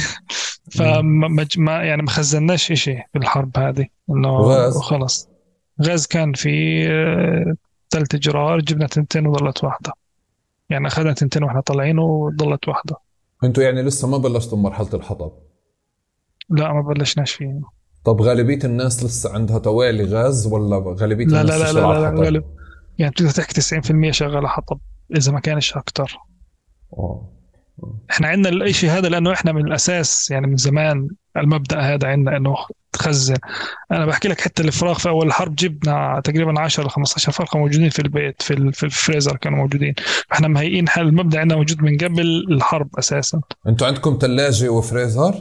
فما 0.76 1.46
يعني 1.84 2.02
ما 2.02 2.10
خزناش 2.10 2.72
إشي 2.72 2.94
في 3.12 3.18
الحرب 3.18 3.58
هذه. 3.58 3.86
إنه؟ 4.10 4.28
خلص 4.80 5.28
غاز 5.82 6.06
كان 6.06 6.32
في 6.32 6.84
ثلاث 7.90 8.16
جرار 8.16 8.60
جبنا 8.60 8.86
تنتين 8.86 9.26
وظلت 9.26 9.64
واحدة. 9.64 9.92
يعني 10.70 10.86
اخذنا 10.86 11.12
تنتين 11.12 11.42
وإحنا 11.42 11.60
طالعين 11.60 11.98
وظلت 11.98 12.68
واحدة. 12.68 12.96
أنتوا 13.44 13.62
يعني 13.62 13.82
لسه 13.82 14.08
ما 14.08 14.18
بلشتوا 14.18 14.58
مرحلة 14.58 14.88
الحطب؟ 14.94 15.32
لا 16.50 16.72
ما 16.72 16.80
بلشناش 16.80 17.32
فيه. 17.32 17.60
طب 18.04 18.22
غالبية 18.22 18.58
الناس 18.64 19.04
لسه 19.04 19.34
عندها 19.34 19.58
توالي 19.58 20.04
غاز 20.04 20.46
ولا 20.46 20.94
غالبية 21.00 21.24
لا 21.26 21.40
الناس 21.40 21.60
لا 21.60 21.72
لا 21.72 21.80
لا, 21.80 22.00
لا؟ 22.00 22.14
لا 22.16 22.24
غالب 22.24 22.44
يعني 22.98 23.10
بتقدر 23.10 23.30
تحكي 23.30 23.60
90% 23.60 24.10
شغالة 24.10 24.48
حطب 24.48 24.78
إذا 25.16 25.32
ما 25.32 25.40
كانش 25.40 25.76
أكتر. 25.76 26.18
آه. 26.92 27.32
إحنا 28.10 28.28
عندنا 28.28 28.48
الإشي 28.48 28.88
هذا 28.88 29.08
لأنه 29.08 29.32
إحنا 29.32 29.52
من 29.52 29.66
الأساس 29.66 30.30
يعني 30.30 30.46
من 30.46 30.56
زمان 30.56 31.08
المبدأ 31.36 31.80
هذا 31.80 32.08
عندنا 32.08 32.36
إنه 32.36 32.54
تخزن 32.92 33.36
أنا 33.92 34.06
بحكي 34.06 34.28
لك 34.28 34.40
حتى 34.40 34.62
الفراغ 34.62 34.98
في 34.98 35.08
أول 35.08 35.26
الحرب 35.26 35.54
جبنا 35.54 36.20
تقريبا 36.24 36.60
10 36.60 36.84
ل 36.86 36.90
15 36.90 37.32
فرخة 37.32 37.58
موجودين 37.58 37.88
في 37.90 37.98
البيت 37.98 38.42
في 38.42 38.72
في 38.72 38.82
الفريزر 38.86 39.36
كانوا 39.36 39.58
موجودين. 39.58 39.94
فإحنا 40.28 40.48
مهيئين 40.48 40.88
حل 40.88 41.02
المبدأ 41.08 41.40
عندنا 41.40 41.56
موجود 41.58 41.82
من 41.82 41.96
قبل 41.98 42.44
الحرب 42.50 42.88
أساسا. 42.98 43.40
أنتوا 43.68 43.86
عندكم 43.86 44.18
ثلاجه 44.20 44.68
وفريزر؟ 44.68 45.32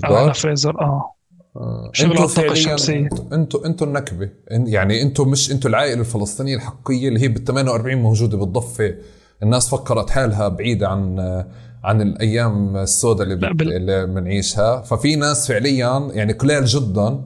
في 0.00 0.06
آه؟ 0.06 0.32
فريزر 0.32 0.80
آه. 0.80 1.10
آه. 1.56 1.90
شغل 1.92 2.28
فعلياً- 2.28 2.50
الشمسية. 2.50 3.08
أنتوا 3.32 3.66
أنتوا 3.66 3.86
النكبة. 3.86 4.30
يعني 4.50 5.02
أنتوا 5.02 5.24
مش 5.24 5.50
أنتوا 5.50 5.70
العائلة 5.70 6.00
الفلسطينية 6.00 6.56
الحقيقية 6.56 7.08
اللي 7.08 7.20
هي 7.20 7.28
بال 7.28 7.44
48 7.44 7.98
موجودة 8.02 8.36
بالضفة. 8.38 8.94
الناس 9.42 9.70
فكرت 9.70 10.10
حالها 10.10 10.48
بعيدة 10.48 10.88
عن 10.88 11.16
عن 11.84 12.02
الأيام 12.02 12.76
السوداء 12.76 13.22
اللي, 13.26 13.34
لا،. 13.46 13.52
بال- 13.52 13.72
اللي 13.72 14.06
بنعيشها 14.06 14.80
ففي 14.80 15.16
ناس 15.16 15.48
فعليا 15.48 16.08
يعني 16.12 16.32
قليل 16.32 16.64
جدا 16.64 17.20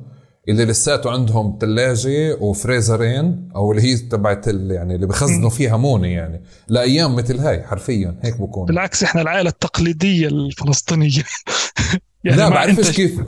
اللي 0.49 0.65
لساته 0.65 1.11
عندهم 1.11 1.59
ثلاجه 1.61 2.37
وفريزرين 2.41 3.49
أو 3.57 3.73
اللي 3.73 3.83
هي 3.83 3.97
تبعت 3.97 4.49
ال- 4.49 4.71
يعني 4.71 4.95
اللي 4.95 5.07
بخزنوا 5.07 5.51
فيها 5.51 5.77
مونة 5.77 6.09
يعني. 6.09 6.43
لأيام 6.69 7.17
مثل 7.17 7.39
هاي 7.39 7.63
حرفيا 7.63 8.19
هيك 8.23 8.41
بكون. 8.41 8.67
بالعكس 8.67 9.03
إحنا 9.03 9.23
العائلة 9.23 9.51
التقليدية 9.51 10.29
الفلسطينية. 10.29 11.23
لا 12.25 12.49
ما 12.49 12.55
بعرفش 12.55 12.91
كيف. 12.91 13.21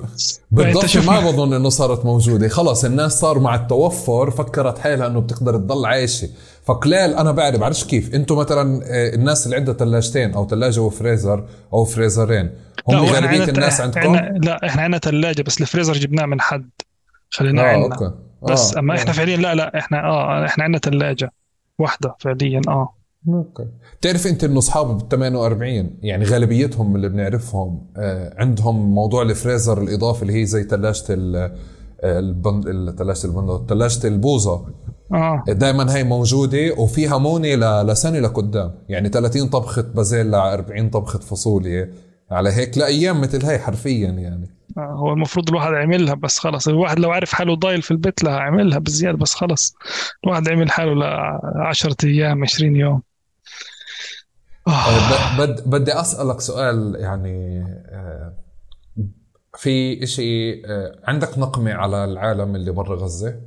بالضبط 0.51 0.97
ما 0.97 1.21
بظن 1.21 1.53
إنه 1.53 1.69
صارت 1.69 2.05
موجودة. 2.05 2.49
خلص 2.49 2.85
الناس 2.85 3.21
صار 3.21 3.39
مع 3.39 3.55
التوفر 3.55 4.31
فكرت 4.31 4.79
حالها 4.79 5.07
إنه 5.07 5.21
بتقدر 5.21 5.57
تضل 5.57 5.87
عايشة. 5.87 6.29
فقلال 6.65 7.15
أنا 7.15 7.33
بعرف 7.33 7.61
بعرفش 7.61 7.85
كيف. 7.85 8.15
أنتم 8.15 8.37
مثلا 8.37 8.81
آه، 8.85 9.15
الناس 9.15 9.47
اللي 9.47 9.57
عندها 9.57 9.75
ثلاجتين 9.75 10.35
أو 10.35 10.49
ثلاجه 10.49 10.81
وفريزر 10.81 11.49
أو 11.73 11.85
فريزرين 11.85 12.51
هم 12.89 13.05
غالبيه 13.05 13.45
الناس 13.45 13.81
عندكم؟ 13.81 14.01
عنا 14.01 14.39
لا 14.39 14.67
إحنا 14.67 14.83
عندنا 14.83 14.99
ثلاجه 14.99 15.43
بس 15.43 15.61
الفريزر 15.61 15.93
جبناه 15.93 16.27
من 16.27 16.41
حد 16.41 16.71
خلينا 17.31 17.63
آه 17.63 17.67
عندنا 17.67 17.95
أوكي. 17.95 18.15
بس 18.43 18.75
آه. 18.75 18.79
أما 18.79 18.95
آه. 18.95 18.97
إحنا 18.97 19.13
فعليا 19.13 19.37
لا 19.37 19.55
لا 19.55 19.79
إحنا 19.79 20.05
آه 20.05 20.47
إحنا 20.47 20.65
عندنا 20.65 20.79
ثلاجه 20.79 21.33
واحدة 21.79 22.17
فعليا 22.19 22.61
آه. 22.69 22.95
أوكي. 23.29 23.67
بتعرف 24.01 24.27
أنت 24.27 24.45
إنه 24.45 24.59
أصحاب 24.59 24.99
بال 24.99 25.09
48 25.09 25.91
يعني 26.03 26.25
غالبيتهم 26.25 26.97
اللي 26.97 27.09
بنعرفهم 27.09 27.87
آه، 27.97 28.35
عندهم 28.39 28.95
موضوع 28.95 29.23
الفريزر 29.23 29.83
الإضافي 29.83 30.23
اللي 30.23 30.41
هي 30.41 30.47
زي 30.47 30.63
ثلاجه 30.63 31.05
ال 31.11 31.57
البند 32.05 32.95
ثلاجه 32.99 33.25
البند 33.27 33.69
ثلاجه 33.69 34.07
البوظه 34.07 34.67
آه. 35.13 35.45
دائما 35.49 35.97
هي 35.97 36.05
موجودة 36.05 36.75
وفيها 36.79 37.19
مونه 37.19 37.49
ل- 37.55 37.87
لسنة 37.87 38.19
لقدام. 38.19 38.75
يعني 38.89 39.09
30 39.09 39.49
طبخة 39.49 39.83
بازيل 39.83 40.31
ل 40.31 40.35
40 40.35 40.91
طبخة 40.91 41.19
فاصوليا. 41.19 41.93
على 42.31 42.51
هيك 42.53 42.79
لأيام 42.79 43.21
مثل 43.21 43.45
هاي 43.47 43.59
حرفيا 43.59 44.09
يعني. 44.09 44.57
آه، 44.79 44.81
هو 44.81 45.13
المفروض 45.13 45.49
الواحد 45.49 45.73
يعملها 45.73 46.15
بس 46.15 46.39
خلص. 46.39 46.69
الواحد 46.69 46.99
لو 46.99 47.11
عارف 47.11 47.33
حاله 47.33 47.55
ضايل 47.57 47.83
في 47.83 47.91
البيت 47.91 48.25
لا 48.25 48.37
عملها 48.41 48.79
بزيادة 48.79 49.19
بس 49.19 49.35
خلص. 49.35 49.75
الواحد 50.25 50.49
عمل 50.49 50.71
حاله 50.71 50.95
ل 50.95 51.03
10 51.63 51.97
أيام 52.05 52.43
20 52.43 52.77
يوم. 52.77 53.03
آه. 54.69 54.71
آه، 54.71 55.37
ب- 55.39 55.41
بد 55.41 55.69
بدي 55.71 55.93
أسألك 56.01 56.41
سؤال 56.41 56.97
يعني 56.99 57.61
آه، 57.93 58.33
في 59.59 60.03
إشي 60.03 60.53
آه، 60.67 61.01
عندك 61.05 61.39
نقمة 61.39 61.73
على 61.73 62.05
العالم 62.05 62.57
اللي 62.57 62.71
برا 62.71 62.97
غزة؟ 62.97 63.41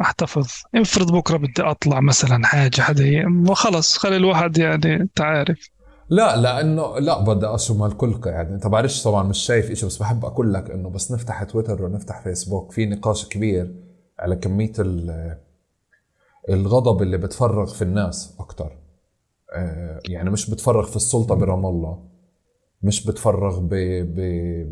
احتفظ. 0.00 0.48
افرض 0.74 1.12
بكرة 1.12 1.36
بدي 1.36 1.62
أطلع 1.62 2.00
مثلا 2.00 2.46
حاجة 2.46 2.80
حدا 2.80 3.04
ي- 3.06 3.54
خلص 3.54 3.98
خلي 3.98 4.16
الواحد 4.16 4.58
يعني 4.58 4.94
أنت 4.96 5.20
عارف. 5.20 5.70
لا 6.10 6.36
لأنه 6.36 6.98
لا 6.98 7.20
بدي 7.24 7.46
اشمل 7.46 7.92
كل 7.92 8.20
يعني. 8.26 8.54
أنت 8.54 8.66
بعرفش 8.66 9.02
طبعا 9.02 9.22
مش 9.22 9.38
شايف 9.38 9.70
إشي 9.70 9.86
بس 9.86 9.96
بحب 9.96 10.24
أقول 10.24 10.54
لك 10.54 10.70
إنه 10.70 10.90
بس 10.90 11.12
نفتح 11.12 11.42
تويتر 11.42 11.82
ونفتح 11.82 12.22
فيسبوك. 12.22 12.72
في 12.72 12.86
نقاش 12.86 13.28
كبير 13.28 13.74
على 14.18 14.36
كمية 14.36 14.72
ال- 14.78 15.38
الغضب 16.50 17.02
اللي 17.02 17.18
بتفرغ 17.18 17.72
في 17.74 17.82
الناس 17.82 18.36
أكتر. 18.40 18.78
آه، 19.56 20.00
يعني 20.08 20.30
مش 20.30 20.50
بتفرغ 20.50 20.86
في 20.90 20.96
السلطة 20.96 21.34
برام 21.34 21.66
الله 21.66 22.04
مش 22.82 23.06
بتفرغ 23.06 23.60
ب 23.60 23.68
ب 24.14 24.16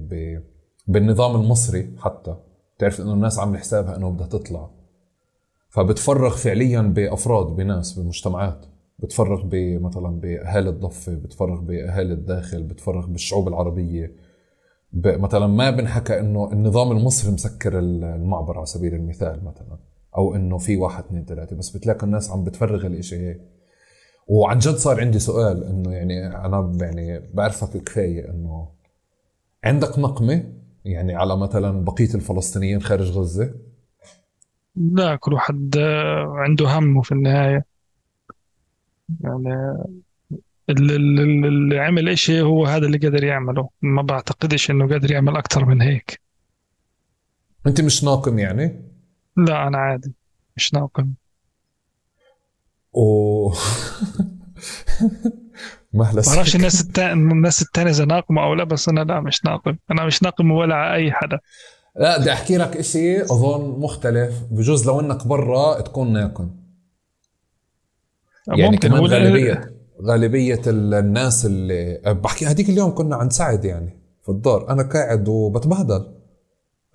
ب 0.08 0.42
بالنظام 0.86 1.36
المصري 1.40 1.96
حتى. 1.98 2.36
بتعرف 2.76 3.00
إنه 3.00 3.12
الناس 3.12 3.38
عاملة 3.38 3.58
حسابها 3.58 3.96
إنه 3.96 4.10
بدها 4.10 4.26
تطلع. 4.26 4.70
فبتفرغ 5.72 6.36
فعليا 6.36 6.80
بأفراد 6.80 7.46
بناس 7.46 7.92
بمجتمعات. 7.98 8.66
بتفرغ 8.98 9.44
مثلا 9.54 10.20
بأهالي 10.20 10.70
الضفة 10.70 11.14
بتفرغ 11.14 11.60
بأهالي 11.60 12.12
الداخل 12.12 12.62
بتفرغ 12.62 13.06
بالشعوب 13.06 13.48
العربية. 13.48 14.12
مثلا 14.92 15.46
ما 15.46 15.70
بنحكى 15.70 16.20
إنه 16.20 16.52
النظام 16.52 16.92
المصري 16.92 17.32
مسكر 17.32 17.78
ال- 17.78 18.04
المعبر 18.04 18.56
على 18.56 18.66
سبيل 18.66 18.94
المثال 18.94 19.44
مثلا 19.44 19.78
أو 20.16 20.34
إنه 20.34 20.58
في 20.58 20.76
واحد 20.76 21.04
اثنين 21.04 21.24
ثلاثة. 21.24 21.56
بس 21.56 21.76
بتلاقي 21.76 22.06
الناس 22.06 22.30
عم 22.30 22.44
بتفرغ 22.44 22.86
الإشي 22.86 23.16
هيك. 23.16 23.40
وعن 24.28 24.58
جد 24.58 24.74
صار 24.74 25.00
عندي 25.00 25.18
سؤال 25.18 25.64
إنه 25.64 25.92
يعني 25.92 26.26
أنا 26.26 26.76
يعني 26.80 27.30
بعرفك 27.34 27.82
كفاية 27.82 28.30
إنه 28.30 28.68
عندك 29.64 29.98
نقمة 29.98 30.52
يعني 30.84 31.14
على 31.14 31.36
مثلا 31.36 31.84
بقية 31.84 32.14
الفلسطينيين 32.14 32.82
خارج 32.82 33.10
غزة؟ 33.10 33.54
لا 34.76 35.16
كل 35.16 35.32
واحد 35.32 35.76
آه، 35.78 36.32
عنده 36.36 36.66
همه 36.78 37.02
في 37.02 37.12
النهاية. 37.12 37.64
يعني 39.20 39.78
اللي, 40.70 40.96
اللي 40.96 41.78
عمل 41.78 42.08
إشي 42.08 42.40
هو 42.42 42.66
هذا 42.66 42.86
اللي 42.86 42.98
قدر 42.98 43.24
يعمله. 43.24 43.68
ما 43.82 44.02
بعتقدش 44.02 44.70
إنه 44.70 44.88
قادر 44.88 45.12
يعمل 45.12 45.36
أكتر 45.36 45.64
من 45.64 45.82
هيك. 45.82 46.20
أنت 47.66 47.80
مش 47.80 48.04
ناقم 48.04 48.38
يعني؟ 48.38 48.82
لا 49.36 49.68
أنا 49.68 49.78
عادي. 49.78 50.12
مش 50.56 50.74
ناقم. 50.74 51.12
و 52.92 53.48
مهلا 55.94 56.22
بعرفش 56.26 56.56
الناس 56.56 56.80
التانية 56.80 57.12
الناس 57.32 57.62
التانية 57.62 57.90
إذا 57.90 58.04
ناقمة 58.04 58.42
أو 58.42 58.54
لا 58.54 58.64
بس 58.64 58.88
أنا 58.88 59.00
لا 59.00 59.20
مش 59.20 59.44
ناقم. 59.44 59.76
أنا 59.90 60.04
مش 60.06 60.22
ناقم 60.22 60.50
ولا 60.50 60.74
على 60.74 60.94
أي 60.94 61.12
حدا. 61.12 61.38
لا 61.96 62.18
بدي 62.18 62.32
أحكي 62.32 62.56
لك 62.56 62.76
إشي 62.76 63.22
أظن 63.22 63.80
مختلف 63.80 64.34
بجوز 64.50 64.86
لو 64.86 65.00
إنك 65.00 65.26
برا 65.26 65.80
تكون 65.80 66.12
ناقم 66.12 66.50
يعني 68.48 68.62
ممكن. 68.62 68.88
كمان 68.88 69.06
غالبية 69.06 69.72
غالبية 70.02 70.60
الناس 70.66 71.46
اللي 71.46 72.00
بحكي 72.06 72.46
هديك 72.46 72.68
اليوم 72.68 72.94
كنا 72.94 73.16
عند 73.16 73.32
سعد 73.32 73.64
يعني 73.64 73.98
في 74.22 74.28
الدار. 74.28 74.70
أنا 74.70 74.82
قاعد 74.82 75.28
وبتبهدل. 75.28 76.14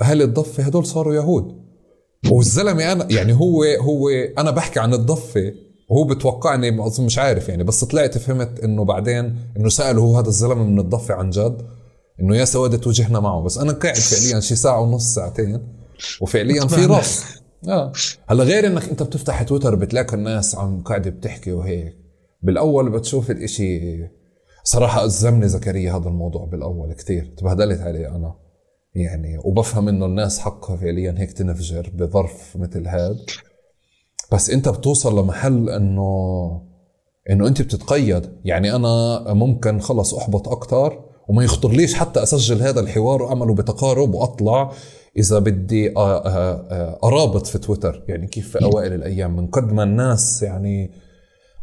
أهل 0.01 0.21
الضفة 0.21 0.63
هدول 0.63 0.85
صاروا 0.85 1.15
يهود. 1.15 1.67
والزلمة 2.31 2.91
أنا 2.91 3.07
يعني 3.11 3.33
هو 3.33 3.63
هو 3.63 4.09
أنا 4.37 4.51
بحكي 4.51 4.79
عن 4.79 4.93
الضفة 4.93 5.53
وهو 5.89 6.03
بتوقعني 6.03 6.71
مش 6.99 7.17
عارف 7.17 7.49
يعني 7.49 7.63
بس 7.63 7.83
طلعت 7.83 8.17
فهمت 8.17 8.59
إنه 8.59 8.85
بعدين 8.85 9.35
إنه 9.57 9.69
سأله 9.69 10.01
هو 10.01 10.17
هذا 10.17 10.27
الزلمة 10.27 10.63
من 10.63 10.79
الضفة 10.79 11.13
عن 11.13 11.29
جد. 11.29 11.61
إنه 12.21 12.35
يا 12.35 12.45
سوادة 12.45 12.77
توجهنا 12.77 13.19
معه. 13.19 13.41
بس 13.41 13.57
أنا 13.57 13.73
قاعد 13.73 13.95
فعليا 13.95 14.39
شي 14.39 14.55
ساعة 14.55 14.81
ونص 14.81 15.13
ساعتين 15.13 15.67
وفعليا 16.21 16.67
في. 16.67 16.85
رص 16.85 17.23
آه. 17.67 17.91
هلا 18.27 18.43
غير 18.43 18.67
إنك 18.67 18.89
أنت 18.89 19.03
بتفتح 19.03 19.43
تويتر 19.43 19.75
بتلاقي 19.75 20.13
الناس 20.13 20.55
عم 20.55 20.83
قاعدة 20.83 21.09
بتحكي 21.09 21.51
وهيك. 21.51 21.97
بالأول 22.41 22.89
بتشوف 22.89 23.31
الإشي. 23.31 23.99
صراحة 24.63 25.05
أزمني 25.05 25.47
زكريا 25.47 25.97
هذا 25.97 26.07
الموضوع 26.07 26.45
بالأول 26.45 26.93
كثير 26.93 27.33
تبهدلت 27.37 27.81
عليه 27.81 28.15
أنا. 28.15 28.35
يعني 28.95 29.37
وبفهم 29.43 29.87
إنه 29.87 30.05
الناس 30.05 30.39
حقها 30.39 30.77
فعليا 30.77 31.15
هيك 31.17 31.31
تنفجر 31.31 31.91
بظرف 31.93 32.57
مثل 32.57 32.87
هذا 32.87 33.17
بس 34.31 34.49
أنت 34.49 34.69
بتوصل 34.69 35.19
لمحل 35.19 35.69
إنه 35.69 36.61
إنه 37.29 37.47
أنت 37.47 37.61
بتتقيد. 37.61 38.31
يعني 38.45 38.75
أنا 38.75 39.23
ممكن 39.33 39.79
خلص 39.79 40.13
أحبط 40.13 40.47
أكثر 40.47 41.06
وما 41.29 41.43
يخطرليش 41.43 41.93
حتى 41.93 42.23
أسجل 42.23 42.61
هذا 42.61 42.79
الحوار 42.79 43.21
وأعمله 43.21 43.53
بتقارب 43.55 44.13
وأطلع 44.13 44.71
إذا 45.17 45.39
بدي 45.39 45.89
أ- 45.89 45.91
أ- 45.93 45.95
أ- 45.95 47.03
أرابط 47.03 47.47
في 47.47 47.57
تويتر. 47.57 48.03
يعني 48.07 48.27
كيف 48.27 48.51
في 48.51 48.63
أوائل 48.63 48.93
الأيام 48.93 49.35
من 49.35 49.47
قد 49.47 49.73
ما 49.73 49.83
الناس 49.83 50.43
يعني 50.43 50.91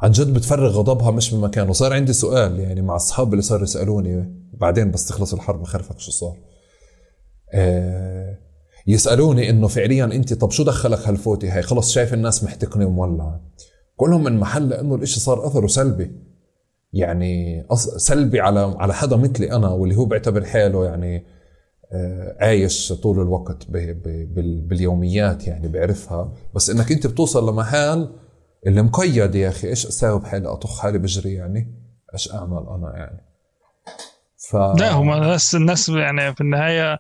عن 0.03 0.11
جد 0.11 0.35
بتفرغ 0.35 0.71
غضبها 0.79 1.11
مش 1.11 1.35
بمكانه 1.35 1.71
وصار 1.71 1.93
عندي 1.93 2.13
سؤال 2.13 2.61
يعني 2.61 2.83
مع 2.83 2.97
اصحابي 2.97 3.31
اللي 3.31 3.43
صاروا 3.43 3.63
يسألوني 3.65 4.35
بعدين 4.61 4.91
بس 4.91 5.07
تخلص 5.07 5.35
الحرب 5.35 5.63
بخرفك 5.63 5.99
شو 6.01 6.11
صار. 6.11 6.37
آه، 7.55 8.39
يسألوني 8.87 9.51
إنه 9.51 9.69
فعليا 9.69 10.05
أنت 10.05 10.35
طب 10.35 10.51
شو 10.51 10.63
دخلك 10.63 11.09
هالفوتي 11.09 11.49
هاي؟ 11.49 11.63
خلص 11.63 11.91
شايف 11.93 12.15
الناس 12.15 12.45
محتقنة 12.45 12.87
ومولعة. 12.87 13.41
كلهم 13.97 14.25
من 14.25 14.39
محل 14.41 14.73
إنه 14.73 14.95
الإشي 14.95 15.21
صار 15.21 15.47
أثره 15.47 15.67
سلبي. 15.67 16.11
يعني 16.95 17.67
سلبي 17.97 18.41
على 18.41 18.77
على 18.79 18.95
حدا 18.95 19.17
مثلي 19.17 19.53
أنا 19.53 19.69
واللي 19.69 19.97
هو 19.97 20.05
بيعتبر 20.05 20.45
حاله 20.45 20.85
يعني 20.85 21.27
آه، 21.93 22.37
عايش 22.41 22.93
طول 22.93 23.21
الوقت 23.21 23.67
باليوميات 24.67 25.47
يعني 25.47 25.69
بعرفها 25.69 26.33
بس 26.55 26.71
إنك 26.71 26.93
أنت 26.93 27.07
بتوصل 27.07 27.51
لمحل 27.51 28.09
اللي 28.67 28.83
مقيد 28.83 29.35
يا 29.35 29.49
أخي 29.49 29.69
إيش 29.69 29.87
أساوي 29.87 30.21
بحالي؟ 30.21 30.49
أطخ 30.49 30.81
حالي 30.81 30.99
بجري 30.99 31.35
يعني؟ 31.35 31.75
إيش 32.15 32.35
أعمل 32.35 32.67
أنا 32.69 32.93
يعني؟ 32.97 33.25
ف 34.51 34.57
لا 34.57 34.93
هم 34.93 35.13
الناس 35.13 35.55
الناس 35.55 35.89
يعني 35.89 36.35
في 36.35 36.41
النهاية 36.41 36.99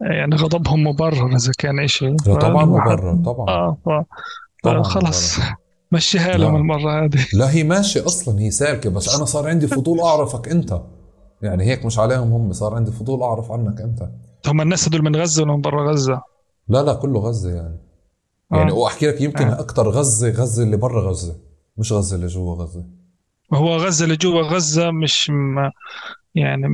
يعني 0.00 0.36
غضبهم 0.36 0.86
مبرر 0.86 1.36
إذا 1.36 1.52
كان 1.58 1.86
لا 2.26 2.34
طبعا 2.34 2.64
مبرر 2.64 3.22
طبعا. 3.24 3.48
آه 3.48 3.76
ف... 3.84 3.88
طبعاً 4.62 4.82
خلص 4.82 5.38
مبرر. 5.38 5.56
مشيها. 5.92 6.36
لهم 6.36 6.56
المرة 6.56 7.04
هذه 7.04 7.26
لا 7.38 7.50
هي 7.50 7.64
ماشي 7.64 8.00
أصلا 8.00 8.40
هي 8.40 8.50
سالكة 8.50 8.90
بس 8.90 9.14
أنا 9.16 9.24
صار 9.24 9.48
عندي 9.48 9.66
فضول 9.66 10.00
أعرفك 10.00 10.48
أنت 10.48 10.80
يعني 11.42 11.64
هيك 11.64 11.84
مش 11.84 11.98
عليهم 11.98 12.32
هم 12.32 12.52
صار 12.52 12.74
عندي 12.74 12.90
فضول 12.92 13.22
أعرف 13.22 13.52
عنك 13.52 13.80
أنت 13.80 14.10
هم 14.46 14.60
الناس 14.60 14.88
هدول 14.88 15.02
من 15.02 15.16
غزة 15.16 15.42
ولا 15.42 15.52
من 15.52 15.60
برا 15.60 15.90
غزة؟ 15.92 16.22
لا 16.68 16.82
لا 16.82 16.94
كله 16.94 17.20
غزة 17.20 17.54
يعني 17.54 17.78
يعني 18.52 18.70
آه. 18.70 18.74
وأحكي 18.74 19.06
لك 19.06 19.20
يمكن 19.20 19.44
آه. 19.44 19.60
أكثر 19.60 19.88
غزة 19.88 20.30
غزة 20.30 20.62
اللي 20.62 20.76
برا 20.76 21.10
غزة 21.10 21.36
مش 21.76 21.92
غزة 21.92 22.16
اللي 22.16 22.26
جوا 22.26 22.54
غزة 22.54 22.84
هو 23.54 23.76
غزة 23.76 24.04
اللي 24.04 24.16
جوا 24.16 24.42
غزة 24.42 24.90
مش 24.90 25.30
ما 25.30 25.72
يعني 26.34 26.68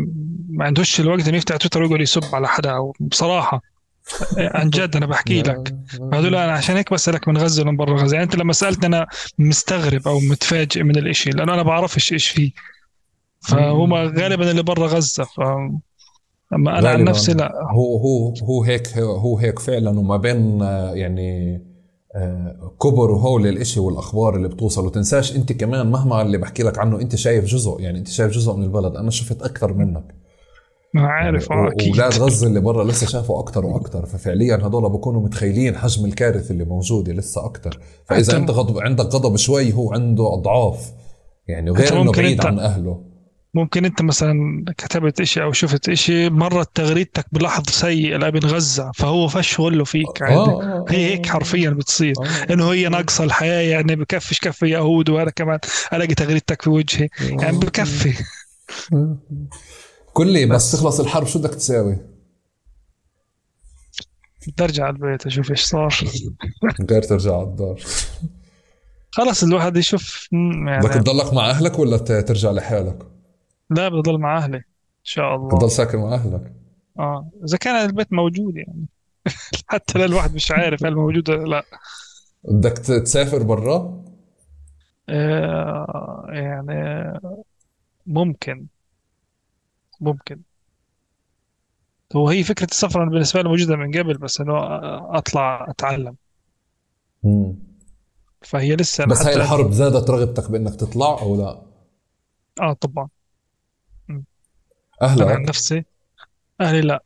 ما 0.48 0.64
عندوش 0.64 1.01
الوقت 1.01 1.28
إنه 1.28 1.36
يفتح 1.36 1.56
تويتر 1.56 1.82
ويقعد 1.82 2.01
يسب 2.01 2.34
على 2.34 2.48
حدا 2.48 2.70
أو 2.70 2.93
بصراحة 3.01 3.60
عن 4.39 4.70
جد 4.70 4.97
أنا 4.97 5.07
بحكي 5.07 5.43
لك. 5.43 5.74
هذول 6.12 6.35
أنا 6.35 6.53
عشان 6.53 6.77
هيك 6.77 6.93
بسألك 6.93 7.29
من 7.29 7.39
غزة 7.39 7.62
ولا 7.62 7.70
من 7.70 7.77
برا 7.77 8.03
غزة. 8.03 8.15
يعني 8.15 8.24
أنت 8.24 8.37
لما 8.37 8.53
سألتني 8.53 8.87
أنا 8.87 9.07
مستغرب 9.39 10.09
أو 10.09 10.20
متفاجئ 10.20 10.83
من 10.83 10.97
الإشي 10.99 11.31
لأنه 11.31 11.55
أنا 11.55 11.62
بعرفش 11.62 12.12
إيش 12.12 12.29
فيه. 12.29 12.51
فهم 13.41 13.95
غالبا 13.95 14.51
اللي 14.51 14.62
برا 14.62 14.87
غزة 14.87 15.24
ف 15.24 15.41
أما 16.55 16.79
أنا 16.79 16.89
عن. 16.89 17.05
نفسي 17.05 17.33
لا. 17.33 17.53
هو 17.70 17.97
هو 17.97 18.35
هو 18.45 18.62
هيك 18.62 18.99
هو 18.99 19.39
هيك 19.39 19.59
فعلا. 19.59 19.91
وما 19.91 20.16
بين 20.16 20.62
آه، 20.62 20.95
يعني 20.95 21.62
آه، 22.15 22.74
كبر 22.83 23.11
وهول 23.11 23.47
الإشي 23.47 23.81
والأخبار 23.81 24.37
اللي 24.37 24.49
بتوصل. 24.49 24.87
وتنساش 24.87 25.37
أنت 25.37 25.53
كمان 25.53 25.91
مهما 25.91 26.23
اللي 26.23 26.39
بحكي 26.39 26.62
لك 26.62 26.79
عنه 26.79 27.01
أنت 27.01 27.16
شايف 27.16 27.45
جزء 27.45 27.77
يعني 27.81 27.99
أنت 27.99 28.09
شايف 28.09 28.33
جزء 28.33 28.53
من 28.57 28.65
البلد. 28.65 28.97
أنا 28.97 29.11
شفت 29.11 29.43
أكثر 29.43 29.73
منك. 29.73 30.22
ما 30.94 31.06
عارف 31.06 31.51
يعني 31.51 31.69
آه، 31.69 31.73
أكيد. 31.73 31.89
واولاد 31.89 32.14
غزة 32.19 32.47
اللي 32.47 32.60
برا 32.60 32.85
لسه 32.85 33.06
شافوا 33.06 33.40
أكثر 33.40 33.66
وأكثر 33.66 34.06
ففعليا 34.06 34.56
هدول 34.56 34.90
بكونوا 34.90 35.20
متخيلين 35.23 35.77
حجم 35.77 36.05
الكارثه 36.05 36.52
اللي 36.52 36.64
موجوده 36.64 37.12
لسه 37.12 37.47
أكثر 37.47 37.78
فإذا 38.06 38.36
انت 38.36 38.51
غضب 38.51 38.78
عندك 38.78 39.05
غضب 39.05 39.36
شوي 39.36 39.73
هو 39.73 39.93
عنده 39.93 40.35
أضعاف. 40.35 40.93
يعني 41.48 41.70
غير 41.70 42.02
إنه 42.02 42.12
بعيد 42.12 42.47
عن 42.47 42.59
أهله. 42.59 43.12
ممكن 43.55 43.85
أنت 43.85 44.02
مثلا 44.02 44.64
كتبت 44.78 45.20
إشي 45.20 45.43
أو 45.43 45.52
شفت 45.52 45.89
إشي 45.89 46.31
مرت 46.31 46.70
تغريدتك 46.74 47.27
بلحظة 47.32 47.73
سيئة 47.73 48.16
لابن 48.16 48.48
غزة 48.48 48.90
فهو 48.94 49.28
فش 49.28 49.60
له 49.60 49.85
فيك 49.85 50.23
عادي. 50.23 50.35
آه، 50.35 50.85
هي 50.89 51.10
هيك 51.12 51.27
حرفيا 51.27 51.70
بتصير. 51.70 52.14
آه. 52.20 52.52
إنه 52.52 52.73
هي 52.73 52.89
ناقصة 52.89 53.24
الحياة 53.24 53.60
يعني 53.60 53.97
بكفش 53.97 54.39
كفي 54.39 54.66
يهود 54.66 55.10
وأنا 55.10 55.31
كمان 55.31 55.59
ألاقي 55.93 56.14
تغريدتك 56.14 56.62
في 56.62 56.70
وجهي. 56.70 57.09
يعني 57.20 57.59
بكفي. 57.59 58.24
قل 60.14 60.32
لي 60.32 60.47
بس, 60.47 60.55
بس. 60.55 60.72
تخلص 60.72 61.01
الحرب 61.01 61.26
شو 61.26 61.39
بدك 61.39 61.55
تساوي؟ 61.55 61.98
ارجع 64.60 64.84
على 64.84 64.97
البيت 64.97 65.26
أشوف 65.26 65.51
إيش 65.51 65.62
صار 65.62 65.94
غير 66.90 67.02
ترجع 67.02 67.34
على 67.34 67.43
الدار 67.43 67.80
خلص 69.10 69.43
الواحد 69.43 69.76
يشوف 69.76 70.28
مم، 70.32 70.66
بدك 70.78 70.90
يعني 70.90 71.02
تضلك 71.02 71.32
مع 71.34 71.51
أهلك 71.51 71.78
ولا 71.78 71.98
ترجع 71.98 72.51
لحالك؟ 72.51 73.06
لا 73.70 73.89
بضل 73.89 74.18
مع 74.18 74.39
أهلي 74.39 74.56
إن 74.56 74.62
شاء 75.02 75.34
الله 75.36 75.48
تضل 75.48 75.70
ساكن 75.70 75.98
مع 75.98 76.14
أهلك 76.14 76.52
آه 76.98 77.30
إذا 77.48 77.56
كان 77.56 77.74
البيت 77.86 78.12
موجود 78.12 78.56
يعني 78.56 78.86
حتى 79.68 79.98
لا 79.98 80.05
الواحد 80.05 80.34
مش 80.34 80.51
عارف 80.51 80.84
هل 80.84 80.94
موجود 80.94 81.30
ولا 81.30 81.44
لا 81.48 81.64
بدك 82.44 82.78
تسافر 82.78 83.43
برا؟ 83.43 84.05
آه 85.09 86.26
يعني 86.28 87.12
ممكن 88.06 88.66
ممكن. 90.03 90.41
هو 92.16 92.29
هي 92.29 92.45
فكرة 92.45 92.66
السفر 92.70 93.03
أنا 93.03 93.11
بالنسبة 93.11 93.43
لي 93.43 93.49
موجودة 93.49 93.77
من 93.77 93.99
قبل 93.99 94.19
بس 94.19 94.41
إنه 94.41 94.55
أطلع 95.19 95.66
أتعلم. 95.70 96.16
فهي 98.43 98.77
لسه 98.77 99.05
أنا 99.05 99.12
بس 99.12 99.27
هاي 99.27 99.35
الحرب 99.35 99.73
زادت 99.73 100.11
رغبتك 100.11 100.51
بإنك 100.51 100.74
تطلع 100.74 101.19
أو 101.23 101.37
لا؟ 101.37 101.62
آه 102.61 102.73
طبعا. 102.73 103.09
أنا 104.11 104.23
عن 105.03 105.09
اهلك 105.31 105.49
نفسي 105.49 105.85
أهلي 106.61 106.81
لا. 106.81 107.03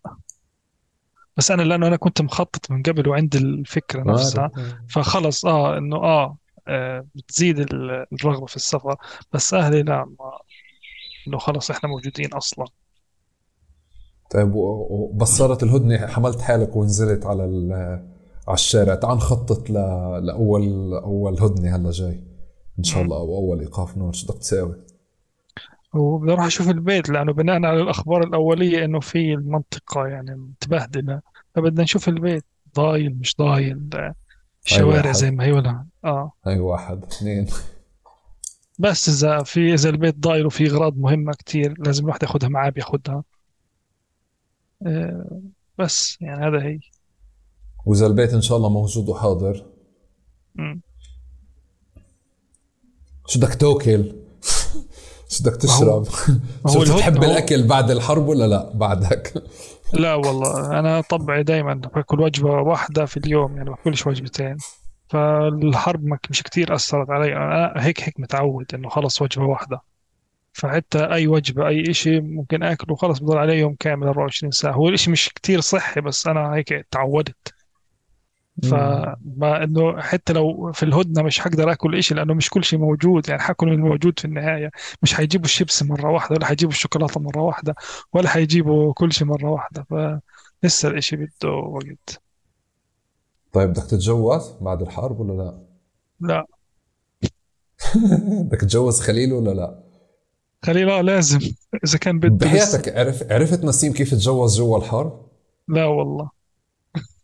بس 1.37 1.51
أنا 1.51 1.63
لأنه 1.63 1.87
أنا 1.87 1.97
كنت 1.97 2.23
مخطط 2.23 2.71
من 2.71 2.83
قبل 2.83 3.09
وعندي 3.09 3.65
نفسها. 3.95 4.43
عارف. 4.43 4.75
فخلص 4.89 5.45
آه 5.47 5.79
إنه 5.79 5.97
آه, 5.97 6.39
آه 6.69 7.07
بتزيد 7.15 7.59
ال- 7.61 8.07
الرغبة 8.13 8.47
في 8.47 8.57
السفر. 8.57 8.97
بس 9.33 9.55
أهلي 9.55 9.83
لا 9.83 10.05
ما 10.05 10.39
إنه 11.29 11.39
خلص 11.39 11.71
إحنا 11.71 11.89
موجودين 11.89 12.33
أصلا. 12.35 12.67
طيب 14.31 14.55
و- 14.55 14.87
و- 14.91 15.13
بس 15.15 15.29
صارت 15.29 15.63
الهدنة 15.63 16.07
حملت 16.07 16.41
حالك 16.41 16.77
ونزلت 16.77 17.27
على 17.27 17.43
على 18.49 18.55
الشارع. 18.55 18.95
تعال 18.95 19.17
نخطط. 19.17 19.71
لأول 19.71 20.95
أول 20.95 21.41
هدنة 21.41 21.77
هلا 21.77 21.91
جاي. 21.91 22.21
إن 22.79 22.85
شاء 22.85 23.03
الله 23.03 23.17
أو 23.17 23.37
أول 23.37 23.61
إيقاف 23.61 23.97
نار 23.97 24.13
شو 24.13 24.27
بدك 24.27 24.39
تساوي؟ 24.39 24.77
وبدي 25.95 26.33
أروح 26.33 26.47
أشوف 26.47 26.69
البيت 26.71 27.09
لأنه 27.09 27.33
بناء 27.33 27.55
على 27.65 27.83
الأخبار 27.83 28.25
الأولية 28.25 28.85
إنه 28.85 29.01
في 29.01 29.33
المنطقة 29.35 30.07
يعني 30.07 30.35
متبهدلة 30.37 31.21
فبدنا 31.55 31.83
نشوف 31.83 32.09
البيت. 32.09 32.45
ضايل 32.77 33.17
مش 33.19 33.37
ضايل 33.37 33.89
آه، 33.95 34.85
واحد. 34.85 35.13
زي 35.13 35.31
ما 35.31 35.45
هي 35.45 35.53
ولا 35.53 35.87
آه. 36.05 36.33
هاي 36.47 36.59
واحد. 36.59 37.05
اثنين. 37.05 37.47
بس 38.79 39.09
إذا 39.09 39.43
في 39.43 39.75
إذا 39.75 39.89
البيت 39.91 40.19
ضايل 40.19 40.47
وفي 40.47 40.67
أغراض 40.71 40.97
مهمة 40.99 41.33
كتير 41.33 41.75
لازم 41.79 42.05
الواحد 42.05 42.23
ياخدها 42.23 42.49
معاه 42.49 42.71
بياخدها. 42.71 43.15
آه، 43.15 43.25
بس 45.79 46.17
يعني 46.21 46.47
هذا 46.47 46.63
هي. 46.63 46.79
وإذا 47.87 48.07
البيت 48.07 48.35
إن 48.35 48.41
شاء 48.41 48.57
الله 48.57 48.69
موجود 48.69 49.09
وحاضر. 49.09 49.67
شو 53.27 53.41
بدك 53.41 53.55
توكل 53.55 54.13
شو 55.29 55.45
بدك 55.45 55.57
تشرب؟ 55.57 56.05
شو 56.73 56.81
بتحب 56.81 57.25
الأكل 57.25 57.67
بعد 57.67 57.91
الحرب 57.91 58.29
ولا 58.29 58.47
لا؟ 58.47 58.73
بعدك. 58.75 59.33
لا 59.93 60.15
والله 60.15 60.79
أنا 60.79 61.01
طبعي 61.01 61.43
دائما 61.43 61.75
باكل 61.75 62.21
وجبة 62.21 62.51
واحدة 62.51 63.05
في 63.07 63.17
اليوم 63.17 63.57
يعني 63.57 63.71
باكلش 63.71 64.07
وجبتين. 64.07 64.57
فالحرب 65.09 66.05
مش 66.31 66.43
كتير 66.43 66.75
أثرت 66.75 67.11
علي. 67.11 67.37
أنا 67.37 67.73
هيك 67.77 68.01
هيك 68.03 68.21
متعود 68.21 68.75
إنه 68.75 68.89
خلص 68.89 69.23
وجبة 69.23 69.45
واحدة. 69.45 69.81
فحتى 70.57 70.99
أي 70.99 71.27
وجبة 71.27 71.69
أي 71.69 71.91
إشي 71.91 72.21
ممكن 72.21 72.63
آكله 72.63 72.97
خلص 72.97 73.19
بضل 73.19 73.39
عليه 73.39 73.55
يوم 73.55 73.75
كامل 73.75 74.07
24 74.07 74.51
ساعة. 74.51 74.73
هو 74.73 74.89
الإشي 74.89 75.11
مش 75.11 75.29
كتير 75.35 75.61
صحي 75.61 76.01
بس 76.01 76.27
أنا 76.27 76.55
هيك 76.55 76.87
تعودت. 76.91 77.55
فما 78.63 79.65
إنه 79.65 80.01
حتى 80.01 80.33
لو 80.33 80.73
في 80.73 80.83
الهدنة 80.83 81.23
مش 81.23 81.41
حقدر 81.41 81.73
آكل 81.73 81.95
إشي 81.95 82.15
لأنه 82.15 82.35
مش 82.35 82.51
كل 82.51 82.65
شيء 82.65 82.79
موجود. 82.79 83.29
يعني 83.29 83.43
حاكل 83.43 83.67
من 83.67 83.73
الموجود 83.73 84.19
في 84.19 84.25
النهاية. 84.25 84.71
مش 85.03 85.15
حيجيبوا 85.15 85.45
الشيبس 85.45 85.83
مرة 85.83 86.11
واحدة 86.11 86.35
ولا 86.37 86.47
حيجيبوا 86.47 86.73
الشوكولاتة 86.73 87.21
مرة 87.21 87.41
واحدة 87.43 87.75
ولا 88.13 88.29
حيجيبوا 88.29 88.93
كل 88.93 89.13
شيء 89.13 89.27
مرة 89.27 89.51
واحدة. 89.51 89.87
فلسه 90.63 90.89
الإشي 90.89 91.17
بده 91.17 91.51
وقت. 91.51 92.23
طيب 93.53 93.71
بدك 93.71 93.85
تتجوز 93.85 94.53
بعد 94.61 94.83
الحرب 94.83 95.21
ولا 95.21 95.33
لا؟ 95.43 95.59
لا. 96.21 96.47
بدك 98.45 98.61
تتجوز 98.61 99.01
خليل 99.01 99.33
ولا 99.33 99.51
لا؟ 99.51 99.86
خليل 100.65 101.07
لازم 101.07 101.41
إذا 101.85 101.99
كان 101.99 102.19
بده. 102.19 102.47
بحياتك 102.47 102.97
عرف 102.97 103.33
عرفت 103.33 103.65
نسيم 103.65 103.93
كيف 103.93 104.11
تجوز 104.11 104.59
جوا 104.59 104.79
الحرب؟ 104.79 105.27
لا 105.69 105.85
والله. 105.85 106.31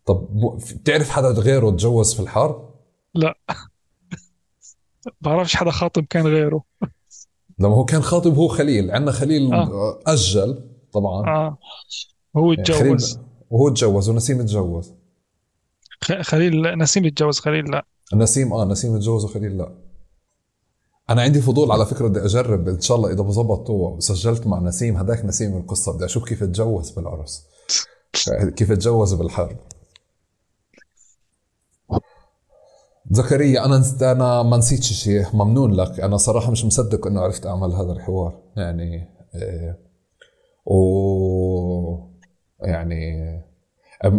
طب 0.06 0.28
بتعرف 0.74 1.10
حدا 1.10 1.28
غيره 1.28 1.70
تجوز 1.70 2.14
في 2.14 2.20
الحرب؟ 2.20 2.74
بعرفش 5.20 5.56
حدا 5.56 5.70
خاطب 5.70 6.04
كان 6.04 6.26
غيره. 6.26 6.64
لما 7.59 7.74
هو 7.74 7.84
كان 7.84 8.02
خاطب 8.02 8.34
هو 8.34 8.48
خليل 8.48 8.90
عندنا 8.90 9.12
خليل 9.12 9.52
آه. 9.54 10.00
أجل 10.06 10.68
طبعا. 10.92 11.26
آه. 11.28 11.59
هو 12.36 12.52
يعني 12.52 12.62
اتجوز 12.62 13.18
وهو 13.50 13.68
تجوز 13.68 14.09
ونسيم 14.09 14.42
تجوز 14.42 14.94
خليل 16.20 16.78
نسيم 16.78 17.06
اتجوز 17.06 17.40
خليل 17.40 17.70
لا. 17.70 17.86
نسيم 18.14 18.52
آه 18.52 18.64
نسيم 18.64 18.98
تجوز 18.98 19.24
وخليل 19.24 19.59
لا. 19.59 19.74
أنا 21.12 21.22
عندي 21.22 21.40
فضول 21.40 21.72
على 21.72 21.86
فكرة 21.86 22.09
بدي 22.09 22.24
أجرب 22.24 22.68
إن 22.68 22.80
شاء 22.80 22.97
الله 22.97 23.12
إذا 23.12 23.22
بزبط 23.22 23.70
وسجلت 23.70 24.47
مع 24.47 24.60
نسيم 24.60 24.97
هداك 24.97 25.24
نسيم 25.24 25.56
القصة 25.56 25.93
بدي 25.93 26.05
أشوف 26.05 26.24
كيف 26.24 26.44
تجوز 26.44 26.90
بالعرس 26.90 27.47
كيف 28.56 28.72
تجوز 28.72 29.14
بالحرب. 29.14 29.56
زكريا 33.10 33.64
أنا 33.64 33.82
أنا 34.02 34.43
ما 34.43 34.56
نسيتش 34.56 34.93
شيء 34.93 35.26
ممنون 35.34 35.72
لك. 35.72 36.01
أنا 36.01 36.16
صراحة 36.16 36.51
مش 36.51 36.64
مصدق 36.64 37.06
إنه 37.06 37.20
عرفت 37.20 37.47
أعمل 37.47 37.72
هذا 37.72 37.93
الحوار. 37.93 38.39
يعني 38.56 39.09
إيه 39.34 39.78
و 40.66 42.12
يعني 42.60 43.43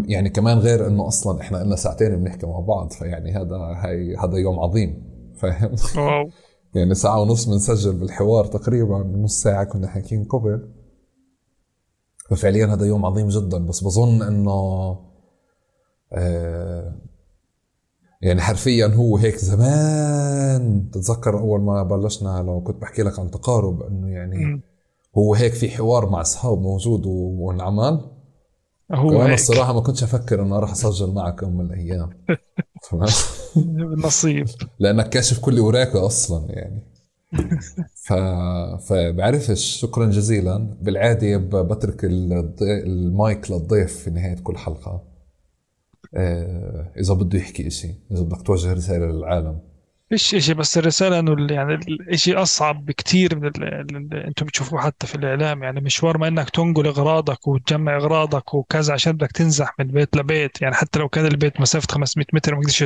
يعني 0.08 0.30
كمان 0.30 0.58
غير 0.58 0.88
إنه 0.88 1.08
أصلا 1.08 1.42
إحنا 1.42 1.58
لنا 1.58 1.76
ساعتين 1.76 2.16
بنحكي 2.16 2.46
مع 2.46 2.60
بعض 2.60 2.92
فيعني 2.92 3.32
هذا 3.32 3.58
هي 3.58 4.16
هذا 4.16 4.38
يوم 4.38 4.60
عظيم 4.60 5.04
فاهم؟ 5.36 5.76
يعني 6.76 6.96
ساعة 6.96 7.22
ونص 7.22 7.46
بنسجل 7.46 7.94
بالحوار 7.94 8.46
تقريبا 8.46 8.98
نص 8.98 9.42
ساعة 9.42 9.64
كنا 9.64 9.88
حاكيين 9.88 10.24
قبل. 10.24 10.70
ففعليا 12.30 12.66
هذا 12.66 12.86
يوم 12.86 13.06
عظيم 13.06 13.28
جدا 13.28 13.66
بس 13.66 13.84
بظن 13.84 14.22
إنه 14.22 14.52
آه 16.14 16.96
يعني 18.22 18.42
حرفيا 18.42 18.88
هو 18.88 19.18
هيك 19.18 19.38
زمان. 19.38 20.90
تتذكر 20.92 21.40
أول 21.40 21.62
ما 21.62 21.84
بلشنا 21.84 22.44
لو 22.48 22.62
كنت 22.64 22.82
بحكي 22.82 23.04
لك 23.04 23.20
عن 23.20 23.32
تقارب 23.32 23.82
إنه 23.84 24.10
يعني. 24.10 24.62
هو 25.18 25.34
هيك 25.36 25.54
في 25.54 25.70
حوار 25.70 26.10
مع 26.10 26.22
أصحاب 26.22 26.62
موجود 26.62 27.06
وانعمل. 27.06 28.02
هو 28.92 29.22
هيك. 29.22 29.34
الصراحة 29.34 29.74
ما 29.74 29.82
كنتش 29.82 30.04
أفكر 30.04 30.42
إنه 30.42 30.60
راح 30.60 30.72
أسجل 30.72 31.12
معك 31.12 31.44
يوم 31.44 31.58
من 31.58 31.66
الأيام. 31.66 32.10
تمام؟ 32.92 33.10
نصيب 33.98 34.48
لأنك 34.80 35.10
كاشف 35.10 35.40
كل 35.40 35.58
اوراقك 35.58 35.96
أصلا 35.96 36.46
يعني 36.50 36.82
ف... 37.96 38.14
فبعرفش 38.88 39.80
شكرا 39.82 40.06
جزيلا 40.06 40.58
بالعادة. 40.82 41.38
بترك. 41.38 42.06
المايك 42.06 43.52
للضيف 43.52 43.98
في 44.04 44.10
نهاية 44.10 44.36
كل 44.36 44.58
حلقة 44.58 45.04
آه، 46.16 46.92
إذا 46.98 47.14
بده 47.14 47.40
يحكي 47.40 47.68
إشي 47.68 47.88
إذا 48.12 48.22
بدك 48.24 48.42
توجه 48.42 48.74
رسالة 48.74 49.06
للعالم 49.06 49.60
فيش 50.10 50.36
اشي 50.36 50.54
بس 50.54 50.78
الرسالة 50.78 51.20
ال- 51.20 51.52
يعني 51.52 51.74
الاشي 51.76 52.34
أصعب 52.36 52.86
بكتير 52.86 53.36
من 53.40 53.48
اللي 53.48 54.28
أنتم 54.28 54.46
بتشوفوه 54.46 54.82
حتى 54.82 55.08
في 55.08 55.16
الإعلام. 55.16 55.64
يعني 55.64 55.82
مشوار 55.82 56.18
ما 56.18 56.28
إنك 56.28 56.50
تنقل 56.50 56.88
إغراضك 56.88 57.48
وتجمع 57.48 57.96
إغراضك 57.98 58.54
وكذا 58.54 58.94
عشان 58.94 59.12
بدك 59.14 59.32
تنزح 59.32 59.74
من 59.80 59.88
بيت 59.88 60.16
لبيت. 60.18 60.62
يعني 60.62 60.76
حتى 60.76 61.00
لو 61.00 61.10
كان 61.10 61.26
البيت 61.26 61.62
مسافة 61.62 61.88
500 61.92 62.26
متر 62.34 62.56
ما 62.56 62.62
قدرتش 62.62 62.84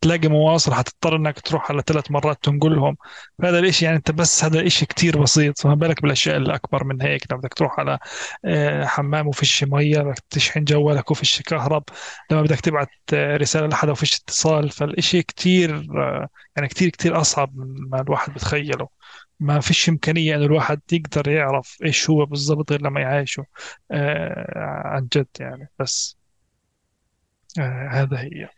تلاقي 0.00 0.28
مواصل 0.28 0.74
حتضطر 0.74 1.16
إنك 1.16 1.40
تروح 1.40 1.70
على 1.70 1.82
ثلاث 1.86 2.10
مرات 2.10 2.38
تنقلهم 2.44 2.96
فهذا 3.42 3.58
الإشي 3.58 3.84
يعني 3.84 3.96
أنت 3.96 4.10
بس 4.10 4.44
هذا 4.44 4.60
الإشي 4.60 4.86
كتير 4.86 5.22
بسيط. 5.22 5.58
فما 5.60 5.74
بالك 5.74 6.02
بالأشياء 6.02 6.36
اللي 6.36 6.54
اكبر 6.54 6.84
من 6.84 7.02
هيك. 7.02 7.22
لما 7.32 7.40
بدك 7.40 7.54
تروح 7.54 7.80
على 7.80 7.98
آه، 8.44 8.84
حمام 8.84 9.26
وفيش 9.28 9.64
مية 9.64 9.98
بدك 10.02 10.18
تشحن 10.30 10.64
جوالك 10.64 11.10
وفيش 11.10 11.42
كهرب 11.42 11.84
لما 12.30 12.42
بدك 12.42 12.60
تبعت 12.60 12.88
آه، 13.14 13.36
رسالة 13.36 13.66
لحدا 13.66 13.92
وفيش 13.92 14.16
اتصال. 14.16 14.70
فالإشي 14.70 15.22
كتير 15.22 15.86
آه، 15.96 16.28
يعني 16.56 16.68
كتير 16.68 16.88
كتير 16.88 17.20
أصعب 17.20 17.56
من 17.56 17.88
ما 17.90 18.00
الواحد 18.00 18.34
بتخيله. 18.34 18.88
ما 19.40 19.60
فيش 19.60 19.88
إمكانية 19.88 20.36
إنه 20.36 20.44
الواحد 20.44 20.80
يقدر 20.92 21.28
يعرف 21.28 21.78
إيش 21.84 22.10
هو 22.10 22.26
بالضبط 22.26 22.70
غير 22.70 22.82
لما 22.82 23.00
يعيشه 23.00 23.46
آه 23.90 24.58
عن 24.86 25.08
جد 25.16 25.28
يعني. 25.40 25.68
بس 25.80 26.16
آه 27.58 27.88
هذا 27.92 28.18
هي. 28.20 28.48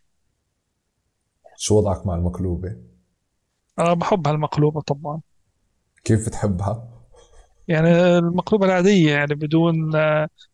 شو 1.56 1.78
وضعك 1.78 2.06
مع 2.06 2.14
المقلوبة؟ 2.14 2.76
أنا 3.78 3.94
بحب 3.94 4.28
هالمقلوبة 4.28 4.80
طبعا. 4.80 5.20
كيف 6.04 6.26
بتحبها؟ 6.26 6.97
يعني 7.68 8.18
المقلوبة 8.18 8.66
العادية 8.66 9.12
يعني 9.12 9.34
بدون 9.34 9.90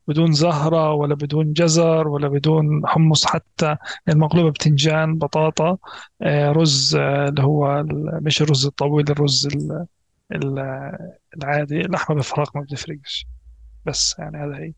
بدون 0.09 0.33
زهرة 0.33 0.93
ولا 0.93 1.15
بدون 1.15 1.53
جزر 1.53 2.09
ولا 2.09 2.29
بدون 2.29 2.87
حمص 2.87 3.27
حتى. 3.27 3.77
المقلوبة 4.09 4.51
بتنجان 4.51 5.19
بطاطا 5.19 5.79
آه 6.23 6.53
رز 6.53 6.97
آه 6.97 7.29
اللي 7.29 7.43
هو 7.43 7.85
مش 8.23 8.43
الرز 8.43 8.67
الطويل 8.67 9.11
الرز 9.11 9.47
ال- 9.47 9.87
ال- 10.33 10.99
العادي. 11.37 11.81
اللحمة 11.81 12.17
بفرق 12.17 12.57
ما 12.57 12.63
بتفرقش. 12.63 13.27
بس 13.87 14.17
يعني 14.19 14.39
هذا 14.39 14.57
هي. 14.59 14.73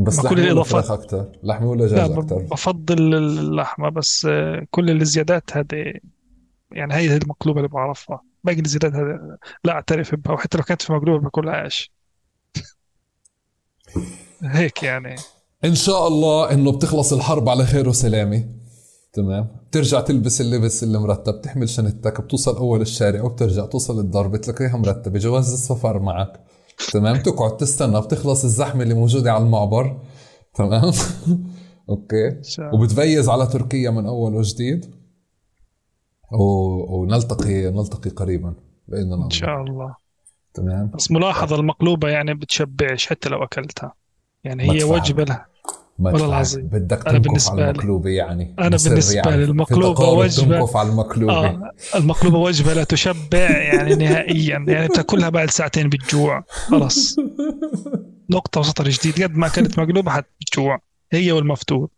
بس 0.00 0.26
كل. 0.26 0.64
فراخ 0.64 0.90
أكثر 0.90 1.32
لحمة 1.42 1.66
ولا 1.70 1.84
لا 1.84 2.06
دجاج 2.06 2.18
أكثر 2.18 2.38
بفضل 2.38 3.14
اللحمة. 3.14 3.88
بس 3.88 4.26
آه، 4.30 4.66
كل 4.70 4.90
الزيادات 4.90 5.56
هذه 5.56 5.94
يعني 6.72 6.94
هي 6.94 7.16
المقلوبة 7.16 7.58
اللي 7.60 7.68
بعرفها. 7.68 8.20
باقي 8.44 8.60
الزيادات 8.60 8.92
هذه 8.92 9.36
لا 9.64 9.72
أعترف 9.72 10.14
بها 10.14 10.32
وحتى 10.34 10.58
لو 10.58 10.64
كانت 10.64 10.82
في 10.82 10.92
مقلوبة 10.92 11.24
باكلهاش 11.24 11.92
هيك 14.42 14.82
يعني. 14.82 15.16
إن 15.64 15.74
شاء 15.74 16.08
الله 16.08 16.52
إنه 16.52 16.72
بتخلص 16.72 17.12
الحرب 17.12 17.48
على 17.48 17.64
خير 17.64 17.88
وسلامة. 17.88 18.44
تمام؟ 19.12 19.48
بترجع 19.68 20.00
تلبس 20.00 20.40
اللبس 20.40 20.82
اللي 20.82 20.98
مرتب 20.98 21.40
تحمل 21.40 21.68
شنطتك 21.68 22.20
بتوصل 22.20 22.56
أول 22.56 22.80
الشارع 22.80 23.22
وبترجع 23.22 23.66
توصل 23.66 24.00
الدار 24.00 24.28
بتلاقيها 24.28 24.76
مرتبة 24.76 25.18
جواز 25.18 25.52
السفر 25.52 25.98
معك. 25.98 26.40
تمام؟ 26.92 27.16
تقعد 27.16 27.56
تستنى 27.56 28.00
بتخلص 28.00 28.44
الزحمة 28.44 28.82
اللي 28.82 28.94
موجودة 28.94 29.32
على 29.32 29.44
المعبر. 29.44 30.00
تمام؟ 30.54 30.92
أوكي. 31.88 32.40
وبتفيز 32.72 33.28
على 33.28 33.46
تركيا 33.46 33.90
من 33.90 34.06
أول 34.06 34.34
وجديد. 34.34 34.99
ونلتقي 36.32 37.70
نلتقي 37.70 38.10
قريبا 38.10 38.54
بإذن 38.88 39.12
الله. 39.12 39.24
إن 39.24 39.30
شاء 39.30 39.62
الله. 39.62 39.94
تمام؟ 40.54 40.90
بس 40.94 41.10
ملاحظة 41.10 41.56
المقلوبة 41.56 42.08
يعني 42.08 42.34
بتشبعش 42.34 43.06
حتى 43.06 43.28
لو 43.28 43.44
أكلتها. 43.44 43.94
يعني 44.44 44.72
هي. 44.72 44.84
وجبة 44.84 45.24
لها. 45.24 45.46
والله. 45.98 46.26
العظيم. 46.26 46.66
بدك 46.66 47.08
بالنسبة 47.08 47.52
على 47.52 47.70
المقلوبة 47.70 48.10
يعني. 48.10 48.54
بالنسبة 48.58 48.94
لي 48.94 49.00
في 49.00 49.28
المقلوبة 49.28 49.94
تقارب 49.94 50.18
وجبة. 50.18 50.58
تنكف 50.58 50.76
على 50.76 50.88
المقلوبة. 50.88 51.32
آه 51.32 51.72
المقلوبة 51.94 52.38
وجبة 52.38 52.72
لا 52.72 52.84
تشبع 52.84 53.50
يعني 53.50 53.94
نهائيا. 53.94 54.64
يعني 54.68 54.88
بتاكلها 54.88 55.28
بعد 55.28 55.50
ساعتين 55.50 55.88
بتجوع 55.88 56.44
خلص 56.48 57.16
نقطة 58.30 58.60
وسطر 58.60 58.88
جديد. 58.88 59.22
قد 59.22 59.36
ما 59.36 59.46
أكلت 59.46 59.78
مقلوبة 59.78 60.10
حتجوع 60.10 60.80
هي 61.12 61.32
والمفتول. 61.32 61.88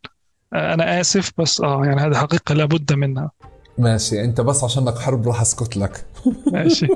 آه، 0.53 0.75
أنا 0.75 1.01
آسف 1.01 1.33
بس 1.39 1.61
آه 1.61 1.85
يعني 1.85 2.01
هذه 2.01 2.15
حقيقة 2.15 2.55
لابد 2.55 2.93
منها. 2.93 3.31
ماشي. 3.79 4.25
أنت 4.25 4.41
بس 4.41 4.65
عشانك 4.65 4.99
حرب 4.99 5.29
راح 5.29 5.41
أسكت 5.41 5.77
لك. 5.77 6.05
ماشي. 6.53 6.87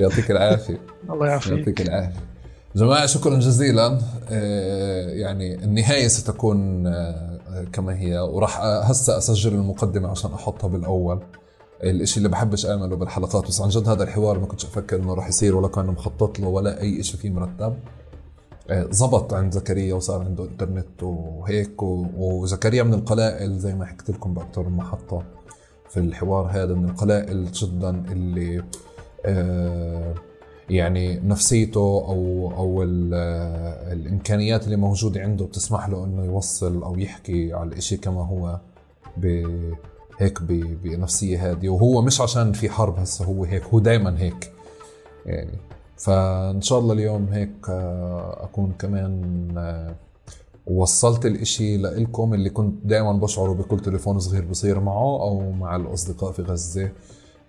يعطيك 0.00 0.30
العافية. 0.30 0.80
الله 1.10 1.26
يعافيك. 1.26 1.58
يعطيك 1.58 1.80
العافية. 1.80 2.20
جماعة 2.76 3.06
شكرا 3.06 3.38
جزيلا. 3.38 3.98
آه، 4.30 5.08
يعني 5.08 5.54
النهاية 5.54 6.08
ستكون 6.08 6.86
آه، 6.86 7.64
كما 7.72 7.98
هي. 7.98 8.18
وراح 8.18 8.60
هسه 8.60 9.18
أسجل 9.18 9.52
المقدمة 9.54 10.08
عشان 10.08 10.32
أحطها 10.32 10.68
بالأول. 10.68 11.20
الإشي 11.82 12.16
اللي 12.16 12.28
بحبش 12.28 12.66
أعمله 12.66 12.96
بالحلقات 12.96 13.46
بس 13.46 13.60
عن 13.60 13.68
جد 13.68 13.88
هذا 13.88 14.02
الحوار 14.02 14.38
ما 14.38 14.46
كنتش 14.46 14.64
أفكر 14.64 14.96
إنه 14.96 15.14
راح 15.14 15.28
يصير 15.28 15.56
ولا 15.56 15.68
كان 15.68 15.86
مخطط 15.86 16.40
له 16.40 16.48
ولا 16.48 16.80
أي 16.80 17.00
إشي 17.00 17.16
فيه 17.16 17.30
مرتب. 17.30 17.74
زبط 18.90 19.34
عند 19.34 19.52
زكريا 19.52 19.94
وصار 19.94 20.20
عنده 20.20 20.44
انترنت 20.44 21.02
وهيك 21.02 21.82
وزكريا 21.82 22.82
من 22.82 22.94
القلائل 22.94 23.58
زي 23.58 23.74
ما 23.74 23.86
حكيت 23.86 24.10
لكم 24.10 24.34
بأكثر 24.34 24.68
من 24.68 24.76
محطة 24.76 25.22
في 25.88 26.00
الحوار 26.00 26.46
هذا 26.50 26.74
من 26.74 26.84
القلائل 26.84 27.52
جدا 27.52 28.12
اللي 28.12 28.62
آه، 29.26 30.14
يعني 30.70 31.20
نفسيته 31.20 31.80
أو 31.80 32.52
أو 32.56 32.82
الإمكانيات 33.92 34.64
اللي 34.64 34.76
موجودة 34.76 35.20
عنده 35.20 35.44
بتسمح 35.44 35.88
له 35.88 36.04
إنه 36.04 36.24
يوصل 36.24 36.82
أو 36.82 36.98
يحكي 36.98 37.52
على 37.52 37.68
الإشي 37.68 37.96
كما 37.96 38.26
هو 38.26 38.60
هيك 40.18 40.42
بنفسية 40.82 41.50
هادية. 41.50 41.68
وهو 41.68 42.02
مش 42.02 42.20
عشان 42.20 42.52
في 42.52 42.70
حرب 42.70 42.98
هسه 42.98 43.24
هو 43.24 43.44
هيك 43.44 43.64
هو 43.64 43.78
دائما 43.78 44.18
هيك 44.18 44.52
يعني. 45.26 45.58
فإن 46.02 46.60
شاء 46.60 46.78
الله 46.78 46.94
اليوم 46.94 47.28
هيك 47.32 47.68
آه، 47.68 48.44
أكون 48.44 48.72
كمان 48.78 49.48
آه، 49.58 49.94
وصلت 50.66 51.26
الإشي 51.26 51.76
لإلكم 51.76 52.34
اللي 52.34 52.50
كنت 52.50 52.86
دائما 52.86 53.12
بشعره 53.12 53.52
بكل 53.52 53.80
تليفون 53.80 54.18
صغير 54.18 54.44
بصير 54.44 54.80
معه 54.80 55.22
أو 55.22 55.50
مع 55.50 55.76
الأصدقاء 55.76 56.32
في 56.32 56.42
غزة 56.42 56.90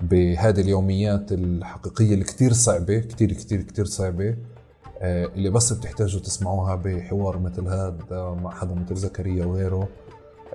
بهذه 0.02 0.62
اليوميات 0.62 1.32
الحقيقية 1.32 2.14
اللي 2.14 2.26
كثير 2.26 2.54
صعبة 2.54 3.00
كثير 3.00 3.34
كثير 3.34 3.62
كثير 3.62 3.86
صعبة 3.86 4.36
آه، 5.00 5.26
اللي 5.26 5.50
بس 5.50 5.74
بتحتاجوا 5.74 6.22
تسمعوها 6.22 6.76
بحوار 6.76 7.40
مثل 7.40 7.68
هذا 7.68 8.38
مع 8.44 8.52
حدا 8.52 8.76
مثل 8.76 8.96
زكريا 8.96 9.46
وغيره. 9.46 9.88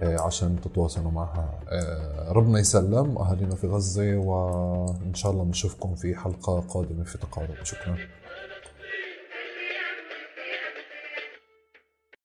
عشان 0.02 0.60
تتواصلوا 0.60 1.10
معها. 1.10 1.50
آه، 1.68 2.32
ربنا 2.32 2.58
يسلم 2.58 3.18
أهالينا 3.18 3.54
في 3.54 3.66
غزة 3.66 4.16
وإن 4.16 5.14
شاء 5.14 5.32
الله 5.32 5.44
نشوفكم 5.44 5.94
في 5.94 6.14
حلقة 6.14 6.60
قادمة 6.60 7.04
في 7.04 7.18
تقارب. 7.18 7.54
شكرا. 7.62 7.96